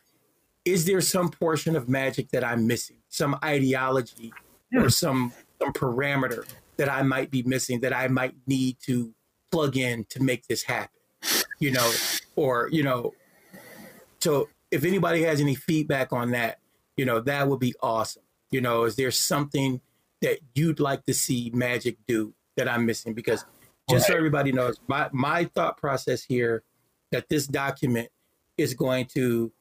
is 0.65 0.87
there 0.87 1.01
some 1.01 1.31
portion 1.31 1.77
of 1.77 1.89
magic 1.89 2.31
that 2.31 2.43
I'm 2.43 2.67
missing? 2.67 2.97
Some 3.09 3.39
ideology 3.45 4.33
or 4.75 4.83
hmm. 4.83 4.89
some 4.89 5.33
some 5.61 5.73
parameter 5.73 6.47
that 6.77 6.91
I 6.91 7.03
might 7.03 7.31
be 7.31 7.43
missing 7.43 7.81
that 7.81 7.93
I 7.93 8.09
might 8.09 8.35
need 8.47 8.79
to 8.87 9.15
plug 9.53 9.77
in 9.77 10.05
to 10.11 10.23
make 10.23 10.47
this 10.47 10.63
happen. 10.63 11.01
You 11.61 11.71
know, 11.71 11.93
or 12.37 12.69
you 12.73 12.83
know, 12.83 13.15
so 14.21 14.49
if 14.71 14.85
anybody 14.85 15.23
has 15.23 15.41
any 15.41 15.55
feedback 15.55 16.13
on 16.13 16.33
that, 16.33 16.59
you 16.97 17.05
know, 17.05 17.21
that 17.21 17.49
would 17.49 17.61
be 17.61 17.75
awesome. 17.81 18.23
You 18.51 18.61
know, 18.61 18.85
is 18.85 18.97
there 18.97 19.11
something 19.11 19.81
that 20.25 20.41
you'd 20.55 20.81
like 20.81 21.05
to 21.05 21.15
see 21.15 21.51
Magic 21.55 21.97
do 22.09 22.35
that 22.57 22.69
I'm 22.69 22.87
missing? 22.87 23.15
Because 23.15 23.45
just 23.89 24.07
so 24.07 24.17
everybody 24.17 24.53
knows, 24.53 24.81
my 24.89 25.09
my 25.13 25.45
thought 25.45 25.77
process 25.77 26.25
here 26.25 26.63
that 27.13 27.29
this 27.29 27.47
document 27.47 28.09
is 28.57 28.75
going 28.75 29.07
to, 29.07 29.53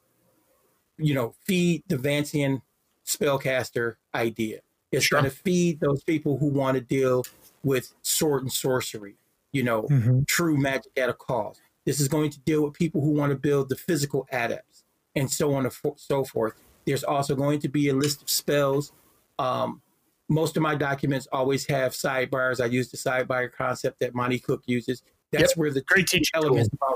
you 0.98 1.14
know, 1.14 1.34
feed 1.44 1.82
the 1.86 1.96
Vancian 1.96 2.62
spellcaster 3.06 3.96
idea. 4.14 4.60
It's 4.90 5.06
sure. 5.06 5.20
going 5.20 5.30
to 5.30 5.36
feed 5.36 5.80
those 5.80 6.02
people 6.04 6.38
who 6.38 6.46
want 6.46 6.76
to 6.76 6.80
deal 6.80 7.24
with 7.62 7.92
sword 8.02 8.42
and 8.42 8.52
sorcery, 8.52 9.16
you 9.52 9.62
know, 9.62 9.82
mm-hmm. 9.82 10.22
true 10.26 10.56
magic 10.56 10.92
at 10.96 11.08
a 11.08 11.14
cost. 11.14 11.60
This 11.84 12.00
is 12.00 12.08
going 12.08 12.30
to 12.30 12.40
deal 12.40 12.62
with 12.62 12.74
people 12.74 13.02
who 13.02 13.10
want 13.10 13.30
to 13.30 13.36
build 13.36 13.68
the 13.68 13.76
physical 13.76 14.26
adepts 14.32 14.84
and 15.14 15.30
so 15.30 15.54
on 15.54 15.66
and 15.66 15.74
so 15.96 16.24
forth. 16.24 16.54
There's 16.86 17.04
also 17.04 17.34
going 17.34 17.60
to 17.60 17.68
be 17.68 17.88
a 17.88 17.94
list 17.94 18.22
of 18.22 18.30
spells 18.30 18.92
um, 19.38 19.82
most 20.28 20.56
of 20.56 20.62
my 20.62 20.74
documents 20.74 21.26
always 21.32 21.66
have 21.66 21.92
sidebars. 21.92 22.60
I 22.60 22.66
use 22.66 22.90
the 22.90 22.96
sidebar 22.96 23.52
concept 23.52 24.00
that 24.00 24.14
Monte 24.14 24.38
Cook 24.38 24.62
uses. 24.66 25.02
That's 25.30 25.52
yep. 25.52 25.56
where 25.56 25.70
the 25.70 25.82
Great 25.82 26.06
teaching 26.06 26.24
elements. 26.34 26.70
Are, 26.80 26.94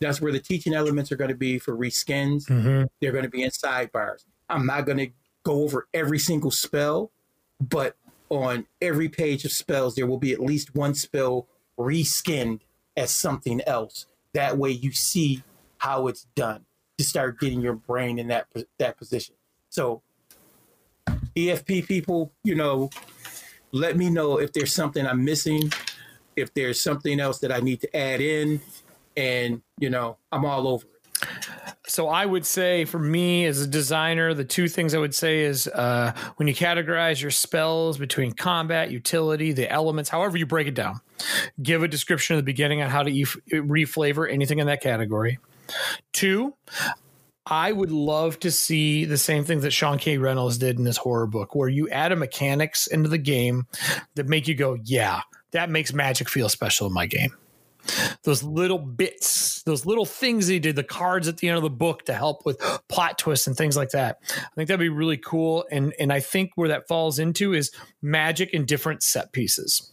that's 0.00 0.20
where 0.20 0.32
the 0.32 0.40
teaching 0.40 0.74
elements 0.74 1.12
are 1.12 1.16
going 1.16 1.30
to 1.30 1.36
be 1.36 1.58
for 1.58 1.76
reskins. 1.76 2.46
Mm-hmm. 2.46 2.84
They're 3.00 3.12
going 3.12 3.24
to 3.24 3.30
be 3.30 3.42
in 3.42 3.50
sidebars. 3.50 4.24
I'm 4.48 4.66
not 4.66 4.86
going 4.86 4.98
to 4.98 5.08
go 5.44 5.62
over 5.62 5.88
every 5.92 6.18
single 6.18 6.50
spell, 6.50 7.10
but 7.60 7.96
on 8.28 8.66
every 8.80 9.08
page 9.08 9.44
of 9.44 9.52
spells, 9.52 9.94
there 9.94 10.06
will 10.06 10.18
be 10.18 10.32
at 10.32 10.40
least 10.40 10.74
one 10.74 10.94
spell 10.94 11.46
reskinned 11.78 12.60
as 12.96 13.10
something 13.10 13.60
else. 13.66 14.06
That 14.32 14.56
way, 14.56 14.70
you 14.70 14.92
see 14.92 15.42
how 15.78 16.06
it's 16.06 16.26
done 16.34 16.64
to 16.98 17.04
start 17.04 17.38
getting 17.40 17.60
your 17.60 17.74
brain 17.74 18.18
in 18.18 18.28
that 18.28 18.46
that 18.78 18.96
position. 18.96 19.34
So 19.68 20.02
EFP 21.36 21.86
people, 21.86 22.32
you 22.44 22.54
know, 22.54 22.90
let 23.72 23.96
me 23.96 24.10
know 24.10 24.38
if 24.38 24.52
there's 24.52 24.72
something 24.72 25.06
I'm 25.06 25.24
missing 25.24 25.70
if 26.36 26.52
there's 26.54 26.80
something 26.80 27.20
else 27.20 27.38
that 27.40 27.52
I 27.52 27.60
need 27.60 27.80
to 27.82 27.96
add 27.96 28.20
in, 28.20 28.60
and 29.16 29.62
you 29.78 29.90
know, 29.90 30.16
I'm 30.30 30.44
all 30.44 30.68
over 30.68 30.86
it. 30.86 31.28
So 31.86 32.08
I 32.08 32.26
would 32.26 32.46
say 32.46 32.84
for 32.84 32.98
me 32.98 33.44
as 33.44 33.60
a 33.60 33.66
designer, 33.66 34.34
the 34.34 34.44
two 34.44 34.66
things 34.66 34.94
I 34.94 34.98
would 34.98 35.14
say 35.14 35.42
is 35.42 35.68
uh, 35.68 36.12
when 36.36 36.48
you 36.48 36.54
categorize 36.54 37.20
your 37.20 37.30
spells 37.30 37.98
between 37.98 38.32
combat, 38.32 38.90
utility, 38.90 39.52
the 39.52 39.70
elements, 39.70 40.08
however 40.08 40.36
you 40.36 40.46
break 40.46 40.66
it 40.66 40.74
down, 40.74 41.00
give 41.62 41.82
a 41.82 41.88
description 41.88 42.36
at 42.36 42.38
the 42.38 42.44
beginning 42.44 42.82
on 42.82 42.90
how 42.90 43.02
to 43.02 43.10
e- 43.10 43.24
reflavor 43.52 44.30
anything 44.30 44.58
in 44.58 44.66
that 44.66 44.80
category. 44.80 45.38
Two, 46.12 46.54
I 47.46 47.72
would 47.72 47.90
love 47.90 48.38
to 48.40 48.50
see 48.50 49.04
the 49.04 49.18
same 49.18 49.44
thing 49.44 49.60
that 49.60 49.72
Sean 49.72 49.98
K. 49.98 50.18
Reynolds 50.18 50.58
did 50.58 50.78
in 50.78 50.84
his 50.84 50.96
horror 50.96 51.26
book, 51.26 51.54
where 51.54 51.68
you 51.68 51.88
add 51.88 52.12
a 52.12 52.16
mechanics 52.16 52.86
into 52.86 53.08
the 53.08 53.18
game 53.18 53.66
that 54.14 54.28
make 54.28 54.46
you 54.46 54.54
go, 54.54 54.78
yeah, 54.84 55.22
that 55.50 55.70
makes 55.70 55.92
magic 55.92 56.28
feel 56.28 56.48
special 56.48 56.86
in 56.86 56.92
my 56.92 57.06
game. 57.06 57.36
Those 58.22 58.44
little 58.44 58.78
bits, 58.78 59.62
those 59.64 59.84
little 59.84 60.04
things 60.04 60.46
he 60.46 60.60
did, 60.60 60.76
the 60.76 60.84
cards 60.84 61.26
at 61.26 61.38
the 61.38 61.48
end 61.48 61.56
of 61.56 61.64
the 61.64 61.70
book 61.70 62.04
to 62.04 62.14
help 62.14 62.46
with 62.46 62.60
plot 62.88 63.18
twists 63.18 63.48
and 63.48 63.56
things 63.56 63.76
like 63.76 63.90
that. 63.90 64.18
I 64.30 64.54
think 64.54 64.68
that'd 64.68 64.78
be 64.78 64.88
really 64.88 65.16
cool. 65.16 65.66
And 65.70 65.92
and 65.98 66.12
I 66.12 66.20
think 66.20 66.52
where 66.54 66.68
that 66.68 66.86
falls 66.86 67.18
into 67.18 67.54
is 67.54 67.72
magic 68.00 68.50
in 68.50 68.66
different 68.66 69.02
set 69.02 69.32
pieces. 69.32 69.92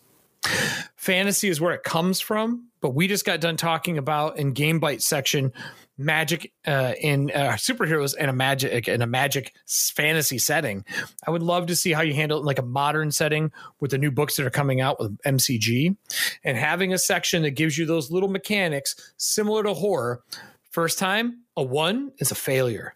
Fantasy 0.96 1.50
is 1.50 1.60
where 1.60 1.74
it 1.74 1.84
comes 1.84 2.20
from, 2.20 2.68
but 2.80 2.92
we 2.92 3.08
just 3.08 3.26
got 3.26 3.42
done 3.42 3.58
talking 3.58 3.98
about 3.98 4.38
in 4.38 4.54
Game 4.54 4.80
Bite 4.80 5.02
section 5.02 5.52
magic 6.00 6.54
uh, 6.66 6.94
in 7.00 7.30
uh, 7.32 7.52
superheroes 7.52 8.16
and 8.18 8.30
a 8.30 8.34
magic 8.34 8.88
in 8.88 9.02
a 9.02 9.08
magic 9.08 9.54
fantasy 9.68 10.38
setting. 10.38 10.86
I 11.28 11.32
would 11.32 11.44
love 11.44 11.68
to 11.68 11.76
see 11.76 11.92
how 11.92 12.02
you 12.02 12.14
handle 12.14 12.38
it 12.38 12.42
in 12.42 12.46
like 12.48 12.58
a 12.58 12.64
modern 12.64 13.12
setting 13.12 13.52
with 13.80 13.92
the 13.92 13.98
new 13.98 14.10
books 14.10 14.38
that 14.38 14.46
are 14.46 14.52
coming 14.52 14.82
out 14.82 15.00
with 15.00 15.18
MCG, 15.24 15.96
and 16.44 16.58
having 16.58 16.94
a 16.94 16.98
section 16.98 17.44
that 17.44 17.52
gives 17.52 17.78
you 17.78 17.86
those 17.86 18.10
little 18.10 18.30
mechanics 18.30 19.14
similar 19.18 19.62
to 19.64 19.74
horror. 19.74 20.24
First 20.72 20.98
time, 21.00 21.42
a 21.58 21.64
one 21.64 22.12
is 22.20 22.32
a 22.32 22.36
failure. 22.36 22.96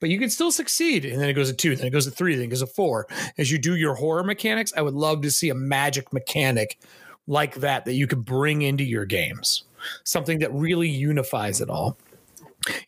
But 0.00 0.10
you 0.10 0.18
can 0.18 0.30
still 0.30 0.52
succeed. 0.52 1.04
And 1.04 1.20
then 1.20 1.28
it 1.28 1.34
goes 1.34 1.48
to 1.48 1.56
two, 1.56 1.74
then 1.76 1.86
it 1.86 1.90
goes 1.90 2.04
to 2.04 2.10
three, 2.10 2.34
then 2.34 2.44
it 2.44 2.48
goes 2.48 2.60
to 2.60 2.66
four. 2.66 3.06
As 3.38 3.50
you 3.50 3.58
do 3.58 3.76
your 3.76 3.94
horror 3.94 4.24
mechanics, 4.24 4.72
I 4.76 4.82
would 4.82 4.94
love 4.94 5.22
to 5.22 5.30
see 5.30 5.48
a 5.50 5.54
magic 5.54 6.12
mechanic 6.12 6.78
like 7.26 7.56
that 7.56 7.84
that 7.86 7.94
you 7.94 8.06
could 8.06 8.24
bring 8.24 8.62
into 8.62 8.84
your 8.84 9.06
games. 9.06 9.64
Something 10.04 10.40
that 10.40 10.52
really 10.52 10.88
unifies 10.88 11.60
it 11.60 11.70
all. 11.70 11.96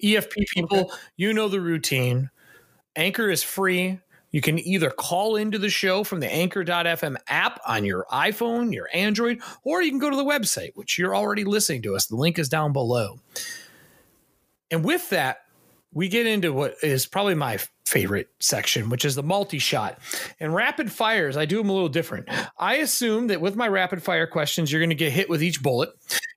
EFP 0.02 0.46
people, 0.48 0.92
you 1.16 1.32
know 1.32 1.48
the 1.48 1.60
routine. 1.60 2.30
Anchor 2.94 3.30
is 3.30 3.42
free. 3.42 4.00
You 4.30 4.40
can 4.40 4.58
either 4.58 4.90
call 4.90 5.36
into 5.36 5.58
the 5.58 5.70
show 5.70 6.04
from 6.04 6.20
the 6.20 6.32
anchor.fm 6.32 7.16
app 7.28 7.60
on 7.66 7.84
your 7.84 8.06
iPhone, 8.10 8.74
your 8.74 8.88
Android, 8.92 9.40
or 9.64 9.82
you 9.82 9.90
can 9.90 9.98
go 9.98 10.10
to 10.10 10.16
the 10.16 10.24
website, 10.24 10.72
which 10.74 10.98
you're 10.98 11.16
already 11.16 11.44
listening 11.44 11.82
to 11.82 11.94
us. 11.94 12.06
The 12.06 12.16
link 12.16 12.38
is 12.38 12.48
down 12.48 12.72
below. 12.72 13.18
And 14.70 14.84
with 14.84 15.10
that, 15.10 15.42
we 15.92 16.08
get 16.08 16.26
into 16.26 16.52
what 16.52 16.74
is 16.82 17.06
probably 17.06 17.34
my 17.34 17.58
favorite 17.86 18.28
section, 18.40 18.90
which 18.90 19.04
is 19.04 19.14
the 19.14 19.22
multi 19.22 19.58
shot. 19.58 19.98
And 20.40 20.54
rapid 20.54 20.92
fires, 20.92 21.36
I 21.36 21.46
do 21.46 21.56
them 21.58 21.70
a 21.70 21.72
little 21.72 21.88
different. 21.88 22.28
I 22.58 22.76
assume 22.76 23.28
that 23.28 23.40
with 23.40 23.56
my 23.56 23.68
rapid 23.68 24.02
fire 24.02 24.26
questions, 24.26 24.70
you're 24.70 24.80
going 24.80 24.90
to 24.90 24.96
get 24.96 25.12
hit 25.12 25.30
with 25.30 25.42
each 25.42 25.62
bullet, 25.62 25.90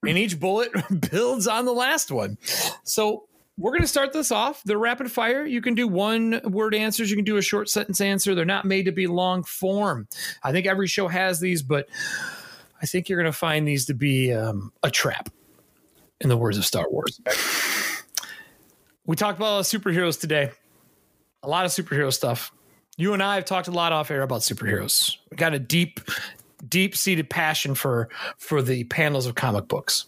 and 0.06 0.16
each 0.16 0.40
bullet 0.40 0.70
builds 1.10 1.46
on 1.46 1.66
the 1.66 1.74
last 1.74 2.10
one. 2.10 2.38
So 2.84 3.24
we're 3.60 3.72
going 3.72 3.82
to 3.82 3.86
start 3.86 4.14
this 4.14 4.32
off. 4.32 4.62
The 4.64 4.78
rapid 4.78 5.12
fire. 5.12 5.44
You 5.44 5.60
can 5.60 5.74
do 5.74 5.86
one 5.86 6.40
word 6.44 6.74
answers. 6.74 7.10
You 7.10 7.16
can 7.16 7.26
do 7.26 7.36
a 7.36 7.42
short 7.42 7.68
sentence 7.68 8.00
answer. 8.00 8.34
They're 8.34 8.46
not 8.46 8.64
made 8.64 8.86
to 8.86 8.92
be 8.92 9.06
long 9.06 9.42
form. 9.42 10.08
I 10.42 10.50
think 10.50 10.66
every 10.66 10.86
show 10.86 11.08
has 11.08 11.40
these, 11.40 11.62
but 11.62 11.86
I 12.80 12.86
think 12.86 13.08
you're 13.08 13.20
going 13.20 13.30
to 13.30 13.38
find 13.38 13.68
these 13.68 13.84
to 13.86 13.94
be 13.94 14.32
um, 14.32 14.72
a 14.82 14.90
trap, 14.90 15.28
in 16.22 16.30
the 16.30 16.38
words 16.38 16.56
of 16.56 16.64
Star 16.64 16.86
Wars. 16.90 17.20
We 19.04 19.14
talked 19.14 19.38
about 19.38 19.64
superheroes 19.64 20.18
today. 20.18 20.52
A 21.42 21.48
lot 21.48 21.66
of 21.66 21.70
superhero 21.70 22.10
stuff. 22.10 22.52
You 22.96 23.12
and 23.12 23.22
I 23.22 23.34
have 23.34 23.44
talked 23.44 23.68
a 23.68 23.72
lot 23.72 23.92
off 23.92 24.10
air 24.10 24.22
about 24.22 24.40
superheroes. 24.40 25.16
We 25.30 25.36
got 25.36 25.52
a 25.52 25.58
deep, 25.58 26.00
deep 26.66 26.96
seated 26.96 27.28
passion 27.28 27.74
for 27.74 28.08
for 28.38 28.62
the 28.62 28.84
panels 28.84 29.26
of 29.26 29.34
comic 29.34 29.68
books. 29.68 30.06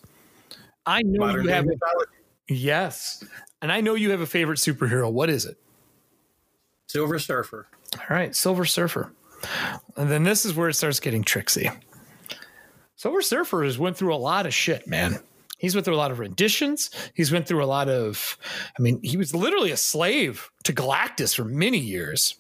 I 0.87 1.03
know 1.03 1.27
Modern 1.27 1.45
you 1.45 1.51
have. 1.51 1.67
Mythology 1.67 2.22
Yes. 2.49 3.25
And 3.61 3.71
I 3.71 3.81
know 3.81 3.95
you 3.95 4.11
have 4.11 4.21
a 4.21 4.27
favorite 4.27 4.59
superhero. 4.59 5.11
What 5.11 5.31
is 5.31 5.45
it? 5.45 5.57
Silver 6.89 7.19
Surfer. 7.19 7.69
All 7.99 8.17
right, 8.17 8.35
Silver 8.35 8.65
Surfer. 8.65 9.13
And 9.97 10.11
then 10.11 10.25
this 10.25 10.45
is 10.45 10.55
where 10.55 10.69
it 10.69 10.75
starts 10.75 11.01
getting 11.01 11.25
tricksy. 11.25 11.71
Silver 12.97 13.23
Surfer 13.23 13.65
has 13.65 13.79
went 13.79 13.97
through 13.97 14.15
a 14.15 14.17
lot 14.17 14.47
of 14.47 14.55
shit, 14.55 14.87
man. 14.87 15.19
He's 15.59 15.75
went 15.75 15.85
through 15.85 15.95
a 15.95 15.97
lot 15.97 16.11
of 16.11 16.19
renditions. 16.19 16.91
He's 17.15 17.31
went 17.31 17.47
through 17.47 17.63
a 17.63 17.67
lot 17.67 17.89
of 17.89 18.37
I 18.79 18.83
mean, 18.83 19.01
he 19.03 19.17
was 19.17 19.35
literally 19.35 19.71
a 19.71 19.77
slave 19.77 20.51
to 20.65 20.73
Galactus 20.73 21.35
for 21.35 21.45
many 21.45 21.79
years. 21.79 22.37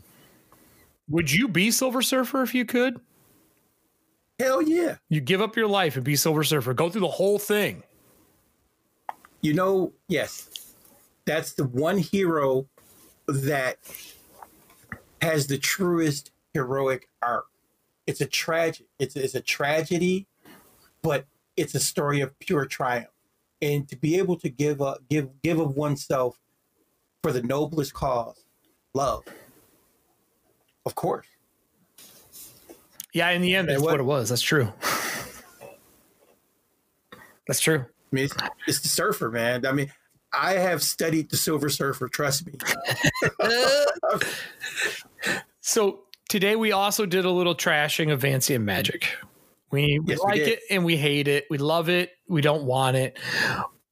Would 1.08 1.32
you 1.32 1.48
be 1.48 1.70
Silver 1.70 2.02
Surfer 2.02 2.42
if 2.42 2.54
you 2.54 2.64
could? 2.64 3.00
Hell 4.38 4.62
yeah. 4.62 4.96
You 5.08 5.20
give 5.20 5.40
up 5.40 5.56
your 5.56 5.68
life 5.68 5.94
and 5.96 6.04
be 6.04 6.16
Silver 6.16 6.42
Surfer. 6.42 6.74
Go 6.74 6.90
through 6.90 7.02
the 7.02 7.08
whole 7.08 7.38
thing. 7.38 7.84
You 9.42 9.54
know, 9.54 9.92
yes, 10.08 10.48
that's 11.24 11.54
the 11.54 11.64
one 11.64 11.98
hero 11.98 12.68
that 13.26 13.78
has 15.20 15.48
the 15.48 15.58
truest 15.58 16.30
heroic 16.54 17.08
arc. 17.20 17.46
It's 18.06 18.20
a 18.20 18.26
tragic. 18.26 18.86
It's 18.98 19.16
it's 19.16 19.34
a 19.34 19.40
tragedy, 19.40 20.26
but 21.02 21.26
it's 21.56 21.74
a 21.74 21.80
story 21.80 22.20
of 22.20 22.38
pure 22.38 22.66
triumph. 22.66 23.08
And 23.60 23.88
to 23.88 23.96
be 23.96 24.18
able 24.18 24.36
to 24.38 24.48
give 24.48 24.80
up, 24.80 24.98
give 25.08 25.28
give 25.42 25.58
of 25.58 25.76
oneself 25.76 26.38
for 27.22 27.32
the 27.32 27.42
noblest 27.42 27.94
cause, 27.94 28.44
love. 28.94 29.24
Of 30.84 30.94
course. 30.94 31.26
Yeah, 33.12 33.30
in 33.30 33.42
the 33.42 33.54
end, 33.54 33.68
that's 33.68 33.80
what, 33.80 33.92
what 33.92 34.00
it 34.00 34.04
was. 34.04 34.30
That's 34.30 34.42
true. 34.42 34.72
that's 37.46 37.60
true. 37.60 37.86
I 38.12 38.14
mean, 38.14 38.24
it's, 38.26 38.34
it's 38.66 38.80
the 38.80 38.88
surfer, 38.88 39.30
man. 39.30 39.64
I 39.66 39.72
mean, 39.72 39.90
I 40.32 40.52
have 40.54 40.82
studied 40.82 41.30
the 41.30 41.36
Silver 41.36 41.68
Surfer. 41.68 42.08
Trust 42.08 42.46
me. 42.46 42.54
so 45.60 46.00
today 46.28 46.56
we 46.56 46.72
also 46.72 47.06
did 47.06 47.24
a 47.24 47.30
little 47.30 47.54
trashing 47.54 48.12
of 48.12 48.22
Vancian 48.22 48.62
magic. 48.62 49.08
We, 49.70 49.98
we 49.98 50.12
yes, 50.12 50.20
like 50.20 50.34
we 50.34 50.40
it 50.42 50.60
and 50.70 50.84
we 50.84 50.96
hate 50.96 51.28
it. 51.28 51.46
We 51.48 51.58
love 51.58 51.88
it. 51.88 52.12
We 52.28 52.42
don't 52.42 52.64
want 52.64 52.96
it 52.96 53.18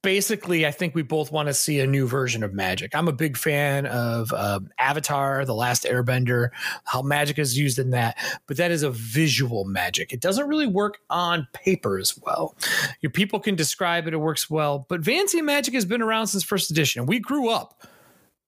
basically, 0.01 0.65
I 0.65 0.71
think 0.71 0.95
we 0.95 1.01
both 1.01 1.31
want 1.31 1.47
to 1.47 1.53
see 1.53 1.79
a 1.79 1.87
new 1.87 2.07
version 2.07 2.43
of 2.43 2.53
magic. 2.53 2.95
I'm 2.95 3.07
a 3.07 3.13
big 3.13 3.37
fan 3.37 3.85
of 3.85 4.31
uh, 4.33 4.59
Avatar, 4.77 5.45
The 5.45 5.53
Last 5.53 5.83
Airbender, 5.83 6.49
how 6.85 7.01
magic 7.01 7.37
is 7.37 7.57
used 7.57 7.79
in 7.79 7.91
that, 7.91 8.17
but 8.47 8.57
that 8.57 8.71
is 8.71 8.83
a 8.83 8.91
visual 8.91 9.65
magic. 9.65 10.11
It 10.13 10.21
doesn't 10.21 10.47
really 10.47 10.67
work 10.67 10.99
on 11.09 11.47
paper 11.53 11.97
as 11.97 12.17
well. 12.17 12.55
Your 13.01 13.11
people 13.11 13.39
can 13.39 13.55
describe 13.55 14.07
it, 14.07 14.13
it 14.13 14.17
works 14.17 14.49
well, 14.49 14.85
but 14.89 15.01
Vancian 15.01 15.43
magic 15.43 15.73
has 15.73 15.85
been 15.85 16.01
around 16.01 16.27
since 16.27 16.43
first 16.43 16.71
edition. 16.71 17.05
We 17.05 17.19
grew 17.19 17.49
up 17.49 17.85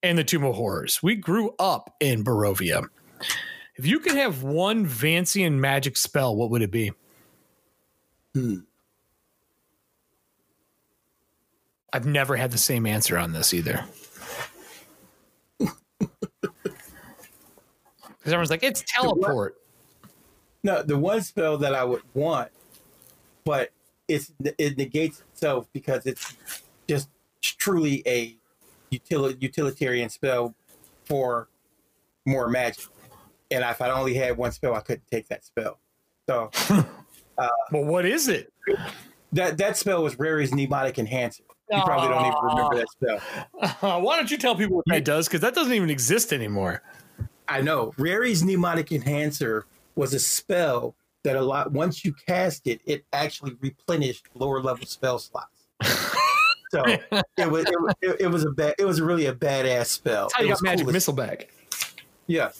in 0.02 0.16
the 0.16 0.24
Tomb 0.24 0.44
of 0.44 0.54
Horrors, 0.54 1.02
we 1.02 1.16
grew 1.16 1.54
up 1.58 1.94
in 2.00 2.24
Barovia. 2.24 2.86
If 3.76 3.86
you 3.86 3.98
could 3.98 4.14
have 4.14 4.42
one 4.42 4.86
Vancian 4.86 5.54
magic 5.54 5.96
spell, 5.96 6.36
what 6.36 6.50
would 6.50 6.62
it 6.62 6.70
be? 6.70 6.92
Hmm. 8.34 8.58
I've 11.94 12.06
never 12.06 12.34
had 12.34 12.50
the 12.50 12.58
same 12.58 12.86
answer 12.86 13.16
on 13.16 13.32
this 13.32 13.54
either. 13.54 13.84
Because 18.18 18.32
everyone's 18.32 18.50
like, 18.50 18.62
it's 18.62 18.82
teleport. 18.86 19.56
No, 20.62 20.82
the 20.82 20.96
one 20.96 21.20
spell 21.20 21.58
that 21.58 21.74
I 21.74 21.84
would 21.84 22.00
want, 22.14 22.50
but 23.44 23.68
it's 24.08 24.32
it 24.40 24.78
negates 24.78 25.20
itself 25.20 25.68
because 25.74 26.06
it's 26.06 26.34
just 26.88 27.10
truly 27.42 28.02
a 28.06 28.34
util- 28.90 29.36
utilitarian 29.42 30.08
spell 30.08 30.54
for 31.04 31.48
more 32.24 32.48
magic. 32.48 32.86
And 33.50 33.62
if 33.62 33.82
I 33.82 33.90
only 33.90 34.14
had 34.14 34.38
one 34.38 34.52
spell, 34.52 34.74
I 34.74 34.80
couldn't 34.80 35.06
take 35.10 35.28
that 35.28 35.44
spell. 35.44 35.78
So, 36.26 36.50
uh, 36.70 37.48
well, 37.72 37.84
what 37.84 38.06
is 38.06 38.28
it? 38.28 38.50
That 39.34 39.58
that 39.58 39.76
spell 39.76 40.02
was 40.02 40.18
Rary's 40.18 40.54
Mnemonic 40.54 40.98
Enhancer. 40.98 41.44
You 41.70 41.82
probably 41.82 42.08
don't 42.08 42.26
even 42.26 42.38
remember 42.42 42.76
that 42.76 42.90
spell. 42.90 43.20
Uh, 43.82 44.00
why 44.00 44.16
don't 44.16 44.30
you 44.30 44.36
tell 44.36 44.54
people 44.54 44.76
what 44.76 44.84
that 44.86 45.04
does? 45.04 45.26
Because 45.26 45.40
that 45.40 45.54
doesn't 45.54 45.72
even 45.72 45.90
exist 45.90 46.32
anymore. 46.32 46.82
I 47.48 47.60
know. 47.60 47.92
Rary's 47.98 48.42
mnemonic 48.42 48.92
Enhancer 48.92 49.66
was 49.94 50.14
a 50.14 50.18
spell 50.18 50.94
that 51.22 51.36
a 51.36 51.42
lot 51.42 51.72
once 51.72 52.04
you 52.04 52.14
cast 52.26 52.66
it, 52.66 52.80
it 52.84 53.04
actually 53.12 53.56
replenished 53.60 54.28
lower 54.34 54.60
level 54.60 54.86
spell 54.86 55.18
slots. 55.18 55.66
so 56.70 56.84
it 56.84 57.50
was 57.50 57.64
it, 57.64 57.96
it, 58.02 58.20
it, 58.20 58.26
was 58.28 58.44
a 58.44 58.50
bad 58.50 58.74
it 58.78 58.84
was 58.84 59.00
really 59.00 59.26
a 59.26 59.34
badass 59.34 59.86
spell. 59.86 60.24
That's 60.24 60.34
how 60.34 60.42
you 60.42 60.48
got 60.50 60.62
magic 60.62 60.86
missile 60.86 61.14
back. 61.14 61.50
Yeah, 62.26 62.50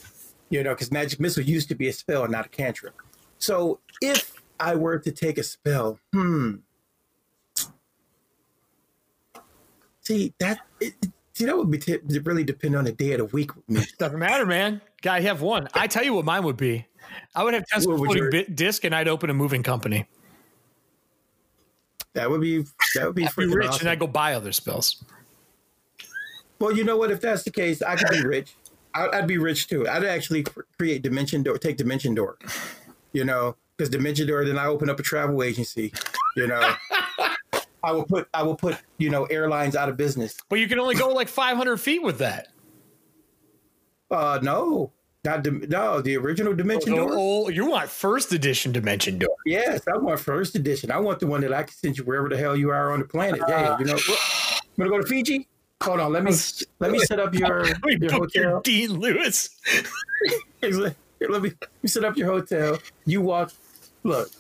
you 0.51 0.63
know, 0.63 0.75
because 0.75 0.91
magic 0.91 1.21
missile 1.21 1.43
used 1.45 1.69
to 1.69 1.75
be 1.75 1.89
a 1.89 1.93
spell 1.93 2.25
and 2.25 2.33
not 2.33 2.47
a 2.47 2.49
cantrip. 2.49 2.95
So 3.39 3.81
if 4.01 4.33
I 4.59 4.75
were 4.75 4.99
to 4.99 5.13
take 5.13 5.39
a 5.39 5.43
spell, 5.43 5.99
hmm. 6.13 6.57
See 10.05 10.35
that 10.39 10.61
it, 10.81 10.95
see 11.33 11.47
that 11.47 11.57
would 11.57 11.71
be 11.71 11.79
t- 11.79 11.99
really 12.25 12.45
depend 12.45 12.77
on 12.77 12.85
the 12.85 12.93
day 12.93 13.13
of 13.13 13.19
the 13.19 13.25
week. 13.27 13.51
Doesn't 13.99 14.19
matter, 14.19 14.47
man. 14.47 14.81
Guy, 15.03 15.21
have 15.21 15.41
one. 15.41 15.69
I 15.75 15.87
tell 15.87 16.05
you 16.05 16.15
what 16.15 16.25
mine 16.25 16.45
would 16.45 16.57
be. 16.57 16.87
I 17.35 17.45
would 17.45 17.55
have 17.55 17.67
Tenser's 17.67 17.87
floating 17.87 18.31
your... 18.33 18.45
disc, 18.45 18.85
and 18.85 18.95
I'd 18.95 19.09
open 19.09 19.31
a 19.31 19.35
moving 19.35 19.63
company. 19.63 20.07
That 22.15 22.31
would 22.31 22.41
be 22.41 22.65
that 22.95 23.07
would 23.07 23.15
be, 23.15 23.27
I'd 23.27 23.37
be 23.37 23.47
rich, 23.47 23.69
awesome. 23.69 23.81
and 23.81 23.91
I'd 23.91 23.99
go 23.99 24.07
buy 24.07 24.35
other 24.35 24.53
spells. 24.53 25.05
Well, 26.59 26.77
you 26.77 26.85
know 26.85 26.97
what? 26.97 27.11
If 27.11 27.21
that's 27.21 27.43
the 27.43 27.51
case, 27.51 27.83
I 27.83 27.97
could 27.97 28.11
be 28.11 28.25
rich. 28.25 28.55
I'd, 28.95 29.27
be 29.27 29.39
rich 29.39 29.67
too. 29.67 29.89
I'd 29.89 30.05
actually 30.05 30.45
create 30.79 31.03
Dimension 31.03 31.43
Door, 31.43 31.59
take 31.59 31.77
Dimension 31.77 32.15
Door. 32.15 32.39
You 33.13 33.25
know, 33.25 33.57
because 33.77 33.91
Dimension 33.91 34.29
Door, 34.29 34.45
then 34.45 34.57
I 34.57 34.67
open 34.67 34.89
up 34.89 35.01
a 35.01 35.03
travel 35.03 35.43
agency. 35.43 35.93
You 36.37 36.47
know. 36.47 36.75
I 37.85 37.93
will 37.93 38.05
put 38.05 38.29
I 38.33 38.43
will 38.43 38.57
put 38.57 38.79
you 38.99 39.11
know 39.11 39.25
airlines 39.27 39.77
out 39.77 39.89
of 39.89 39.97
business. 39.97 40.37
But 40.49 40.59
you 40.59 40.69
can 40.69 40.79
only 40.79 40.95
go 40.95 41.09
like 41.09 41.29
500 41.29 41.77
feet 41.77 42.03
with 42.03 42.19
that. 42.19 42.49
Uh, 44.11 44.39
no, 44.43 44.93
not 45.25 45.45
no 45.47 46.01
the 46.01 46.17
original 46.17 46.55
Dimension 46.55 46.95
oh, 46.95 46.97
Door. 46.97 47.11
Oh, 47.13 47.49
you 47.49 47.67
want 47.67 47.89
first 47.89 48.33
edition 48.33 48.73
Dimension 48.73 49.19
Door? 49.19 49.37
Yes, 49.47 49.83
I 49.93 49.97
want 49.97 50.21
first 50.21 50.55
edition. 50.55 50.91
I 50.91 50.99
want 50.99 51.21
the 51.21 51.27
one 51.27 51.41
that 51.43 51.53
I 51.53 51.65
can 51.65 51.75
send 51.75 51.99
you 51.99 52.05
wherever 52.05 52.29
the 52.29 52.37
hell 52.37 52.57
you 52.57 52.71
are 52.71 52.93
on 52.93 53.01
the 53.01 53.07
planet. 53.07 53.41
Uh, 53.41 53.47
yeah, 53.49 53.79
you 53.79 53.85
know. 53.85 53.99
I'm 54.09 54.79
gonna 54.79 54.91
go 54.91 55.01
to 55.01 55.07
Fiji. 55.07 55.47
Hold 55.83 56.01
on, 56.01 56.13
let 56.13 56.25
me 56.25 56.33
let 56.79 56.91
me 56.91 56.99
set 57.01 57.21
up 57.21 57.35
your, 57.35 57.67
your 57.87 58.13
hotel. 58.13 58.43
Your 58.43 58.61
Dean 58.63 58.99
Lewis. 58.99 59.51
let, 60.63 60.73
me, 60.73 60.93
let 61.21 61.43
me 61.43 61.53
set 61.87 62.05
up 62.05 62.17
your 62.17 62.29
hotel. 62.29 62.79
You 63.05 63.21
walk. 63.21 63.53
Look, 64.03 64.31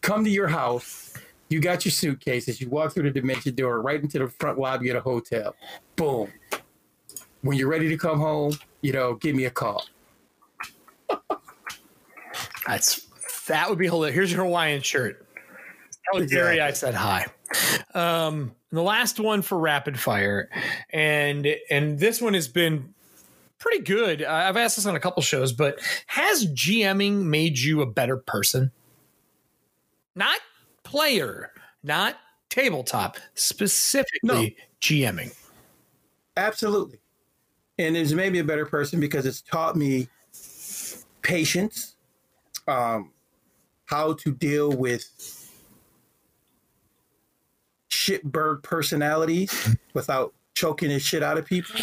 come 0.00 0.24
to 0.24 0.30
your 0.30 0.48
house 0.48 1.07
you 1.48 1.60
got 1.60 1.84
your 1.84 1.92
suitcases. 1.92 2.60
You 2.60 2.68
walk 2.68 2.94
through 2.94 3.04
the 3.04 3.10
dimension 3.10 3.54
door 3.54 3.80
right 3.80 4.00
into 4.00 4.18
the 4.18 4.28
front 4.28 4.58
lobby 4.58 4.90
of 4.90 4.94
the 4.94 5.00
hotel. 5.00 5.54
Boom. 5.96 6.32
When 7.42 7.56
you're 7.56 7.68
ready 7.68 7.88
to 7.88 7.96
come 7.96 8.18
home, 8.18 8.52
you 8.82 8.92
know, 8.92 9.14
give 9.14 9.34
me 9.34 9.44
a 9.44 9.50
call. 9.50 9.84
That's 12.66 13.06
that 13.46 13.68
would 13.68 13.78
be 13.78 13.86
hilarious. 13.86 14.14
Here's 14.14 14.32
your 14.32 14.44
Hawaiian 14.44 14.82
shirt. 14.82 15.24
Tell. 16.12 16.24
Gary 16.24 16.60
I 16.60 16.72
said 16.72 16.94
hi. 16.94 17.26
Um, 17.94 18.54
the 18.70 18.82
last 18.82 19.18
one 19.18 19.42
for 19.42 19.58
rapid 19.58 19.98
fire, 19.98 20.50
and 20.90 21.46
and 21.70 21.98
this 21.98 22.20
one 22.20 22.34
has 22.34 22.48
been 22.48 22.94
pretty 23.58 23.82
good. 23.82 24.22
I've 24.22 24.56
asked 24.56 24.76
this 24.76 24.86
on 24.86 24.96
a 24.96 25.00
couple 25.00 25.22
shows, 25.22 25.52
but 25.52 25.80
has 26.06 26.46
GMing 26.46 27.24
made 27.24 27.58
you 27.58 27.80
a 27.80 27.86
better 27.86 28.16
person? 28.16 28.70
Not 30.14 30.40
player, 30.88 31.52
not 31.82 32.16
tabletop, 32.48 33.18
specifically 33.34 34.18
no. 34.22 34.48
GMing. 34.80 35.34
Absolutely. 36.36 37.00
And 37.78 37.96
it's 37.96 38.12
made 38.12 38.32
me 38.32 38.38
a 38.38 38.44
better 38.44 38.66
person 38.66 38.98
because 39.00 39.26
it's 39.26 39.42
taught 39.42 39.76
me 39.76 40.08
patience, 41.22 41.96
um, 42.66 43.12
how 43.84 44.14
to 44.14 44.32
deal 44.32 44.72
with 44.72 45.04
shitbird 47.90 48.62
personalities 48.62 49.76
without 49.94 50.32
choking 50.54 50.88
the 50.88 50.98
shit 50.98 51.22
out 51.22 51.38
of 51.38 51.44
people. 51.44 51.78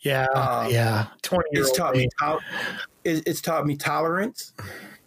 Yeah, 0.00 0.26
um, 0.34 0.70
yeah. 0.70 1.06
Twenty. 1.22 1.48
It's 1.52 1.72
taught 1.72 1.96
me. 1.96 2.08
To- 2.18 2.40
it's 3.04 3.40
taught 3.40 3.64
me 3.66 3.76
tolerance. 3.76 4.52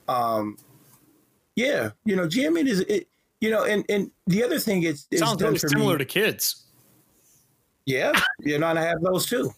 Um, 0.07 0.57
yeah, 1.56 1.91
you 2.06 2.15
know, 2.15 2.28
GMing 2.28 2.68
is 2.68 2.80
it, 2.82 3.07
you 3.42 3.50
know, 3.50 3.66
and 3.66 3.84
and 3.90 4.12
the 4.28 4.44
other 4.44 4.60
thing 4.60 4.84
is 4.84 5.08
sounds 5.16 5.42
really 5.42 5.58
similar 5.58 5.94
me, 5.94 6.00
to 6.00 6.06
kids. 6.06 6.68
Yeah, 7.86 8.14
you 8.40 8.60
know, 8.60 8.68
and 8.68 8.80
I 8.80 8.84
have 8.84 9.02
those 9.02 9.26
too. 9.26 9.52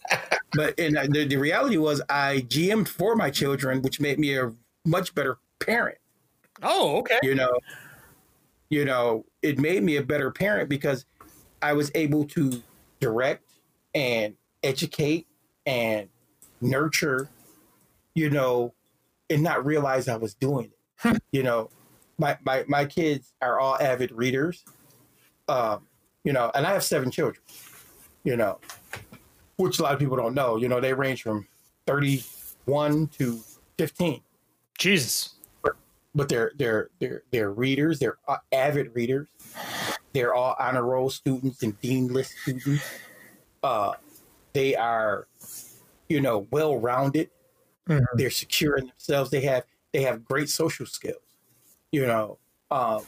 but 0.54 0.78
and 0.80 0.96
the, 1.14 1.26
the 1.26 1.36
reality 1.36 1.76
was, 1.76 2.00
I 2.08 2.44
GM'd 2.48 2.88
for 2.88 3.14
my 3.14 3.30
children, 3.30 3.82
which 3.82 4.00
made 4.00 4.18
me 4.18 4.36
a 4.38 4.52
much 4.86 5.14
better 5.14 5.38
parent. 5.60 5.98
Oh, 6.62 6.96
okay. 6.98 7.18
You 7.22 7.34
know, 7.34 7.52
you 8.70 8.86
know, 8.86 9.26
it 9.42 9.58
made 9.58 9.82
me 9.82 9.96
a 9.96 10.02
better 10.02 10.30
parent 10.30 10.70
because 10.70 11.04
I 11.60 11.74
was 11.74 11.90
able 11.94 12.24
to 12.26 12.62
direct 13.00 13.44
and 13.94 14.34
educate 14.62 15.26
and 15.66 16.08
nurture, 16.62 17.28
you 18.14 18.30
know, 18.30 18.72
and 19.28 19.42
not 19.42 19.64
realize 19.64 20.08
I 20.08 20.16
was 20.16 20.34
doing 20.34 20.70
it. 21.04 21.22
you 21.32 21.42
know, 21.42 21.68
my, 22.18 22.36
my, 22.44 22.64
my 22.68 22.84
kids 22.84 23.32
are 23.42 23.58
all 23.58 23.76
avid 23.80 24.12
readers. 24.12 24.64
Um, 25.48 25.86
you 26.24 26.32
know, 26.32 26.50
and 26.54 26.66
I 26.66 26.72
have 26.72 26.84
seven 26.84 27.10
children, 27.10 27.42
you 28.24 28.36
know, 28.36 28.58
which 29.56 29.78
a 29.78 29.82
lot 29.82 29.92
of 29.92 29.98
people 29.98 30.16
don't 30.16 30.34
know. 30.34 30.56
You 30.56 30.68
know, 30.68 30.80
they 30.80 30.94
range 30.94 31.22
from 31.22 31.46
31 31.86 33.08
to 33.18 33.40
15. 33.78 34.20
Jesus. 34.78 35.34
But, 35.62 35.74
but 36.14 36.28
they're, 36.28 36.52
they're, 36.56 36.90
they're, 36.98 37.22
they're 37.30 37.50
readers. 37.50 37.98
They're 37.98 38.18
avid 38.52 38.94
readers. 38.94 39.28
They're 40.12 40.34
all 40.34 40.56
honor 40.58 40.84
roll 40.84 41.10
students 41.10 41.62
and 41.62 41.78
dean 41.80 42.08
list 42.08 42.34
students. 42.42 42.84
Uh, 43.62 43.92
they 44.52 44.76
are, 44.76 45.26
you 46.08 46.20
know, 46.20 46.46
well 46.50 46.78
rounded. 46.78 47.30
Mm-hmm. 47.88 48.04
They're 48.16 48.30
secure 48.30 48.76
in 48.76 48.86
themselves. 48.86 49.30
They 49.30 49.42
have, 49.42 49.64
they 49.92 50.02
have 50.02 50.24
great 50.24 50.48
social 50.48 50.86
skills 50.86 51.23
you 51.94 52.06
know. 52.06 52.38
Um, 52.72 53.02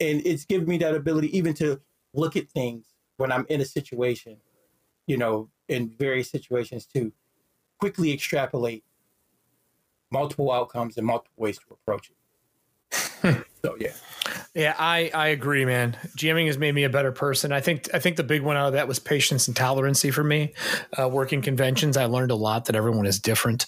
and 0.00 0.20
it's 0.26 0.44
given 0.44 0.68
me 0.68 0.76
that 0.78 0.94
ability 0.94 1.36
even 1.36 1.54
to 1.54 1.80
look 2.14 2.36
at 2.36 2.48
things 2.48 2.94
when 3.16 3.30
I'm 3.30 3.46
in 3.48 3.60
a 3.60 3.64
situation, 3.64 4.38
you 5.06 5.16
know, 5.16 5.50
in 5.68 5.88
various 5.88 6.28
situations 6.28 6.84
to 6.94 7.12
quickly 7.78 8.12
extrapolate 8.12 8.82
multiple 10.10 10.50
outcomes 10.50 10.96
and 10.96 11.06
multiple 11.06 11.32
ways 11.36 11.58
to 11.58 11.64
approach 11.70 12.10
it. 12.10 12.16
so 13.62 13.76
yeah. 13.78 13.92
Yeah, 14.54 14.74
I, 14.78 15.10
I 15.14 15.28
agree, 15.28 15.64
man. 15.64 15.96
GMing 16.16 16.46
has 16.46 16.58
made 16.58 16.74
me 16.74 16.84
a 16.84 16.90
better 16.90 17.12
person. 17.12 17.52
I 17.52 17.60
think 17.60 17.88
I 17.94 17.98
think 17.98 18.16
the 18.16 18.24
big 18.24 18.42
one 18.42 18.56
out 18.56 18.66
of 18.66 18.72
that 18.74 18.88
was 18.88 18.98
patience 18.98 19.46
and 19.46 19.56
tolerancy 19.56 20.10
for 20.10 20.24
me. 20.24 20.52
Uh, 20.98 21.08
working 21.08 21.42
conventions, 21.42 21.96
I 21.96 22.06
learned 22.06 22.30
a 22.30 22.34
lot 22.34 22.66
that 22.66 22.76
everyone 22.76 23.06
is 23.06 23.18
different. 23.18 23.66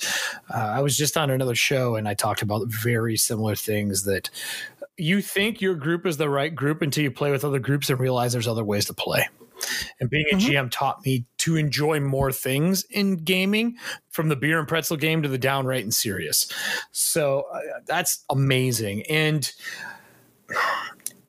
Uh, 0.52 0.58
I 0.58 0.80
was 0.80 0.96
just 0.96 1.16
on 1.16 1.30
another 1.30 1.54
show 1.54 1.94
and 1.94 2.08
I 2.08 2.14
talked 2.14 2.42
about 2.42 2.66
very 2.66 3.16
similar 3.16 3.54
things 3.54 4.04
that 4.04 4.30
you 4.96 5.22
think 5.22 5.60
your 5.60 5.74
group 5.74 6.06
is 6.06 6.16
the 6.18 6.28
right 6.28 6.54
group 6.54 6.82
until 6.82 7.04
you 7.04 7.10
play 7.10 7.30
with 7.30 7.44
other 7.44 7.58
groups 7.58 7.88
and 7.88 7.98
realize 7.98 8.32
there's 8.32 8.48
other 8.48 8.64
ways 8.64 8.86
to 8.86 8.94
play. 8.94 9.28
And 10.00 10.10
being 10.10 10.26
a 10.32 10.36
mm-hmm. 10.36 10.50
GM 10.50 10.70
taught 10.70 11.04
me 11.04 11.26
to 11.38 11.56
enjoy 11.56 12.00
more 12.00 12.32
things 12.32 12.84
in 12.90 13.16
gaming, 13.16 13.76
from 14.10 14.28
the 14.28 14.36
beer 14.36 14.58
and 14.58 14.68
pretzel 14.68 14.96
game 14.96 15.22
to 15.22 15.28
the 15.28 15.38
downright 15.38 15.84
and 15.84 15.94
serious. 15.94 16.50
So 16.92 17.46
uh, 17.52 17.60
that's 17.86 18.24
amazing. 18.30 19.04
And 19.08 19.50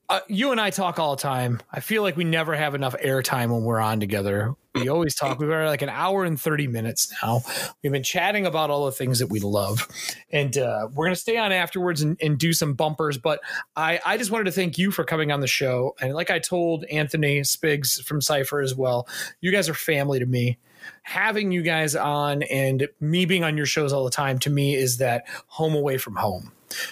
uh, 0.10 0.20
you 0.28 0.52
and 0.52 0.60
I 0.60 0.70
talk 0.70 1.00
all 1.00 1.16
the 1.16 1.22
time. 1.22 1.62
I 1.72 1.80
feel 1.80 2.02
like 2.02 2.18
we 2.18 2.24
never 2.24 2.56
have 2.56 2.76
enough 2.76 2.96
airtime 2.98 3.50
when 3.50 3.64
we're 3.64 3.80
on 3.80 4.00
together. 4.00 4.56
We 4.74 4.88
always 4.88 5.16
talk. 5.16 5.40
We've 5.40 5.50
got 5.50 5.66
like 5.66 5.82
an 5.82 5.90
hour 5.90 6.24
and 6.24 6.40
30 6.40 6.68
minutes 6.68 7.14
now. 7.22 7.42
We've 7.84 7.92
been 7.92 8.04
chatting 8.04 8.46
about 8.46 8.70
all 8.70 8.86
the 8.86 8.92
things 8.92 9.20
that 9.20 9.28
we 9.28 9.40
love. 9.40 9.88
And 10.32 10.58
uh, 10.58 10.88
we're 10.94 11.06
going 11.06 11.16
to 11.16 11.20
stay 11.20 11.38
on 11.38 11.52
afterwards 11.52 12.02
and, 12.02 12.18
and, 12.22 12.38
do 12.38 12.54
some 12.54 12.74
bumpers. 12.74 13.18
But 13.18 13.42
I, 13.76 14.00
I 14.06 14.18
just 14.18 14.32
wanted 14.32 14.46
to 14.46 14.52
thank 14.52 14.78
you 14.78 14.90
for 14.90 15.04
coming 15.04 15.30
on 15.32 15.42
the 15.42 15.48
show. 15.48 15.94
And 16.00 16.14
like 16.14 16.32
I 16.32 16.40
told 16.40 16.86
Anthony 16.86 17.44
Spiggs 17.44 18.00
from 18.02 18.22
Cypher 18.22 18.62
as 18.62 18.74
well, 18.74 19.08
you 19.42 19.52
guys 19.52 19.68
are 19.68 19.74
family 19.74 20.20
to 20.20 20.26
me 20.26 20.58
having 21.04 21.52
you 21.52 21.62
guys 21.62 21.96
on 21.96 22.44
and 22.44 22.88
me 23.00 23.26
being 23.26 23.44
on 23.44 23.58
your 23.58 23.66
shows 23.66 23.94
all 23.94 24.04
the 24.04 24.12
time 24.12 24.40
to 24.40 24.50
me 24.50 24.76
is 24.76 24.98
that 24.98 25.28
home 25.48 25.76
away 25.76 25.98
from 25.98 26.16
home. 26.16 26.52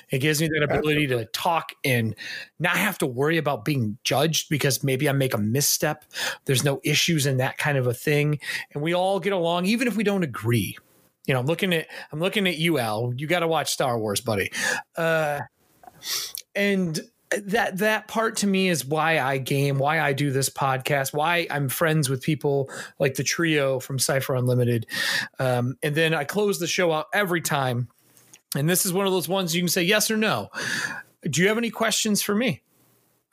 It 0.09 0.19
gives 0.19 0.41
me 0.41 0.47
that 0.47 0.63
ability 0.63 1.07
to 1.07 1.25
talk 1.25 1.71
and 1.83 2.15
not 2.59 2.77
have 2.77 2.97
to 2.99 3.07
worry 3.07 3.37
about 3.37 3.65
being 3.65 3.97
judged 4.03 4.49
because 4.49 4.83
maybe 4.83 5.09
I 5.09 5.11
make 5.11 5.33
a 5.33 5.37
misstep. 5.37 6.05
There's 6.45 6.63
no 6.63 6.79
issues 6.83 7.25
in 7.25 7.37
that 7.37 7.57
kind 7.57 7.77
of 7.77 7.87
a 7.87 7.93
thing. 7.93 8.39
And 8.73 8.83
we 8.83 8.93
all 8.93 9.19
get 9.19 9.33
along, 9.33 9.65
even 9.65 9.87
if 9.87 9.95
we 9.95 10.03
don't 10.03 10.23
agree. 10.23 10.77
You 11.25 11.33
know, 11.33 11.39
I'm 11.41 11.45
looking 11.45 11.73
at 11.73 11.87
I'm 12.11 12.19
looking 12.19 12.47
at 12.47 12.57
you, 12.57 12.79
Al. 12.79 13.13
You 13.15 13.27
got 13.27 13.41
to 13.41 13.47
watch 13.47 13.71
Star 13.71 13.99
Wars, 13.99 14.21
buddy. 14.21 14.51
Uh, 14.97 15.41
and 16.55 16.99
that 17.31 17.77
that 17.77 18.07
part 18.07 18.37
to 18.37 18.47
me 18.47 18.69
is 18.69 18.85
why 18.85 19.19
I 19.19 19.37
game, 19.37 19.77
why 19.77 19.99
I 19.99 20.13
do 20.13 20.31
this 20.31 20.49
podcast, 20.49 21.13
why 21.13 21.45
I'm 21.51 21.69
friends 21.69 22.09
with 22.09 22.21
people 22.23 22.69
like 22.97 23.15
the 23.15 23.23
trio 23.23 23.79
from 23.79 23.99
Cypher 23.99 24.35
Unlimited. 24.35 24.87
Um, 25.37 25.77
and 25.83 25.93
then 25.93 26.13
I 26.13 26.23
close 26.23 26.59
the 26.59 26.67
show 26.67 26.91
out 26.91 27.05
every 27.13 27.41
time 27.41 27.89
and 28.55 28.69
this 28.69 28.85
is 28.85 28.93
one 28.93 29.05
of 29.05 29.11
those 29.11 29.27
ones 29.27 29.55
you 29.55 29.61
can 29.61 29.69
say 29.69 29.83
yes 29.83 30.09
or 30.09 30.17
no. 30.17 30.49
Do 31.23 31.41
you 31.41 31.47
have 31.47 31.57
any 31.57 31.69
questions 31.69 32.21
for 32.21 32.33
me? 32.33 32.61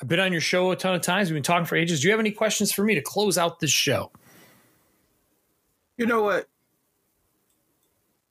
I've 0.00 0.08
been 0.08 0.20
on 0.20 0.32
your 0.32 0.40
show 0.40 0.70
a 0.72 0.76
ton 0.76 0.94
of 0.94 1.00
times. 1.00 1.30
We've 1.30 1.36
been 1.36 1.42
talking 1.42 1.66
for 1.66 1.76
ages. 1.76 2.00
Do 2.00 2.08
you 2.08 2.12
have 2.12 2.20
any 2.20 2.32
questions 2.32 2.70
for 2.70 2.84
me 2.84 2.94
to 2.94 3.00
close 3.00 3.38
out 3.38 3.60
this 3.60 3.70
show? 3.70 4.10
You 5.96 6.06
know 6.06 6.22
what? 6.22 6.46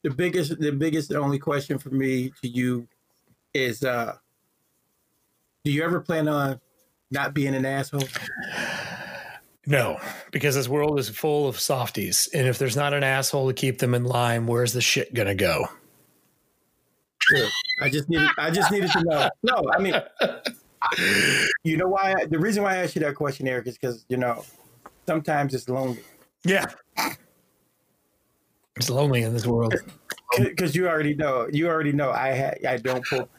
The 0.04 0.12
biggest, 0.12 0.60
the 0.60 0.72
biggest, 0.72 1.10
the 1.10 1.20
only 1.20 1.40
question 1.40 1.80
for 1.80 1.90
me 1.90 2.32
to 2.44 2.48
you 2.48 2.88
is, 3.56 3.84
uh, 3.84 4.18
do 5.64 5.72
you 5.72 5.84
ever 5.84 6.00
plan 6.00 6.28
on 6.28 6.60
not 7.10 7.34
being 7.34 7.56
an 7.56 7.66
asshole? 7.66 8.04
No, 9.66 10.00
because 10.32 10.54
this 10.54 10.70
world 10.70 11.00
is 11.00 11.10
full 11.10 11.48
of 11.48 11.60
softies, 11.60 12.30
and 12.36 12.48
if 12.48 12.60
there's 12.60 12.76
not 12.76 12.94
an 12.94 13.04
asshole 13.04 13.48
to 13.48 13.54
keep 13.56 13.80
them 13.80 13.96
in 13.96 14.04
line, 14.04 14.46
where's 14.46 14.74
the 14.74 14.82
shit 14.82 15.12
gonna 15.16 15.34
go? 15.34 15.66
I 17.82 17.90
just 17.90 18.10
needed. 18.10 18.30
I 18.38 18.52
just 18.52 18.72
needed 18.72 18.92
to 18.92 19.04
know. 19.04 19.30
No, 19.44 19.64
I 19.74 19.80
mean, 19.80 19.94
you 21.64 21.78
know 21.78 21.88
why? 21.88 22.26
The 22.30 22.40
reason 22.40 22.64
why 22.64 22.74
I 22.74 22.78
asked 22.78 22.96
you 22.96 23.02
that 23.02 23.16
question, 23.16 23.48
Eric, 23.48 23.68
is 23.68 23.78
because 23.78 24.06
you 24.10 24.18
know 24.18 24.44
sometimes 25.06 25.54
it's 25.54 25.70
lonely. 25.70 26.02
Yeah, 26.44 26.66
it's 28.76 28.90
lonely 28.90 29.24
in 29.24 29.34
this 29.34 29.46
world. 29.46 29.76
Because 30.38 30.76
you 30.76 30.86
already 30.90 31.16
know. 31.16 31.48
You 31.50 31.70
already 31.70 31.94
know. 31.94 32.12
I 32.12 32.36
ha- 32.36 32.70
I 32.70 32.76
don't 32.76 33.06
pull. 33.06 33.30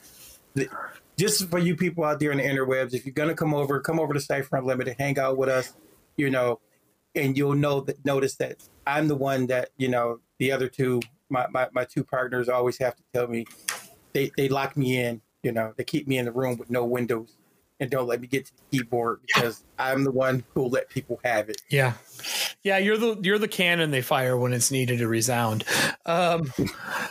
Just 1.19 1.51
for 1.51 1.59
you 1.59 1.77
people 1.77 2.05
out 2.05 2.21
there 2.21 2.33
in 2.33 2.39
the 2.39 2.45
interwebs, 2.45 2.95
if 2.95 3.05
you're 3.05 3.13
gonna 3.13 3.35
come 3.35 3.53
over, 3.53 3.81
come 3.81 4.01
over 4.01 4.15
to 4.15 4.21
Cypher 4.21 4.57
Unlimited, 4.57 4.97
hang 4.99 5.19
out 5.19 5.37
with 5.37 5.51
us. 5.51 5.75
You 6.17 6.31
know, 6.31 6.61
and 7.15 7.37
you'll 7.37 7.55
know 7.55 7.81
that 7.83 8.03
notice 8.03 8.37
that 8.37 8.67
I'm 8.87 9.09
the 9.09 9.15
one 9.15 9.47
that 9.49 9.71
you 9.77 9.89
know 9.89 10.21
the 10.39 10.53
other 10.53 10.69
two 10.69 11.03
my, 11.29 11.47
my, 11.51 11.69
my 11.73 11.85
two 11.85 12.05
partners 12.05 12.49
always 12.49 12.79
have 12.79 12.95
to 12.97 13.03
tell 13.13 13.27
me 13.27 13.47
they, 14.17 14.33
they 14.37 14.49
lock 14.49 14.77
me 14.79 14.99
in, 14.99 15.21
you 15.43 15.53
know, 15.53 15.75
they 15.77 15.85
keep 15.85 16.09
me 16.09 16.17
in 16.17 16.25
the 16.25 16.33
room 16.33 16.57
with 16.57 16.71
no 16.71 16.85
windows 16.87 17.36
and 17.81 17.91
don't 17.91 18.07
let 18.07 18.21
me 18.21 18.27
get 18.27 18.47
to 18.47 18.53
the 18.57 18.79
keyboard 18.79 19.21
because 19.27 19.65
I'm 19.79 20.05
the 20.05 20.11
one 20.11 20.45
who'll 20.55 20.71
let 20.71 20.89
people 20.89 21.21
have 21.25 21.49
it. 21.49 21.61
Yeah. 21.69 21.95
Yeah, 22.63 22.79
you're 22.79 22.97
the 22.97 23.19
you're 23.23 23.39
the 23.39 23.47
cannon 23.47 23.91
they 23.91 24.03
fire 24.03 24.37
when 24.37 24.53
it's 24.53 24.71
needed 24.71 24.99
to 24.99 25.07
resound. 25.07 25.65
Um, 26.05 26.53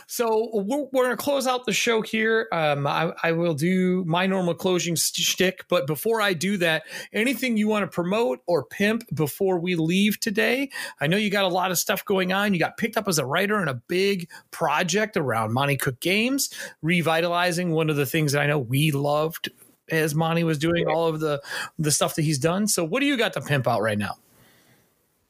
so 0.06 0.50
we're, 0.52 0.86
we're 0.92 1.04
going 1.04 1.16
to 1.16 1.22
close 1.22 1.46
out 1.46 1.64
the 1.64 1.72
show 1.72 2.02
here. 2.02 2.48
Um, 2.52 2.86
I, 2.86 3.12
I, 3.22 3.32
will 3.32 3.54
do 3.54 4.04
my 4.06 4.26
normal 4.26 4.54
closing 4.54 4.96
shtick, 4.96 5.64
but 5.68 5.86
before 5.86 6.20
I 6.20 6.32
do 6.32 6.56
that, 6.58 6.84
anything 7.12 7.56
you 7.56 7.68
want 7.68 7.84
to 7.84 7.94
promote 7.94 8.40
or 8.46 8.64
pimp 8.64 9.04
before 9.14 9.58
we 9.58 9.76
leave 9.76 10.20
today? 10.20 10.70
I 11.00 11.06
know 11.06 11.16
you 11.16 11.30
got 11.30 11.44
a 11.44 11.48
lot 11.48 11.70
of 11.70 11.78
stuff 11.78 12.04
going 12.04 12.32
on. 12.32 12.52
You 12.52 12.60
got 12.60 12.76
picked 12.76 12.96
up 12.96 13.08
as 13.08 13.18
a 13.18 13.26
writer 13.26 13.62
in 13.62 13.68
a 13.68 13.74
big 13.74 14.28
project 14.50 15.16
around 15.16 15.52
Monte 15.52 15.76
Cook 15.76 16.00
Games, 16.00 16.50
revitalizing 16.82 17.70
one 17.70 17.88
of 17.88 17.96
the 17.96 18.06
things 18.06 18.32
that 18.32 18.42
I 18.42 18.46
know 18.46 18.58
we 18.58 18.90
loved 18.90 19.50
as 19.90 20.14
Monte 20.14 20.44
was 20.44 20.58
doing 20.58 20.86
all 20.88 21.06
of 21.06 21.20
the 21.20 21.42
the 21.78 21.90
stuff 21.90 22.14
that 22.16 22.22
he's 22.22 22.38
done. 22.38 22.66
So 22.66 22.84
what 22.84 23.00
do 23.00 23.06
you 23.06 23.16
got 23.16 23.32
to 23.34 23.40
pimp 23.40 23.66
out 23.66 23.82
right 23.82 23.98
now? 23.98 24.16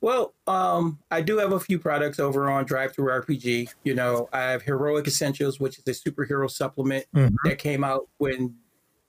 Well, 0.00 0.34
um, 0.46 0.98
I 1.10 1.22
do 1.22 1.38
have 1.38 1.52
a 1.52 1.60
few 1.60 1.78
products 1.78 2.20
over 2.20 2.50
on 2.50 2.66
DriveThruRPG. 2.66 3.70
You 3.82 3.94
know, 3.94 4.28
I 4.32 4.42
have 4.42 4.62
Heroic 4.62 5.06
Essentials, 5.06 5.58
which 5.58 5.78
is 5.78 5.84
a 5.88 6.10
superhero 6.10 6.50
supplement 6.50 7.06
mm-hmm. 7.14 7.34
that 7.44 7.58
came 7.58 7.82
out 7.82 8.08
when 8.18 8.54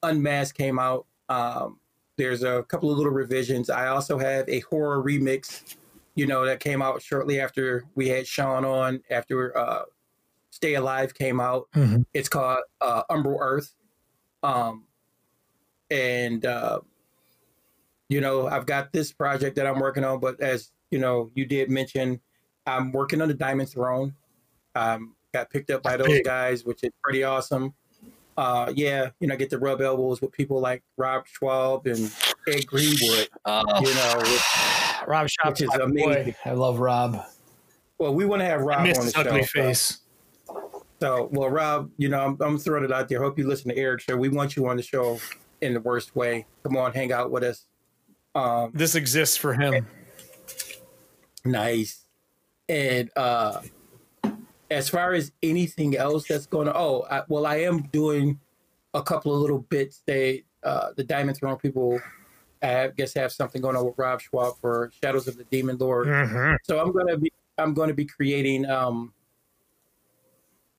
Unmasked 0.01 0.57
came 0.57 0.79
out. 0.79 1.05
Um, 1.29 1.79
there's 2.17 2.43
a 2.43 2.63
couple 2.63 2.89
of 2.89 2.97
little 2.97 3.13
revisions. 3.13 3.69
I 3.69 3.87
also 3.87 4.17
have 4.17 4.47
a 4.49 4.61
horror 4.61 5.03
remix, 5.03 5.75
you 6.15 6.25
know, 6.25 6.45
that 6.45 6.59
came 6.59 6.81
out 6.81 7.01
shortly 7.01 7.39
after 7.39 7.83
we 7.95 8.07
had 8.07 8.25
Sean 8.25 8.65
on, 8.65 9.03
after 9.11 9.55
uh, 9.57 9.83
Stay 10.49 10.75
Alive 10.75 11.13
came 11.13 11.39
out. 11.39 11.67
Mm-hmm. 11.75 12.03
It's 12.13 12.29
called 12.29 12.59
uh, 12.81 13.03
Umbral 13.11 13.37
Earth. 13.39 13.75
Um, 14.41 14.85
and, 15.89 16.45
uh, 16.45 16.79
you 18.09 18.21
know, 18.21 18.47
I've 18.47 18.65
got 18.65 18.91
this 18.91 19.11
project 19.11 19.55
that 19.57 19.67
I'm 19.67 19.79
working 19.79 20.03
on, 20.03 20.19
but 20.19 20.39
as 20.41 20.71
you 20.91 20.99
know, 20.99 21.29
you 21.35 21.45
did 21.45 21.69
mention 21.69 22.21
I'm 22.65 22.91
working 22.91 23.21
on 23.21 23.27
the 23.27 23.33
Diamond 23.33 23.69
Throne. 23.69 24.13
Um, 24.75 25.15
got 25.33 25.49
picked 25.49 25.71
up 25.71 25.83
by 25.83 25.97
those 25.97 26.21
guys, 26.21 26.63
which 26.63 26.83
is 26.83 26.91
pretty 27.03 27.23
awesome. 27.23 27.73
Uh, 28.37 28.71
yeah, 28.75 29.09
you 29.19 29.27
know, 29.27 29.33
I 29.33 29.37
get 29.37 29.49
to 29.49 29.57
rub 29.57 29.81
elbows 29.81 30.21
with 30.21 30.31
people 30.31 30.61
like 30.61 30.83
Rob 30.95 31.25
Schwalb 31.25 31.87
and 31.87 32.11
Ed 32.47 32.67
Greenwood. 32.67 33.29
Oh, 33.45 33.63
you 33.81 33.93
know, 33.95 34.13
which, 34.17 35.07
Rob 35.07 35.27
Schwalb 35.27 35.59
is 35.59 35.69
amazing. 35.73 36.25
Boy. 36.25 36.35
I 36.45 36.51
love 36.51 36.79
Rob. 36.79 37.25
Well, 37.97 38.13
we 38.13 38.25
want 38.25 38.41
to 38.41 38.45
have 38.45 38.61
Rob 38.61 38.81
on 38.81 38.85
the 38.85 39.13
ugly 39.15 39.43
show. 39.43 39.63
face. 39.63 40.01
So. 40.45 40.83
so, 41.01 41.29
well, 41.31 41.49
Rob, 41.49 41.89
you 41.97 42.09
know, 42.09 42.19
I'm, 42.19 42.37
I'm 42.39 42.57
throwing 42.59 42.83
it 42.83 42.91
out 42.91 43.09
there. 43.09 43.19
Hope 43.19 43.39
you 43.39 43.47
listen 43.47 43.71
to 43.71 43.77
Eric's 43.77 44.03
show. 44.03 44.15
We 44.15 44.29
want 44.29 44.55
you 44.55 44.67
on 44.67 44.77
the 44.77 44.83
show 44.83 45.19
in 45.61 45.73
the 45.73 45.79
worst 45.81 46.15
way. 46.15 46.45
Come 46.63 46.77
on, 46.77 46.93
hang 46.93 47.11
out 47.11 47.31
with 47.31 47.43
us. 47.43 47.65
Um, 48.35 48.71
this 48.73 48.95
exists 48.95 49.37
for 49.37 49.53
him. 49.53 49.87
Nice. 51.43 52.05
And 52.69 53.09
uh 53.15 53.61
as 54.69 54.89
far 54.89 55.13
as 55.13 55.31
anything 55.41 55.95
else 55.95 56.27
that's 56.27 56.45
going 56.45 56.67
to, 56.67 56.75
oh, 56.75 57.05
I, 57.09 57.23
well, 57.27 57.45
I 57.45 57.57
am 57.57 57.83
doing 57.83 58.39
a 58.93 59.01
couple 59.01 59.33
of 59.33 59.41
little 59.41 59.59
bits. 59.59 60.03
They, 60.05 60.43
uh, 60.63 60.89
the 60.95 61.03
Diamond 61.03 61.37
Throne 61.37 61.57
people, 61.57 61.99
I 62.61 62.89
guess, 62.95 63.13
have 63.13 63.31
something 63.31 63.61
going 63.61 63.75
on 63.75 63.85
with 63.85 63.97
Rob 63.97 64.21
Schwalb 64.21 64.59
for 64.59 64.91
Shadows 65.01 65.27
of 65.27 65.37
the 65.37 65.45
Demon 65.45 65.77
Lord. 65.77 66.07
Mm-hmm. 66.07 66.55
So 66.63 66.79
I'm 66.79 66.91
gonna 66.91 67.17
be, 67.17 67.31
I'm 67.57 67.73
going 67.73 67.87
to 67.87 67.93
be 67.93 68.05
creating 68.05 68.69
um, 68.69 69.13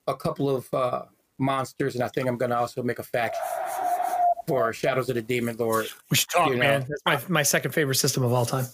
a 0.07 0.15
couple 0.15 0.49
of 0.49 0.71
uh, 0.73 1.03
monsters, 1.37 1.95
and 1.95 2.03
I 2.03 2.07
think 2.09 2.27
I'm 2.27 2.37
going 2.37 2.51
to 2.51 2.57
also 2.57 2.83
make 2.83 2.99
a 2.99 3.03
faction 3.03 3.41
for 4.49 4.73
Shadows 4.73 5.09
of 5.09 5.15
the 5.15 5.21
Demon 5.21 5.55
Lord. 5.57 5.87
We 6.09 6.17
should 6.17 6.29
talk, 6.29 6.49
you 6.49 6.55
know? 6.55 6.59
man. 6.59 6.85
That's 6.89 7.29
my 7.29 7.33
my 7.39 7.43
second 7.43 7.71
favorite 7.71 7.95
system 7.95 8.23
of 8.23 8.33
all 8.33 8.45
time. 8.45 8.65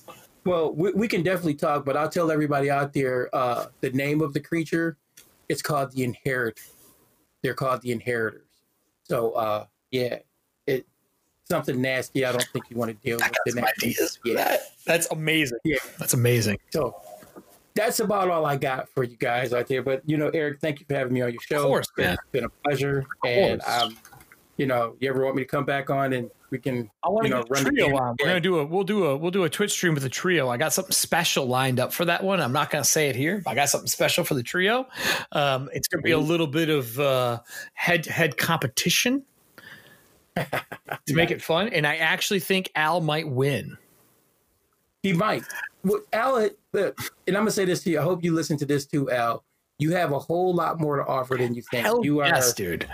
Well, 0.46 0.74
we, 0.74 0.92
we 0.92 1.08
can 1.08 1.24
definitely 1.24 1.56
talk, 1.56 1.86
but 1.86 1.98
I'll 1.98 2.10
tell 2.10 2.32
everybody 2.32 2.70
out 2.70 2.94
there 2.94 3.30
uh, 3.36 3.66
the 3.82 3.90
name 3.92 4.22
of 4.22 4.34
the 4.34 4.40
creature. 4.40 4.98
It's 5.50 5.62
called 5.62 5.92
the 5.92 6.04
Inheritor. 6.04 6.62
They're 7.44 7.54
called 7.54 7.82
the 7.82 7.92
Inheritors. 7.92 8.48
So, 9.04 9.32
uh, 9.32 9.66
yeah, 9.92 10.20
it 10.66 10.88
something 11.50 11.82
nasty. 11.82 12.26
I 12.26 12.32
don't 12.32 12.48
think 12.54 12.66
you 12.70 12.78
want 12.78 12.92
to 12.92 12.98
deal 13.06 13.18
with. 13.18 13.32
Some 13.48 13.64
ideas 13.64 14.20
yeah. 14.24 14.36
That. 14.36 14.60
That's 14.86 15.08
amazing. 15.12 15.60
Yeah, 15.64 15.78
that's 16.00 16.14
amazing. 16.14 16.58
So 16.72 16.96
that's 17.76 18.00
about 18.00 18.30
all 18.30 18.46
I 18.46 18.56
got 18.56 18.88
for 18.90 19.04
you 19.04 19.18
guys 19.18 19.52
out 19.52 19.68
there. 19.68 19.84
But 19.84 20.04
you 20.06 20.18
know, 20.18 20.30
Eric, 20.30 20.60
thank 20.62 20.80
you 20.80 20.86
for 20.88 20.96
having 20.96 21.14
me 21.14 21.22
on 21.22 21.32
your 21.32 21.42
show. 21.42 21.64
Of 21.64 21.68
course, 21.68 21.88
man. 21.98 22.14
It's 22.14 22.24
been 22.32 22.46
a 22.46 22.50
pleasure, 22.50 23.06
and 23.26 23.62
um, 23.64 23.98
you 24.58 24.66
know, 24.66 24.96
you 25.00 25.10
ever 25.10 25.24
want 25.24 25.36
me 25.36 25.44
to 25.44 25.48
come 25.48 25.66
back 25.66 25.90
on 25.90 26.14
and 26.14 26.30
we 26.50 26.60
can 26.60 26.90
I 27.04 27.10
want 27.10 27.26
to 27.26 27.30
you 27.30 27.36
know, 27.36 27.44
run 27.50 27.66
trio 27.66 27.98
on. 27.98 28.16
We're 28.20 28.28
gonna 28.28 28.40
do 28.40 28.60
a 28.60 28.66
we'll 28.66 28.84
do 28.84 29.06
a 29.06 29.18
we'll 29.18 29.32
do 29.32 29.44
a 29.44 29.50
Twitch 29.50 29.72
stream 29.72 29.94
with 29.94 30.04
the 30.04 30.10
trio. 30.10 30.50
I 30.50 30.58
got 30.58 30.74
something 30.74 30.92
special 30.92 31.46
lined 31.46 31.80
up 31.80 31.92
for 31.92 32.06
that 32.06 32.24
one. 32.24 32.40
I'm 32.40 32.54
not 32.54 32.70
gonna 32.70 32.84
say 32.84 33.10
it 33.10 33.16
here, 33.16 33.42
but 33.44 33.52
I 33.52 33.56
got 33.56 33.70
something 33.70 33.88
special 33.88 34.24
for 34.24 34.36
the 34.36 34.44
trio. 34.44 34.88
Um, 35.32 35.70
it's 35.74 35.88
gonna 35.88 36.04
be 36.04 36.12
a 36.12 36.20
little 36.20 36.48
bit 36.48 36.70
of 36.70 37.00
uh, 37.00 37.40
head 37.74 38.04
to 38.04 38.12
head 38.12 38.38
competition 38.38 39.24
to 40.36 41.14
make 41.14 41.32
it 41.32 41.42
fun, 41.42 41.70
and 41.70 41.86
I 41.86 41.98
actually 41.98 42.40
think 42.40 42.72
Al 42.76 43.02
might 43.02 43.28
win. 43.28 43.78
He 45.04 45.14
might. 45.14 45.44
Well, 45.84 46.02
Al, 46.14 46.38
and 46.38 46.52
I'm 46.74 47.34
gonna 47.34 47.52
say 47.52 47.66
this 47.66 47.84
to 47.84 47.90
you. 47.90 48.00
I 48.00 48.04
hope 48.04 48.24
you 48.24 48.34
listen 48.34 48.58
to 48.58 48.66
this 48.66 48.86
too, 48.86 49.12
Al. 49.12 49.44
You 49.78 49.92
have 49.92 50.14
a 50.14 50.20
whole 50.20 50.54
lot 50.56 50.80
more 50.80 50.96
to 50.98 51.06
offer 51.06 51.36
than 51.36 51.54
you 51.54 51.62
think. 51.70 51.86
Hell 51.86 52.04
you 52.04 52.22
are, 52.22 52.28
yes, 52.28 52.54
dude. 52.54 52.88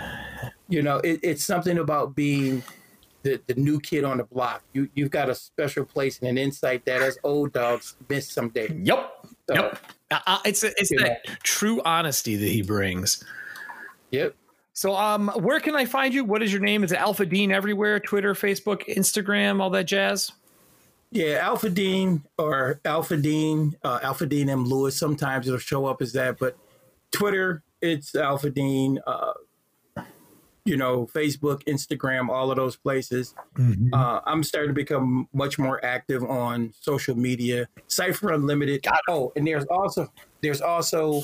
You 0.72 0.80
know, 0.80 0.96
it, 0.98 1.20
it's 1.22 1.44
something 1.44 1.76
about 1.76 2.14
being 2.14 2.62
the, 3.24 3.38
the 3.46 3.54
new 3.56 3.78
kid 3.78 4.04
on 4.04 4.16
the 4.16 4.24
block. 4.24 4.62
You 4.72 4.88
you've 4.94 5.10
got 5.10 5.28
a 5.28 5.34
special 5.34 5.84
place 5.84 6.18
and 6.18 6.28
an 6.30 6.38
insight 6.38 6.86
that 6.86 7.02
as 7.02 7.18
old 7.22 7.52
dogs 7.52 7.94
miss 8.08 8.32
someday. 8.32 8.74
Yep. 8.82 9.26
So, 9.48 9.54
yep. 9.54 9.78
Uh, 10.10 10.20
uh 10.26 10.38
it's 10.46 10.62
it's 10.62 10.88
that 10.88 11.20
know. 11.28 11.34
true 11.42 11.82
honesty 11.84 12.36
that 12.36 12.48
he 12.48 12.62
brings. 12.62 13.22
Yep. 14.12 14.34
So 14.72 14.96
um 14.96 15.28
where 15.36 15.60
can 15.60 15.76
I 15.76 15.84
find 15.84 16.14
you? 16.14 16.24
What 16.24 16.42
is 16.42 16.50
your 16.50 16.62
name? 16.62 16.84
Is 16.84 16.92
it 16.92 16.98
Alpha 16.98 17.26
Dean 17.26 17.52
everywhere? 17.52 18.00
Twitter, 18.00 18.32
Facebook, 18.32 18.82
Instagram, 18.88 19.60
all 19.60 19.68
that 19.70 19.84
jazz? 19.84 20.32
Yeah, 21.10 21.40
Alpha 21.42 21.68
Dean 21.68 22.24
or 22.38 22.80
Alpha 22.86 23.18
Dean, 23.18 23.76
uh, 23.84 23.98
Alpha 24.02 24.24
Dean 24.24 24.48
M. 24.48 24.64
Lewis. 24.64 24.98
Sometimes 24.98 25.46
it'll 25.46 25.58
show 25.58 25.84
up 25.84 26.00
as 26.00 26.14
that, 26.14 26.38
but 26.38 26.56
Twitter, 27.10 27.62
it's 27.82 28.14
Alpha 28.14 28.48
Dean. 28.48 28.98
Uh, 29.06 29.34
you 30.64 30.76
know, 30.76 31.06
Facebook, 31.06 31.64
Instagram, 31.64 32.28
all 32.28 32.50
of 32.50 32.56
those 32.56 32.76
places. 32.76 33.34
Mm-hmm. 33.56 33.92
Uh, 33.92 34.20
I'm 34.26 34.42
starting 34.42 34.70
to 34.70 34.74
become 34.74 35.28
much 35.32 35.58
more 35.58 35.84
active 35.84 36.22
on 36.22 36.72
social 36.80 37.16
media. 37.16 37.68
Cypher 37.88 38.32
Unlimited. 38.32 38.86
Oh, 39.08 39.32
and 39.34 39.46
there's 39.46 39.64
also 39.64 40.12
there's 40.40 40.60
also 40.60 41.22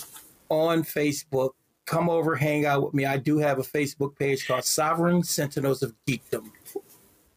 on 0.49 0.83
Facebook. 0.83 1.51
Come 1.87 2.11
over, 2.11 2.35
hang 2.35 2.67
out 2.67 2.85
with 2.85 2.95
me. 2.95 3.07
I 3.07 3.17
do 3.17 3.39
have 3.39 3.59
a 3.59 3.63
Facebook 3.63 4.19
page 4.19 4.47
called 4.47 4.65
Sovereign 4.65 5.23
Sentinels 5.23 5.83
of 5.83 5.95
Geekdom. 6.07 6.51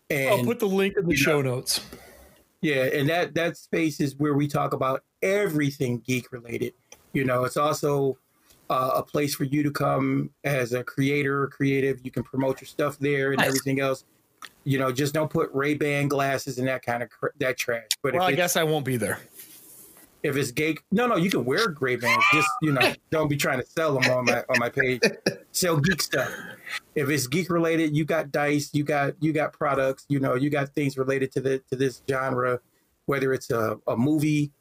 And, 0.10 0.30
I'll 0.30 0.44
put 0.44 0.60
the 0.60 0.68
link 0.68 0.98
in 0.98 1.08
the 1.08 1.16
show 1.16 1.42
know, 1.42 1.56
notes. 1.56 1.80
Yeah, 2.62 2.84
and 2.84 3.08
that 3.10 3.34
that 3.36 3.58
space 3.58 4.00
is 4.00 4.18
where 4.18 4.34
we 4.34 4.48
talk 4.48 4.74
about 4.74 5.04
everything 5.22 6.00
geek 6.06 6.32
related. 6.32 6.74
You 7.14 7.26
know, 7.26 7.44
it's 7.44 7.58
also 7.58 8.18
uh, 8.72 8.92
a 8.96 9.04
place 9.04 9.36
for 9.36 9.44
you 9.44 9.62
to 9.64 9.70
come 9.70 10.30
as 10.46 10.72
a 10.72 10.82
creator 10.82 11.44
or 11.44 11.48
creative. 11.48 12.00
You 12.04 12.10
can 12.10 12.24
promote 12.24 12.62
your 12.62 12.68
stuff 12.70 12.98
there 13.00 13.32
and 13.32 13.40
nice. 13.40 13.50
everything 13.50 13.82
else. 13.82 14.06
You 14.64 14.80
know, 14.80 14.92
just 14.92 15.14
don't 15.14 15.30
put 15.30 15.50
Ray 15.54 15.74
Ban 15.74 16.08
glasses 16.08 16.58
and 16.58 16.68
that 16.70 16.82
kind 16.82 17.04
of 17.04 17.10
cr- 17.10 17.28
that 17.40 17.58
trash. 17.58 17.90
But 18.02 18.14
well, 18.14 18.24
I 18.24 18.32
guess 18.32 18.56
I 18.56 18.64
won't 18.64 18.86
be 18.86 18.96
there. 18.96 19.20
If 20.24 20.38
it's 20.38 20.52
gay, 20.52 20.78
no, 20.92 21.08
no, 21.08 21.16
you 21.16 21.30
can 21.30 21.44
wear 21.44 21.68
gray 21.68 21.96
bands. 21.98 22.24
Just 22.32 22.48
you 22.62 22.72
know, 22.72 22.94
don't 23.12 23.28
be 23.28 23.36
trying 23.36 23.60
to 23.60 23.66
sell 23.66 24.00
them 24.00 24.10
on 24.10 24.26
my 24.26 24.44
on 24.50 24.60
my 24.60 24.70
page. 24.70 25.02
Sell 25.52 25.78
geek 25.78 26.02
stuff. 26.02 26.32
If 26.96 27.10
it's 27.10 27.28
geek 27.28 27.50
related, 27.50 27.96
you 27.96 28.06
got 28.06 28.32
dice, 28.32 28.70
you 28.74 28.84
got 28.84 29.16
you 29.20 29.34
got 29.34 29.52
products. 29.52 30.06
You 30.08 30.20
know, 30.20 30.36
you 30.36 30.50
got 30.50 30.70
things 30.70 30.98
related 30.98 31.32
to 31.34 31.42
the 31.42 31.60
to 31.72 31.76
this 31.76 32.04
genre. 32.10 32.62
Whether 33.08 33.34
it's 33.34 33.50
a, 33.50 33.80
a 33.88 33.98
movie, 33.98 34.52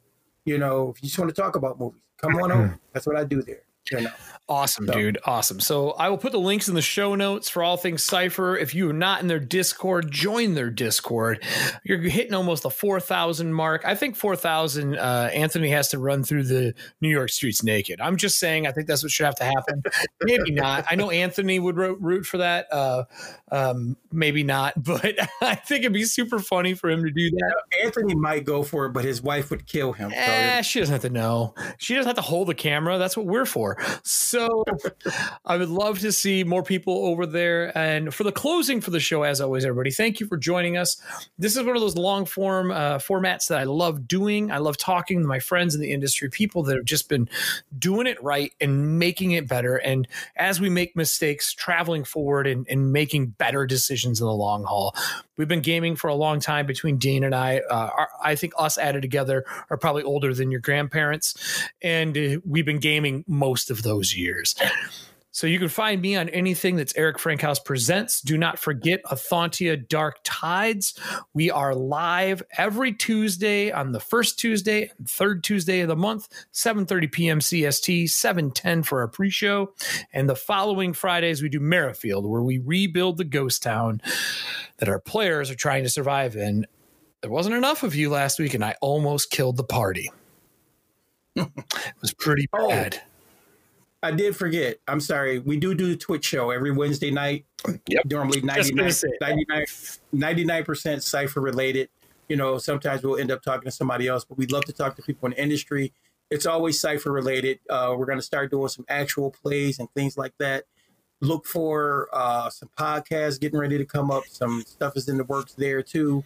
you 0.43 0.57
know, 0.57 0.89
if 0.89 1.01
you 1.01 1.07
just 1.07 1.17
want 1.17 1.33
to 1.33 1.39
talk 1.39 1.55
about 1.55 1.79
movies, 1.79 2.01
come 2.17 2.35
on 2.35 2.51
over. 2.51 2.79
That's 2.93 3.05
what 3.05 3.15
I 3.15 3.23
do 3.23 3.41
there. 3.41 3.61
You 3.91 4.01
know. 4.01 4.11
Awesome, 4.51 4.85
so. 4.85 4.93
dude. 4.93 5.17
Awesome. 5.23 5.61
So 5.61 5.91
I 5.91 6.09
will 6.09 6.17
put 6.17 6.33
the 6.33 6.39
links 6.39 6.67
in 6.67 6.75
the 6.75 6.81
show 6.81 7.15
notes 7.15 7.47
for 7.47 7.63
all 7.63 7.77
things 7.77 8.03
Cypher. 8.03 8.57
If 8.57 8.75
you 8.75 8.89
are 8.89 8.93
not 8.93 9.21
in 9.21 9.27
their 9.27 9.39
Discord, 9.39 10.11
join 10.11 10.55
their 10.55 10.69
Discord. 10.69 11.41
You're 11.85 11.99
hitting 11.99 12.33
almost 12.33 12.63
the 12.63 12.69
4,000 12.69 13.53
mark. 13.53 13.83
I 13.85 13.95
think 13.95 14.17
4,000, 14.17 14.97
uh, 14.97 15.29
Anthony 15.33 15.69
has 15.69 15.87
to 15.89 15.99
run 15.99 16.23
through 16.23 16.43
the 16.43 16.73
New 16.99 17.07
York 17.07 17.29
streets 17.29 17.63
naked. 17.63 18.01
I'm 18.01 18.17
just 18.17 18.39
saying, 18.39 18.67
I 18.67 18.73
think 18.73 18.87
that's 18.87 19.03
what 19.03 19.11
should 19.13 19.25
have 19.25 19.35
to 19.35 19.45
happen. 19.45 19.83
maybe 20.21 20.51
not. 20.51 20.85
I 20.91 20.95
know 20.95 21.11
Anthony 21.11 21.57
would 21.57 21.77
root 21.77 22.25
for 22.25 22.39
that. 22.39 22.67
Uh, 22.73 23.05
um, 23.53 23.95
maybe 24.11 24.43
not, 24.43 24.73
but 24.83 25.15
I 25.41 25.55
think 25.55 25.81
it'd 25.81 25.93
be 25.93 26.03
super 26.03 26.39
funny 26.39 26.73
for 26.73 26.89
him 26.89 27.05
to 27.05 27.11
do 27.11 27.29
that. 27.29 27.55
Anthony 27.85 28.15
might 28.15 28.43
go 28.43 28.63
for 28.63 28.87
it, 28.87 28.89
but 28.89 29.05
his 29.05 29.21
wife 29.21 29.49
would 29.49 29.65
kill 29.65 29.93
him. 29.93 30.11
Eh, 30.13 30.57
so. 30.57 30.61
she 30.63 30.79
doesn't 30.79 30.91
have 30.91 31.01
to 31.03 31.09
know. 31.09 31.55
She 31.77 31.95
doesn't 31.95 32.09
have 32.09 32.17
to 32.17 32.21
hold 32.21 32.49
the 32.49 32.55
camera. 32.55 32.97
That's 32.97 33.15
what 33.15 33.25
we're 33.25 33.45
for. 33.45 33.77
So 34.03 34.63
I 35.45 35.57
would 35.57 35.69
love 35.69 35.99
to 35.99 36.11
see 36.11 36.43
more 36.43 36.63
people 36.63 37.05
over 37.05 37.25
there. 37.25 37.75
And 37.77 38.13
for 38.13 38.23
the 38.23 38.31
closing 38.31 38.81
for 38.81 38.91
the 38.91 38.99
show, 38.99 39.23
as 39.23 39.41
always, 39.41 39.65
everybody, 39.65 39.91
thank 39.91 40.19
you 40.19 40.27
for 40.27 40.37
joining 40.37 40.77
us. 40.77 41.01
This 41.37 41.55
is 41.55 41.63
one 41.63 41.75
of 41.75 41.81
those 41.81 41.95
long 41.95 42.25
form 42.25 42.71
uh, 42.71 42.97
formats 42.97 43.47
that 43.47 43.59
I 43.59 43.63
love 43.63 44.07
doing. 44.07 44.51
I 44.51 44.57
love 44.57 44.77
talking 44.77 45.21
to 45.21 45.27
my 45.27 45.39
friends 45.39 45.75
in 45.75 45.81
the 45.81 45.91
industry, 45.91 46.29
people 46.29 46.63
that 46.63 46.75
have 46.75 46.85
just 46.85 47.09
been 47.09 47.29
doing 47.77 48.07
it 48.07 48.21
right 48.23 48.53
and 48.61 48.99
making 48.99 49.31
it 49.31 49.47
better. 49.47 49.77
And 49.77 50.07
as 50.35 50.59
we 50.59 50.69
make 50.69 50.95
mistakes, 50.95 51.53
traveling 51.53 52.03
forward 52.03 52.47
and, 52.47 52.67
and 52.69 52.91
making 52.91 53.27
better 53.27 53.65
decisions 53.65 54.21
in 54.21 54.27
the 54.27 54.33
long 54.33 54.63
haul. 54.63 54.95
We've 55.37 55.47
been 55.47 55.61
gaming 55.61 55.95
for 55.95 56.07
a 56.07 56.13
long 56.13 56.39
time 56.39 56.67
between 56.67 56.97
Dean 56.97 57.23
and 57.23 57.33
I. 57.33 57.61
Uh, 57.67 57.89
our, 57.97 58.09
I 58.23 58.35
think 58.35 58.53
us 58.59 58.77
added 58.77 59.01
together 59.01 59.43
are 59.71 59.77
probably 59.77 60.03
older 60.03 60.35
than 60.35 60.51
your 60.51 60.59
grandparents. 60.59 61.33
And 61.81 62.15
uh, 62.15 62.39
we've 62.45 62.65
been 62.65 62.79
gaming 62.79 63.25
most 63.27 63.70
of 63.71 63.83
those 63.83 64.15
years. 64.15 64.55
So 65.33 65.47
you 65.47 65.59
can 65.59 65.69
find 65.69 66.01
me 66.01 66.17
on 66.17 66.27
anything 66.29 66.75
that's 66.75 66.95
Eric 66.97 67.17
Frankhouse 67.17 67.57
Presents. 67.57 68.19
Do 68.19 68.37
not 68.37 68.59
forget 68.59 69.01
Athantia 69.05 69.87
Dark 69.87 70.17
Tides. 70.25 70.93
We 71.33 71.49
are 71.49 71.73
live 71.73 72.43
every 72.57 72.91
Tuesday 72.91 73.71
on 73.71 73.93
the 73.93 74.01
first 74.01 74.37
Tuesday 74.37 74.91
and 74.97 75.09
third 75.09 75.45
Tuesday 75.45 75.79
of 75.79 75.87
the 75.87 75.95
month, 75.95 76.27
7.30 76.51 77.11
p.m. 77.13 77.39
CST, 77.39 78.03
7.10 78.03 78.85
for 78.85 78.99
our 78.99 79.07
pre-show. 79.07 79.73
And 80.11 80.29
the 80.29 80.35
following 80.35 80.91
Fridays, 80.91 81.41
we 81.41 81.47
do 81.47 81.61
Merrifield, 81.61 82.29
where 82.29 82.43
we 82.43 82.57
rebuild 82.57 83.15
the 83.15 83.23
ghost 83.23 83.63
town 83.63 84.01
that 84.79 84.89
our 84.89 84.99
players 84.99 85.49
are 85.49 85.55
trying 85.55 85.83
to 85.83 85.89
survive 85.89 86.35
in. 86.35 86.67
There 87.21 87.31
wasn't 87.31 87.55
enough 87.55 87.83
of 87.83 87.95
you 87.95 88.09
last 88.09 88.37
week, 88.37 88.53
and 88.53 88.65
I 88.65 88.75
almost 88.81 89.31
killed 89.31 89.55
the 89.55 89.63
party. 89.63 90.11
it 91.35 91.47
was 92.01 92.13
pretty 92.13 92.49
oh. 92.51 92.67
bad. 92.67 93.01
Oh. 93.01 93.10
I 94.03 94.11
did 94.11 94.35
forget. 94.35 94.77
I'm 94.87 94.99
sorry. 94.99 95.39
We 95.39 95.57
do 95.57 95.75
do 95.75 95.87
the 95.87 95.97
Twitch 95.97 96.25
show 96.25 96.49
every 96.49 96.71
Wednesday 96.71 97.11
night. 97.11 97.45
Yep. 97.87 98.05
Normally 98.05 98.41
99, 98.41 100.63
percent 100.63 101.03
Cypher 101.03 101.41
related. 101.41 101.89
You 102.27 102.35
know, 102.35 102.57
sometimes 102.57 103.03
we'll 103.03 103.19
end 103.19 103.29
up 103.29 103.43
talking 103.43 103.65
to 103.65 103.71
somebody 103.71 104.07
else, 104.07 104.25
but 104.25 104.37
we'd 104.37 104.51
love 104.51 104.65
to 104.65 104.73
talk 104.73 104.95
to 104.95 105.01
people 105.01 105.27
in 105.27 105.31
the 105.31 105.41
industry. 105.41 105.93
It's 106.31 106.45
always 106.45 106.79
Cypher 106.79 107.11
related. 107.11 107.59
Uh, 107.69 107.93
we're 107.97 108.05
going 108.05 108.17
to 108.17 108.23
start 108.23 108.49
doing 108.49 108.69
some 108.69 108.85
actual 108.87 109.31
plays 109.31 109.79
and 109.79 109.91
things 109.93 110.17
like 110.17 110.33
that. 110.39 110.63
Look 111.19 111.45
for 111.45 112.07
uh, 112.11 112.49
some 112.49 112.69
podcasts 112.75 113.39
getting 113.39 113.59
ready 113.59 113.77
to 113.77 113.85
come 113.85 114.09
up. 114.09 114.23
Some 114.27 114.63
stuff 114.65 114.97
is 114.97 115.09
in 115.09 115.17
the 115.17 115.25
works 115.25 115.53
there 115.53 115.83
too. 115.83 116.23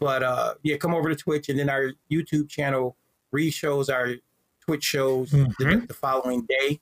But 0.00 0.24
uh, 0.24 0.54
yeah, 0.64 0.78
come 0.78 0.94
over 0.94 1.08
to 1.08 1.14
Twitch 1.14 1.48
and 1.48 1.58
then 1.58 1.68
our 1.68 1.92
YouTube 2.10 2.48
channel 2.48 2.96
re-shows 3.30 3.88
our 3.88 4.14
Twitch 4.60 4.82
shows 4.82 5.30
mm-hmm. 5.30 5.80
the, 5.80 5.86
the 5.86 5.94
following 5.94 6.42
day 6.42 6.80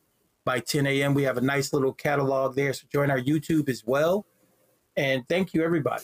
by 0.51 0.59
10 0.59 0.85
a.m. 0.85 1.15
We 1.15 1.23
have 1.23 1.37
a 1.37 1.41
nice 1.41 1.73
little 1.73 1.93
catalog 1.93 2.57
there. 2.57 2.73
So 2.73 2.85
join 2.93 3.09
our 3.09 3.21
YouTube 3.21 3.69
as 3.69 3.85
well. 3.87 4.27
And 4.97 5.23
thank 5.29 5.55
you, 5.55 5.63
everybody. 5.63 6.03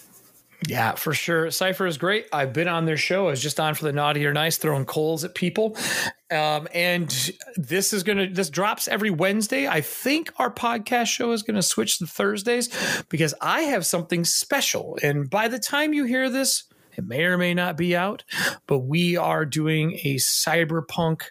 Yeah, 0.68 0.92
for 0.94 1.12
sure. 1.12 1.50
Cypher 1.50 1.84
is 1.84 1.98
great. 1.98 2.28
I've 2.32 2.52
been 2.52 2.68
on 2.68 2.86
their 2.86 2.96
show. 2.96 3.26
I 3.26 3.30
was 3.30 3.42
just 3.42 3.58
on 3.58 3.74
for 3.74 3.82
the 3.82 3.92
naughty 3.92 4.24
or 4.24 4.32
nice, 4.32 4.56
throwing 4.56 4.84
coals 4.84 5.24
at 5.24 5.34
people. 5.34 5.76
Um, 6.30 6.68
and 6.72 7.32
this 7.56 7.92
is 7.92 8.04
gonna 8.04 8.30
this 8.30 8.48
drops 8.48 8.86
every 8.86 9.10
Wednesday. 9.10 9.66
I 9.66 9.80
think 9.80 10.32
our 10.38 10.50
podcast 10.50 11.06
show 11.06 11.32
is 11.32 11.42
gonna 11.42 11.60
switch 11.60 11.98
to 11.98 12.06
Thursdays 12.06 12.68
because 13.08 13.34
I 13.40 13.62
have 13.62 13.84
something 13.84 14.24
special. 14.24 14.96
And 15.02 15.28
by 15.28 15.48
the 15.48 15.58
time 15.58 15.92
you 15.92 16.04
hear 16.04 16.30
this, 16.30 16.64
it 16.96 17.04
may 17.04 17.24
or 17.24 17.36
may 17.36 17.52
not 17.52 17.76
be 17.76 17.96
out, 17.96 18.22
but 18.68 18.78
we 18.78 19.16
are 19.16 19.44
doing 19.44 19.98
a 20.04 20.16
cyberpunk 20.16 21.22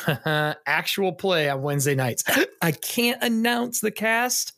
actual 0.66 1.12
play 1.12 1.48
on 1.48 1.62
Wednesday 1.62 1.94
nights. 1.94 2.24
I 2.60 2.72
can't 2.72 3.22
announce 3.22 3.80
the 3.80 3.90
cast. 3.90 4.52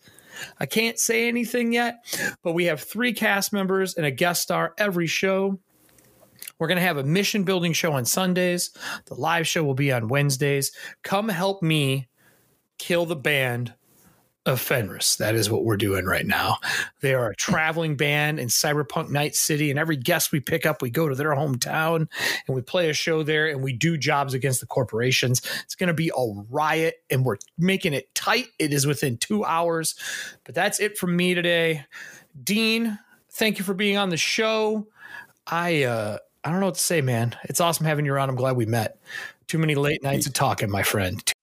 I 0.59 0.67
can't 0.67 0.99
say 0.99 1.29
anything 1.29 1.73
yet, 1.73 2.05
but 2.43 2.53
we 2.53 2.65
have 2.65 2.81
three 2.81 3.13
cast 3.13 3.53
members 3.53 3.95
and 3.95 4.05
a 4.05 4.11
guest 4.11 4.43
star 4.43 4.75
every 4.79 5.07
show. 5.07 5.61
We're 6.59 6.69
going 6.69 6.77
to 6.77 6.83
have 6.83 6.97
a 6.97 7.05
mission 7.05 7.45
building 7.45 7.73
show 7.73 7.93
on 7.93 8.05
Sundays. 8.05 8.71
The 9.07 9.15
live 9.15 9.47
show 9.47 9.65
will 9.65 9.75
be 9.75 9.93
on 9.93 10.09
Wednesdays. 10.09 10.73
Come 11.03 11.29
help 11.29 11.63
me 11.63 12.09
kill 12.79 13.07
the 13.07 13.17
band 13.17 13.75
of 14.47 14.61
Fenris. 14.61 15.17
That 15.17 15.35
is 15.35 15.51
what 15.51 15.65
we're 15.65 15.77
doing 15.77 16.05
right 16.05 16.27
now. 16.27 16.59
They 17.01 17.15
are 17.15 17.31
a 17.31 17.37
traveling 17.37 17.97
band 17.97 18.39
in 18.39 18.49
Cyberpunk 18.49 19.09
Night 19.11 19.35
City, 19.35 19.71
and 19.71 19.79
every 19.79 19.97
guest 19.97 20.33
we 20.33 20.41
pick 20.41 20.67
up, 20.67 20.83
we 20.83 20.91
go 20.91 21.09
to 21.09 21.15
their 21.15 21.31
hometown 21.31 22.09
and 22.47 22.55
we 22.55 22.61
play 22.61 22.91
a 22.91 22.93
show 22.93 23.23
there 23.23 23.47
and 23.49 23.63
we 23.63 23.73
do 23.73 23.97
jobs 23.97 24.35
against 24.35 24.61
the 24.61 24.67
corporations. 24.67 25.41
It's 25.65 25.75
going 25.75 25.89
to 25.89 25.95
be 25.95 26.11
a 26.17 26.45
riot, 26.51 26.97
and 27.11 27.25
we're 27.25 27.39
making 27.59 27.95
it 27.95 28.15
tight. 28.15 28.49
It 28.59 28.73
is 28.73 28.87
within 28.87 29.17
two 29.17 29.45
hours. 29.45 29.95
But 30.45 30.55
that's 30.55 30.81
it 30.81 30.99
from 30.99 31.17
me 31.17 31.35
today. 31.35 31.85
Dean, 32.43 32.99
thank 33.31 33.59
you 33.59 33.65
for 33.65 33.75
being 33.75 33.97
on 33.97 34.11
the 34.11 34.17
show. 34.17 34.87
I 35.47 35.85
uh 35.85 36.19
I 36.43 36.51
don't 36.51 36.61
know 36.61 36.67
what 36.67 36.75
to 36.75 36.81
say, 36.81 37.01
man. 37.01 37.35
It's 37.45 37.61
awesome 37.61 37.87
having 37.87 38.05
you 38.05 38.13
around. 38.13 38.29
I'm 38.29 38.37
glad 38.37 38.57
we 38.57 38.67
met. 38.67 38.99
Too 39.47 39.59
many 39.59 39.75
late 39.75 40.03
nights 40.03 40.27
of 40.27 40.35
talking, 40.35 40.71
my 40.71 40.83
friend. 40.83 41.34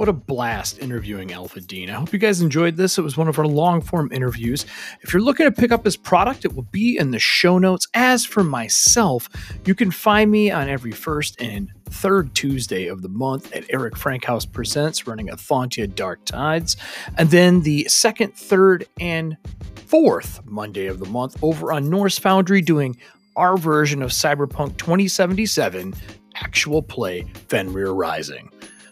What 0.00 0.08
a 0.08 0.14
blast 0.14 0.78
interviewing 0.78 1.30
Alpha 1.30 1.60
Dean. 1.60 1.90
I 1.90 1.92
hope 1.92 2.10
you 2.10 2.18
guys 2.18 2.40
enjoyed 2.40 2.78
this. 2.78 2.96
It 2.96 3.02
was 3.02 3.18
one 3.18 3.28
of 3.28 3.38
our 3.38 3.46
long 3.46 3.82
form 3.82 4.10
interviews. 4.12 4.64
If 5.02 5.12
you're 5.12 5.20
looking 5.20 5.44
to 5.44 5.52
pick 5.52 5.72
up 5.72 5.84
his 5.84 5.94
product, 5.98 6.46
it 6.46 6.54
will 6.54 6.66
be 6.72 6.96
in 6.96 7.10
the 7.10 7.18
show 7.18 7.58
notes. 7.58 7.86
As 7.92 8.24
for 8.24 8.42
myself, 8.42 9.28
you 9.66 9.74
can 9.74 9.90
find 9.90 10.30
me 10.30 10.50
on 10.50 10.70
every 10.70 10.92
first 10.92 11.38
and 11.38 11.70
third 11.90 12.34
Tuesday 12.34 12.86
of 12.86 13.02
the 13.02 13.10
month 13.10 13.54
at 13.54 13.66
Eric 13.68 13.94
Frankhouse 13.94 14.46
Presents, 14.46 15.06
running 15.06 15.28
Athantia 15.28 15.94
Dark 15.94 16.24
Tides. 16.24 16.78
And 17.18 17.30
then 17.30 17.60
the 17.60 17.84
second, 17.84 18.34
third, 18.34 18.86
and 19.00 19.36
fourth 19.84 20.40
Monday 20.46 20.86
of 20.86 20.98
the 20.98 21.10
month 21.10 21.36
over 21.42 21.74
on 21.74 21.90
Norse 21.90 22.18
Foundry 22.20 22.62
doing 22.62 22.96
our 23.36 23.58
version 23.58 24.00
of 24.00 24.12
Cyberpunk 24.12 24.78
2077 24.78 25.92
actual 26.36 26.80
play 26.80 27.24
Fenrir 27.48 27.92
Rising. 27.92 28.50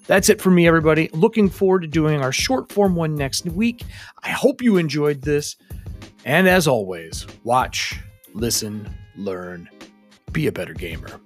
That's 0.09 0.31
it 0.31 0.41
for 0.41 0.51
me, 0.51 0.67
everybody. 0.67 1.11
Looking 1.13 1.51
forward 1.51 1.83
to 1.83 1.87
doing 1.87 2.23
our 2.23 2.33
short 2.33 2.73
form 2.73 2.97
one 2.97 3.15
next 3.15 3.45
week. 3.45 3.85
I 4.23 4.31
hope 4.31 4.63
you 4.63 4.79
enjoyed 4.79 5.21
this. 5.21 5.57
And 6.25 6.49
as 6.49 6.67
always, 6.67 7.27
watch, 7.45 8.01
listen, 8.33 8.89
learn, 9.17 9.69
be 10.33 10.47
a 10.47 10.53
better 10.53 10.73
gamer. 10.73 11.21